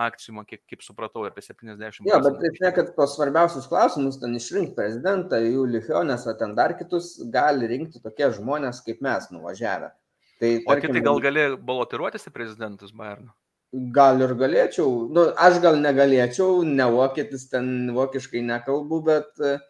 akcijų, 0.00 0.44
kiek, 0.48 0.62
kaip 0.72 0.84
supratau, 0.84 1.26
apie 1.28 1.44
70. 1.44 2.06
Jo, 2.08 2.20
bet 2.24 2.38
tai 2.40 2.52
ne, 2.54 2.70
kad 2.78 2.94
tos 2.96 3.16
svarbiausius 3.18 3.68
klausimus 3.68 4.16
ten 4.22 4.32
išrinkti 4.38 4.76
prezidentą, 4.78 5.40
jų 5.44 5.66
Lichionės, 5.68 6.24
ar 6.30 6.38
ten 6.40 6.56
dar 6.56 6.72
kitus 6.78 7.18
gali 7.32 7.68
rinkti 7.68 8.00
tokie 8.00 8.30
žmonės 8.38 8.80
kaip 8.86 9.04
mes 9.04 9.28
nuvažiavę. 9.34 9.92
Tai, 10.40 10.50
tarkim, 10.64 10.72
o 10.72 10.80
kitai 10.80 11.04
gal 11.04 11.20
gali 11.22 11.46
balotiruotis 11.60 12.24
į 12.28 12.34
prezidentus 12.34 12.96
Bayerno? 12.96 13.34
Gal 13.72 14.20
ir 14.20 14.34
galėčiau, 14.36 14.88
nu, 15.16 15.30
aš 15.40 15.58
gal 15.64 15.78
negalėčiau, 15.80 16.60
ne 16.68 16.84
vokietis 16.92 17.46
ten 17.48 17.92
vokiškai 17.96 18.42
nekalbu, 18.44 18.98
bet 19.06 19.40
uh, 19.40 19.60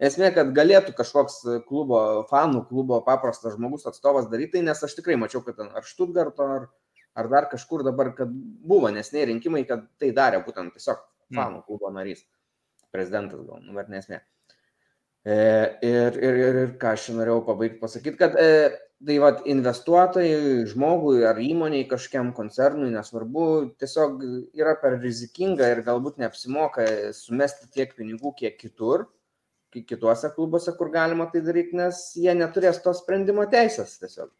Esmė, 0.00 0.30
kad 0.32 0.54
galėtų 0.56 0.94
kažkoks 0.96 1.42
klubo, 1.68 1.98
fanų 2.30 2.62
klubo 2.70 3.02
paprastas 3.04 3.58
žmogus 3.58 3.84
atstovas 3.88 4.30
daryti, 4.32 4.54
tai 4.54 4.62
nes 4.64 4.78
aš 4.86 4.94
tikrai 4.96 5.18
mačiau, 5.20 5.42
kad 5.44 5.60
ar 5.60 5.84
Štutgarto, 5.84 6.46
ar, 6.56 6.62
ar 7.20 7.28
dar 7.28 7.50
kažkur 7.50 7.84
dabar, 7.84 8.14
kad 8.16 8.32
buvo 8.32 8.88
nesnei 8.94 9.26
rinkimai, 9.28 9.66
kad 9.68 9.84
tai 10.00 10.08
darė 10.16 10.40
būtent 10.46 10.72
tiesiog 10.72 11.02
mm. 11.02 11.36
fanų 11.36 11.60
klubo 11.66 11.92
narys, 11.92 12.24
prezidentas 12.96 13.44
gal, 13.44 13.60
nu, 13.60 13.76
bet 13.76 13.92
nesmė. 13.92 14.22
E, 14.22 14.39
ir, 15.24 16.16
ir, 16.20 16.40
ir, 16.40 16.60
ir 16.64 16.72
ką 16.80 16.94
aš 16.96 17.10
norėjau 17.16 17.44
pabaigti 17.48 17.80
pasakyti, 17.82 18.16
kad 18.20 18.36
e, 18.40 18.72
tai 19.04 19.16
vad 19.22 19.44
investuotojai, 19.48 20.66
žmogui 20.70 21.24
ar 21.28 21.40
įmoniai 21.40 21.86
kažkiam 21.88 22.34
koncernui, 22.36 22.90
nesvarbu, 22.94 23.46
tiesiog 23.80 24.20
yra 24.56 24.76
per 24.80 24.98
rizikinga 25.00 25.70
ir 25.72 25.84
galbūt 25.86 26.20
neapsimoka 26.20 26.86
sumesti 27.16 27.70
tiek 27.74 27.96
pinigų, 27.96 28.34
kiek 28.40 28.60
kitur 28.60 29.08
kituose 29.70 30.30
klubuose, 30.34 30.72
kur 30.76 30.90
galima 30.90 31.28
tai 31.30 31.42
daryti, 31.46 31.76
nes 31.78 32.02
jie 32.18 32.32
neturės 32.34 32.80
to 32.84 32.92
sprendimo 32.96 33.46
teisės 33.50 33.98
tiesiog. 34.00 34.30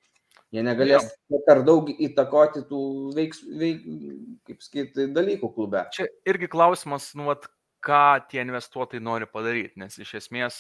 Jie 0.51 0.65
negalės 0.67 1.07
ja. 1.07 1.39
per 1.47 1.63
daug 1.63 1.87
įtakoti 1.95 2.65
tų 2.67 2.81
veiks, 3.15 3.45
veik, 3.61 3.85
kaip 4.49 4.65
sakyti, 4.65 5.07
dalykų 5.15 5.53
klube. 5.55 5.85
Čia 5.95 6.09
irgi 6.27 6.49
klausimas, 6.51 7.13
nu, 7.15 7.29
vat, 7.29 7.47
ką 7.85 8.21
tie 8.29 8.43
investuotojai 8.45 9.03
nori 9.03 9.27
padaryti, 9.31 9.79
nes 9.81 9.97
iš 10.03 10.13
esmės, 10.19 10.59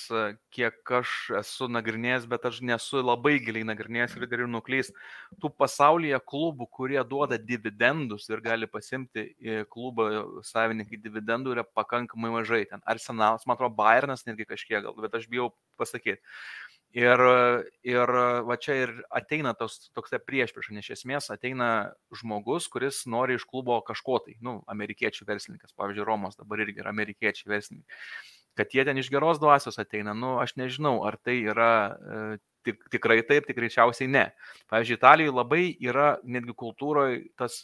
kiek 0.55 0.92
aš 1.01 1.12
esu 1.40 1.68
nagrinėjęs, 1.72 2.26
bet 2.30 2.47
aš 2.48 2.60
nesu 2.64 3.02
labai 3.05 3.34
giliai 3.44 3.66
nagrinėjęs 3.68 4.16
ir 4.16 4.26
galiu 4.30 4.48
nuklysti, 4.51 4.97
tų 5.42 5.52
pasaulyje 5.60 6.20
klubų, 6.32 6.68
kurie 6.78 7.01
duoda 7.05 7.36
dividendus 7.36 8.28
ir 8.32 8.40
gali 8.44 8.68
pasimti 8.70 9.26
klubo 9.72 10.09
savininkai 10.47 11.01
dividendų 11.05 11.56
yra 11.59 11.66
pakankamai 11.66 12.32
mažai. 12.38 12.64
Ten 12.70 12.80
Arsenalas, 12.88 13.44
man 13.47 13.59
atrodo, 13.59 13.76
Bayernas 13.76 14.24
netgi 14.28 14.48
kažkiek 14.48 14.84
gal, 14.86 14.97
bet 15.05 15.20
aš 15.20 15.28
bijau 15.30 15.51
pasakyti. 15.80 16.24
Ir, 16.90 17.20
ir 17.86 18.10
va 18.42 18.56
čia 18.58 18.74
ir 18.80 18.92
ateina 19.14 19.52
tos, 19.54 19.92
toks 19.94 20.10
priešpriešas, 20.26 20.74
nes 20.74 20.88
iš 20.88 20.96
esmės 20.96 21.30
ateina 21.30 21.92
žmogus, 22.18 22.66
kuris 22.66 23.04
nori 23.06 23.36
iš 23.38 23.44
klubo 23.46 23.76
kažko 23.86 24.18
tai, 24.24 24.34
nu, 24.42 24.56
amerikiečių 24.72 25.28
verslininkas, 25.28 25.70
pavyzdžiui, 25.78 26.06
Romos 26.08 26.34
dabar 26.40 26.64
irgi 26.64 26.82
yra 26.82 26.90
amerikiečių 26.90 27.46
verslininkai. 27.52 28.00
Kad 28.58 28.74
jie 28.74 28.84
ten 28.88 28.98
iš 28.98 29.12
geros 29.14 29.38
dvasios 29.38 29.78
ateina, 29.78 30.16
nu, 30.18 30.34
aš 30.42 30.56
nežinau, 30.58 30.96
ar 31.06 31.14
tai 31.22 31.38
yra 31.52 31.70
e, 31.94 32.24
tik, 32.66 32.82
tikrai 32.90 33.20
taip, 33.22 33.46
tik 33.46 33.60
greičiausiai 33.60 34.10
ne. 34.10 34.26
Pavyzdžiui, 34.72 34.98
Italijoje 34.98 35.36
labai 35.36 35.62
yra 35.78 36.16
netgi 36.26 36.58
kultūroje 36.58 37.22
tas 37.38 37.62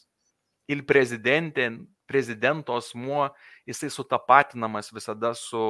il 0.70 0.86
prezidentė, 0.86 1.72
prezidento 2.06 2.78
asmuo, 2.78 3.32
jisai 3.66 3.90
sutapatinamas 3.90 4.92
visada 4.94 5.34
su 5.34 5.66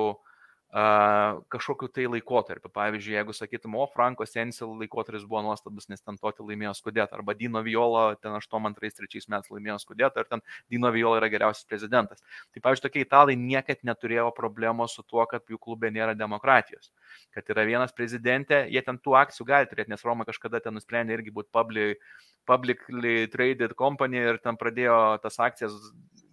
kažkokiu 0.76 1.88
tai 1.88 2.04
laikotarpiu. 2.10 2.68
Pavyzdžiui, 2.74 3.14
jeigu 3.16 3.32
sakytum, 3.32 3.76
o 3.80 3.86
Franko 3.88 4.26
Sensil 4.28 4.74
laikotarpis 4.76 5.24
buvo 5.24 5.40
nuostabus, 5.46 5.86
nes 5.88 6.02
ten 6.02 6.18
toti 6.20 6.44
laimėjo 6.44 6.74
skudėtą, 6.76 7.16
arba 7.16 7.32
Dino 7.38 7.62
Viola 7.64 8.16
ten 8.20 8.34
82-3 8.36 9.24
metais 9.32 9.48
laimėjo 9.52 9.78
skudėtą, 9.80 10.20
ir 10.20 10.28
ten 10.28 10.44
Dino 10.72 10.90
Viola 10.92 11.20
yra 11.22 11.30
geriausias 11.32 11.64
prezidentas. 11.70 12.20
Tai, 12.52 12.60
pavyzdžiui, 12.60 12.84
tokie 12.88 13.04
italai 13.06 13.38
niekad 13.40 13.80
neturėjo 13.88 14.28
problemos 14.36 14.98
su 14.98 15.04
tuo, 15.06 15.24
kad 15.30 15.46
jų 15.48 15.60
klube 15.62 15.88
nėra 15.94 16.16
demokratijos. 16.18 16.92
Kad 17.32 17.48
yra 17.54 17.64
vienas 17.68 17.96
prezidentė, 17.96 18.66
jie 18.68 18.82
ten 18.84 19.00
tų 19.00 19.16
akcijų 19.22 19.48
gali 19.48 19.70
turėti, 19.70 19.94
nes 19.94 20.04
Roma 20.04 20.28
kažkada 20.28 20.60
ten 20.60 20.76
nusprendė 20.76 21.16
irgi 21.16 21.32
būti 21.32 21.52
public, 21.56 22.04
publicly 22.44 23.16
traded 23.32 23.72
company 23.80 24.20
ir 24.20 24.42
ten 24.44 24.60
pradėjo 24.60 25.22
tas 25.24 25.40
akcijas 25.40 25.72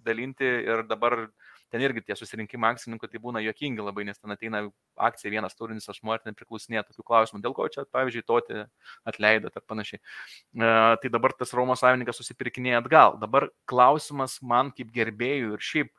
dalinti 0.03 0.43
ir 0.43 0.83
dabar 0.89 1.29
ten 1.73 1.81
irgi 1.81 2.03
tie 2.05 2.17
susirinkimai 2.17 2.69
akcininkų 2.75 3.09
tai 3.09 3.21
būna 3.21 3.41
jokingi 3.41 3.81
labai, 3.81 4.05
nes 4.05 4.19
ten 4.19 4.33
ateina 4.35 4.61
akcija 5.09 5.31
vienas 5.33 5.57
turinis 5.57 5.89
asmuo 5.89 6.13
ir 6.13 6.21
ten 6.21 6.37
priklausinėja 6.37 6.85
tokių 6.85 7.05
klausimų, 7.07 7.41
dėl 7.41 7.55
ko 7.57 7.65
čia, 7.73 7.87
pavyzdžiui, 7.89 8.25
toti 8.29 8.61
atleido 9.09 9.49
ir 9.49 9.65
panašiai. 9.71 9.99
E, 9.99 10.69
tai 11.01 11.11
dabar 11.13 11.33
tas 11.39 11.55
Romos 11.57 11.81
savininkas 11.81 12.21
susipirkinėja 12.21 12.83
atgal. 12.83 13.17
Dabar 13.21 13.49
klausimas 13.69 14.37
man 14.45 14.69
kaip 14.77 14.93
gerbėjų 14.93 15.57
ir 15.57 15.65
šiaip, 15.71 15.91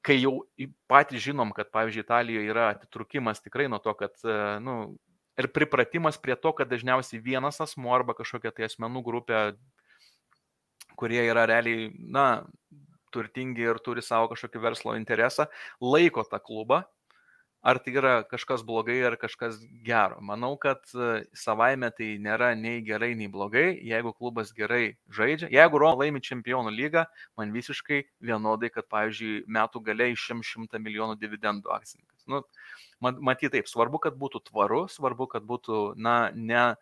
kai 0.00 0.16
jau 0.16 0.38
patys 0.88 1.26
žinom, 1.26 1.52
kad, 1.52 1.68
pavyzdžiui, 1.74 2.06
Italijoje 2.06 2.54
yra 2.54 2.70
atitrukimas 2.72 3.44
tikrai 3.44 3.68
nuo 3.68 3.82
to, 3.84 3.92
kad, 3.98 4.16
e, 4.24 4.38
nu, 4.64 4.78
ir 5.36 5.52
pripratimas 5.52 6.16
prie 6.20 6.36
to, 6.40 6.54
kad 6.56 6.72
dažniausiai 6.72 7.20
vienas 7.20 7.60
asmuo 7.60 7.92
arba 7.92 8.16
kažkokia 8.16 8.52
tai 8.56 8.68
asmenų 8.68 9.04
grupė, 9.04 9.44
kurie 10.96 11.20
yra 11.24 11.44
realiai, 11.48 11.90
na, 11.92 12.44
turtingi 13.12 13.68
ir 13.68 13.80
turi 13.84 14.04
savo 14.04 14.32
kažkokį 14.32 14.64
verslo 14.66 14.96
interesą, 14.98 15.48
laiko 15.80 16.24
tą 16.28 16.42
klubą. 16.42 16.82
Ar 17.62 17.78
tai 17.78 17.92
yra 17.94 18.12
kažkas 18.26 18.64
blogai 18.66 18.96
ar 19.06 19.14
kažkas 19.14 19.60
gero? 19.86 20.16
Manau, 20.18 20.56
kad 20.58 20.82
e, 20.98 21.10
savaime 21.38 21.92
tai 21.94 22.16
nėra 22.18 22.48
nei 22.58 22.80
gerai, 22.82 23.12
nei 23.14 23.28
blogai. 23.30 23.76
Jeigu 23.86 24.10
klubas 24.18 24.50
gerai 24.56 24.96
žaidžia, 25.14 25.46
jeigu 25.54 25.78
Roma 25.78 26.02
laimi 26.02 26.18
čempionų 26.26 26.72
lygą, 26.74 27.04
man 27.38 27.54
visiškai 27.54 28.00
vienodai, 28.18 28.72
kad, 28.74 28.88
pavyzdžiui, 28.90 29.44
metų 29.46 29.84
galiai 29.86 30.16
išim 30.16 30.42
100 30.42 30.82
milijonų 30.82 31.14
dividendų 31.22 31.70
akcininkas. 31.70 32.26
Nu, 32.26 32.42
matyti 32.98 33.52
taip, 33.54 33.70
svarbu, 33.70 34.02
kad 34.08 34.18
būtų 34.18 34.42
tvaru, 34.50 34.88
svarbu, 34.90 35.30
kad 35.30 35.46
būtų, 35.46 35.84
na, 36.02 36.16
ne 36.34 36.72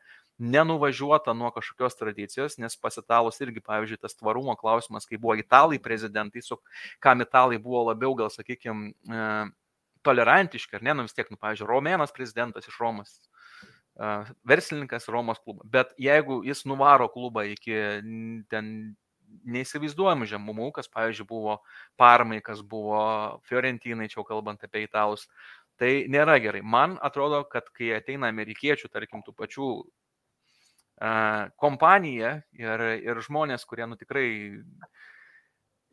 nenuvažiuota 0.41 1.35
nuo 1.37 1.51
kažkokios 1.55 1.99
tradicijos, 1.99 2.57
nes 2.59 2.77
pasitalus 2.81 3.41
irgi, 3.45 3.63
pavyzdžiui, 3.65 4.01
tas 4.01 4.17
tvarumo 4.17 4.57
klausimas, 4.61 5.07
kai 5.09 5.21
buvo 5.21 5.37
italai 5.39 5.79
prezidentai, 5.83 6.43
su 6.43 6.59
kam 6.99 7.21
italai 7.21 7.61
buvo 7.61 7.85
labiau, 7.91 8.15
gal 8.19 8.33
sakykime, 8.33 8.95
tolerantiški, 10.07 10.79
ar 10.79 10.87
ne, 10.87 10.95
nu 10.97 11.05
vis 11.05 11.17
tiek, 11.17 11.29
nu, 11.33 11.39
pavyzdžiui, 11.41 11.69
Romėnas 11.69 12.15
prezidentas 12.17 12.69
iš 12.69 12.79
Romos, 12.81 13.13
e, 13.21 14.11
verslininkas 14.49 15.11
Romos 15.13 15.43
klubą. 15.45 15.67
Bet 15.69 15.93
jeigu 16.01 16.41
jis 16.47 16.65
nuvaro 16.69 17.11
klubą 17.13 17.45
iki 17.53 17.77
ten 18.51 18.75
neįsivaizduojamų 19.47 20.27
žemumų, 20.31 20.71
kas, 20.75 20.89
pavyzdžiui, 20.91 21.29
buvo 21.29 21.61
Parmai, 22.01 22.41
kas 22.45 22.65
buvo 22.67 23.01
Fiorentinai, 23.47 24.09
čia 24.11 24.25
kalbant 24.27 24.65
apie 24.67 24.85
italus, 24.89 25.29
tai 25.81 26.07
nėra 26.13 26.37
gerai. 26.43 26.65
Man 26.65 26.99
atrodo, 27.01 27.45
kad 27.49 27.71
kai 27.77 27.93
ateina 27.97 28.29
amerikiečių, 28.33 28.91
tarkim, 28.93 29.23
tų 29.25 29.37
pačių 29.37 29.69
kompanija 31.61 32.41
ir, 32.53 32.87
ir 33.01 33.21
žmonės, 33.25 33.65
kurie 33.65 33.87
nu, 33.89 33.97
tikrai 33.97 34.27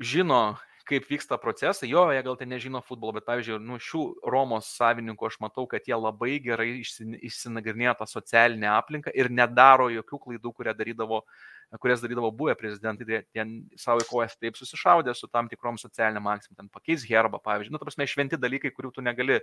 žino, 0.03 0.57
kaip 0.87 1.07
vyksta 1.09 1.35
procesai, 1.39 1.89
jo, 1.91 2.05
jie 2.15 2.21
gal 2.23 2.37
tai 2.39 2.47
nežino 2.47 2.79
futbolo, 2.83 3.17
bet, 3.17 3.25
pavyzdžiui, 3.27 3.59
nu, 3.63 3.79
šių 3.79 4.03
Romos 4.31 4.69
savininkų 4.77 5.27
aš 5.27 5.39
matau, 5.43 5.65
kad 5.67 5.87
jie 5.87 5.95
labai 5.99 6.37
gerai 6.43 6.69
išsinagrinėjo 6.79 7.97
tą 7.99 8.07
socialinę 8.07 8.69
aplinką 8.71 9.11
ir 9.15 9.31
nedaro 9.31 9.89
jokių 9.91 10.21
klaidų, 10.27 10.53
kurie 10.55 10.75
darydavo 10.77 11.23
uh, 11.23 11.41
kurias 11.75 12.01
darydavo 12.01 12.29
buvę 12.31 12.55
prezidentai, 12.55 13.05
tai 13.07 13.19
ten 13.35 13.51
savo 13.79 14.03
kojas 14.07 14.37
taip 14.39 14.55
susišaudė 14.55 15.11
su 15.17 15.27
tam 15.27 15.49
tikrom 15.51 15.75
socialiniam 15.81 16.29
akcijom, 16.31 16.55
ten 16.55 16.69
pakeis 16.71 17.03
herbą, 17.09 17.41
pavyzdžiui, 17.43 17.73
nu, 17.75 17.81
ta 17.81 17.87
prasme, 17.89 18.07
šventi 18.07 18.39
dalykai, 18.39 18.71
kurių 18.75 18.93
tu 18.95 19.03
negali 19.03 19.41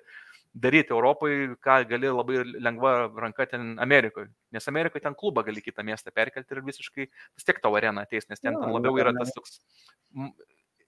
daryti 0.54 0.94
Europoje, 0.96 1.52
ką 1.64 1.82
gali 1.90 2.08
labai 2.08 2.40
lengva 2.64 2.94
ranka 3.20 3.46
ten 3.50 3.74
Amerikoje. 3.82 4.30
Nes 4.56 4.68
Amerikoje 4.72 5.04
ten 5.04 5.16
klubą 5.18 5.44
gali 5.44 5.60
kitą 5.64 5.84
miestą 5.84 6.14
perkelti 6.16 6.56
ir 6.56 6.64
visiškai 6.64 7.08
vis 7.10 7.46
tiek 7.46 7.60
tavo 7.60 7.76
arena 7.76 8.06
ateis, 8.08 8.28
nes 8.30 8.40
ten, 8.40 8.56
ten 8.56 8.72
labiau 8.72 8.96
yra 9.02 9.12
tas 9.18 9.34
toks 9.36 9.60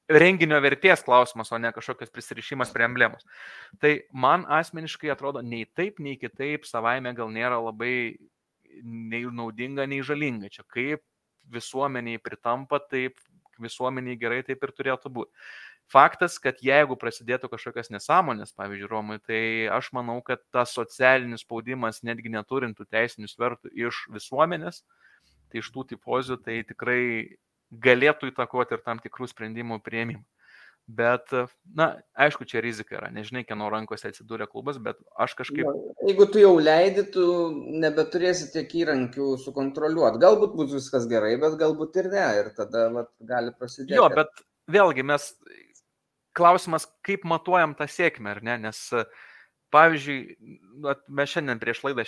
renginio 0.08 0.58
vertės 0.62 1.02
klausimas, 1.04 1.50
o 1.52 1.58
ne 1.58 1.72
kažkokios 1.74 2.12
prisirišimas 2.14 2.70
prie 2.72 2.86
emblemos. 2.86 3.26
Tai 3.82 3.92
man 4.14 4.46
asmeniškai 4.56 5.10
atrodo 5.12 5.42
nei 5.42 5.66
taip, 5.66 5.98
nei 6.00 6.16
kitaip 6.20 6.64
savaime 6.64 7.12
gal 7.18 7.28
nėra 7.34 7.58
labai 7.60 8.16
nei 8.82 9.24
naudinga, 9.26 9.86
nei 9.90 10.02
žalinga. 10.06 10.50
Čia 10.52 10.64
kaip 10.70 11.02
visuomeniai 11.52 12.20
pritampa, 12.23 12.81
taip 12.81 13.20
visuomeniai 13.62 14.18
gerai 14.20 14.43
taip 14.47 14.62
ir 14.64 14.74
turėtų 14.77 15.12
būti. 15.12 15.32
Faktas, 15.86 16.40
kad 16.43 16.59
jeigu 16.66 16.97
prasidėtų 16.98 17.48
kažkokios 17.52 17.93
nesąmonės, 17.94 18.51
pavyzdžiui, 18.59 18.89
Romui, 18.90 19.20
tai 19.23 19.40
aš 19.70 19.93
manau, 19.94 20.18
kad 20.27 20.43
tas 20.51 20.73
socialinis 20.74 21.44
spaudimas, 21.47 22.02
netgi 22.02 22.32
neturintų 22.35 22.89
teisinių 22.90 23.31
svertų 23.31 23.70
iš 23.86 24.01
visuomenės, 24.10 24.82
tai 25.47 25.62
iš 25.62 25.70
tų 25.70 25.86
tipozių, 25.93 26.40
tai 26.43 26.59
tikrai 26.66 27.02
galėtų 27.70 28.32
įtakoti 28.32 28.74
ir 28.74 28.82
tam 28.82 28.98
tikrų 29.02 29.31
sprendimų 29.31 29.78
prieimimą. 29.86 30.24
Bet, 30.86 31.32
na, 31.74 31.86
aišku, 32.14 32.46
čia 32.46 32.60
rizika 32.62 32.94
yra, 32.94 33.08
nežinai, 33.10 33.42
kieno 33.42 33.66
rankose 33.72 34.06
atsidūrė 34.06 34.46
klubas, 34.46 34.76
bet 34.78 35.00
aš 35.18 35.34
kažkaip... 35.40 35.66
Jeigu 36.06 36.26
tu 36.30 36.38
jau 36.38 36.52
leidi, 36.62 37.02
tu 37.10 37.24
nebeturėsi 37.82 38.52
tiek 38.52 38.70
įrankių 38.84 39.32
sukontroliuoti. 39.42 40.20
Galbūt 40.22 40.54
bus 40.54 40.70
viskas 40.76 41.08
gerai, 41.10 41.32
bet 41.42 41.58
galbūt 41.58 41.98
ir 41.98 42.10
ne. 42.12 42.26
Ir 42.38 42.52
tada 42.54 42.84
vat, 42.94 43.10
gali 43.18 43.50
prasidėti. 43.58 43.98
Jo, 43.98 44.06
bet 44.14 44.30
vėlgi 44.70 45.06
mes... 45.10 45.32
Klausimas, 46.36 46.84
kaip 47.00 47.22
matuojam 47.24 47.72
tą 47.74 47.86
sėkmę, 47.88 48.36
ar 48.36 48.42
ne? 48.44 48.58
Nes, 48.68 48.78
pavyzdžiui, 49.72 50.18
mes 51.08 51.32
šiandien 51.32 51.62
prieš 51.62 51.80
laidą 51.86 52.04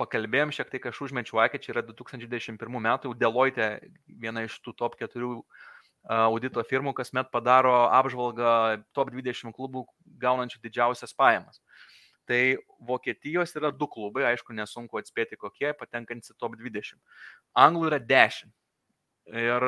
pakalbėjom 0.00 0.52
šiek 0.54 0.70
tiek, 0.70 0.86
aš 0.88 1.00
užmečiau 1.08 1.42
akį, 1.42 1.60
čia 1.64 1.74
yra 1.74 1.82
2021 1.88 2.78
metų, 2.86 3.12
Deloitte 3.18 3.68
viena 4.06 4.46
iš 4.46 4.54
tų 4.64 4.76
top 4.78 4.96
4 5.02 5.34
audito 6.08 6.62
firmų 6.66 6.94
kasmet 6.98 7.30
padaro 7.30 7.88
apžvalgą 7.94 8.82
top 8.96 9.12
20 9.14 9.54
klubų 9.54 9.84
gaunančių 10.22 10.62
didžiausias 10.62 11.14
pajamas. 11.14 11.60
Tai 12.26 12.56
Vokietijos 12.86 13.54
yra 13.58 13.72
du 13.74 13.88
klubai, 13.90 14.24
aišku, 14.30 14.54
nesunku 14.54 14.98
atspėti 14.98 15.38
kokie, 15.38 15.72
patenkantys 15.74 16.34
į 16.34 16.38
top 16.38 16.56
20. 16.58 16.98
Anglų 17.58 17.90
yra 17.90 17.98
10. 17.98 18.52
Ir 19.32 19.64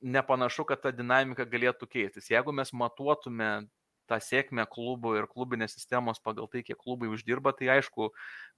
nepanašu, 0.00 0.64
kad 0.68 0.80
ta 0.80 0.92
dinamika 0.92 1.44
galėtų 1.44 1.88
keistis. 1.88 2.30
Jeigu 2.32 2.52
mes 2.56 2.72
matuotume 2.72 3.66
tą 4.10 4.18
sėkmę 4.22 4.66
klubų 4.70 5.14
ir 5.18 5.28
klubinės 5.30 5.76
sistemos 5.76 6.20
pagal 6.24 6.48
tai, 6.52 6.62
kiek 6.66 6.78
klubai 6.80 7.10
uždirba, 7.12 7.54
tai 7.56 7.70
aišku, 7.76 8.10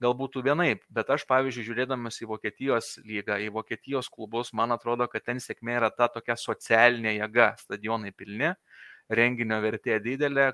galbūt 0.03 0.41
vienaip. 0.47 0.85
Bet 0.93 1.13
aš, 1.15 1.27
pavyzdžiui, 1.31 1.67
žiūrėdamas 1.71 2.21
į 2.23 2.31
Vokietijos 2.33 2.97
lygą, 3.07 3.39
į 3.43 3.53
Vokietijos 3.55 4.11
klubus, 4.13 4.53
man 4.53 4.75
atrodo, 4.77 5.09
kad 5.13 5.27
ten 5.27 5.43
sėkmė 5.43 5.79
yra 5.81 5.91
ta 5.95 6.11
tokia 6.13 6.39
socialinė 6.41 7.17
jėga, 7.17 7.55
stadionai 7.63 8.13
pilni, 8.17 8.53
renginio 9.09 9.59
vertė 9.63 10.01
didelė, 10.03 10.51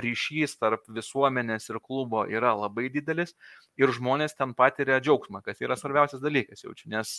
ryšys 0.00 0.56
tarp 0.60 0.86
visuomenės 0.88 1.68
ir 1.68 1.80
klubo 1.84 2.24
yra 2.24 2.54
labai 2.56 2.88
didelis 2.92 3.34
ir 3.76 3.92
žmonės 3.92 4.36
ten 4.38 4.54
patiria 4.56 4.96
džiaugsmą, 5.02 5.42
kas 5.44 5.60
yra 5.60 5.76
svarbiausias 5.76 6.22
dalykas 6.24 6.64
jaučiu, 6.64 6.88
nes, 6.94 7.18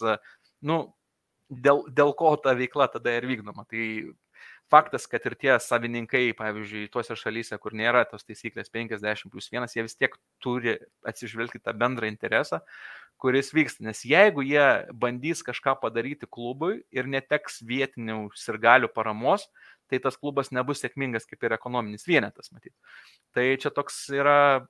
nu, 0.66 0.80
dėl, 1.50 1.84
dėl 1.94 2.14
ko 2.18 2.36
ta 2.42 2.56
veikla 2.58 2.90
tada 2.92 3.14
ir 3.18 3.28
vykdoma. 3.30 3.66
Tai 3.70 3.84
faktas, 4.72 5.08
kad 5.10 5.24
ir 5.28 5.36
tie 5.40 5.56
savininkai, 5.64 6.32
pavyzdžiui, 6.38 6.88
tuose 6.92 7.16
šalyse, 7.18 7.58
kur 7.62 7.76
nėra 7.78 8.04
tos 8.10 8.28
taisyklės 8.28 8.72
50 8.74 9.32
plus 9.32 9.50
1, 9.54 9.68
jie 9.76 9.86
vis 9.86 9.98
tiek 9.98 10.16
turi 10.44 10.76
atsižvelgti 11.08 11.62
tą 11.64 11.74
bendrą 11.78 12.10
interesą, 12.12 12.60
kuris 13.22 13.54
vyksta. 13.56 13.86
Nes 13.88 14.04
jeigu 14.08 14.46
jie 14.46 14.68
bandys 14.94 15.44
kažką 15.48 15.78
padaryti 15.82 16.30
klubui 16.30 16.82
ir 16.92 17.10
neteks 17.10 17.62
vietinių 17.68 18.28
sirgalių 18.38 18.92
paramos, 18.94 19.48
tai 19.88 20.02
tas 20.04 20.20
klubas 20.20 20.52
nebus 20.52 20.84
sėkmingas 20.84 21.28
kaip 21.30 21.44
ir 21.48 21.56
ekonominis 21.56 22.08
vienetas, 22.08 22.52
matyt. 22.52 22.76
Tai 23.36 23.48
čia 23.62 23.72
toks 23.72 24.04
yra 24.12 24.68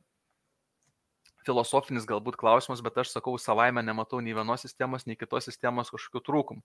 filosofinis 1.48 2.08
galbūt 2.08 2.38
klausimas, 2.40 2.84
bet 2.84 3.00
aš 3.02 3.14
sakau, 3.16 3.38
savaime 3.40 3.84
nematau 3.86 4.20
nei 4.24 4.36
vienos 4.36 4.66
sistemos, 4.66 5.08
nei 5.08 5.18
kitos 5.20 5.48
sistemos 5.48 5.92
kažkokių 5.94 6.24
trūkumų. 6.28 6.64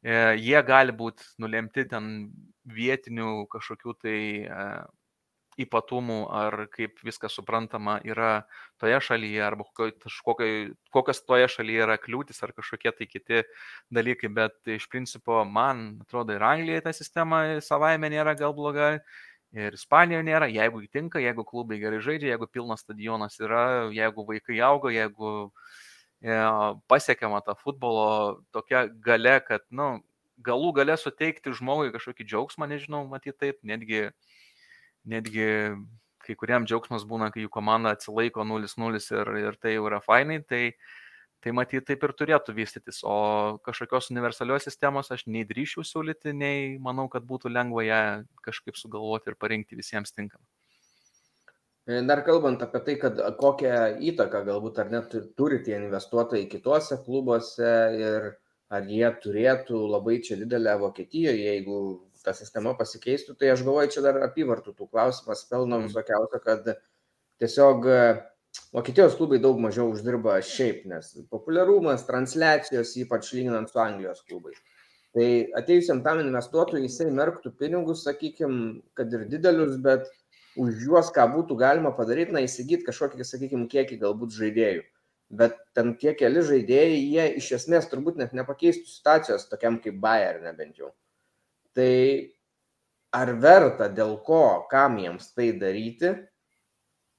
E, 0.00 0.12
jie 0.40 0.60
gali 0.64 0.94
būti 0.96 1.26
nulemti 1.42 1.84
ten 1.88 2.30
vietinių 2.72 3.44
kažkokių 3.52 3.94
tai 4.00 4.16
e, 4.48 4.64
ypatumų 5.60 6.18
ar 6.32 6.56
kaip 6.72 7.02
viskas 7.04 7.34
suprantama 7.36 7.98
yra 8.08 8.46
toje 8.80 9.00
šalyje 9.04 9.42
arba 9.44 9.66
kokios, 9.76 10.16
kokios 10.94 11.20
toje 11.26 11.50
šalyje 11.52 11.82
yra 11.84 11.98
kliūtis 12.00 12.40
ar 12.46 12.54
kažkokie 12.56 12.94
tai 12.96 13.08
kiti 13.10 13.42
dalykai, 13.92 14.30
bet 14.32 14.72
iš 14.78 14.88
principo 14.88 15.42
man 15.44 16.00
atrodo 16.06 16.32
ir 16.32 16.46
Anglijoje 16.48 16.86
ta 16.86 16.94
sistema 16.96 17.42
savaime 17.60 18.08
nėra 18.08 18.36
gal 18.38 18.56
bloga. 18.56 18.94
Ir 19.50 19.74
Ispanijoje 19.74 20.22
nėra, 20.28 20.46
jeigu 20.46 20.78
įtinka, 20.84 21.18
jeigu 21.18 21.42
klubai 21.42 21.80
gerai 21.82 21.98
žaidžia, 21.98 22.36
jeigu 22.36 22.46
pilnas 22.46 22.84
stadionas 22.84 23.34
yra, 23.42 23.90
jeigu 23.90 24.22
vaikai 24.28 24.60
auga, 24.62 24.92
jeigu 24.94 25.32
uh, 25.48 25.70
pasiekiama 26.20 27.40
ta 27.40 27.54
futbolo 27.56 28.42
tokia 28.52 28.86
gale, 28.88 29.40
kad, 29.46 29.64
nu, 29.70 30.02
galų 30.44 30.72
gale 30.76 30.96
suteikti 31.00 31.52
žmogui 31.56 31.92
kažkokį 31.94 32.26
džiaugsmą, 32.28 32.68
nežinau, 32.68 33.06
matyti 33.08 33.36
taip, 33.38 33.60
netgi, 33.64 34.10
netgi 35.08 35.48
kai 36.24 36.36
kuriam 36.36 36.66
džiaugsmas 36.68 37.06
būna, 37.08 37.30
kai 37.32 37.44
jų 37.44 37.52
komanda 37.52 37.94
atsilaiko 37.96 38.44
0-0 38.44 39.00
ir, 39.00 39.32
ir 39.40 39.60
tai 39.60 39.74
jau 39.76 39.86
yra 39.88 40.00
fainai, 40.04 40.40
tai, 40.44 40.74
tai 41.40 41.54
matyti 41.56 41.86
taip 41.88 42.04
ir 42.04 42.14
turėtų 42.16 42.54
vystytis. 42.56 43.00
O 43.04 43.58
kažkokios 43.64 44.12
universalios 44.12 44.68
sistemos 44.68 45.10
aš 45.10 45.26
nei 45.26 45.46
drįšiu 45.48 45.84
siūlyti, 45.88 46.36
nei 46.36 46.76
manau, 46.78 47.08
kad 47.12 47.24
būtų 47.24 47.52
lengva 47.52 47.86
ją 47.86 48.02
kažkaip 48.44 48.76
sugalvoti 48.76 49.32
ir 49.32 49.40
parinkti 49.40 49.80
visiems 49.80 50.12
tinkamą. 50.12 50.44
Dar 52.06 52.20
kalbant 52.22 52.60
apie 52.62 52.80
tai, 52.86 52.94
kad 53.00 53.18
kokią 53.40 53.76
įtaką 54.10 54.44
galbūt 54.46 54.78
ar 54.82 54.90
net 54.92 55.14
turi 55.38 55.58
tie 55.64 55.74
investuotojai 55.78 56.46
kituose 56.50 57.00
klubuose 57.06 57.72
ir 57.98 58.28
ar 58.70 58.86
jie 58.86 59.08
turėtų 59.24 59.80
labai 59.90 60.20
čia 60.22 60.38
didelę 60.38 60.76
Vokietijoje, 60.84 61.40
jeigu 61.48 61.80
ta 62.24 62.34
sistema 62.36 62.74
pasikeistų, 62.78 63.34
tai 63.40 63.50
aš 63.54 63.64
galvoju, 63.66 63.94
čia 63.96 64.04
dar 64.04 64.20
apyvartų 64.26 64.74
tų 64.76 64.86
klausimas 64.92 65.42
pelno 65.50 65.80
mm. 65.80 65.88
visokiausio, 65.88 66.40
kad 66.44 66.68
tiesiog 67.42 67.88
e, 67.88 68.00
Vokietijos 68.74 69.16
klubai 69.18 69.40
daug 69.42 69.58
mažiau 69.62 69.90
uždirba 69.90 70.36
šiaip, 70.46 70.84
nes 70.90 71.12
populiarumas, 71.32 72.06
transliacijos, 72.06 72.96
ypač 73.02 73.32
lyginant 73.34 73.70
su 73.70 73.80
Anglijos 73.82 74.22
klubais. 74.28 74.58
Tai 75.16 75.26
atėjusiam 75.58 76.04
tam 76.04 76.20
investuotojui 76.22 76.84
jisai 76.86 77.08
merktų 77.14 77.54
pinigus, 77.58 78.04
sakykime, 78.06 78.82
kad 78.98 79.10
ir 79.16 79.26
didelius, 79.32 79.78
bet 79.82 80.06
už 80.58 80.80
juos, 80.86 81.10
ką 81.14 81.26
būtų 81.34 81.56
galima 81.60 81.92
padaryti, 81.94 82.34
na, 82.34 82.42
įsigyti 82.46 82.86
kažkokį, 82.86 83.26
sakykime, 83.26 83.68
kiekį 83.70 84.00
galbūt 84.00 84.34
žaidėjų. 84.34 84.82
Bet 85.30 85.54
ten 85.78 85.94
tie 86.00 86.10
keli 86.18 86.42
žaidėjai, 86.42 86.96
jie 86.98 87.26
iš 87.38 87.52
esmės 87.60 87.86
turbūt 87.90 88.18
net 88.18 88.32
nepakeistų 88.34 88.88
situacijos 88.90 89.46
tokiam 89.50 89.78
kaip 89.82 90.00
Bayer, 90.02 90.40
nebent 90.42 90.80
jau. 90.80 90.90
Tai 91.78 91.92
ar 93.14 93.30
verta 93.38 93.86
dėl 93.94 94.16
ko, 94.26 94.66
kam 94.70 94.98
jiems 94.98 95.30
tai 95.36 95.52
daryti 95.58 96.16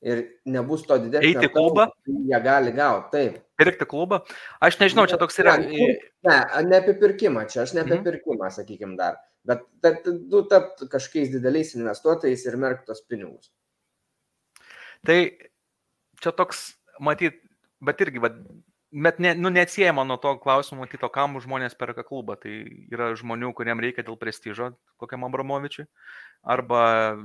ir 0.02 0.24
nebus 0.50 0.86
to 0.90 0.98
didesnio. 1.04 1.30
Eiti 1.30 1.50
į 1.50 1.54
klubą? 1.54 1.88
Jie 2.10 2.40
gali 2.44 2.76
gauti, 2.76 3.12
taip. 3.14 3.42
Pirkti 3.62 3.88
klubą? 3.90 4.24
Aš 4.64 4.80
nežinau, 4.82 5.08
čia 5.10 5.20
toks 5.22 5.38
yra. 5.44 5.58
Ne, 5.62 6.38
ne 6.68 6.80
apie 6.80 6.96
pirkimą, 7.02 7.46
čia 7.52 7.66
aš 7.66 7.76
ne 7.78 7.86
apie 7.86 8.00
mhm. 8.00 8.08
pirkimą, 8.10 8.50
sakykime, 8.54 8.98
dar 9.00 9.22
bet 9.44 10.06
nu, 10.06 10.44
tapt 10.50 10.84
kažkokiais 10.92 11.32
dideliais 11.34 11.74
investuotojais 11.78 12.46
ir 12.46 12.58
merktos 12.62 13.02
pinigus. 13.10 13.50
Tai 15.06 15.18
čia 16.22 16.34
toks, 16.38 16.76
matyt, 17.02 17.40
bet 17.82 18.04
irgi, 18.06 18.22
bet, 18.22 18.38
bet 18.92 19.20
ne, 19.20 19.32
nu, 19.36 19.50
neatsiejama 19.50 20.04
nuo 20.04 20.18
to 20.20 20.34
klausimo, 20.44 20.86
kito 20.92 21.08
kam 21.14 21.38
žmonės 21.40 21.78
perka 21.80 22.04
klubą. 22.04 22.36
Tai 22.42 22.52
yra 22.92 23.12
žmonių, 23.18 23.54
kuriem 23.56 23.80
reikia 23.84 24.04
dėl 24.04 24.18
prestižo, 24.20 24.72
kokiam 25.00 25.24
Abramovičiui, 25.28 25.86
arba 26.44 26.82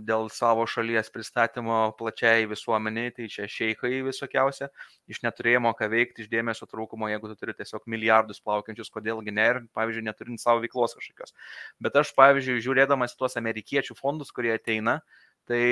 dėl 0.06 0.30
savo 0.30 0.66
šalies 0.70 1.10
pristatymo 1.12 1.80
plačiai 1.98 2.46
visuomeniai, 2.48 3.10
tai 3.16 3.28
čia 3.32 3.48
šeikai 3.50 4.02
visokiausia, 4.06 4.70
iš 5.10 5.22
neturėjimo 5.26 5.72
ką 5.76 5.90
veikti, 5.92 6.24
iš 6.24 6.30
dėmesio 6.32 6.68
trūkumo, 6.70 7.10
jeigu 7.10 7.32
tu 7.32 7.38
turi 7.40 7.56
tiesiog 7.58 7.86
milijardus 7.90 8.42
plaukiančius, 8.44 8.92
kodėlgi 8.94 9.34
ne, 9.34 9.46
ir, 9.52 9.62
pavyzdžiui, 9.76 10.06
neturint 10.06 10.42
savo 10.42 10.62
veiklos 10.64 10.94
kažkokios. 10.98 11.34
Bet 11.82 11.98
aš, 11.98 12.14
pavyzdžiui, 12.18 12.62
žiūrėdamas 12.64 13.18
tuos 13.18 13.38
amerikiečių 13.40 13.98
fondus, 13.98 14.30
kurie 14.36 14.54
ateina, 14.54 15.00
tai, 15.46 15.62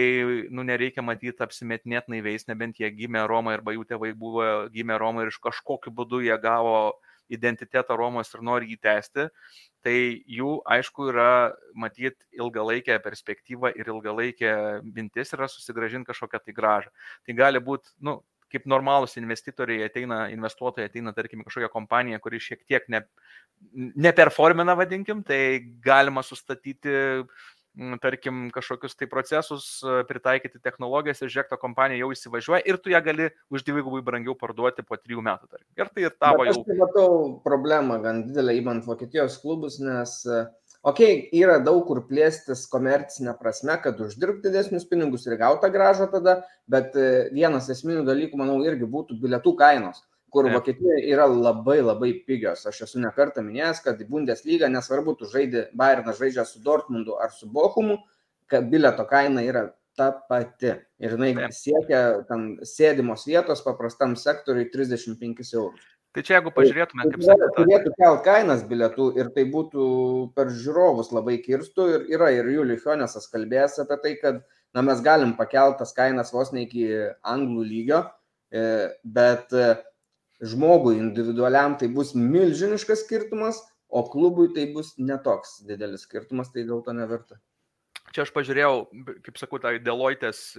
nu, 0.55 0.63
nereikia 0.67 1.03
matyti 1.03 1.43
apsimetinėt 1.43 2.07
naiviais, 2.13 2.47
nebent 2.51 2.79
jie 2.79 2.91
gimė 2.95 3.25
Romoje 3.31 3.59
arba 3.59 3.75
jų 3.75 3.87
tėvai 3.91 4.13
buvo 4.19 4.45
gimę 4.75 4.99
Romoje 5.03 5.29
ir 5.29 5.35
iš 5.35 5.41
kažkokiu 5.43 5.93
būdu 5.95 6.23
jie 6.23 6.37
gavo 6.43 6.77
identitetą 7.33 7.97
Romos 7.97 8.31
ir 8.35 8.43
nori 8.45 8.69
jį 8.71 8.79
tęsti, 8.85 9.25
tai 9.85 9.97
jų 10.31 10.59
aišku 10.77 11.09
yra 11.11 11.55
matyti 11.75 12.21
ilgalaikę 12.37 12.99
perspektyvą 13.05 13.73
ir 13.75 13.91
ilgalaikė 13.95 14.53
mintis 14.85 15.35
yra 15.37 15.49
susigražinti 15.51 16.11
kažkokią 16.11 16.43
tai 16.45 16.57
gražą. 16.57 16.95
Tai 17.25 17.37
gali 17.39 17.63
būti, 17.65 17.95
nu, 18.05 18.19
kaip 18.53 18.69
normalūs 18.71 19.17
investitoriai 19.19 19.89
ateina, 19.89 20.29
investuotojai 20.31 20.87
ateina, 20.91 21.15
tarkim, 21.17 21.43
kažkokią 21.47 21.73
kompaniją, 21.73 22.21
kuri 22.23 22.39
šiek 22.43 22.63
tiek 22.69 22.87
ne, 22.93 23.03
neperformina, 23.75 24.77
vadinkim, 24.79 25.25
tai 25.27 25.59
galima 25.83 26.23
sustatyti 26.23 27.25
tarkim, 28.03 28.49
kažkokius 28.55 28.95
tai 28.95 29.09
procesus, 29.11 29.67
pritaikyti 30.09 30.63
technologijas 30.63 31.23
ir 31.23 31.33
žiūrėk, 31.33 31.51
ta 31.51 31.59
kompanija 31.61 32.01
jau 32.01 32.11
įsivažiuoja 32.15 32.63
ir 32.71 32.79
tu 32.83 32.93
ją 32.93 33.01
gali 33.05 33.31
už 33.51 33.65
dvigubai 33.67 34.03
brangiau 34.07 34.37
parduoti 34.39 34.85
po 34.87 34.99
trijų 34.99 35.25
metų. 35.27 35.51
Tarkim. 35.51 35.71
Ir 35.79 35.91
tai 35.91 36.07
ir 36.07 36.15
tavo 36.15 36.47
jau. 36.47 36.55
Aš 36.55 36.69
tai 36.69 36.79
matau 36.79 37.09
problemą 37.47 37.99
gan 38.05 38.23
didelę 38.29 38.55
įmant 38.61 38.87
Vokietijos 38.87 39.41
klubus, 39.43 39.81
nes, 39.83 40.17
okei, 40.87 40.87
okay, 40.87 41.21
yra 41.43 41.59
daug 41.65 41.83
kur 41.89 42.05
plėstis 42.07 42.67
komercinė 42.71 43.35
prasme, 43.41 43.77
kad 43.83 44.01
uždirbti 44.07 44.49
didesnius 44.49 44.87
pinigus 44.91 45.27
ir 45.27 45.39
gauti 45.41 45.73
gražą 45.75 46.09
tada, 46.15 46.41
bet 46.71 46.95
vienas 47.35 47.71
esminių 47.75 48.07
dalykų, 48.07 48.39
manau, 48.39 48.61
irgi 48.67 48.87
būtų 48.91 49.19
bilietų 49.23 49.59
kainos 49.59 50.05
kur. 50.35 50.51
Vokietijoje 50.53 51.07
yra 51.13 51.29
labai 51.31 51.79
labai 51.83 52.11
pigios. 52.27 52.67
Aš 52.71 52.83
esu 52.89 53.01
nekartą 53.03 53.45
minėjęs, 53.47 53.81
kad 53.87 54.03
Bundesliga, 54.11 54.69
nesvarbu, 54.73 55.17
tu 55.21 55.31
žaidži, 55.31 55.69
Bayernas 55.79 56.21
žaidžia 56.21 56.45
su 56.49 56.63
Dortmundu 56.65 57.17
ar 57.23 57.33
su 57.33 57.49
Bochumu, 57.51 58.01
kad 58.51 58.69
bileto 58.71 59.07
kaina 59.09 59.47
yra 59.47 59.69
ta 59.97 60.11
pati. 60.29 60.75
Ir 61.03 61.17
jinai 61.17 61.51
siekia 61.55 62.05
tam 62.29 62.55
sėdimos 62.67 63.27
vietos 63.29 63.63
paprastam 63.65 64.17
sektoriui 64.19 64.71
35 64.75 65.55
eurus. 65.55 65.91
Tai 66.15 66.23
čia 66.23 66.37
jeigu 66.37 66.53
pažiūrėtume, 66.55 67.09
kaip 67.11 67.23
sakė. 67.27 67.47
Turėtų 67.57 67.93
kelt 67.99 68.21
kainas 68.27 68.61
bilietų 68.71 69.09
ir 69.19 69.33
tai 69.35 69.45
būtų 69.51 69.87
per 70.37 70.53
žiūrovus 70.55 71.11
labai 71.11 71.41
kirstų. 71.43 71.87
Ir 71.91 72.05
yra 72.15 72.29
ir 72.37 72.51
Julius 72.55 72.85
Hionesas 72.87 73.27
kalbėjęs 73.33 73.81
apie 73.83 73.99
tai, 74.05 74.13
kad 74.21 74.39
na, 74.75 74.85
mes 74.87 75.03
galim 75.03 75.33
pakeltas 75.39 75.91
kainas 75.97 76.31
vos 76.35 76.53
ne 76.55 76.69
iki 76.69 76.87
anglų 77.35 77.67
lygio, 77.67 78.05
e, 78.55 78.63
bet 79.03 79.51
žmogui 80.45 80.99
individualiam 80.99 81.77
tai 81.81 81.89
bus 81.93 82.13
milžiniškas 82.17 83.05
skirtumas, 83.05 83.61
o 83.89 84.03
klubui 84.11 84.51
tai 84.55 84.67
bus 84.75 84.95
netoks 84.99 85.61
didelis 85.69 86.07
skirtumas, 86.07 86.51
tai 86.53 86.67
dėl 86.67 86.83
to 86.85 86.95
neverta. 86.97 87.39
Čia 88.15 88.25
aš 88.27 88.33
pažiūrėjau, 88.35 88.87
kaip 89.27 89.39
sakau, 89.41 89.61
tai 89.63 89.79
Deloitės, 89.83 90.53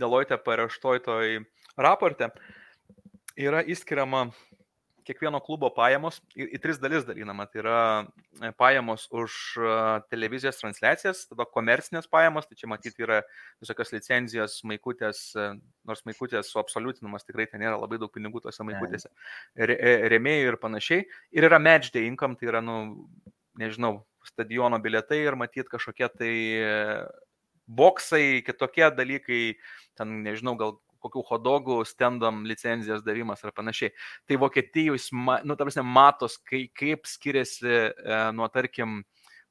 Deloitė 0.00 0.38
paraštoj 0.42 1.02
toj 1.04 1.34
raporte 1.78 2.30
yra 3.38 3.62
įskiriama 3.62 4.28
kiekvieno 5.06 5.40
klubo 5.44 5.68
pajamos 5.74 6.18
į, 6.36 6.46
į 6.56 6.60
tris 6.62 6.78
dalis 6.82 7.06
dalinama. 7.08 7.46
Tai 7.50 7.60
yra 7.62 7.78
e, 8.02 8.50
pajamos 8.58 9.08
už 9.14 9.36
e, 9.58 9.72
televizijos 10.12 10.60
transliacijas, 10.60 11.24
tada 11.30 11.46
komercinės 11.48 12.08
pajamos, 12.12 12.48
tai 12.48 12.58
čia 12.58 12.70
matyti 12.70 13.06
yra 13.06 13.22
visokios 13.62 13.92
licenzijos, 13.94 14.58
maikutės, 14.68 15.24
e, 15.36 15.48
nors 15.88 16.04
maikutės 16.08 16.52
suabsoliutinamas 16.54 17.26
tikrai 17.28 17.48
ten 17.50 17.62
nėra 17.64 17.80
labai 17.80 18.00
daug 18.02 18.12
pinigų 18.14 18.44
tose 18.46 18.66
maikutėse, 18.66 19.10
re, 19.56 19.78
remėjų 20.12 20.52
ir 20.52 20.60
panašiai. 20.62 21.08
Ir 21.34 21.48
yra 21.50 21.60
match 21.62 21.92
day 21.94 22.08
income, 22.10 22.38
tai 22.40 22.52
yra, 22.52 22.62
nu, 22.64 23.08
nežinau, 23.60 24.00
stadiono 24.26 24.78
biletai 24.82 25.24
ir 25.24 25.36
matyti 25.38 25.70
kažkokie 25.72 26.08
tai 26.14 26.32
boksai, 27.66 28.42
kitokie 28.46 28.88
dalykai, 28.94 29.42
ten, 29.98 30.22
nežinau, 30.26 30.54
gal 30.58 30.78
kokių 31.02 31.24
hodogų 31.30 31.78
stendam 31.88 32.42
licenzijas 32.48 33.04
davimas 33.06 33.42
ar 33.44 33.54
panašiai. 33.56 33.92
Tai 34.28 34.38
Vokietijos, 34.42 35.10
nu, 35.12 35.56
tam 35.56 35.68
prasme, 35.68 35.84
matos, 35.86 36.38
kai, 36.48 36.66
kaip 36.78 37.08
skiriasi 37.10 37.72
e, 37.72 38.20
nuo, 38.36 38.48
tarkim, 38.52 39.02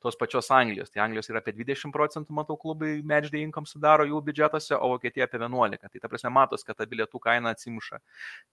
tos 0.02 0.18
pačios 0.18 0.50
Anglijos. 0.52 0.90
Tai 0.90 1.04
Anglijos 1.06 1.30
yra 1.30 1.42
apie 1.44 1.54
20 1.54 1.94
procentų, 1.94 2.34
matau, 2.34 2.58
klubai 2.60 2.96
matchday 3.06 3.46
income 3.46 3.70
sudaro 3.70 4.08
jų 4.10 4.22
biudžetuose, 4.28 4.74
o 4.76 4.96
Vokietija 4.96 5.28
apie 5.30 5.38
11. 5.38 5.92
Tai 5.94 6.02
ta 6.02 6.10
prasme 6.10 6.32
matos, 6.34 6.66
kad 6.66 6.80
ta 6.80 6.88
bilietų 6.90 7.22
kaina 7.22 7.54
atsimuša 7.54 8.02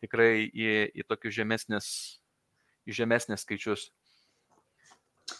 tikrai 0.04 0.44
į, 0.44 0.68
į 0.92 1.06
tokius 1.08 1.38
žemesnis, 1.38 1.88
į 2.84 2.98
žemesnis 3.00 3.46
skaičius. 3.46 3.88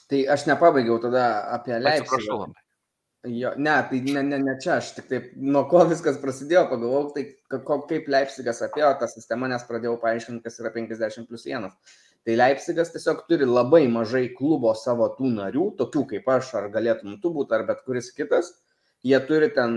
Tai 0.09 0.23
aš 0.33 0.49
nepabaigiau 0.49 0.97
tada 1.05 1.29
apie 1.59 1.77
Leipzigą. 1.77 2.49
Jo, 3.27 3.51
ne, 3.57 3.73
tai 3.90 3.99
ne, 4.01 4.23
ne, 4.23 4.36
ne 4.39 4.53
čia, 4.62 4.77
aš 4.78 4.93
tik 4.95 5.09
taip, 5.11 5.31
nuo 5.43 5.65
ko 5.70 5.81
viskas 5.90 6.20
prasidėjo, 6.23 6.69
pagalvojau, 6.70 7.09
tai 7.16 7.24
ko, 7.66 7.81
kaip 7.90 8.07
Leipzigas 8.15 8.62
atėjo 8.62 8.93
tą 9.01 9.09
sistemą, 9.11 9.49
nes 9.51 9.65
pradėjau 9.66 9.97
paaiškinti, 10.05 10.45
kas 10.45 10.61
yra 10.62 10.70
50 10.77 11.27
plus 11.27 11.49
1. 11.51 11.66
Tai 12.28 12.36
Leipzigas 12.39 12.93
tiesiog 12.95 13.24
turi 13.27 13.49
labai 13.49 13.82
mažai 13.90 14.28
klubo 14.36 14.70
savo 14.78 15.09
tų 15.19 15.32
narių, 15.35 15.66
tokių 15.81 16.05
kaip 16.12 16.31
aš, 16.36 16.53
ar 16.61 16.70
galėtum 16.70 17.19
tu 17.19 17.35
būti, 17.35 17.59
ar 17.59 17.66
bet 17.66 17.82
kuris 17.89 18.12
kitas. 18.15 18.53
Jie 19.03 19.19
turi 19.27 19.51
ten, 19.55 19.77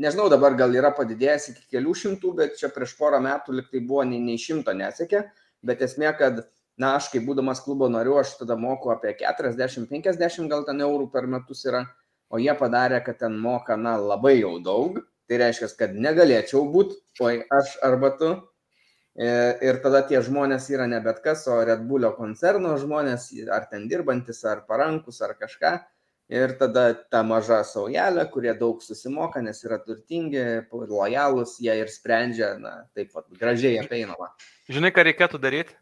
nežinau, 0.00 0.30
dabar 0.32 0.56
gal 0.56 0.72
yra 0.72 0.94
padidėjęs 0.96 1.50
iki 1.52 1.68
kelių 1.76 1.94
šimtų, 2.04 2.34
bet 2.40 2.56
čia 2.62 2.72
prieš 2.72 2.96
porą 2.96 3.20
metų 3.28 3.60
liktai 3.60 3.84
buvo 3.84 4.08
nei, 4.08 4.24
nei 4.24 4.40
šimto 4.40 4.72
nesiekė, 4.72 5.26
bet 5.68 5.84
esmė, 5.84 6.14
kad 6.16 6.46
na, 6.80 6.96
aš 6.96 7.12
kaip 7.12 7.28
būdamas 7.28 7.60
klubo 7.60 7.92
nariu, 7.92 8.16
aš 8.16 8.38
tada 8.40 8.56
moku 8.56 8.88
apie 8.92 9.12
40-50 9.20 10.48
gal 10.48 10.64
ten 10.64 10.80
eurų 10.80 11.12
per 11.12 11.28
metus 11.28 11.66
yra 11.68 11.84
o 12.30 12.38
jie 12.38 12.54
padarė, 12.58 13.02
kad 13.04 13.18
ten 13.22 13.36
moka, 13.38 13.76
na, 13.76 13.96
labai 13.98 14.38
jau 14.40 14.56
daug. 14.62 15.00
Tai 15.30 15.38
reiškia, 15.38 15.68
kad 15.78 15.92
negalėčiau 15.94 16.64
būti, 16.72 16.96
oi, 17.22 17.36
aš 17.54 17.76
arba 17.86 18.10
tu. 18.18 18.30
E, 19.14 19.28
ir 19.66 19.78
tada 19.82 20.00
tie 20.06 20.18
žmonės 20.26 20.66
yra 20.72 20.88
ne 20.90 20.98
bet 21.04 21.20
kas, 21.22 21.44
o 21.50 21.60
Red 21.66 21.84
Bullio 21.86 22.10
koncerno 22.16 22.76
žmonės, 22.80 23.28
ar 23.54 23.68
ten 23.70 23.86
dirbantis, 23.90 24.42
ar 24.46 24.64
parankus, 24.66 25.20
ar 25.22 25.36
kažką. 25.38 25.76
Ir 26.30 26.54
tada 26.58 26.92
ta 27.10 27.24
maža 27.26 27.64
saujelė, 27.66 28.22
kurie 28.30 28.52
daug 28.58 28.82
susimoka, 28.86 29.42
nes 29.42 29.64
yra 29.66 29.80
turtingi, 29.82 30.44
lojalūs, 30.70 31.56
jie 31.58 31.74
ir 31.80 31.90
sprendžia, 31.90 32.52
na, 32.62 32.74
taip 32.94 33.10
pat 33.14 33.26
gražiai 33.34 33.80
apeinama. 33.82 34.30
Žinai, 34.70 34.92
ką 34.94 35.06
reikėtų 35.10 35.42
daryti? 35.42 35.74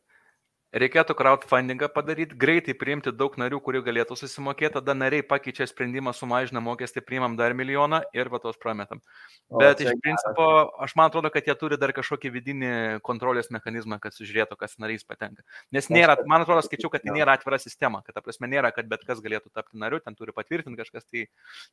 Reikėtų 0.77 1.15
crowdfundingą 1.17 1.89
padaryti, 1.93 2.37
greitai 2.37 2.75
priimti 2.77 3.13
daug 3.17 3.35
narių, 3.41 3.61
kurių 3.65 3.81
galėtų 3.87 4.19
susimokėti, 4.21 4.75
tada 4.77 4.95
nariai 4.97 5.25
pakeičia 5.25 5.65
sprendimą, 5.69 6.13
sumažina 6.17 6.61
mokestį, 6.61 7.03
priimam 7.07 7.39
dar 7.39 7.55
milijoną 7.57 8.03
ir 8.17 8.29
va 8.29 8.41
tos 8.43 8.59
prametam. 8.61 9.01
O, 9.49 9.63
Bet 9.63 9.81
iš 9.81 9.95
principo, 10.05 10.49
aš 10.85 10.93
man 11.01 11.09
atrodo, 11.09 11.33
kad 11.33 11.49
jie 11.49 11.57
turi 11.57 11.79
dar 11.81 11.95
kažkokį 11.97 12.33
vidinį 12.35 12.73
kontrolės 13.07 13.49
mechanizmą, 13.55 13.97
kad 14.03 14.17
sužiūrėtų, 14.17 14.61
kas 14.61 14.77
narys 14.83 15.09
patenka. 15.09 15.47
Nes 15.73 15.89
nėra, 15.93 16.19
man 16.29 16.45
atrodo, 16.45 16.61
skaičiau, 16.67 16.93
kad 16.93 17.07
tai 17.07 17.17
nėra 17.17 17.39
atvira 17.39 17.61
sistema, 17.63 18.03
kad 18.05 18.19
ta 18.19 18.25
prasme 18.25 18.53
nėra, 18.53 18.73
kad 18.77 18.93
bet 18.93 19.09
kas 19.09 19.25
galėtų 19.25 19.55
tapti 19.57 19.81
nariu, 19.81 20.03
ten 20.05 20.19
turi 20.21 20.37
patvirtinti 20.37 20.83
kažkas, 20.85 21.09
tai 21.09 21.27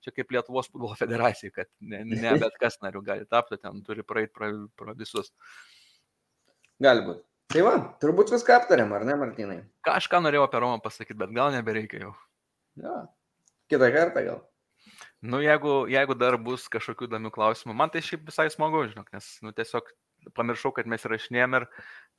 čia 0.05 0.15
kaip 0.15 0.31
Lietuvos 0.31 0.71
futbolo 0.71 0.95
federacija, 1.03 1.51
kad 1.51 1.71
ne, 1.83 2.05
ne 2.07 2.39
bet 2.39 2.55
kas 2.61 2.79
nariu 2.85 3.03
gali 3.03 3.27
tapti, 3.27 3.59
ten 3.59 3.83
turi 3.83 4.07
praeiti 4.07 4.31
pro, 4.35 4.51
pro 4.79 4.95
visus. 4.95 5.33
Gali 6.79 7.03
būti. 7.03 7.34
Tai 7.53 7.61
va, 7.65 7.75
turbūt 8.01 8.33
viską 8.33 8.55
aptarėm, 8.59 8.93
ar 8.97 9.05
ne, 9.07 9.15
Martinai? 9.19 9.59
Kažką 9.85 10.19
norėjau 10.25 10.47
apie 10.47 10.61
Romą 10.63 10.79
pasakyti, 10.83 11.17
bet 11.19 11.33
gal 11.35 11.53
nebereikia 11.53 12.01
jau. 12.07 12.13
Ja. 12.81 12.95
Kitą 13.71 13.91
kartą 13.93 14.23
gal. 14.25 14.39
Nu, 15.25 15.39
jeigu, 15.41 15.85
jeigu 15.89 16.15
dar 16.17 16.37
bus 16.41 16.67
kažkokių 16.69 17.07
įdomių 17.07 17.31
klausimų, 17.33 17.75
man 17.77 17.93
tai 17.93 18.01
šiaip 18.05 18.27
visai 18.29 18.47
smagu, 18.53 18.83
žinok, 18.91 19.07
nes, 19.15 19.29
nu, 19.45 19.53
tiesiog 19.55 19.87
pamiršau, 20.37 20.71
kad 20.75 20.89
mes 20.89 21.05
įrašinėjom 21.05 21.59
ir 21.59 21.67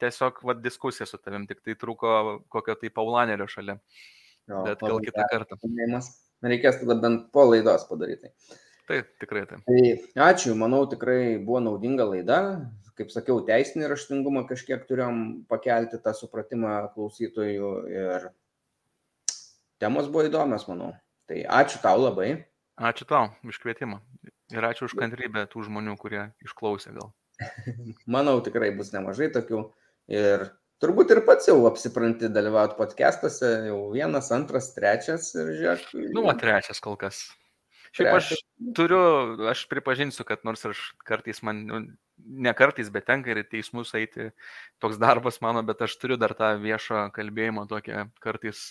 tiesiog, 0.03 0.39
va, 0.47 0.55
diskusija 0.59 1.09
su 1.11 1.19
tavim, 1.19 1.47
tik 1.51 1.63
tai 1.67 1.77
trūko 1.79 2.13
kokio 2.53 2.77
tai 2.81 2.93
Paulanerio 2.95 3.49
šalia. 3.51 3.79
Jo, 4.47 4.63
Bet 4.67 4.83
gal 4.83 5.03
kitą 5.03 5.27
kartą. 5.31 5.59
Reikės 6.47 6.79
tada 6.83 6.95
bent 7.03 7.31
po 7.35 7.47
laidos 7.49 7.87
padaryti. 7.89 8.31
Taip, 8.87 9.09
tikrai 9.19 9.43
taip. 9.51 9.65
Tai 9.67 10.27
ačiū, 10.29 10.55
manau, 10.59 10.85
tikrai 10.91 11.39
buvo 11.43 11.59
naudinga 11.65 12.07
laida 12.07 12.39
kaip 12.97 13.13
sakiau, 13.13 13.43
teisinį 13.47 13.91
raštingumą 13.93 14.47
kažkiek 14.49 14.85
turėjom 14.89 15.23
pakelti 15.51 16.01
tą 16.03 16.15
supratimą 16.17 16.75
klausytojų 16.95 17.71
ir 17.93 18.29
temos 19.83 20.09
buvo 20.09 20.27
įdomios, 20.29 20.67
manau. 20.71 20.95
Tai 21.27 21.41
ačiū 21.61 21.81
tau 21.83 22.01
labai. 22.01 22.31
Ačiū 22.77 23.09
tau 23.09 23.33
už 23.45 23.59
kvietimą 23.63 24.01
ir 24.55 24.67
ačiū 24.69 24.87
už 24.87 24.95
kantrybę 24.99 25.47
tų 25.51 25.67
žmonių, 25.67 25.97
kurie 26.01 26.29
išklausė 26.45 26.95
gal. 26.97 27.11
manau, 28.17 28.39
tikrai 28.45 28.71
bus 28.77 28.93
nemažai 28.95 29.29
tokių 29.35 29.65
ir 30.13 30.47
turbūt 30.83 31.13
ir 31.15 31.23
pats 31.27 31.49
jau 31.51 31.59
apsipranti 31.69 32.31
dalyvauti 32.33 32.79
podcastuose, 32.79 33.51
jau 33.71 33.81
vienas, 33.95 34.31
antras, 34.35 34.71
trečias 34.77 35.33
ir 35.37 35.53
žiūrėk. 35.59 35.91
Nu, 36.17 36.27
o 36.31 36.37
trečias 36.39 36.81
kol 36.85 36.99
kas. 37.01 37.27
Šiaip 37.97 38.13
aš 38.13 38.33
turiu, 38.77 39.01
aš 39.49 39.65
pripažinsiu, 39.71 40.27
kad 40.29 40.45
nors 40.45 40.67
aš 40.69 40.81
kartais 41.09 41.41
man, 41.47 41.63
nu, 41.69 41.81
ne 42.19 42.53
kartais, 42.57 42.89
bet 42.93 43.07
tenka 43.09 43.33
ir 43.33 43.43
teismus 43.51 43.93
eiti, 43.99 44.31
toks 44.83 45.01
darbas 45.03 45.41
mano, 45.45 45.63
bet 45.67 45.83
aš 45.87 45.97
turiu 46.01 46.17
dar 46.21 46.35
tą 46.39 46.55
viešą 46.63 47.09
kalbėjimą 47.17 47.67
tokią 47.71 48.09
kartais 48.25 48.69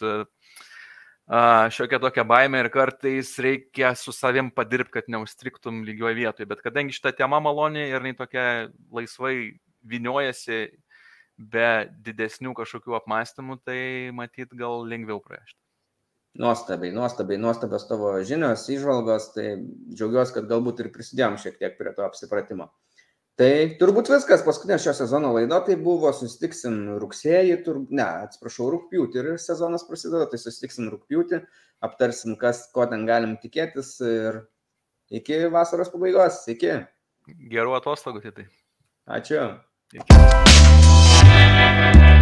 šiokia 1.26 2.00
tokia 2.00 2.24
baime 2.24 2.60
ir 2.60 2.70
kartais 2.70 3.34
reikia 3.42 3.96
su 3.96 4.12
savim 4.14 4.52
padirbti, 4.52 4.92
kad 4.92 5.10
neustriktum 5.10 5.84
lygioje 5.84 6.16
vietoje. 6.16 6.46
Bet 6.46 6.62
kadangi 6.62 6.94
šita 6.94 7.16
tema 7.18 7.40
malonė 7.40 7.90
ir 7.90 7.98
jinai 7.98 8.16
tokia 8.16 8.70
laisvai 8.94 9.58
viniojasi 9.82 10.70
be 11.38 11.90
didesnių 12.06 12.54
kažkokių 12.56 12.96
apmąstymų, 13.02 13.58
tai 13.66 14.12
matyt 14.14 14.54
gal 14.54 14.86
lengviau 14.88 15.20
praešti. 15.20 15.60
Nuostabiai, 16.36 16.92
nuostabiai, 16.92 17.40
nuostabios 17.40 17.88
tavo 17.88 18.12
žinios, 18.28 18.68
išvalgos, 18.70 19.30
tai 19.34 19.56
džiaugiuosi, 19.96 20.34
kad 20.36 20.50
galbūt 20.50 20.82
ir 20.84 20.92
prisidėjom 20.92 21.38
šiek 21.40 21.58
tiek 21.62 21.78
prie 21.80 21.94
to 21.96 22.04
apsipratimo. 22.04 22.70
Tai 23.36 23.76
turbūt 23.76 24.08
viskas, 24.14 24.46
paskutinė 24.48 24.78
šio 24.80 24.94
sezono 24.96 25.34
laida, 25.36 25.58
tai 25.68 25.76
buvo, 25.76 26.08
susitiksim 26.16 26.96
rugsėjį, 27.02 27.58
tur, 27.66 27.82
ne, 27.92 28.06
atsiprašau, 28.30 28.70
rūpjūtį 28.72 29.20
ir 29.20 29.28
sezonas 29.44 29.84
prasideda, 29.90 30.24
tai 30.32 30.40
susitiksim 30.40 30.88
rūpjūtį, 30.94 31.42
aptarsim, 31.84 32.38
kas, 32.40 32.64
ko 32.72 32.88
ten 32.88 33.04
galim 33.10 33.36
tikėtis 33.44 33.98
ir 34.08 34.40
iki 35.12 35.52
vasaros 35.52 35.92
pabaigos, 35.92 36.46
iki. 36.56 36.80
Gerų 37.52 37.76
atostogų, 37.82 38.24
tai. 38.40 38.48
Ačiū. 39.20 39.52
Iki. 40.00 42.14